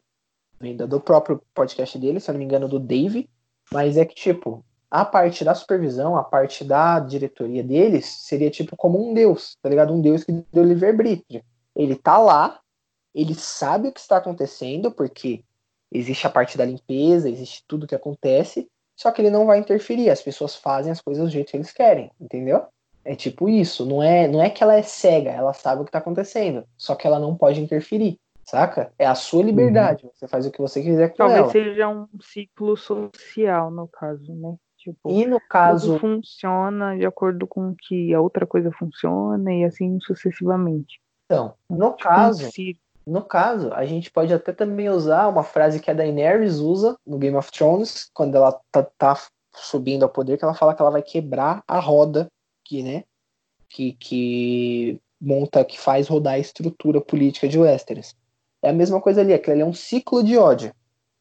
Vem 0.59 0.75
do, 0.77 0.87
do 0.87 0.99
próprio 1.01 1.41
podcast 1.53 1.97
dele, 1.97 2.19
se 2.19 2.29
eu 2.29 2.33
não 2.33 2.39
me 2.39 2.45
engano, 2.45 2.67
do 2.67 2.79
Dave. 2.79 3.29
Mas 3.73 3.97
é 3.97 4.05
que, 4.05 4.15
tipo, 4.15 4.63
a 4.91 5.05
parte 5.05 5.45
da 5.45 5.55
supervisão, 5.55 6.17
a 6.17 6.23
parte 6.23 6.65
da 6.65 6.99
diretoria 6.99 7.63
deles, 7.63 8.05
seria 8.05 8.51
tipo 8.51 8.75
como 8.75 9.01
um 9.01 9.13
deus, 9.13 9.55
tá 9.61 9.69
ligado? 9.69 9.93
Um 9.93 10.01
deus 10.01 10.25
que 10.25 10.33
deu 10.51 10.65
livre-arbítrio. 10.65 11.41
Ele 11.73 11.95
tá 11.95 12.17
lá, 12.17 12.59
ele 13.15 13.33
sabe 13.33 13.87
o 13.87 13.93
que 13.93 14.01
está 14.01 14.17
acontecendo, 14.17 14.91
porque 14.91 15.45
existe 15.89 16.27
a 16.27 16.29
parte 16.29 16.57
da 16.57 16.65
limpeza, 16.65 17.29
existe 17.29 17.63
tudo 17.65 17.87
que 17.87 17.95
acontece, 17.95 18.67
só 18.93 19.11
que 19.11 19.21
ele 19.21 19.29
não 19.29 19.45
vai 19.45 19.59
interferir, 19.59 20.09
as 20.09 20.21
pessoas 20.21 20.57
fazem 20.57 20.91
as 20.91 20.99
coisas 20.99 21.23
do 21.23 21.29
jeito 21.29 21.51
que 21.51 21.57
eles 21.57 21.71
querem, 21.71 22.11
entendeu? 22.19 22.65
É 23.05 23.15
tipo 23.15 23.47
isso, 23.47 23.85
não 23.85 24.03
é, 24.03 24.27
não 24.27 24.41
é 24.41 24.49
que 24.49 24.61
ela 24.61 24.75
é 24.75 24.83
cega, 24.83 25.31
ela 25.31 25.53
sabe 25.53 25.81
o 25.81 25.85
que 25.85 25.91
tá 25.91 25.99
acontecendo, 25.99 26.65
só 26.77 26.95
que 26.95 27.07
ela 27.07 27.17
não 27.17 27.35
pode 27.35 27.61
interferir, 27.61 28.19
saca? 28.43 28.93
É 28.99 29.07
a 29.07 29.15
sua 29.15 29.41
liberdade, 29.41 30.07
você 30.13 30.27
faz 30.27 30.45
o 30.45 30.51
que 30.51 30.61
você 30.61 30.83
quiser 30.83 31.09
com 31.09 31.15
Talvez 31.15 31.39
ela. 31.39 31.51
seja 31.51 31.87
um 31.87 32.07
ciclo 32.21 32.75
social, 32.75 33.71
no 33.71 33.87
caso, 33.87 34.33
né? 34.35 34.55
Tipo, 34.81 35.11
E 35.11 35.27
no 35.27 35.39
caso, 35.39 35.99
funciona 35.99 36.97
de 36.97 37.05
acordo 37.05 37.45
com 37.45 37.75
que 37.75 38.11
a 38.15 38.19
outra 38.19 38.47
coisa 38.47 38.71
funciona 38.71 39.53
e 39.53 39.63
assim 39.63 39.99
sucessivamente. 39.99 40.99
então, 41.25 41.53
no 41.69 41.91
Tipo, 41.91 42.09
caso, 42.09 42.51
ciclo. 42.51 42.81
No 43.05 43.21
caso, 43.23 43.71
a 43.73 43.85
gente 43.85 44.09
pode 44.11 44.33
até 44.33 44.51
também 44.51 44.89
usar 44.89 45.27
uma 45.27 45.43
frase 45.43 45.79
que 45.79 45.89
a 45.89 45.93
Daenerys 45.93 46.57
usa 46.57 46.95
no 47.05 47.19
Game 47.19 47.35
of 47.35 47.51
Thrones, 47.51 48.09
quando 48.13 48.35
ela 48.35 48.59
tá, 48.71 48.83
tá 48.97 49.17
subindo 49.53 50.03
ao 50.03 50.09
poder, 50.09 50.37
que 50.37 50.43
ela 50.43 50.53
fala 50.53 50.73
que 50.73 50.81
ela 50.81 50.91
vai 50.91 51.03
quebrar 51.03 51.63
a 51.67 51.79
roda 51.79 52.27
que, 52.63 52.81
né, 52.81 53.03
que, 53.69 53.93
que 53.93 54.99
monta, 55.19 55.63
que 55.63 55.79
faz 55.79 56.07
rodar 56.07 56.33
a 56.33 56.39
estrutura 56.39 56.99
política 56.99 57.47
de 57.47 57.59
Westeros. 57.59 58.15
É 58.63 58.69
a 58.69 58.73
mesma 58.73 58.99
coisa 58.99 59.21
ali, 59.21 59.33
aquilo 59.33 59.53
ali 59.53 59.61
é 59.61 59.65
um 59.65 59.73
ciclo 59.73 60.23
de 60.23 60.37
ódio. 60.37 60.73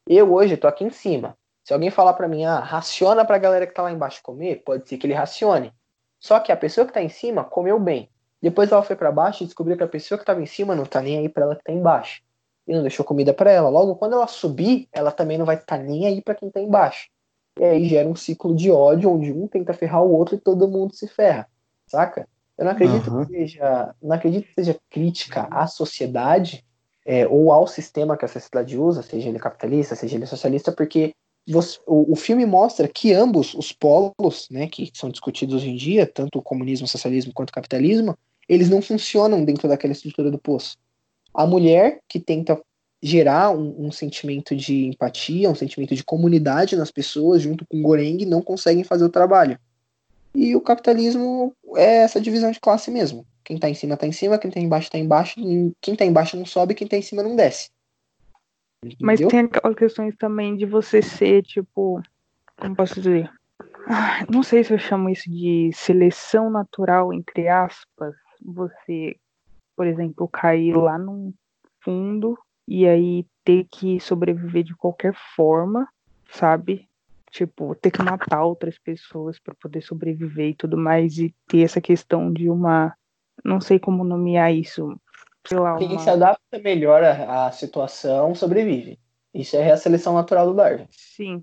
Eu 0.07 0.33
hoje 0.33 0.57
tô 0.57 0.67
aqui 0.67 0.85
em 0.85 0.91
cima. 0.91 1.37
Se 1.71 1.75
alguém 1.75 1.89
falar 1.89 2.15
pra 2.15 2.27
mim, 2.27 2.45
ah, 2.45 2.59
raciona 2.59 3.25
pra 3.25 3.39
galera 3.39 3.65
que 3.65 3.73
tá 3.73 3.81
lá 3.81 3.93
embaixo 3.93 4.21
comer, 4.25 4.61
pode 4.65 4.89
ser 4.89 4.97
que 4.99 5.07
ele 5.07 5.15
racione. 5.15 5.73
Só 6.19 6.41
que 6.41 6.51
a 6.51 6.57
pessoa 6.57 6.85
que 6.85 6.93
tá 6.93 7.01
em 7.01 7.09
cima 7.09 7.45
comeu 7.45 7.79
bem. 7.79 8.11
Depois 8.43 8.73
ela 8.73 8.83
foi 8.83 8.97
pra 8.97 9.13
baixo 9.13 9.45
e 9.45 9.47
descobriu 9.47 9.77
que 9.77 9.85
a 9.85 9.87
pessoa 9.87 10.19
que 10.19 10.25
tava 10.25 10.43
em 10.43 10.47
cima 10.47 10.75
não 10.75 10.85
tá 10.85 11.01
nem 11.01 11.19
aí 11.19 11.29
pra 11.29 11.45
ela 11.45 11.55
que 11.55 11.63
tá 11.63 11.71
embaixo. 11.71 12.23
E 12.67 12.75
não 12.75 12.81
deixou 12.83 13.07
comida 13.07 13.33
pra 13.33 13.53
ela. 13.53 13.69
Logo, 13.69 13.95
quando 13.95 14.15
ela 14.15 14.27
subir, 14.27 14.89
ela 14.93 15.13
também 15.13 15.39
não 15.39 15.47
vai 15.47 15.55
estar 15.55 15.79
nem 15.79 16.07
aí 16.09 16.21
pra 16.21 16.35
quem 16.35 16.51
tá 16.51 16.61
embaixo. 16.61 17.09
E 17.57 17.65
aí 17.65 17.89
gera 17.89 18.09
um 18.09 18.17
ciclo 18.17 18.53
de 18.53 18.69
ódio 18.69 19.09
onde 19.09 19.33
um 19.33 19.47
tenta 19.47 19.73
ferrar 19.73 20.03
o 20.03 20.13
outro 20.13 20.35
e 20.35 20.41
todo 20.41 20.67
mundo 20.67 20.93
se 20.93 21.07
ferra. 21.07 21.47
Saca? 21.87 22.27
Eu 22.59 22.65
não 22.65 22.73
acredito 22.73 23.11
Aham. 23.11 23.27
que 23.27 23.33
seja, 23.33 23.95
não 24.03 24.17
acredito 24.17 24.49
que 24.49 24.55
seja 24.55 24.77
crítica 24.91 25.47
à 25.53 25.69
sociedade 25.69 26.67
é, 27.07 27.29
ou 27.29 27.53
ao 27.53 27.69
sistema 27.69 28.17
que 28.17 28.25
a 28.25 28.29
sociedade 28.29 28.77
usa, 28.77 29.05
seja 29.05 29.29
ele 29.29 29.39
capitalista, 29.39 29.95
seja 29.95 30.17
ele 30.17 30.27
socialista, 30.27 30.73
porque 30.73 31.15
você- 31.53 31.79
o, 31.87 32.13
o 32.13 32.17
filme 32.17 32.45
mostra 32.47 32.89
que 32.89 33.13
ambos 33.13 33.55
os 33.55 33.73
polos, 33.73 34.49
né, 34.51 34.67
que 34.67 34.91
são 34.95 35.11
discutidos 35.11 35.57
hoje 35.57 35.71
em 35.71 35.77
dia, 35.77 36.07
tanto 36.07 36.39
o 36.39 36.43
comunismo, 36.43 36.87
o 36.87 36.89
socialismo 36.89 37.33
quanto 37.33 37.51
o 37.51 37.55
capitalismo, 37.55 38.17
eles 38.49 38.69
não 38.69 38.83
funcionam 38.83 39.45
dentro 39.45 39.69
daquela 39.69 39.93
estrutura 39.93 40.31
do 40.31 40.39
poço. 40.39 40.77
A 41.33 41.47
mulher 41.47 42.01
que 42.09 42.19
tenta 42.19 42.61
gerar 43.03 43.51
um, 43.51 43.87
um 43.87 43.93
sentimento 43.93 44.55
de 44.55 44.87
empatia, 44.87 45.51
um 45.51 45.55
sentimento 45.55 45.95
de 45.95 46.05
comunidade 46.05 46.77
nas 46.77 46.91
pessoas, 46.91 47.43
junto 47.43 47.65
com 47.67 47.79
o 47.79 47.83
Goreng, 47.83 48.25
não 48.27 48.43
conseguem 48.43 48.85
fazer 48.85 49.05
o 49.05 49.09
trabalho. 49.11 49.59
E 50.35 50.55
o 50.55 50.61
capitalismo 50.61 51.55
é 51.77 51.97
essa 51.99 52.21
divisão 52.21 52.51
de 52.51 52.61
classe 52.61 52.91
mesmo. 52.91 53.27
Quem 53.43 53.59
tá 53.59 53.69
em 53.69 53.75
cima 53.75 53.97
tá 53.97 54.07
em 54.07 54.13
cima, 54.13 54.39
quem 54.39 54.51
tá 54.51 54.61
embaixo 54.61 54.91
tá 54.91 54.99
embaixo, 54.99 55.41
quem 55.81 55.97
tá 55.97 56.05
embaixo 56.05 56.37
não 56.37 56.47
sobe, 56.47 56.75
quem 56.75 56.87
tá 56.87 56.97
em 56.97 57.03
cima 57.03 57.23
não 57.23 57.35
desce. 57.35 57.71
Mas 59.01 59.21
Entendeu? 59.21 59.29
tem 59.29 59.41
aquelas 59.41 59.77
questões 59.77 60.17
também 60.17 60.57
de 60.57 60.65
você 60.65 61.03
ser, 61.03 61.43
tipo, 61.43 62.03
como 62.57 62.75
posso 62.75 62.95
dizer? 63.01 63.31
Ah, 63.87 64.25
não 64.31 64.43
sei 64.43 64.65
se 64.65 64.73
eu 64.73 64.79
chamo 64.79 65.09
isso 65.11 65.29
de 65.31 65.71
seleção 65.73 66.51
natural, 66.51 67.13
entre 67.13 67.49
aspas. 67.49 68.15
Você, 68.43 69.17
por 69.77 69.87
exemplo, 69.87 70.29
cair 70.29 70.77
lá 70.77 70.99
num 70.99 71.33
fundo 71.83 72.39
e 72.67 72.87
aí 72.87 73.27
ter 73.45 73.67
que 73.71 74.01
sobreviver 74.01 74.65
de 74.65 74.75
qualquer 74.75 75.15
forma, 75.35 75.89
sabe? 76.31 76.89
tipo, 77.31 77.75
ter 77.75 77.91
que 77.91 78.03
matar 78.03 78.43
outras 78.43 78.77
pessoas 78.79 79.39
para 79.39 79.55
poder 79.55 79.81
sobreviver 79.81 80.51
e 80.51 80.55
tudo 80.55 80.77
mais, 80.77 81.19
e 81.19 81.35
ter 81.47 81.63
essa 81.63 81.81
questão 81.81 82.33
de 82.33 82.51
uma. 82.51 82.95
Não 83.45 83.61
sei 83.61 83.79
como 83.79 84.05
nomear 84.05 84.53
isso. 84.53 85.01
Sei 85.47 85.59
lá, 85.59 85.77
Quem 85.79 85.89
uma... 85.93 85.99
se 85.99 86.11
adapta 86.11 86.59
melhor 86.59 87.03
à, 87.03 87.51
situação 87.51 88.35
sobrevive. 88.35 88.99
Isso 89.33 89.57
é 89.57 89.71
a 89.71 89.77
seleção 89.77 90.15
natural 90.15 90.47
do 90.47 90.55
Darwin. 90.55 90.87
Sim. 90.91 91.43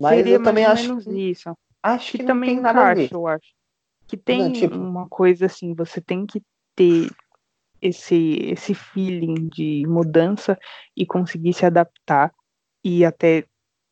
Mas 0.00 0.16
Seria 0.16 0.34
eu 0.34 0.42
também 0.42 0.64
acho 0.64 0.96
que, 0.98 1.30
isso. 1.30 1.54
acho 1.82 2.12
Que 2.12 2.18
que 2.18 2.24
também 2.24 2.54
tem 2.54 2.60
nada 2.60 2.92
encaixa, 2.92 3.14
eu 3.14 3.26
acho. 3.26 3.54
Que 4.06 4.16
tem 4.16 4.38
Não, 4.42 4.52
tipo- 4.52 4.76
uma 4.76 5.08
coisa 5.08 5.46
assim, 5.46 5.74
você 5.74 6.00
tem 6.00 6.26
que 6.26 6.42
ter 6.74 7.08
esse, 7.80 8.38
esse 8.50 8.74
feeling 8.74 9.48
de 9.48 9.84
mudança 9.86 10.58
e 10.96 11.06
conseguir 11.06 11.52
se 11.52 11.64
adaptar 11.66 12.32
e 12.84 13.04
até 13.04 13.44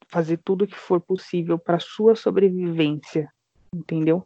fazer 0.09 0.39
tudo 0.45 0.65
o 0.65 0.69
que 0.69 0.77
for 0.77 1.01
possível 1.01 1.59
para 1.59 1.79
sua 1.81 2.15
sobrevivência, 2.15 3.29
entendeu? 3.75 4.25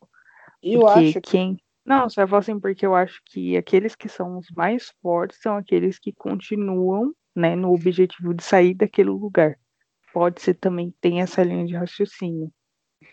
Eu 0.62 0.80
porque 0.80 0.98
acho 0.98 1.12
que 1.14 1.20
quem. 1.20 1.56
Não, 1.88 2.06
só 2.10 2.26
falo 2.26 2.40
assim 2.40 2.60
porque 2.60 2.84
eu 2.84 2.94
acho 2.94 3.22
que 3.24 3.56
aqueles 3.56 3.94
que 3.94 4.10
são 4.10 4.36
os 4.36 4.50
mais 4.50 4.92
fortes 5.00 5.40
são 5.40 5.56
aqueles 5.56 5.98
que 5.98 6.12
continuam, 6.12 7.14
né, 7.34 7.56
no 7.56 7.72
objetivo 7.72 8.34
de 8.34 8.44
sair 8.44 8.74
daquele 8.74 9.08
lugar. 9.08 9.58
Pode 10.12 10.42
ser 10.42 10.52
também 10.54 10.90
que 10.90 10.98
tenha 11.00 11.22
essa 11.22 11.42
linha 11.42 11.64
de 11.64 11.74
raciocínio. 11.74 12.52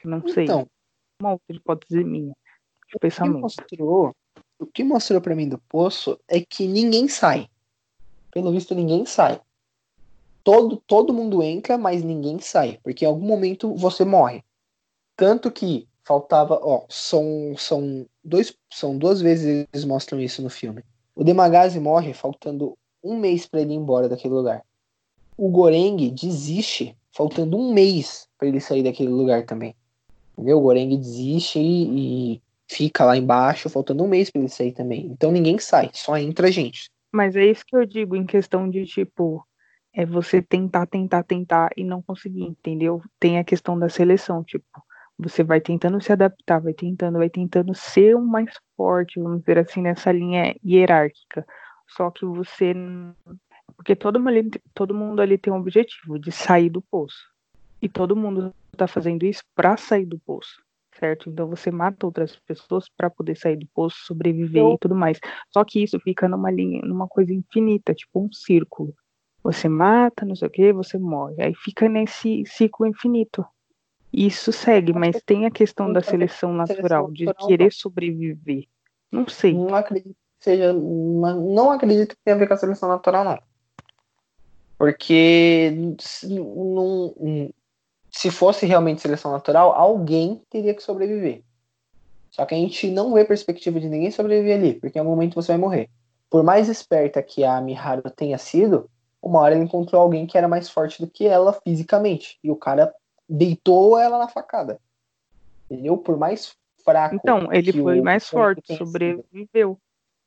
Não 0.03 0.27
sei. 0.27 0.43
então, 0.43 0.67
Uma 1.21 1.31
outra 1.31 1.55
hipótese 1.55 2.03
minha 2.03 2.33
de 2.33 2.33
o 2.33 2.89
que 2.91 2.99
pensamento. 2.99 3.39
mostrou, 3.39 4.13
o 4.59 4.65
que 4.65 4.83
mostrou 4.83 5.21
para 5.21 5.35
mim 5.35 5.47
do 5.47 5.57
poço 5.69 6.19
é 6.27 6.41
que 6.41 6.67
ninguém 6.67 7.07
sai. 7.07 7.47
Pelo 8.29 8.51
visto, 8.51 8.75
ninguém 8.75 9.05
sai. 9.05 9.39
Todo, 10.43 10.77
todo 10.85 11.13
mundo 11.13 11.41
entra, 11.41 11.77
mas 11.77 12.03
ninguém 12.03 12.39
sai. 12.39 12.77
Porque 12.83 13.05
em 13.05 13.07
algum 13.07 13.25
momento 13.25 13.73
você 13.73 14.03
morre. 14.03 14.43
Tanto 15.15 15.49
que 15.49 15.87
faltava, 16.05 16.59
ó, 16.61 16.85
são, 16.87 17.55
são, 17.57 18.05
dois, 18.23 18.55
são 18.71 18.97
duas 18.97 19.19
vezes 19.19 19.67
eles 19.73 19.83
mostram 19.83 20.21
isso 20.21 20.41
no 20.41 20.49
filme. 20.49 20.83
O 21.15 21.23
Demagazi 21.23 21.79
morre 21.79 22.13
faltando 22.13 22.77
um 23.03 23.17
mês 23.17 23.47
para 23.47 23.61
ele 23.61 23.73
ir 23.73 23.77
embora 23.77 24.07
daquele 24.07 24.33
lugar. 24.33 24.63
O 25.35 25.49
Goreng 25.49 26.11
desiste 26.11 26.95
faltando 27.11 27.57
um 27.57 27.73
mês 27.73 28.27
para 28.37 28.47
ele 28.47 28.59
sair 28.59 28.83
daquele 28.83 29.09
lugar 29.09 29.45
também. 29.45 29.75
Entendeu? 30.33 30.59
O 30.59 30.61
Goreng 30.61 30.95
desiste 30.95 31.59
e, 31.59 32.35
e 32.35 32.41
fica 32.67 33.03
lá 33.03 33.17
embaixo, 33.17 33.69
faltando 33.69 34.03
um 34.03 34.07
mês 34.07 34.29
para 34.29 34.41
ele 34.41 34.49
sair 34.49 34.73
também. 34.73 35.07
Então 35.07 35.31
ninguém 35.31 35.57
sai, 35.57 35.89
só 35.93 36.17
entra 36.17 36.51
gente. 36.51 36.89
Mas 37.11 37.35
é 37.35 37.45
isso 37.45 37.65
que 37.65 37.75
eu 37.75 37.85
digo 37.85 38.15
em 38.15 38.25
questão 38.25 38.69
de 38.69 38.85
tipo, 38.85 39.45
é 39.93 40.05
você 40.05 40.41
tentar, 40.41 40.85
tentar, 40.85 41.23
tentar 41.23 41.71
e 41.75 41.83
não 41.83 42.01
conseguir, 42.01 42.43
entendeu? 42.43 43.01
Tem 43.19 43.39
a 43.39 43.43
questão 43.43 43.79
da 43.79 43.89
seleção, 43.89 44.43
tipo, 44.43 44.65
você 45.17 45.43
vai 45.43 45.61
tentando 45.61 46.01
se 46.01 46.11
adaptar, 46.11 46.59
vai 46.59 46.73
tentando, 46.73 47.17
vai 47.17 47.29
tentando 47.29 47.73
ser 47.73 48.15
o 48.15 48.21
mais 48.21 48.51
forte, 48.75 49.19
vamos 49.19 49.39
dizer 49.39 49.59
assim, 49.59 49.81
nessa 49.81 50.11
linha 50.11 50.55
hierárquica. 50.63 51.45
Só 51.87 52.11
que 52.11 52.25
você. 52.25 52.73
Porque 53.75 53.95
todo 53.95 54.19
mundo, 54.19 54.29
ali, 54.29 54.51
todo 54.73 54.93
mundo 54.93 55.21
ali 55.21 55.37
tem 55.37 55.51
um 55.51 55.57
objetivo 55.57 56.19
de 56.19 56.31
sair 56.31 56.69
do 56.69 56.81
poço. 56.81 57.17
E 57.81 57.87
todo 57.89 58.15
mundo 58.15 58.53
tá 58.75 58.87
fazendo 58.87 59.23
isso 59.23 59.43
pra 59.55 59.77
sair 59.77 60.05
do 60.05 60.19
poço. 60.19 60.61
Certo? 60.97 61.29
Então 61.29 61.47
você 61.49 61.69
mata 61.71 62.05
outras 62.05 62.37
pessoas 62.47 62.87
pra 62.89 63.09
poder 63.09 63.35
sair 63.35 63.57
do 63.57 63.67
poço, 63.73 63.97
sobreviver 64.05 64.63
Eu- 64.63 64.73
e 64.73 64.77
tudo 64.77 64.95
mais. 64.95 65.19
Só 65.51 65.63
que 65.65 65.83
isso 65.83 65.99
fica 65.99 66.27
numa 66.27 66.49
linha, 66.49 66.81
numa 66.83 67.07
coisa 67.07 67.33
infinita, 67.33 67.93
tipo 67.93 68.21
um 68.21 68.31
círculo. 68.31 68.93
Você 69.43 69.67
mata, 69.67 70.25
não 70.25 70.35
sei 70.35 70.47
o 70.47 70.51
que, 70.51 70.71
você 70.73 70.97
morre. 70.97 71.35
Aí 71.41 71.53
fica 71.53 71.89
nesse 71.89 72.43
ciclo 72.45 72.87
infinito. 72.87 73.45
Isso 74.11 74.51
segue, 74.51 74.93
mas 74.93 75.21
tem 75.25 75.45
a 75.45 75.51
questão 75.51 75.91
da 75.91 76.01
seleção 76.01 76.53
natural, 76.53 77.11
de 77.11 77.25
querer 77.47 77.71
sobreviver. 77.73 78.65
Não 79.11 79.27
sei. 79.27 79.53
Não 79.53 79.75
acredito 79.75 80.13
que 80.13 80.43
seja. 80.43 80.73
Não, 80.73 81.71
acredito 81.71 82.15
que 82.15 82.21
tenha 82.23 82.35
a 82.35 82.39
ver 82.39 82.47
com 82.47 82.53
a 82.53 82.57
seleção 82.57 82.89
natural, 82.89 83.23
não. 83.23 83.39
Porque 84.77 85.95
se, 85.99 86.27
não- 86.39 87.13
se 88.11 88.31
fosse 88.31 88.65
realmente 88.65 89.01
seleção 89.01 89.31
natural, 89.31 89.73
alguém 89.73 90.41
teria 90.49 90.73
que 90.73 90.83
sobreviver. 90.83 91.43
Só 92.31 92.45
que 92.45 92.53
a 92.53 92.57
gente 92.57 92.89
não 92.89 93.13
vê 93.13 93.23
perspectiva 93.23 93.79
de 93.79 93.87
ninguém 93.87 94.11
sobreviver 94.11 94.57
ali, 94.57 94.73
porque 94.79 94.97
em 94.97 95.01
algum 95.01 95.11
momento 95.11 95.35
você 95.35 95.53
vai 95.53 95.57
morrer. 95.57 95.89
Por 96.29 96.43
mais 96.43 96.67
esperta 96.67 97.23
que 97.23 97.43
a 97.43 97.61
Miharu 97.61 98.09
tenha 98.09 98.37
sido, 98.37 98.89
uma 99.21 99.39
hora 99.39 99.55
ela 99.55 99.63
encontrou 99.63 100.01
alguém 100.01 100.27
que 100.27 100.37
era 100.37 100.47
mais 100.47 100.69
forte 100.69 101.01
do 101.01 101.09
que 101.09 101.25
ela 101.25 101.53
fisicamente. 101.65 102.37
E 102.43 102.51
o 102.51 102.55
cara 102.55 102.93
deitou 103.27 103.97
ela 103.97 104.17
na 104.17 104.27
facada. 104.27 104.79
Entendeu? 105.69 105.97
Por 105.97 106.17
mais 106.17 106.55
fraco. 106.83 107.15
Então, 107.15 107.51
ele 107.51 107.71
que 107.71 107.81
foi 107.81 108.01
mais 108.01 108.29
Goreng 108.29 108.43
forte, 108.43 108.61
tenha 108.67 108.77
sido. 108.77 108.87
sobreviveu. 108.87 109.79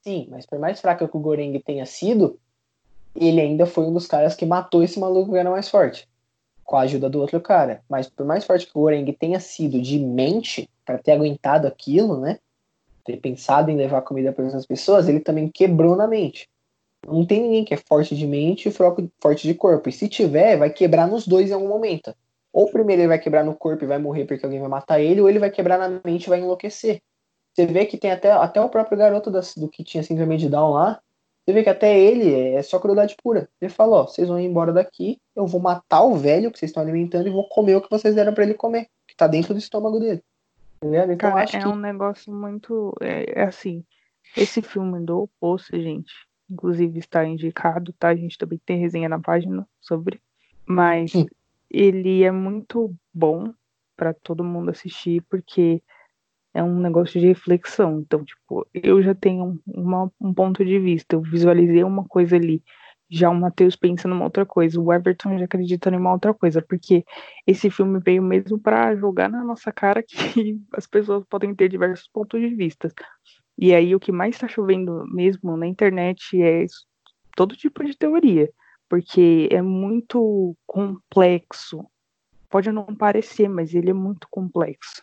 Sim, 0.02 0.26
mas 0.30 0.46
por 0.46 0.58
mais 0.58 0.80
fraco 0.80 1.08
que 1.08 1.16
o 1.16 1.20
Goreng 1.20 1.58
tenha 1.60 1.86
sido, 1.86 2.38
ele 3.14 3.40
ainda 3.40 3.66
foi 3.66 3.84
um 3.84 3.92
dos 3.92 4.06
caras 4.06 4.34
que 4.34 4.44
matou 4.44 4.82
esse 4.82 4.98
maluco 4.98 5.32
que 5.32 5.38
era 5.38 5.50
mais 5.50 5.68
forte. 5.68 6.08
Com 6.64 6.76
a 6.76 6.80
ajuda 6.82 7.08
do 7.08 7.20
outro 7.20 7.40
cara. 7.40 7.82
Mas 7.88 8.08
por 8.08 8.26
mais 8.26 8.44
forte 8.44 8.66
que 8.66 8.76
o 8.76 8.80
Goreng 8.80 9.10
tenha 9.12 9.40
sido 9.40 9.80
de 9.80 9.98
mente, 9.98 10.68
para 10.84 10.98
ter 10.98 11.12
aguentado 11.12 11.66
aquilo, 11.66 12.20
né? 12.20 12.38
Ter 13.04 13.18
pensado 13.18 13.70
em 13.70 13.76
levar 13.76 14.02
comida 14.02 14.32
para 14.32 14.46
essas 14.46 14.66
pessoas, 14.66 15.08
ele 15.08 15.20
também 15.20 15.48
quebrou 15.48 15.96
na 15.96 16.06
mente. 16.06 16.48
Não 17.06 17.24
tem 17.24 17.42
ninguém 17.42 17.64
que 17.64 17.74
é 17.74 17.76
forte 17.76 18.16
de 18.16 18.26
mente 18.26 18.68
e 18.68 18.72
forte 18.72 19.46
de 19.46 19.54
corpo. 19.54 19.88
E 19.88 19.92
se 19.92 20.08
tiver, 20.08 20.58
vai 20.58 20.70
quebrar 20.70 21.06
nos 21.06 21.26
dois 21.26 21.50
em 21.50 21.54
algum 21.54 21.68
momento. 21.68 22.14
Ou 22.52 22.70
primeiro 22.70 23.02
ele 23.02 23.08
vai 23.08 23.18
quebrar 23.18 23.44
no 23.44 23.54
corpo 23.54 23.84
e 23.84 23.86
vai 23.86 23.98
morrer 23.98 24.24
porque 24.24 24.44
alguém 24.44 24.60
vai 24.60 24.68
matar 24.68 25.00
ele, 25.00 25.20
ou 25.20 25.28
ele 25.28 25.38
vai 25.38 25.50
quebrar 25.50 25.78
na 25.78 26.00
mente 26.04 26.24
e 26.24 26.28
vai 26.28 26.40
enlouquecer. 26.40 27.00
Você 27.54 27.66
vê 27.66 27.86
que 27.86 27.98
tem 27.98 28.10
até, 28.10 28.30
até 28.30 28.60
o 28.60 28.68
próprio 28.68 28.96
garoto 28.96 29.30
das- 29.30 29.54
do 29.54 29.68
que 29.68 29.82
tinha 29.82 30.02
síndrome 30.02 30.36
de 30.36 30.48
Down 30.48 30.72
lá. 30.72 31.00
Você 31.44 31.52
vê 31.52 31.62
que 31.62 31.70
até 31.70 31.98
ele 31.98 32.32
é 32.54 32.62
só 32.62 32.78
crueldade 32.78 33.16
pura. 33.22 33.48
Ele 33.60 33.70
falou: 33.70 34.00
ó, 34.00 34.06
vocês 34.06 34.28
vão 34.28 34.38
ir 34.38 34.44
embora 34.44 34.72
daqui, 34.72 35.18
eu 35.34 35.46
vou 35.46 35.60
matar 35.60 36.02
o 36.02 36.14
velho 36.14 36.50
que 36.52 36.58
vocês 36.58 36.70
estão 36.70 36.82
alimentando 36.82 37.26
e 37.26 37.32
vou 37.32 37.48
comer 37.48 37.76
o 37.76 37.80
que 37.80 37.90
vocês 37.90 38.14
deram 38.14 38.34
pra 38.34 38.44
ele 38.44 38.54
comer, 38.54 38.86
que 39.06 39.16
tá 39.16 39.26
dentro 39.26 39.54
do 39.54 39.58
estômago 39.58 39.98
dele. 39.98 40.22
Entendeu? 40.76 41.10
Então 41.10 41.30
Cara, 41.30 41.42
é 41.42 41.46
que 41.46 41.66
um 41.66 41.76
negócio 41.76 42.32
muito. 42.32 42.94
É, 43.00 43.40
é 43.40 43.44
assim. 43.44 43.84
Esse 44.36 44.62
filme 44.62 45.04
do 45.04 45.28
Poço, 45.40 45.74
gente, 45.80 46.12
inclusive 46.50 46.98
está 46.98 47.24
indicado, 47.24 47.92
tá? 47.94 48.08
A 48.08 48.14
gente 48.14 48.38
também 48.38 48.60
tem 48.64 48.78
resenha 48.78 49.08
na 49.08 49.18
página 49.18 49.66
sobre. 49.80 50.20
Mas 50.66 51.12
Sim. 51.12 51.26
Ele 51.70 52.22
é 52.22 52.30
muito 52.30 52.94
bom 53.12 53.52
para 53.96 54.14
todo 54.14 54.44
mundo 54.44 54.70
assistir, 54.70 55.22
porque 55.28 55.82
é 56.54 56.62
um 56.62 56.80
negócio 56.80 57.20
de 57.20 57.26
reflexão. 57.26 58.00
Então, 58.00 58.24
tipo, 58.24 58.66
eu 58.74 59.02
já 59.02 59.14
tenho 59.14 59.60
uma- 59.66 60.10
um 60.20 60.34
ponto 60.34 60.64
de 60.64 60.78
vista, 60.78 61.16
eu 61.16 61.22
visualizei 61.22 61.84
uma 61.84 62.04
coisa 62.06 62.36
ali. 62.36 62.62
Já 63.10 63.30
o 63.30 63.34
Matheus 63.34 63.74
pensa 63.76 64.06
numa 64.08 64.24
outra 64.24 64.44
coisa, 64.44 64.80
o 64.80 64.92
Everton 64.92 65.38
já 65.38 65.44
acredita 65.46 65.90
numa 65.90 66.12
outra 66.12 66.34
coisa, 66.34 66.60
porque 66.62 67.04
esse 67.46 67.70
filme 67.70 68.00
veio 68.04 68.22
mesmo 68.22 68.58
para 68.60 68.94
jogar 68.96 69.30
na 69.30 69.42
nossa 69.44 69.72
cara 69.72 70.02
que 70.02 70.16
as 70.74 70.86
pessoas 70.86 71.24
podem 71.28 71.54
ter 71.54 71.68
diversos 71.68 72.08
pontos 72.08 72.40
de 72.40 72.54
vista. 72.54 72.92
E 73.58 73.74
aí 73.74 73.94
o 73.94 74.00
que 74.00 74.12
mais 74.12 74.34
está 74.36 74.48
chovendo 74.48 75.04
mesmo 75.08 75.56
na 75.56 75.66
internet 75.66 76.40
é 76.42 76.66
todo 77.36 77.56
tipo 77.56 77.84
de 77.84 77.96
teoria, 77.96 78.50
porque 78.88 79.48
é 79.50 79.60
muito 79.60 80.56
complexo. 80.66 81.84
Pode 82.48 82.72
não 82.72 82.84
parecer, 82.86 83.48
mas 83.48 83.74
ele 83.74 83.90
é 83.90 83.94
muito 83.94 84.26
complexo. 84.30 85.02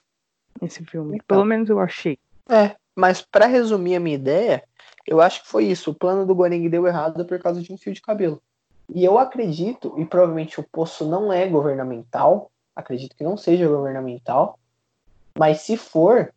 Esse 0.61 0.83
filme, 0.85 1.15
Então. 1.15 1.25
pelo 1.27 1.45
menos 1.45 1.69
eu 1.69 1.79
achei. 1.79 2.17
É, 2.49 2.75
mas 2.95 3.21
pra 3.21 3.45
resumir 3.45 3.95
a 3.95 3.99
minha 3.99 4.15
ideia, 4.15 4.63
eu 5.05 5.21
acho 5.21 5.43
que 5.43 5.49
foi 5.49 5.65
isso. 5.65 5.91
O 5.91 5.95
plano 5.95 6.25
do 6.25 6.33
Goreng 6.33 6.67
deu 6.69 6.87
errado 6.87 7.25
por 7.25 7.39
causa 7.39 7.61
de 7.61 7.71
um 7.71 7.77
fio 7.77 7.93
de 7.93 8.01
cabelo. 8.01 8.41
E 8.93 9.03
eu 9.03 9.17
acredito, 9.19 9.93
e 9.97 10.05
provavelmente 10.05 10.59
o 10.59 10.63
poço 10.63 11.07
não 11.07 11.31
é 11.31 11.47
governamental, 11.47 12.51
acredito 12.75 13.15
que 13.15 13.23
não 13.23 13.35
seja 13.35 13.67
governamental, 13.67 14.59
mas 15.37 15.61
se 15.61 15.75
for, 15.75 16.33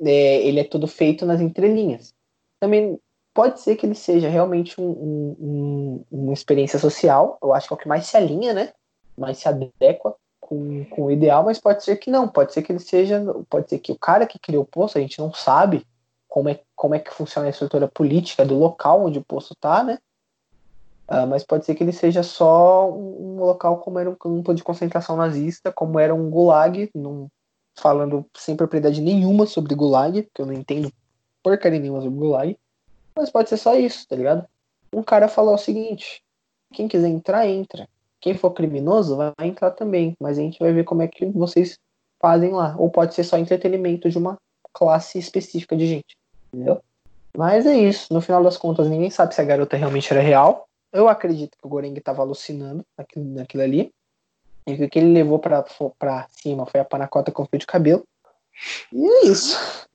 é, 0.00 0.46
ele 0.46 0.60
é 0.60 0.64
todo 0.64 0.86
feito 0.86 1.24
nas 1.26 1.40
entrelinhas. 1.40 2.14
Também 2.60 2.98
pode 3.36 3.60
ser 3.60 3.76
que 3.76 3.84
ele 3.84 3.94
seja 3.94 4.30
realmente 4.30 4.80
um- 4.80 4.88
um- 4.90 5.36
um- 5.38 6.04
uma 6.10 6.32
experiência 6.32 6.78
social, 6.78 7.38
eu 7.42 7.54
acho 7.54 7.68
que 7.68 7.74
é 7.74 7.76
o 7.76 7.78
que 7.78 7.86
mais 7.86 8.06
se 8.06 8.16
alinha, 8.16 8.54
né? 8.54 8.72
Mais 9.16 9.36
se 9.36 9.46
adequa 9.46 10.16
com, 10.40 10.86
com 10.86 11.04
o 11.04 11.10
ideal, 11.10 11.44
mas 11.44 11.60
pode 11.60 11.84
ser 11.84 11.96
que 11.96 12.10
não, 12.10 12.26
pode 12.26 12.54
ser 12.54 12.62
que 12.62 12.72
ele 12.72 12.78
seja, 12.78 13.22
pode 13.50 13.68
ser 13.68 13.78
que 13.78 13.92
o 13.92 13.98
cara 13.98 14.26
que 14.26 14.38
criou 14.38 14.62
o 14.62 14.66
poço, 14.66 14.96
a 14.96 15.00
gente 15.02 15.18
não 15.18 15.34
sabe 15.34 15.86
como 16.26 16.48
é, 16.48 16.60
como 16.74 16.94
é 16.94 16.98
que 16.98 17.12
funciona 17.12 17.46
a 17.46 17.50
estrutura 17.50 17.86
política 17.86 18.44
do 18.44 18.58
local 18.58 19.04
onde 19.04 19.18
o 19.18 19.24
poço 19.24 19.54
tá, 19.60 19.84
né? 19.84 19.98
Ah, 21.06 21.26
mas 21.26 21.44
pode 21.44 21.66
ser 21.66 21.74
que 21.74 21.84
ele 21.84 21.92
seja 21.92 22.22
só 22.22 22.90
um, 22.90 23.36
um 23.36 23.44
local 23.44 23.78
como 23.78 23.98
era 23.98 24.08
um 24.08 24.14
campo 24.14 24.54
de 24.54 24.64
concentração 24.64 25.14
nazista, 25.14 25.70
como 25.70 26.00
era 26.00 26.14
um 26.14 26.30
gulag, 26.30 26.90
não, 26.94 27.28
falando 27.78 28.24
sem 28.34 28.56
propriedade 28.56 29.00
nenhuma 29.02 29.46
sobre 29.46 29.74
gulag, 29.74 30.22
porque 30.22 30.42
eu 30.42 30.46
não 30.46 30.54
entendo 30.54 30.90
porcaria 31.42 31.78
nenhuma 31.78 32.00
sobre 32.00 32.18
gulag, 32.18 32.58
mas 33.16 33.30
pode 33.30 33.48
ser 33.48 33.56
só 33.56 33.74
isso, 33.74 34.06
tá 34.06 34.14
ligado? 34.14 34.46
Um 34.92 35.02
cara 35.02 35.28
falou 35.28 35.54
o 35.54 35.58
seguinte, 35.58 36.22
quem 36.72 36.86
quiser 36.86 37.08
entrar, 37.08 37.46
entra. 37.46 37.88
Quem 38.20 38.34
for 38.34 38.50
criminoso 38.50 39.16
vai 39.16 39.32
entrar 39.42 39.70
também, 39.70 40.16
mas 40.20 40.38
a 40.38 40.42
gente 40.42 40.58
vai 40.58 40.72
ver 40.72 40.84
como 40.84 41.02
é 41.02 41.08
que 41.08 41.26
vocês 41.26 41.78
fazem 42.20 42.52
lá. 42.52 42.74
Ou 42.78 42.90
pode 42.90 43.14
ser 43.14 43.24
só 43.24 43.38
entretenimento 43.38 44.08
de 44.08 44.18
uma 44.18 44.36
classe 44.72 45.18
específica 45.18 45.76
de 45.76 45.86
gente. 45.86 46.16
Entendeu? 46.52 46.80
Mas 47.36 47.66
é 47.66 47.76
isso. 47.76 48.12
No 48.12 48.20
final 48.20 48.42
das 48.42 48.56
contas, 48.56 48.88
ninguém 48.88 49.10
sabe 49.10 49.34
se 49.34 49.40
a 49.40 49.44
garota 49.44 49.76
realmente 49.76 50.12
era 50.12 50.20
real. 50.20 50.66
Eu 50.92 51.08
acredito 51.08 51.56
que 51.58 51.66
o 51.66 51.68
Goreng 51.68 51.96
estava 51.96 52.22
alucinando 52.22 52.84
naquilo, 52.96 53.24
naquilo 53.26 53.62
ali. 53.62 53.92
E 54.66 54.72
o 54.82 54.88
que 54.88 54.98
ele 54.98 55.12
levou 55.12 55.38
pra 55.38 56.26
cima 56.30 56.66
foi 56.66 56.80
a 56.80 56.84
panacota 56.84 57.30
com 57.30 57.46
fio 57.46 57.58
de 57.58 57.66
cabelo. 57.66 58.04
E 58.92 59.06
é 59.06 59.26
isso. 59.26 59.86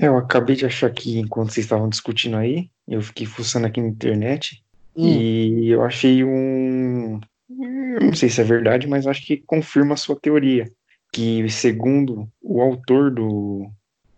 É, 0.00 0.06
Eu 0.06 0.16
acabei 0.16 0.56
de 0.56 0.64
achar 0.64 0.90
que 0.90 1.18
enquanto 1.18 1.52
vocês 1.52 1.66
estavam 1.66 1.88
discutindo 1.88 2.36
aí, 2.36 2.70
eu 2.88 3.02
fiquei 3.02 3.26
fuçando 3.26 3.66
aqui 3.66 3.80
na 3.80 3.88
internet 3.88 4.62
Hum, 4.96 5.06
e 5.06 5.68
eu 5.68 5.82
achei 5.82 6.24
um. 6.24 7.20
eu 7.48 8.00
Não 8.00 8.14
sei 8.14 8.28
se 8.28 8.40
é 8.40 8.44
verdade, 8.44 8.86
mas 8.88 9.06
acho 9.06 9.24
que 9.24 9.36
confirma 9.38 9.94
a 9.94 9.96
sua 9.96 10.18
teoria. 10.18 10.70
Que, 11.12 11.48
segundo 11.48 12.28
o 12.42 12.60
autor 12.60 13.10
do. 13.10 13.70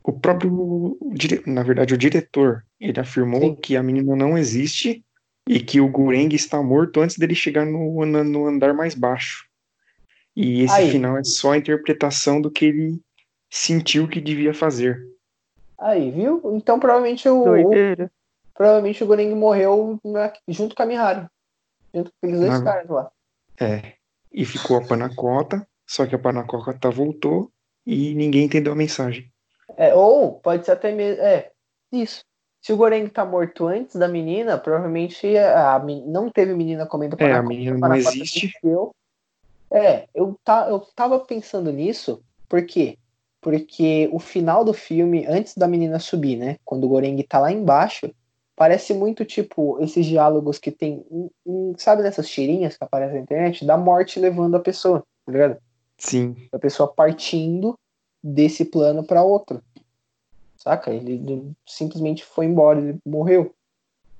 O 0.03 0.13
próprio. 0.13 0.99
Na 1.47 1.63
verdade, 1.63 1.95
o 1.95 1.99
diretor, 1.99 2.65
ele 2.81 2.99
afirmou 2.99 3.41
Sim. 3.41 3.57
que 3.57 3.77
a 3.77 3.83
menina 3.83 4.17
não 4.17 4.37
existe 4.37 5.05
e 5.49 5.61
que 5.61 5.81
o 5.81 5.89
Gureng 5.89 6.35
está 6.35 6.63
morto 6.63 7.01
antes 7.01 7.19
dele 7.19 7.35
chegar 7.35 7.65
no, 7.67 8.05
no 8.05 8.47
andar 8.47 8.75
mais 8.75 8.95
baixo. 8.95 9.45
E 10.35 10.63
esse 10.63 10.75
Aí. 10.75 10.91
final 10.91 11.19
é 11.19 11.25
só 11.25 11.53
a 11.53 11.59
interpretação 11.59 12.41
do 12.41 12.51
que 12.51 12.65
ele 12.65 13.01
sentiu 13.51 14.09
que 14.09 14.21
devia 14.21 14.55
fazer. 14.55 15.12
Aí, 15.83 16.11
viu? 16.11 16.41
Então 16.55 16.79
provavelmente 16.79 17.29
o, 17.29 17.41
o- 17.41 17.45
Doideira. 17.45 18.11
provavelmente 18.55 19.03
o 19.03 19.07
Goreng 19.07 19.35
morreu 19.35 19.99
na- 20.05 20.33
junto 20.49 20.75
com 20.75 20.83
a 20.83 20.87
Miharu. 20.87 21.29
Junto 21.95 22.11
com 22.11 22.17
aqueles 22.27 22.41
dois 22.41 22.59
Na- 22.61 22.65
caras 22.65 22.89
lá. 22.89 23.11
É. 23.61 23.95
E 24.33 24.45
ficou 24.45 24.79
a 24.79 24.85
panacota, 24.87 25.67
só 25.87 26.07
que 26.07 26.15
a 26.15 26.19
panacota 26.19 26.91
voltou 26.91 27.51
e 27.85 28.15
ninguém 28.15 28.45
entendeu 28.45 28.73
a 28.73 28.77
mensagem. 28.77 29.31
É, 29.77 29.95
ou 29.95 30.41
pode 30.41 30.65
ser 30.65 30.73
até 30.73 30.93
mesmo. 30.93 31.21
É, 31.23 31.51
isso. 31.91 32.25
Se 32.61 32.73
o 32.73 32.77
Goreng 32.77 33.09
tá 33.09 33.25
morto 33.25 33.67
antes 33.67 33.97
da 33.97 34.07
menina, 34.07 34.57
provavelmente 34.57 35.37
a, 35.37 35.79
men- 35.81 36.07
não 36.07 36.31
teve 36.31 36.55
menina 36.55 36.87
comendo 36.87 37.17
É, 37.19 37.25
a 37.25 37.29
panacota, 37.29 37.49
menina 37.49 37.73
não 37.73 37.81
panacota 37.81 38.09
existe. 38.17 38.53
venceu. 38.63 38.95
É, 39.71 40.07
eu, 40.15 40.39
tá, 40.45 40.69
eu 40.69 40.81
tava 40.95 41.19
pensando 41.21 41.73
nisso, 41.73 42.23
por 42.49 42.65
quê? 42.65 42.97
Porque 43.43 44.09
o 44.13 44.21
final 44.21 44.65
do 44.65 44.73
filme, 44.73 45.27
antes 45.27 45.57
da 45.57 45.67
menina 45.67 45.99
subir, 45.99 46.37
né? 46.37 46.57
Quando 46.65 46.85
o 46.85 46.89
Goreng 46.89 47.21
tá 47.25 47.41
lá 47.41 47.51
embaixo, 47.51 48.09
parece 48.57 48.95
muito 48.95 49.25
tipo 49.25 49.83
esses 49.83 50.07
diálogos 50.07 50.59
que 50.59 50.71
tem. 50.71 51.05
em- 51.11 51.31
em- 51.45 51.75
sabe 51.77 52.03
dessas 52.05 52.29
tirinhas 52.31 52.77
que 52.77 52.85
aparecem 52.85 53.17
na 53.17 53.23
internet? 53.23 53.65
Da 53.67 53.77
morte 53.77 54.21
levando 54.21 54.55
a 54.57 54.61
pessoa, 54.61 55.01
tá 55.27 55.33
ligado? 55.33 55.59
Sim. 55.99 56.35
a 56.53 56.59
pessoa 56.59 56.93
partindo 56.93 57.79
desse 58.23 58.65
plano 58.65 59.05
para 59.05 59.23
outro. 59.23 59.63
Saca? 60.57 60.93
Ele 60.93 61.15
ele 61.15 61.53
simplesmente 61.67 62.25
foi 62.25 62.47
embora, 62.47 62.79
ele 62.81 62.99
morreu. 63.05 63.53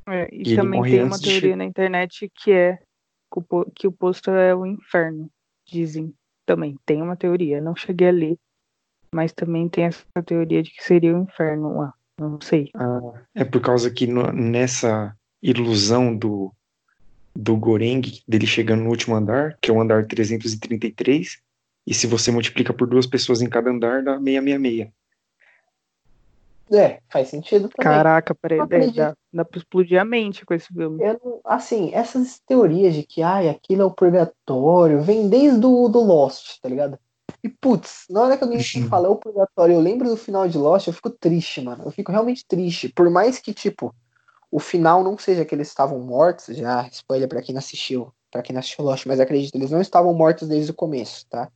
É, 0.09 0.29
e, 0.33 0.43
E 0.43 0.57
também 0.57 0.83
tem 0.83 1.03
uma 1.05 1.17
de 1.17 1.25
teoria 1.25 1.51
che- 1.51 1.57
na 1.57 1.65
internet 1.65 2.31
que 2.35 2.51
é 2.53 2.79
que 3.75 3.87
o 3.87 3.93
posto 3.93 4.31
é 4.31 4.55
o 4.55 4.67
inferno, 4.67 5.31
dizem. 5.65 6.13
Também 6.45 6.77
tem 6.85 7.01
uma 7.01 7.17
teoria, 7.17 7.61
não 7.61 7.75
cheguei 7.75 8.09
a 8.09 8.13
ler, 8.13 8.37
mas 9.15 9.33
também 9.33 9.69
tem 9.69 9.85
essa 9.85 10.05
teoria 10.25 10.63
de 10.63 10.71
que 10.71 10.83
seria 10.83 11.15
o 11.17 11.23
inferno 11.23 11.79
lá. 11.79 11.95
Não 12.19 12.41
sei. 12.41 12.71
Ah, 12.75 13.01
é 13.35 13.45
por 13.45 13.61
causa 13.61 13.91
que 13.91 14.07
no- 14.07 14.33
nessa 14.33 15.15
ilusão 15.43 16.17
do, 16.17 16.53
do 17.37 17.57
Goreng, 17.57 18.03
dele 18.27 18.47
chegando 18.47 18.85
no 18.85 18.91
último 18.91 19.15
andar, 19.15 19.59
que 19.61 19.71
é 19.71 19.75
o 19.75 19.81
andar 19.81 20.07
333, 20.07 21.41
e 21.87 21.93
se 21.93 22.07
você 22.07 22.31
multiplica 22.31 22.73
por 22.73 22.87
duas 22.89 23.07
pessoas 23.07 23.43
em 23.43 23.49
cada 23.49 23.71
andar, 23.71 24.03
dá 24.03 24.19
666. 24.19 24.91
É, 26.73 27.01
faz 27.11 27.29
sentido 27.29 27.69
também. 27.69 27.93
Caraca, 27.93 28.35
peraí, 28.35 28.61
é, 28.61 28.91
dá, 28.93 29.17
dá 29.31 29.45
pra 29.45 29.59
explodir 29.59 30.01
a 30.01 30.05
mente 30.07 30.47
com 30.47 30.55
esse 30.55 30.69
filme. 30.69 31.03
Eu 31.05 31.41
assim, 31.45 31.91
essas 31.93 32.41
teorias 32.47 32.95
de 32.95 33.03
que 33.03 33.21
ai, 33.23 33.51
aquilo 33.51 33.83
é 33.83 33.85
o 33.85 33.91
purgatório, 33.91 35.03
vem 35.03 35.29
desde 35.29 35.67
o 35.67 35.89
do 35.89 36.01
Lost, 36.01 36.61
tá 36.63 36.69
ligado? 36.71 36.99
E 37.45 37.49
putz, 37.49 38.05
na 38.11 38.23
hora 38.23 38.37
que 38.37 38.45
alguém 38.45 38.61
Sim. 38.63 38.89
fala 38.89 39.07
"É 39.07 39.11
o 39.11 39.17
purgatório, 39.17 39.75
eu 39.75 39.81
lembro 39.81 40.09
do 40.09 40.17
final 40.17 40.49
de 40.49 40.57
Lost, 40.59 40.87
eu 40.87 40.93
fico 40.93 41.11
triste, 41.11 41.61
mano. 41.61 41.85
Eu 41.85 41.91
fico 41.91 42.11
realmente 42.13 42.45
triste. 42.47 42.89
Por 42.89 43.11
mais 43.11 43.39
que, 43.39 43.53
tipo, 43.53 43.95
o 44.51 44.59
final 44.61 45.03
não 45.03 45.17
seja 45.19 45.45
que 45.45 45.55
eles 45.55 45.69
estavam 45.69 45.99
mortos, 46.01 46.57
já 46.57 46.87
spoiler 46.89 47.29
pra 47.29 47.43
quem 47.43 47.55
não 47.55 47.59
assistiu, 47.61 48.13
pra 48.31 48.43
quem 48.43 48.53
não 48.55 48.61
assistiu 48.61 48.85
Lost, 48.85 49.07
mas 49.07 49.21
acredito, 49.21 49.55
eles 49.55 49.71
não 49.71 49.81
estavam 49.81 50.13
mortos 50.15 50.49
desde 50.49 50.71
o 50.71 50.75
começo, 50.75 51.27
tá? 51.29 51.51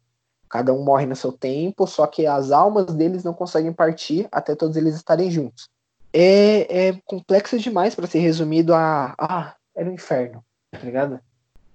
Cada 0.48 0.73
um 0.73 0.82
morre 0.85 1.07
no 1.07 1.16
seu 1.16 1.32
tempo, 1.32 1.86
só 1.86 2.07
que 2.07 2.27
as 2.27 2.53
almas 2.53 2.86
deles 2.94 3.24
não 3.24 3.35
conseguem 3.35 3.73
partir 3.73 4.28
até 4.31 4.55
todos 4.55 4.77
eles 4.77 4.94
estarem 4.94 5.31
juntos. 5.31 5.69
É, 6.12 6.89
é 6.89 7.01
complexo 7.05 7.59
demais 7.59 7.94
pra 7.94 8.07
ser 8.07 8.20
resumido 8.20 8.73
a. 8.74 9.15
Ah, 9.19 9.55
era 9.77 9.90
o 9.90 9.93
inferno, 9.93 10.43
tá 10.70 10.78
ligado? 10.78 11.20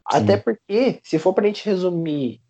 Até 0.06 0.38
porque, 0.38 1.00
se 1.04 1.20
for 1.20 1.34
pra 1.34 1.46
gente 1.48 1.66
resumir. 1.66 2.42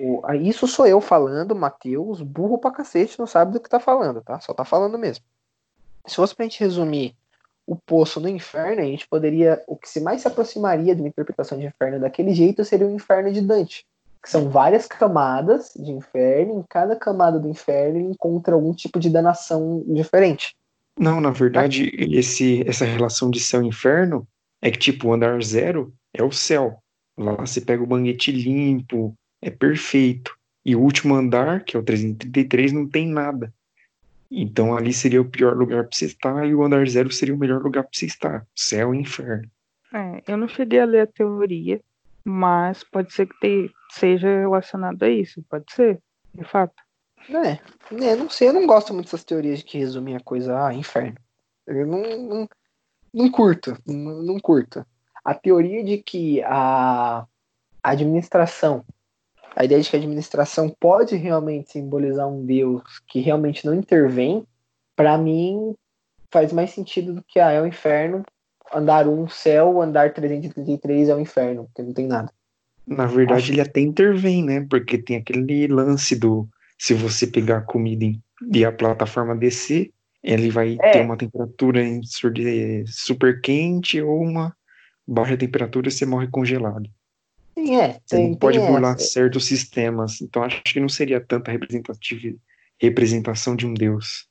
O- 0.00 0.22
isso 0.34 0.66
sou 0.66 0.86
eu 0.86 1.00
falando, 1.00 1.54
Matheus, 1.54 2.20
burro 2.20 2.58
pra 2.58 2.70
cacete, 2.70 3.18
não 3.18 3.26
sabe 3.26 3.52
do 3.52 3.60
que 3.60 3.68
tá 3.68 3.80
falando, 3.80 4.20
tá? 4.20 4.40
Só 4.40 4.52
tá 4.52 4.64
falando 4.64 4.98
mesmo. 4.98 5.24
Se 6.06 6.16
fosse 6.16 6.34
pra 6.34 6.44
gente 6.44 6.60
resumir 6.60 7.14
o 7.66 7.74
poço 7.74 8.20
no 8.20 8.28
inferno, 8.28 8.80
a 8.82 8.84
gente 8.84 9.08
poderia. 9.08 9.62
O 9.66 9.76
que 9.76 9.88
se 9.88 10.00
mais 10.00 10.22
se 10.22 10.28
aproximaria 10.28 10.94
de 10.94 11.02
uma 11.02 11.08
interpretação 11.08 11.58
de 11.58 11.66
inferno 11.66 11.98
daquele 11.98 12.32
jeito 12.32 12.64
seria 12.64 12.86
o 12.86 12.90
inferno 12.90 13.32
de 13.32 13.40
Dante. 13.40 13.84
Que 14.22 14.30
são 14.30 14.48
várias 14.48 14.86
camadas 14.86 15.72
de 15.74 15.90
inferno, 15.90 16.60
em 16.60 16.64
cada 16.68 16.96
camada 16.96 17.38
do 17.38 17.48
inferno 17.48 17.98
ele 17.98 18.08
encontra 18.08 18.54
algum 18.54 18.72
tipo 18.72 18.98
de 18.98 19.10
danação 19.10 19.84
diferente. 19.86 20.54
Não, 20.98 21.20
na 21.20 21.30
verdade, 21.30 21.92
esse, 21.98 22.66
essa 22.66 22.84
relação 22.84 23.30
de 23.30 23.38
céu 23.38 23.62
e 23.62 23.66
inferno 23.66 24.26
é 24.62 24.70
que, 24.70 24.78
tipo, 24.78 25.08
o 25.08 25.12
andar 25.12 25.42
zero 25.42 25.92
é 26.14 26.22
o 26.22 26.32
céu. 26.32 26.78
Lá 27.18 27.34
você 27.34 27.60
pega 27.60 27.82
o 27.82 27.86
banquete 27.86 28.32
limpo, 28.32 29.14
é 29.46 29.50
perfeito. 29.50 30.36
E 30.64 30.74
o 30.74 30.80
último 30.80 31.14
andar, 31.14 31.62
que 31.64 31.76
é 31.76 31.80
o 31.80 31.82
333, 31.82 32.72
não 32.72 32.88
tem 32.88 33.08
nada. 33.08 33.54
Então 34.28 34.76
ali 34.76 34.92
seria 34.92 35.22
o 35.22 35.30
pior 35.30 35.56
lugar 35.56 35.84
pra 35.84 35.96
você 35.96 36.06
estar, 36.06 36.44
e 36.44 36.54
o 36.54 36.64
andar 36.64 36.86
zero 36.88 37.12
seria 37.12 37.34
o 37.34 37.38
melhor 37.38 37.62
lugar 37.62 37.84
pra 37.84 37.90
você 37.92 38.06
estar. 38.06 38.44
Céu 38.54 38.92
e 38.92 38.98
inferno. 38.98 39.48
É, 39.94 40.22
eu 40.26 40.36
não 40.36 40.48
cheguei 40.48 40.80
a 40.80 40.84
ler 40.84 41.02
a 41.02 41.06
teoria, 41.06 41.80
mas 42.24 42.82
pode 42.82 43.12
ser 43.12 43.28
que 43.28 43.38
te- 43.38 43.74
seja 43.92 44.26
relacionado 44.26 45.00
a 45.04 45.08
isso, 45.08 45.44
pode 45.48 45.72
ser, 45.72 46.00
de 46.34 46.44
fato. 46.44 46.74
É, 47.28 47.60
né, 47.94 48.16
não 48.16 48.28
sei, 48.28 48.48
eu 48.48 48.52
não 48.52 48.66
gosto 48.66 48.92
muito 48.92 49.06
dessas 49.06 49.24
teorias 49.24 49.60
de 49.60 49.64
que 49.64 49.78
resumem 49.78 50.16
a 50.16 50.20
coisa, 50.20 50.66
ah, 50.66 50.74
inferno. 50.74 51.16
Eu 51.64 51.86
não, 51.86 52.02
não, 52.18 52.48
não 53.14 53.30
curto, 53.30 53.76
não, 53.86 54.22
não 54.22 54.40
curto. 54.40 54.84
A 55.24 55.34
teoria 55.34 55.84
de 55.84 55.98
que 55.98 56.42
a 56.42 57.24
administração, 57.82 58.84
a 59.56 59.64
ideia 59.64 59.80
de 59.80 59.88
que 59.88 59.96
a 59.96 59.98
administração 59.98 60.68
pode 60.78 61.16
realmente 61.16 61.72
simbolizar 61.72 62.28
um 62.28 62.44
Deus 62.44 62.82
que 63.08 63.20
realmente 63.20 63.64
não 63.64 63.74
intervém, 63.74 64.46
pra 64.94 65.16
mim 65.16 65.74
faz 66.30 66.52
mais 66.52 66.70
sentido 66.70 67.14
do 67.14 67.22
que, 67.26 67.40
ah, 67.40 67.50
é 67.50 67.60
o 67.62 67.66
inferno, 67.66 68.22
andar 68.74 69.08
1 69.08 69.26
céu, 69.28 69.80
andar 69.80 70.12
333 70.12 71.08
é 71.08 71.14
o 71.14 71.20
inferno, 71.20 71.64
porque 71.64 71.82
não 71.82 71.94
tem 71.94 72.06
nada. 72.06 72.30
Na 72.86 73.06
verdade, 73.06 73.40
Acho- 73.44 73.52
ele 73.52 73.60
até 73.60 73.80
intervém, 73.80 74.44
né? 74.44 74.66
Porque 74.68 74.98
tem 74.98 75.16
aquele 75.16 75.66
lance 75.68 76.14
do 76.14 76.46
se 76.78 76.92
você 76.94 77.26
pegar 77.26 77.58
a 77.58 77.62
comida 77.62 78.04
em- 78.04 78.22
e 78.52 78.64
a 78.64 78.70
plataforma 78.70 79.34
descer, 79.34 79.90
ele 80.22 80.50
vai 80.50 80.76
É. 80.82 80.90
ter 80.92 81.00
uma 81.00 81.16
temperatura 81.16 81.80
super 82.86 83.40
quente 83.40 84.00
ou 84.02 84.20
uma 84.20 84.54
baixa 85.06 85.36
temperatura 85.36 85.88
e 85.88 85.90
você 85.90 86.04
morre 86.04 86.28
congelado. 86.28 86.88
Sim, 87.58 87.76
é, 87.80 87.94
Você 88.04 88.16
tem, 88.16 88.30
não 88.30 88.36
pode 88.38 88.58
burlar 88.58 88.94
essa. 88.96 89.06
certos 89.06 89.46
sistemas. 89.46 90.20
Então 90.20 90.42
acho 90.42 90.62
que 90.62 90.78
não 90.80 90.88
seria 90.88 91.20
tanta 91.20 91.50
representativi- 91.50 92.38
representação 92.80 93.56
de 93.56 93.66
um 93.66 93.72
deus. 93.72 94.28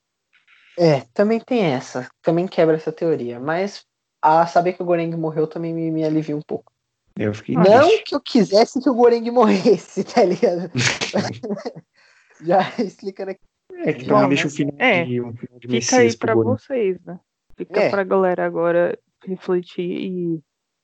É, 0.77 1.01
também 1.13 1.39
tem 1.39 1.61
essa. 1.63 2.07
Também 2.21 2.47
quebra 2.47 2.75
essa 2.75 2.91
teoria. 2.91 3.39
Mas 3.39 3.83
a 4.21 4.45
saber 4.45 4.73
que 4.73 4.81
o 4.83 4.85
Goreng 4.85 5.15
morreu 5.15 5.47
também 5.47 5.73
me, 5.73 5.89
me 5.89 6.03
alivia 6.03 6.35
um 6.37 6.41
pouco. 6.41 6.71
Eu 7.17 7.33
fiquei 7.33 7.55
Não 7.55 7.63
triste. 7.87 8.03
que 8.03 8.15
eu 8.15 8.19
quisesse 8.21 8.81
que 8.81 8.89
o 8.89 8.93
Goreng 8.93 9.29
morresse, 9.31 10.03
tá 10.13 10.23
ligado? 10.23 10.69
Já 12.41 12.69
explicando 12.79 13.31
aqui. 13.31 13.39
É 13.73 13.93
que 13.93 14.05
Bom, 14.05 14.15
também 14.15 14.29
deixa 14.29 14.47
um 14.47 14.51
final 14.51 14.75
é. 14.77 15.03
de, 15.05 15.21
um 15.21 15.33
final 15.35 15.59
de 15.59 15.81
Fica 15.81 15.97
aí 15.97 16.17
pra 16.17 16.35
vocês, 16.35 16.97
né? 17.05 17.19
Fica 17.57 17.79
É. 17.81 17.89
pra 17.89 18.03
galera 18.03 18.45
agora 18.45 18.97
refletir 19.25 19.83
e 19.83 20.39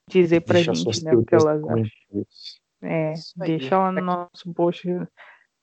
dizer 0.07 0.44
suas 0.45 0.64
gente, 0.64 1.03
né, 1.03 1.14
o 1.14 1.26
que 1.26 1.36
elas 1.36 1.64
acham. 1.64 2.26
É, 2.84 3.14
deixa 3.38 3.78
lá 3.78 3.91
no 3.91 4.02
nosso 4.02 4.52
post 4.53 4.88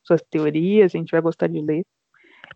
suas 0.04 0.22
teorias, 0.22 0.94
a 0.94 0.98
gente 0.98 1.10
vai 1.10 1.20
gostar 1.20 1.48
de 1.48 1.60
ler. 1.60 1.84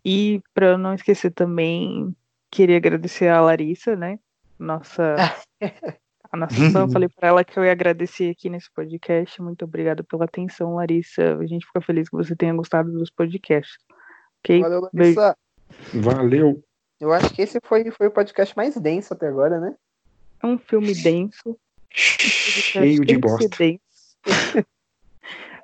E 0.03 0.41
para 0.53 0.67
eu 0.67 0.77
não 0.77 0.93
esquecer 0.93 1.31
também, 1.31 2.15
queria 2.49 2.77
agradecer 2.77 3.27
a 3.27 3.41
Larissa, 3.41 3.95
né? 3.95 4.17
Nossa 4.57 5.15
na 6.37 6.49
sessão, 6.49 6.83
eu 6.83 6.89
falei 6.89 7.09
pra 7.09 7.27
ela 7.27 7.43
que 7.43 7.57
eu 7.57 7.63
ia 7.63 7.71
agradecer 7.71 8.31
aqui 8.31 8.49
nesse 8.49 8.71
podcast. 8.73 9.41
Muito 9.41 9.65
obrigada 9.65 10.03
pela 10.03 10.25
atenção, 10.25 10.75
Larissa. 10.75 11.37
A 11.37 11.45
gente 11.45 11.65
fica 11.65 11.81
feliz 11.81 12.09
que 12.09 12.15
você 12.15 12.35
tenha 12.35 12.53
gostado 12.53 12.91
dos 12.91 13.11
podcasts. 13.11 13.77
Ok? 14.39 14.61
Valeu, 14.61 14.89
Beijo. 14.91 15.19
Larissa. 15.19 15.37
Valeu. 15.93 16.63
Eu 16.99 17.13
acho 17.13 17.33
que 17.33 17.41
esse 17.41 17.59
foi, 17.63 17.89
foi 17.91 18.07
o 18.07 18.11
podcast 18.11 18.55
mais 18.57 18.75
denso 18.75 19.13
até 19.13 19.27
agora, 19.27 19.59
né? 19.59 19.75
É 20.41 20.47
um 20.47 20.57
filme 20.57 20.93
denso. 20.93 21.57
Cheio 21.93 23.05
de 23.05 23.17
bosta. 23.17 23.47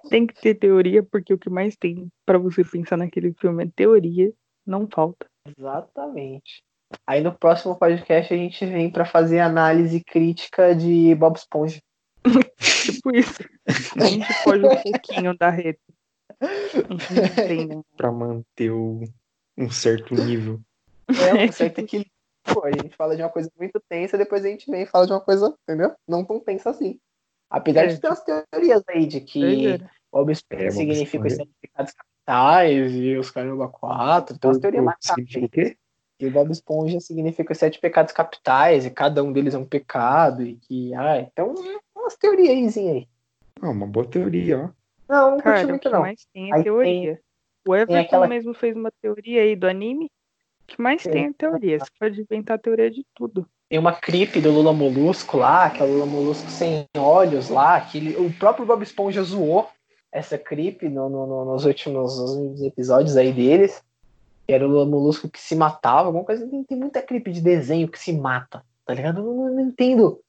tem 0.10 0.26
que 0.27 0.34
ter 0.41 0.56
teoria, 0.56 1.03
porque 1.03 1.34
o 1.34 1.38
que 1.38 1.49
mais 1.49 1.76
tem 1.76 2.07
pra 2.26 2.38
você 2.38 2.64
pensar 2.64 2.97
naquele 2.97 3.34
filme 3.34 3.64
é 3.65 3.69
teoria. 3.76 4.31
Não 4.65 4.88
falta. 4.88 5.26
Exatamente. 5.57 6.64
Aí 7.06 7.22
no 7.22 7.31
próximo 7.34 7.76
podcast 7.77 8.34
a 8.34 8.38
gente 8.38 8.65
vem 8.65 8.89
pra 8.89 9.06
fazer 9.06 9.39
análise 9.39 10.03
crítica 10.03 10.76
de 10.76 11.14
Bob 11.15 11.35
Esponja. 11.38 11.81
Tipo 12.84 13.15
isso. 13.15 13.39
A 13.99 14.06
gente 14.06 14.27
pode 14.43 14.65
um 14.65 14.81
pouquinho 14.81 15.38
da 15.38 15.49
rede. 15.49 15.80
A 16.39 16.45
gente 16.97 17.14
não 17.14 17.47
tem, 17.47 17.65
né? 17.68 17.81
Pra 17.95 18.11
manter 18.11 18.72
o- 18.72 19.03
um 19.57 19.69
certo 19.69 20.14
nível. 20.15 20.60
É 21.07 21.45
um 21.45 21.51
certo 21.51 21.80
equilíbrio. 21.80 22.11
Pô, 22.54 22.66
a 22.66 22.72
gente 22.72 22.96
fala 22.96 23.16
de 23.16 23.22
uma 23.22 23.30
coisa 23.30 23.52
muito 23.58 23.80
tensa, 23.88 24.18
depois 24.18 24.44
a 24.44 24.48
gente 24.50 24.70
vem 24.70 24.84
e 24.84 24.86
fala 24.86 25.06
de 25.06 25.14
uma 25.14 25.22
coisa, 25.22 25.54
entendeu? 25.64 25.94
Não 26.08 26.26
tão 26.26 26.40
tensa 26.40 26.70
assim. 26.70 27.00
Apesar 27.50 27.84
É, 27.86 27.88
de 27.88 28.00
ter 28.00 28.08
umas 28.08 28.24
teorias 28.24 28.84
aí 28.88 29.06
de 29.06 29.22
que 29.22 29.42
Doideira. 29.42 29.92
Bob 30.12 30.32
Esponja 30.32 30.66
É, 30.66 30.72
significa 30.72 31.28
os 31.28 31.38
pecados 31.62 31.94
capitais 31.94 32.94
e 32.94 33.18
os 33.18 33.32
caramba 33.32 33.68
quatro. 33.70 34.38
Tem 34.38 34.50
umas 34.50 34.60
teorias 34.60 34.86
O- 34.86 35.46
o- 35.46 35.50
quê? 35.50 35.78
que 36.18 36.30
Bob 36.30 36.52
Esponja 36.52 37.00
significa 37.00 37.54
os 37.54 37.58
sete 37.58 37.80
pecados 37.80 38.12
capitais 38.14 38.86
e 38.86 38.92
cada 38.92 39.24
um 39.24 39.32
deles 39.32 39.54
é 39.54 39.58
um 39.58 39.66
pecado 39.66 40.44
e 40.44 40.56
que, 40.58 40.94
ah, 40.94 41.20
então 41.20 41.54
umas 41.96 42.16
teorias 42.18 42.78
aí. 42.78 43.08
Ah, 43.62 43.70
uma 43.70 43.88
boa 43.88 44.06
teoria, 44.06 44.60
ó. 44.66 44.70
Não, 45.08 45.32
não 45.32 45.38
curti 45.40 45.44
Cara, 45.44 45.66
o 45.66 45.70
muito 45.70 45.82
que 45.82 45.90
não. 45.90 46.02
mais 46.02 46.26
tem 46.34 46.52
é 46.52 46.56
Aí 46.56 46.64
teoria. 46.64 47.22
O 47.68 47.76
Everton 47.76 48.06
aquela- 48.06 48.28
mesmo 48.28 48.54
fez 48.54 48.76
uma 48.76 48.92
teoria 49.02 49.42
aí 49.42 49.56
do 49.56 49.68
anime. 49.68 50.10
Que 50.70 50.82
mais 50.82 51.02
Sim. 51.02 51.10
tem 51.12 51.26
é 51.26 51.34
teoria. 51.34 51.80
Você 51.80 51.91
pode 52.00 52.22
inventar 52.22 52.60
teoria 52.60 52.90
de 52.90 53.06
tudo. 53.16 53.46
Tem 53.70 53.78
uma 53.78 53.94
clipe 53.94 54.40
do 54.41 54.52
Lula 54.52 54.74
Molusco 54.74 55.38
lá, 55.38 55.70
que 55.70 55.82
é 55.82 55.86
o 55.86 55.91
Lula 55.91 56.06
Molusco 56.06 56.50
sem 56.50 56.86
olhos 56.98 57.50
lá, 57.50 57.80
que 57.82 57.98
ele- 57.98 58.16
o 58.16 58.32
próprio 58.34 58.66
Bob 58.66 58.82
Esponja 58.82 59.22
zoou 59.22 59.68
essa 60.12 60.38
clipe 60.38 60.90
no- 60.90 61.10
no- 61.10 61.28
no- 61.28 61.46
nos, 61.46 61.66
últimos, 61.66 62.18
nos 62.18 62.62
episódios 62.62 63.16
aí 63.16 63.32
deles. 63.32 63.82
Que 64.48 64.54
era 64.54 64.66
o 64.66 64.70
Lula 64.72 64.86
Molusco 64.86 65.30
que 65.30 65.40
se 65.40 65.56
matava, 65.56 66.08
alguma 66.08 66.24
coisa. 66.24 66.48
Tem, 66.48 66.64
tem 66.64 66.78
muita 66.78 67.02
clipe 67.02 67.32
de 67.32 67.41
desenho 67.41 67.88
que 67.88 68.00
se 68.00 68.12
mata, 68.14 68.64
tá 68.86 68.94
ligado? 68.94 69.22
Eu 69.22 69.26
não, 69.26 69.54
não 69.54 69.60
entendo. 69.62 70.20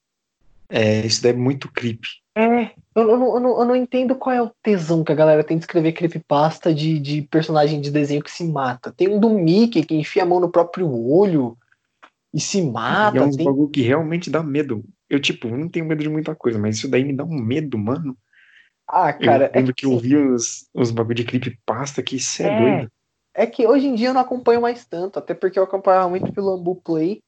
É, 0.69 1.05
isso 1.07 1.23
daí 1.23 1.33
é 1.33 1.35
muito 1.35 1.71
creepy. 1.73 2.09
É, 2.36 2.73
eu, 2.94 3.11
eu 3.11 3.19
não, 3.19 3.36
eu, 3.36 3.59
eu 3.61 3.65
não 3.65 3.77
entendo 3.77 4.15
qual 4.15 4.35
é 4.35 4.40
o 4.43 4.51
tesão 4.62 5.02
que 5.02 5.12
a 5.12 5.16
galera 5.16 5.44
tem 5.44 5.57
de 5.59 5.65
escrever 5.65 5.93
creepypasta 5.93 6.73
de, 6.73 6.98
de 6.98 7.23
personagem 7.23 7.81
de 7.81 7.90
desenho 7.90 8.23
que 8.23 8.31
se 8.31 8.44
mata. 8.44 8.93
Tem 8.93 9.09
um 9.09 9.19
do 9.19 9.31
Mickey 9.31 9.85
que 9.85 9.94
enfia 9.94 10.23
a 10.23 10.27
mão 10.27 10.40
no 10.40 10.51
próprio 10.51 10.90
olho 10.90 11.57
e 12.32 12.40
se 12.40 12.62
mata. 12.62 13.15
e 13.15 13.19
é 13.19 13.23
uns 13.23 13.36
tem- 13.36 13.47
bagulho 13.47 13.69
que 13.69 13.82
realmente 13.82 14.31
dá 14.31 14.43
medo. 14.43 14.85
Eu, 15.09 15.20
tipo, 15.20 15.48
não 15.48 15.69
tenho 15.69 15.85
medo 15.86 16.02
de 16.02 16.09
muita 16.09 16.35
coisa, 16.35 16.59
mas 16.59 16.77
isso 16.78 16.89
daí 16.89 17.05
me 17.05 17.12
dá 17.12 17.24
um 17.24 17.35
medo, 17.35 17.77
mano. 17.77 18.16
Ah, 18.86 19.12
cara, 19.12 19.47
eu 19.47 19.55
lembro 19.57 19.70
é 19.70 19.74
que 19.74 19.86
eu 19.86 19.90
assim, 19.90 20.01
vi 20.01 20.16
os, 20.16 20.69
os 20.74 20.90
bagulho 20.90 21.16
de 21.16 21.24
creepypasta 21.24 22.02
que 22.02 22.16
isso 22.16 22.43
é, 22.43 22.47
É. 22.47 22.57
doido. 22.57 22.93
É 23.35 23.47
que 23.47 23.66
hoje 23.66 23.86
em 23.86 23.94
dia 23.94 24.09
eu 24.09 24.15
não 24.15 24.20
acompanho 24.20 24.61
mais 24.61 24.85
tanto, 24.85 25.19
até 25.19 25.35
porque 25.35 25.59
eu 25.59 25.62
acompanhava 25.62 26.09
muito 26.09 26.32
pelo 26.32 26.51
Ambu 26.51 26.77
Play. 26.77 27.20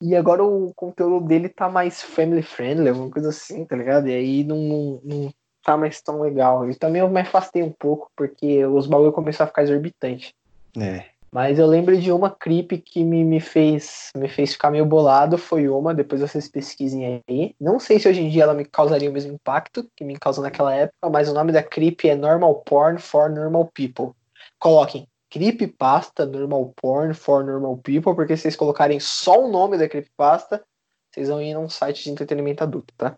E 0.00 0.16
agora 0.16 0.42
o 0.42 0.72
conteúdo 0.74 1.26
dele 1.26 1.48
tá 1.48 1.68
mais 1.68 2.02
family 2.02 2.42
friendly, 2.42 2.88
alguma 2.88 3.10
coisa 3.10 3.28
assim, 3.28 3.64
tá 3.64 3.76
ligado? 3.76 4.08
E 4.08 4.14
aí 4.14 4.44
não, 4.44 5.00
não, 5.04 5.30
tá 5.62 5.76
mais 5.76 6.00
tão 6.00 6.20
legal. 6.20 6.68
E 6.70 6.74
também 6.74 7.00
eu 7.00 7.08
me 7.08 7.20
afastei 7.20 7.62
um 7.62 7.72
pouco, 7.72 8.10
porque 8.16 8.64
os 8.64 8.86
bagulho 8.86 9.12
começaram 9.12 9.46
a 9.46 9.48
ficar 9.48 9.62
exorbitante. 9.62 10.34
É. 10.78 11.04
Mas 11.32 11.60
eu 11.60 11.66
lembro 11.66 11.96
de 11.96 12.10
uma 12.10 12.28
creep 12.28 12.72
que 12.84 13.04
me, 13.04 13.24
me, 13.24 13.40
fez, 13.40 14.08
me 14.16 14.28
fez 14.28 14.52
ficar 14.52 14.70
meio 14.70 14.84
bolado, 14.84 15.38
foi 15.38 15.68
uma, 15.68 15.94
depois 15.94 16.20
vocês 16.20 16.48
pesquisem 16.48 17.22
aí. 17.28 17.54
Não 17.60 17.78
sei 17.78 18.00
se 18.00 18.08
hoje 18.08 18.20
em 18.20 18.28
dia 18.28 18.42
ela 18.42 18.54
me 18.54 18.64
causaria 18.64 19.08
o 19.08 19.12
mesmo 19.12 19.34
impacto 19.34 19.88
que 19.94 20.04
me 20.04 20.18
causou 20.18 20.42
naquela 20.42 20.74
época, 20.74 21.08
mas 21.08 21.28
o 21.28 21.34
nome 21.34 21.52
da 21.52 21.62
creep 21.62 22.04
é 22.04 22.16
Normal 22.16 22.56
Porn 22.62 22.98
for 22.98 23.30
Normal 23.30 23.70
People. 23.72 24.10
Coloquem 24.58 25.06
creepypasta 25.30 26.26
Normal 26.26 26.74
Porn 26.76 27.14
for 27.14 27.44
Normal 27.44 27.78
People, 27.78 28.14
porque 28.14 28.36
se 28.36 28.42
vocês 28.42 28.56
colocarem 28.56 28.98
só 28.98 29.44
o 29.44 29.50
nome 29.50 29.78
da 29.78 29.88
creepypasta, 29.88 30.62
vocês 31.10 31.28
vão 31.28 31.40
ir 31.40 31.54
num 31.54 31.68
site 31.68 32.04
de 32.04 32.10
entretenimento 32.10 32.64
adulto, 32.64 32.92
tá? 32.96 33.16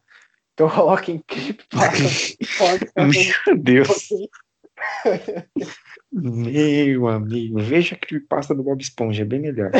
Então 0.52 0.68
coloquem 0.70 1.18
creepypasta 1.26 2.04
Meu 3.48 3.58
Deus. 3.58 4.08
Meu 6.12 7.08
amigo. 7.08 7.58
Veja 7.60 7.94
a 7.94 7.98
creepypasta 7.98 8.54
do 8.54 8.62
Bob 8.62 8.80
Esponja, 8.80 9.22
é 9.22 9.24
bem 9.24 9.40
melhor. 9.40 9.70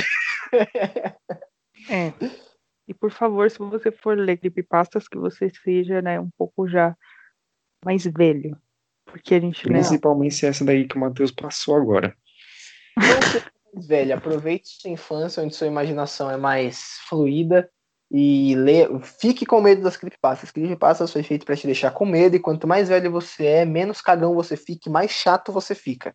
É. 1.91 2.13
E 2.89 2.95
por 2.95 3.11
favor, 3.11 3.51
se 3.51 3.59
você 3.59 3.91
for 3.91 4.17
ler 4.17 4.39
creepypastas, 4.39 5.07
que 5.07 5.19
você 5.19 5.51
seja, 5.63 6.01
né, 6.01 6.19
um 6.19 6.31
pouco 6.37 6.67
já 6.67 6.97
mais 7.85 8.05
velho. 8.05 8.57
Porque 9.05 9.35
a 9.35 9.41
gente, 9.41 9.69
né, 9.69 9.81
Principalmente 9.81 10.47
essa 10.47 10.65
daí 10.65 10.87
que 10.87 10.97
o 10.97 11.01
Matheus 11.01 11.31
passou 11.31 11.77
agora. 11.77 12.17
Não 12.97 13.23
seja 13.31 13.53
mais 13.75 13.87
velho, 13.87 14.15
aproveite 14.15 14.69
sua 14.81 14.91
infância, 14.91 15.43
onde 15.43 15.55
sua 15.55 15.67
imaginação 15.67 16.31
é 16.31 16.37
mais 16.37 16.99
fluida 17.09 17.71
e 18.15 18.55
lê, 18.57 18.87
fique 19.01 19.47
com 19.47 19.61
medo 19.63 19.83
das 19.83 19.97
creepypastas. 19.97 20.51
Creepypastas 20.51 21.11
foi 21.11 21.23
feito 21.23 21.47
para 21.47 21.57
te 21.57 21.67
deixar 21.67 21.93
com 21.93 22.05
medo 22.05 22.37
e 22.37 22.41
quanto 22.41 22.69
mais 22.69 22.91
velho 22.91 23.11
você 23.11 23.47
é, 23.47 23.65
menos 23.65 24.03
cagão 24.03 24.35
você 24.35 24.55
fica, 24.55 24.91
mais 24.91 25.11
chato 25.11 25.51
você 25.51 25.75
fica. 25.75 26.15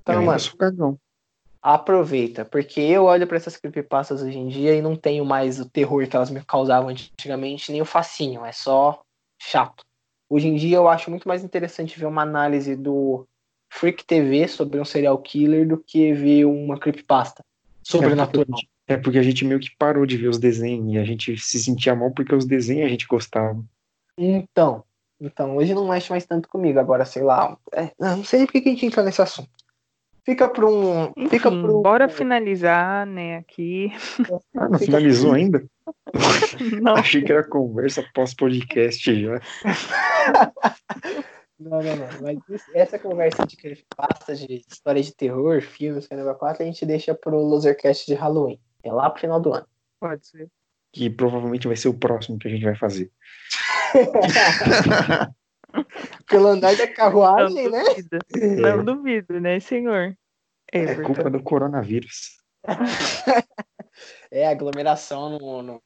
Então, 0.00 0.14
eu 0.14 0.22
mano, 0.22 0.40
sou 0.40 0.56
cagão. 0.56 0.98
aproveita, 1.60 2.44
porque 2.44 2.80
eu 2.80 3.04
olho 3.04 3.26
para 3.26 3.36
essas 3.36 3.56
creepypastas 3.56 4.22
hoje 4.22 4.38
em 4.38 4.48
dia 4.48 4.74
e 4.74 4.80
não 4.80 4.96
tenho 4.96 5.26
mais 5.26 5.60
o 5.60 5.68
terror 5.68 6.08
que 6.08 6.16
elas 6.16 6.30
me 6.30 6.42
causavam 6.42 6.88
antigamente, 6.88 7.70
nem 7.70 7.82
o 7.82 7.86
fascínio, 7.86 8.42
é 8.44 8.52
só 8.52 9.02
chato. 9.38 9.84
Hoje 10.30 10.48
em 10.48 10.54
dia 10.54 10.78
eu 10.78 10.88
acho 10.88 11.10
muito 11.10 11.28
mais 11.28 11.44
interessante 11.44 11.98
ver 11.98 12.06
uma 12.06 12.22
análise 12.22 12.74
do 12.74 13.28
Freak 13.70 14.04
TV 14.04 14.48
sobre 14.48 14.80
um 14.80 14.84
serial 14.84 15.18
killer 15.18 15.66
do 15.66 15.76
que 15.76 16.12
ver 16.12 16.44
uma 16.44 16.78
creepypasta 16.78 17.44
sobrenatural. 17.82 18.46
É 18.88 18.96
porque 18.96 19.18
a 19.18 19.22
gente 19.22 19.44
meio 19.44 19.60
que 19.60 19.70
parou 19.76 20.06
de 20.06 20.16
ver 20.16 20.28
os 20.28 20.38
desenhos 20.38 20.94
e 20.94 20.98
a 20.98 21.04
gente 21.04 21.36
se 21.38 21.58
sentia 21.58 21.94
mal 21.94 22.10
porque 22.12 22.34
os 22.34 22.44
desenhos 22.44 22.86
a 22.86 22.88
gente 22.88 23.06
gostava. 23.06 23.62
Então, 24.16 24.84
então, 25.20 25.56
hoje 25.56 25.74
não 25.74 25.88
mexe 25.88 26.10
mais 26.10 26.24
tanto 26.24 26.48
comigo. 26.48 26.78
Agora, 26.78 27.04
sei 27.04 27.22
lá, 27.22 27.56
é, 27.72 27.90
não 27.98 28.24
sei 28.24 28.46
por 28.46 28.52
que 28.52 28.58
a 28.58 28.62
gente 28.72 28.86
entra 28.86 29.02
nesse 29.02 29.20
assunto. 29.20 29.50
Fica 30.24 30.48
para 30.48 30.66
um. 30.66 31.12
fica 31.28 31.48
enfim, 31.48 31.62
pro, 31.62 31.82
bora 31.82 32.08
finalizar, 32.08 33.06
né, 33.06 33.36
aqui. 33.36 33.92
Ah, 34.56 34.68
não 34.68 34.78
Fica- 34.78 34.86
finalizou 34.86 35.32
ainda? 35.32 35.64
Não, 36.82 36.96
Achei 36.96 37.22
que 37.22 37.30
era 37.30 37.44
conversa 37.44 38.04
pós-podcast 38.12 39.22
já. 39.22 39.40
Não, 41.58 41.82
não, 41.82 41.96
não. 41.96 42.08
Mas 42.22 42.38
isso- 42.50 42.70
essa 42.74 42.98
conversa 42.98 43.46
de 43.46 43.56
creepypasta, 43.56 44.34
de 44.34 44.62
história 44.68 45.02
de 45.02 45.14
terror, 45.14 45.60
filmes, 45.62 46.06
Caramba 46.06 46.34
4, 46.34 46.62
a 46.62 46.66
gente 46.66 46.84
deixa 46.84 47.14
pro 47.14 47.38
Losercast 47.40 48.06
de 48.06 48.14
Halloween. 48.14 48.60
É 48.82 48.92
lá 48.92 49.08
pro 49.10 49.20
final 49.20 49.40
do 49.40 49.52
ano. 49.54 49.66
pode 49.98 50.26
ser. 50.26 50.48
Que 50.92 51.08
provavelmente 51.10 51.66
vai 51.66 51.76
ser 51.76 51.88
o 51.88 51.94
próximo 51.98 52.38
que 52.38 52.46
a 52.48 52.50
gente 52.50 52.64
vai 52.64 52.76
fazer. 52.76 53.10
Pelo 56.28 56.48
andar 56.48 56.76
da 56.76 56.86
Não 56.86 56.94
carruagem, 56.94 57.68
né? 57.70 57.82
duvido. 57.84 58.18
Não 58.62 58.84
duvido, 58.84 59.40
né, 59.40 59.60
senhor? 59.60 60.16
É 60.72 60.78
Everton. 60.80 61.02
culpa 61.04 61.30
do 61.30 61.42
coronavírus. 61.42 62.36
É, 64.30 64.46
aglomeração 64.46 65.38
no. 65.38 65.62
no- 65.62 65.82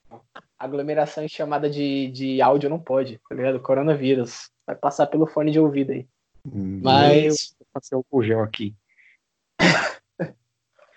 aglomeração 0.58 1.22
em 1.22 1.28
chamada 1.28 1.70
de, 1.70 2.08
de 2.10 2.42
áudio 2.42 2.68
não 2.68 2.78
pode, 2.80 3.20
tá 3.28 3.34
ligado? 3.36 3.60
Coronavírus. 3.60 4.50
Vai 4.70 4.76
passar 4.76 5.08
pelo 5.08 5.26
fone 5.26 5.50
de 5.50 5.58
ouvido 5.58 5.90
aí. 5.90 6.06
Mas- 6.46 7.56
Vou 7.58 7.66
passar 7.72 8.00
o 8.08 8.22
gel 8.22 8.40
aqui. 8.40 8.72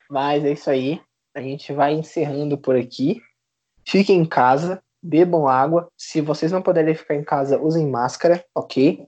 Mas 0.07 0.45
é 0.45 0.51
isso 0.51 0.69
aí. 0.69 1.01
A 1.33 1.41
gente 1.41 1.73
vai 1.73 1.93
encerrando 1.93 2.55
por 2.55 2.75
aqui. 2.75 3.19
Fiquem 3.87 4.19
em 4.19 4.25
casa, 4.25 4.81
bebam 5.01 5.47
água. 5.47 5.89
Se 5.97 6.21
vocês 6.21 6.51
não 6.51 6.61
puderem 6.61 6.93
ficar 6.93 7.15
em 7.15 7.23
casa, 7.23 7.59
usem 7.59 7.87
máscara, 7.87 8.45
ok? 8.53 9.07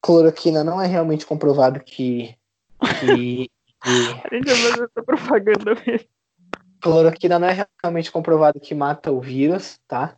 Cloroquina 0.00 0.64
não 0.64 0.80
é 0.80 0.86
realmente 0.86 1.26
comprovado 1.26 1.80
que. 1.80 2.34
que, 2.98 3.50
que- 3.84 4.20
A 4.24 4.34
gente 4.34 4.46
vai 4.46 4.56
fazer 4.70 4.84
essa 4.84 5.02
propaganda 5.04 5.74
mesmo. 5.86 6.08
cloroquina 6.80 7.38
não 7.38 7.46
é 7.48 7.66
realmente 7.82 8.10
comprovado 8.10 8.58
que 8.58 8.74
mata 8.74 9.12
o 9.12 9.20
vírus, 9.20 9.78
tá? 9.86 10.16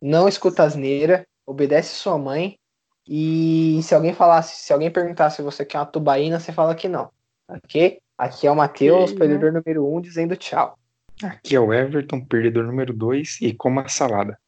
Não 0.00 0.26
escuta 0.26 0.62
asneira, 0.64 1.26
obedece 1.46 1.94
sua 1.94 2.16
mãe. 2.18 2.58
E 3.06 3.80
se 3.82 3.94
alguém 3.94 4.14
falasse, 4.14 4.56
se 4.64 4.72
alguém 4.72 4.90
perguntasse 4.90 5.36
se 5.36 5.42
você 5.42 5.64
quer 5.64 5.78
uma 5.78 5.86
tubaína, 5.86 6.40
você 6.40 6.52
fala 6.52 6.74
que 6.74 6.88
não, 6.88 7.10
ok? 7.48 7.98
Aqui 8.16 8.46
é 8.46 8.50
o 8.50 8.56
Matheus, 8.56 9.10
Ok, 9.10 9.18
perdedor 9.18 9.52
número 9.52 9.86
um, 9.86 10.00
dizendo 10.00 10.36
tchau. 10.36 10.78
Aqui 11.22 11.54
é 11.54 11.60
o 11.60 11.72
Everton, 11.72 12.24
perdedor 12.24 12.64
número 12.64 12.92
2, 12.92 13.40
e 13.42 13.54
coma 13.54 13.88
salada. 13.88 14.38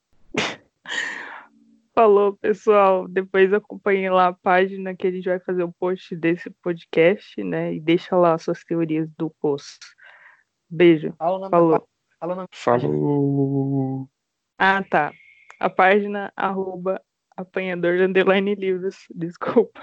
Falou, 1.95 2.37
pessoal. 2.37 3.09
Depois 3.09 3.53
acompanhem 3.53 4.11
lá 4.11 4.29
a 4.29 4.33
página 4.33 4.95
que 4.95 5.07
a 5.07 5.11
gente 5.11 5.29
vai 5.29 5.41
fazer 5.41 5.63
o 5.63 5.73
post 5.73 6.15
desse 6.15 6.51
podcast, 6.63 7.43
né? 7.43 7.75
E 7.75 7.81
deixa 7.81 8.15
lá 8.17 8.37
suas 8.37 8.63
teorias 8.65 9.09
do 9.17 9.31
post. 9.41 9.79
Beijo. 10.69 11.15
Fala 11.17 11.49
Falou. 11.49 11.89
fala. 12.21 12.47
Falou. 12.53 14.09
Ah, 14.59 14.83
tá. 14.83 15.13
A 15.59 15.71
página 15.71 16.31
arroba 16.37 17.01
apanhador 17.37 17.97
de 17.99 18.05
underline 18.05 18.55
livros. 18.55 18.97
Desculpa. 19.15 19.83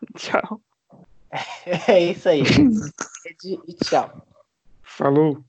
Tchau. 0.16 0.60
É 1.88 2.10
isso 2.10 2.28
aí. 2.28 2.42
E 3.66 3.72
tchau. 3.74 4.26
Falou. 4.82 5.42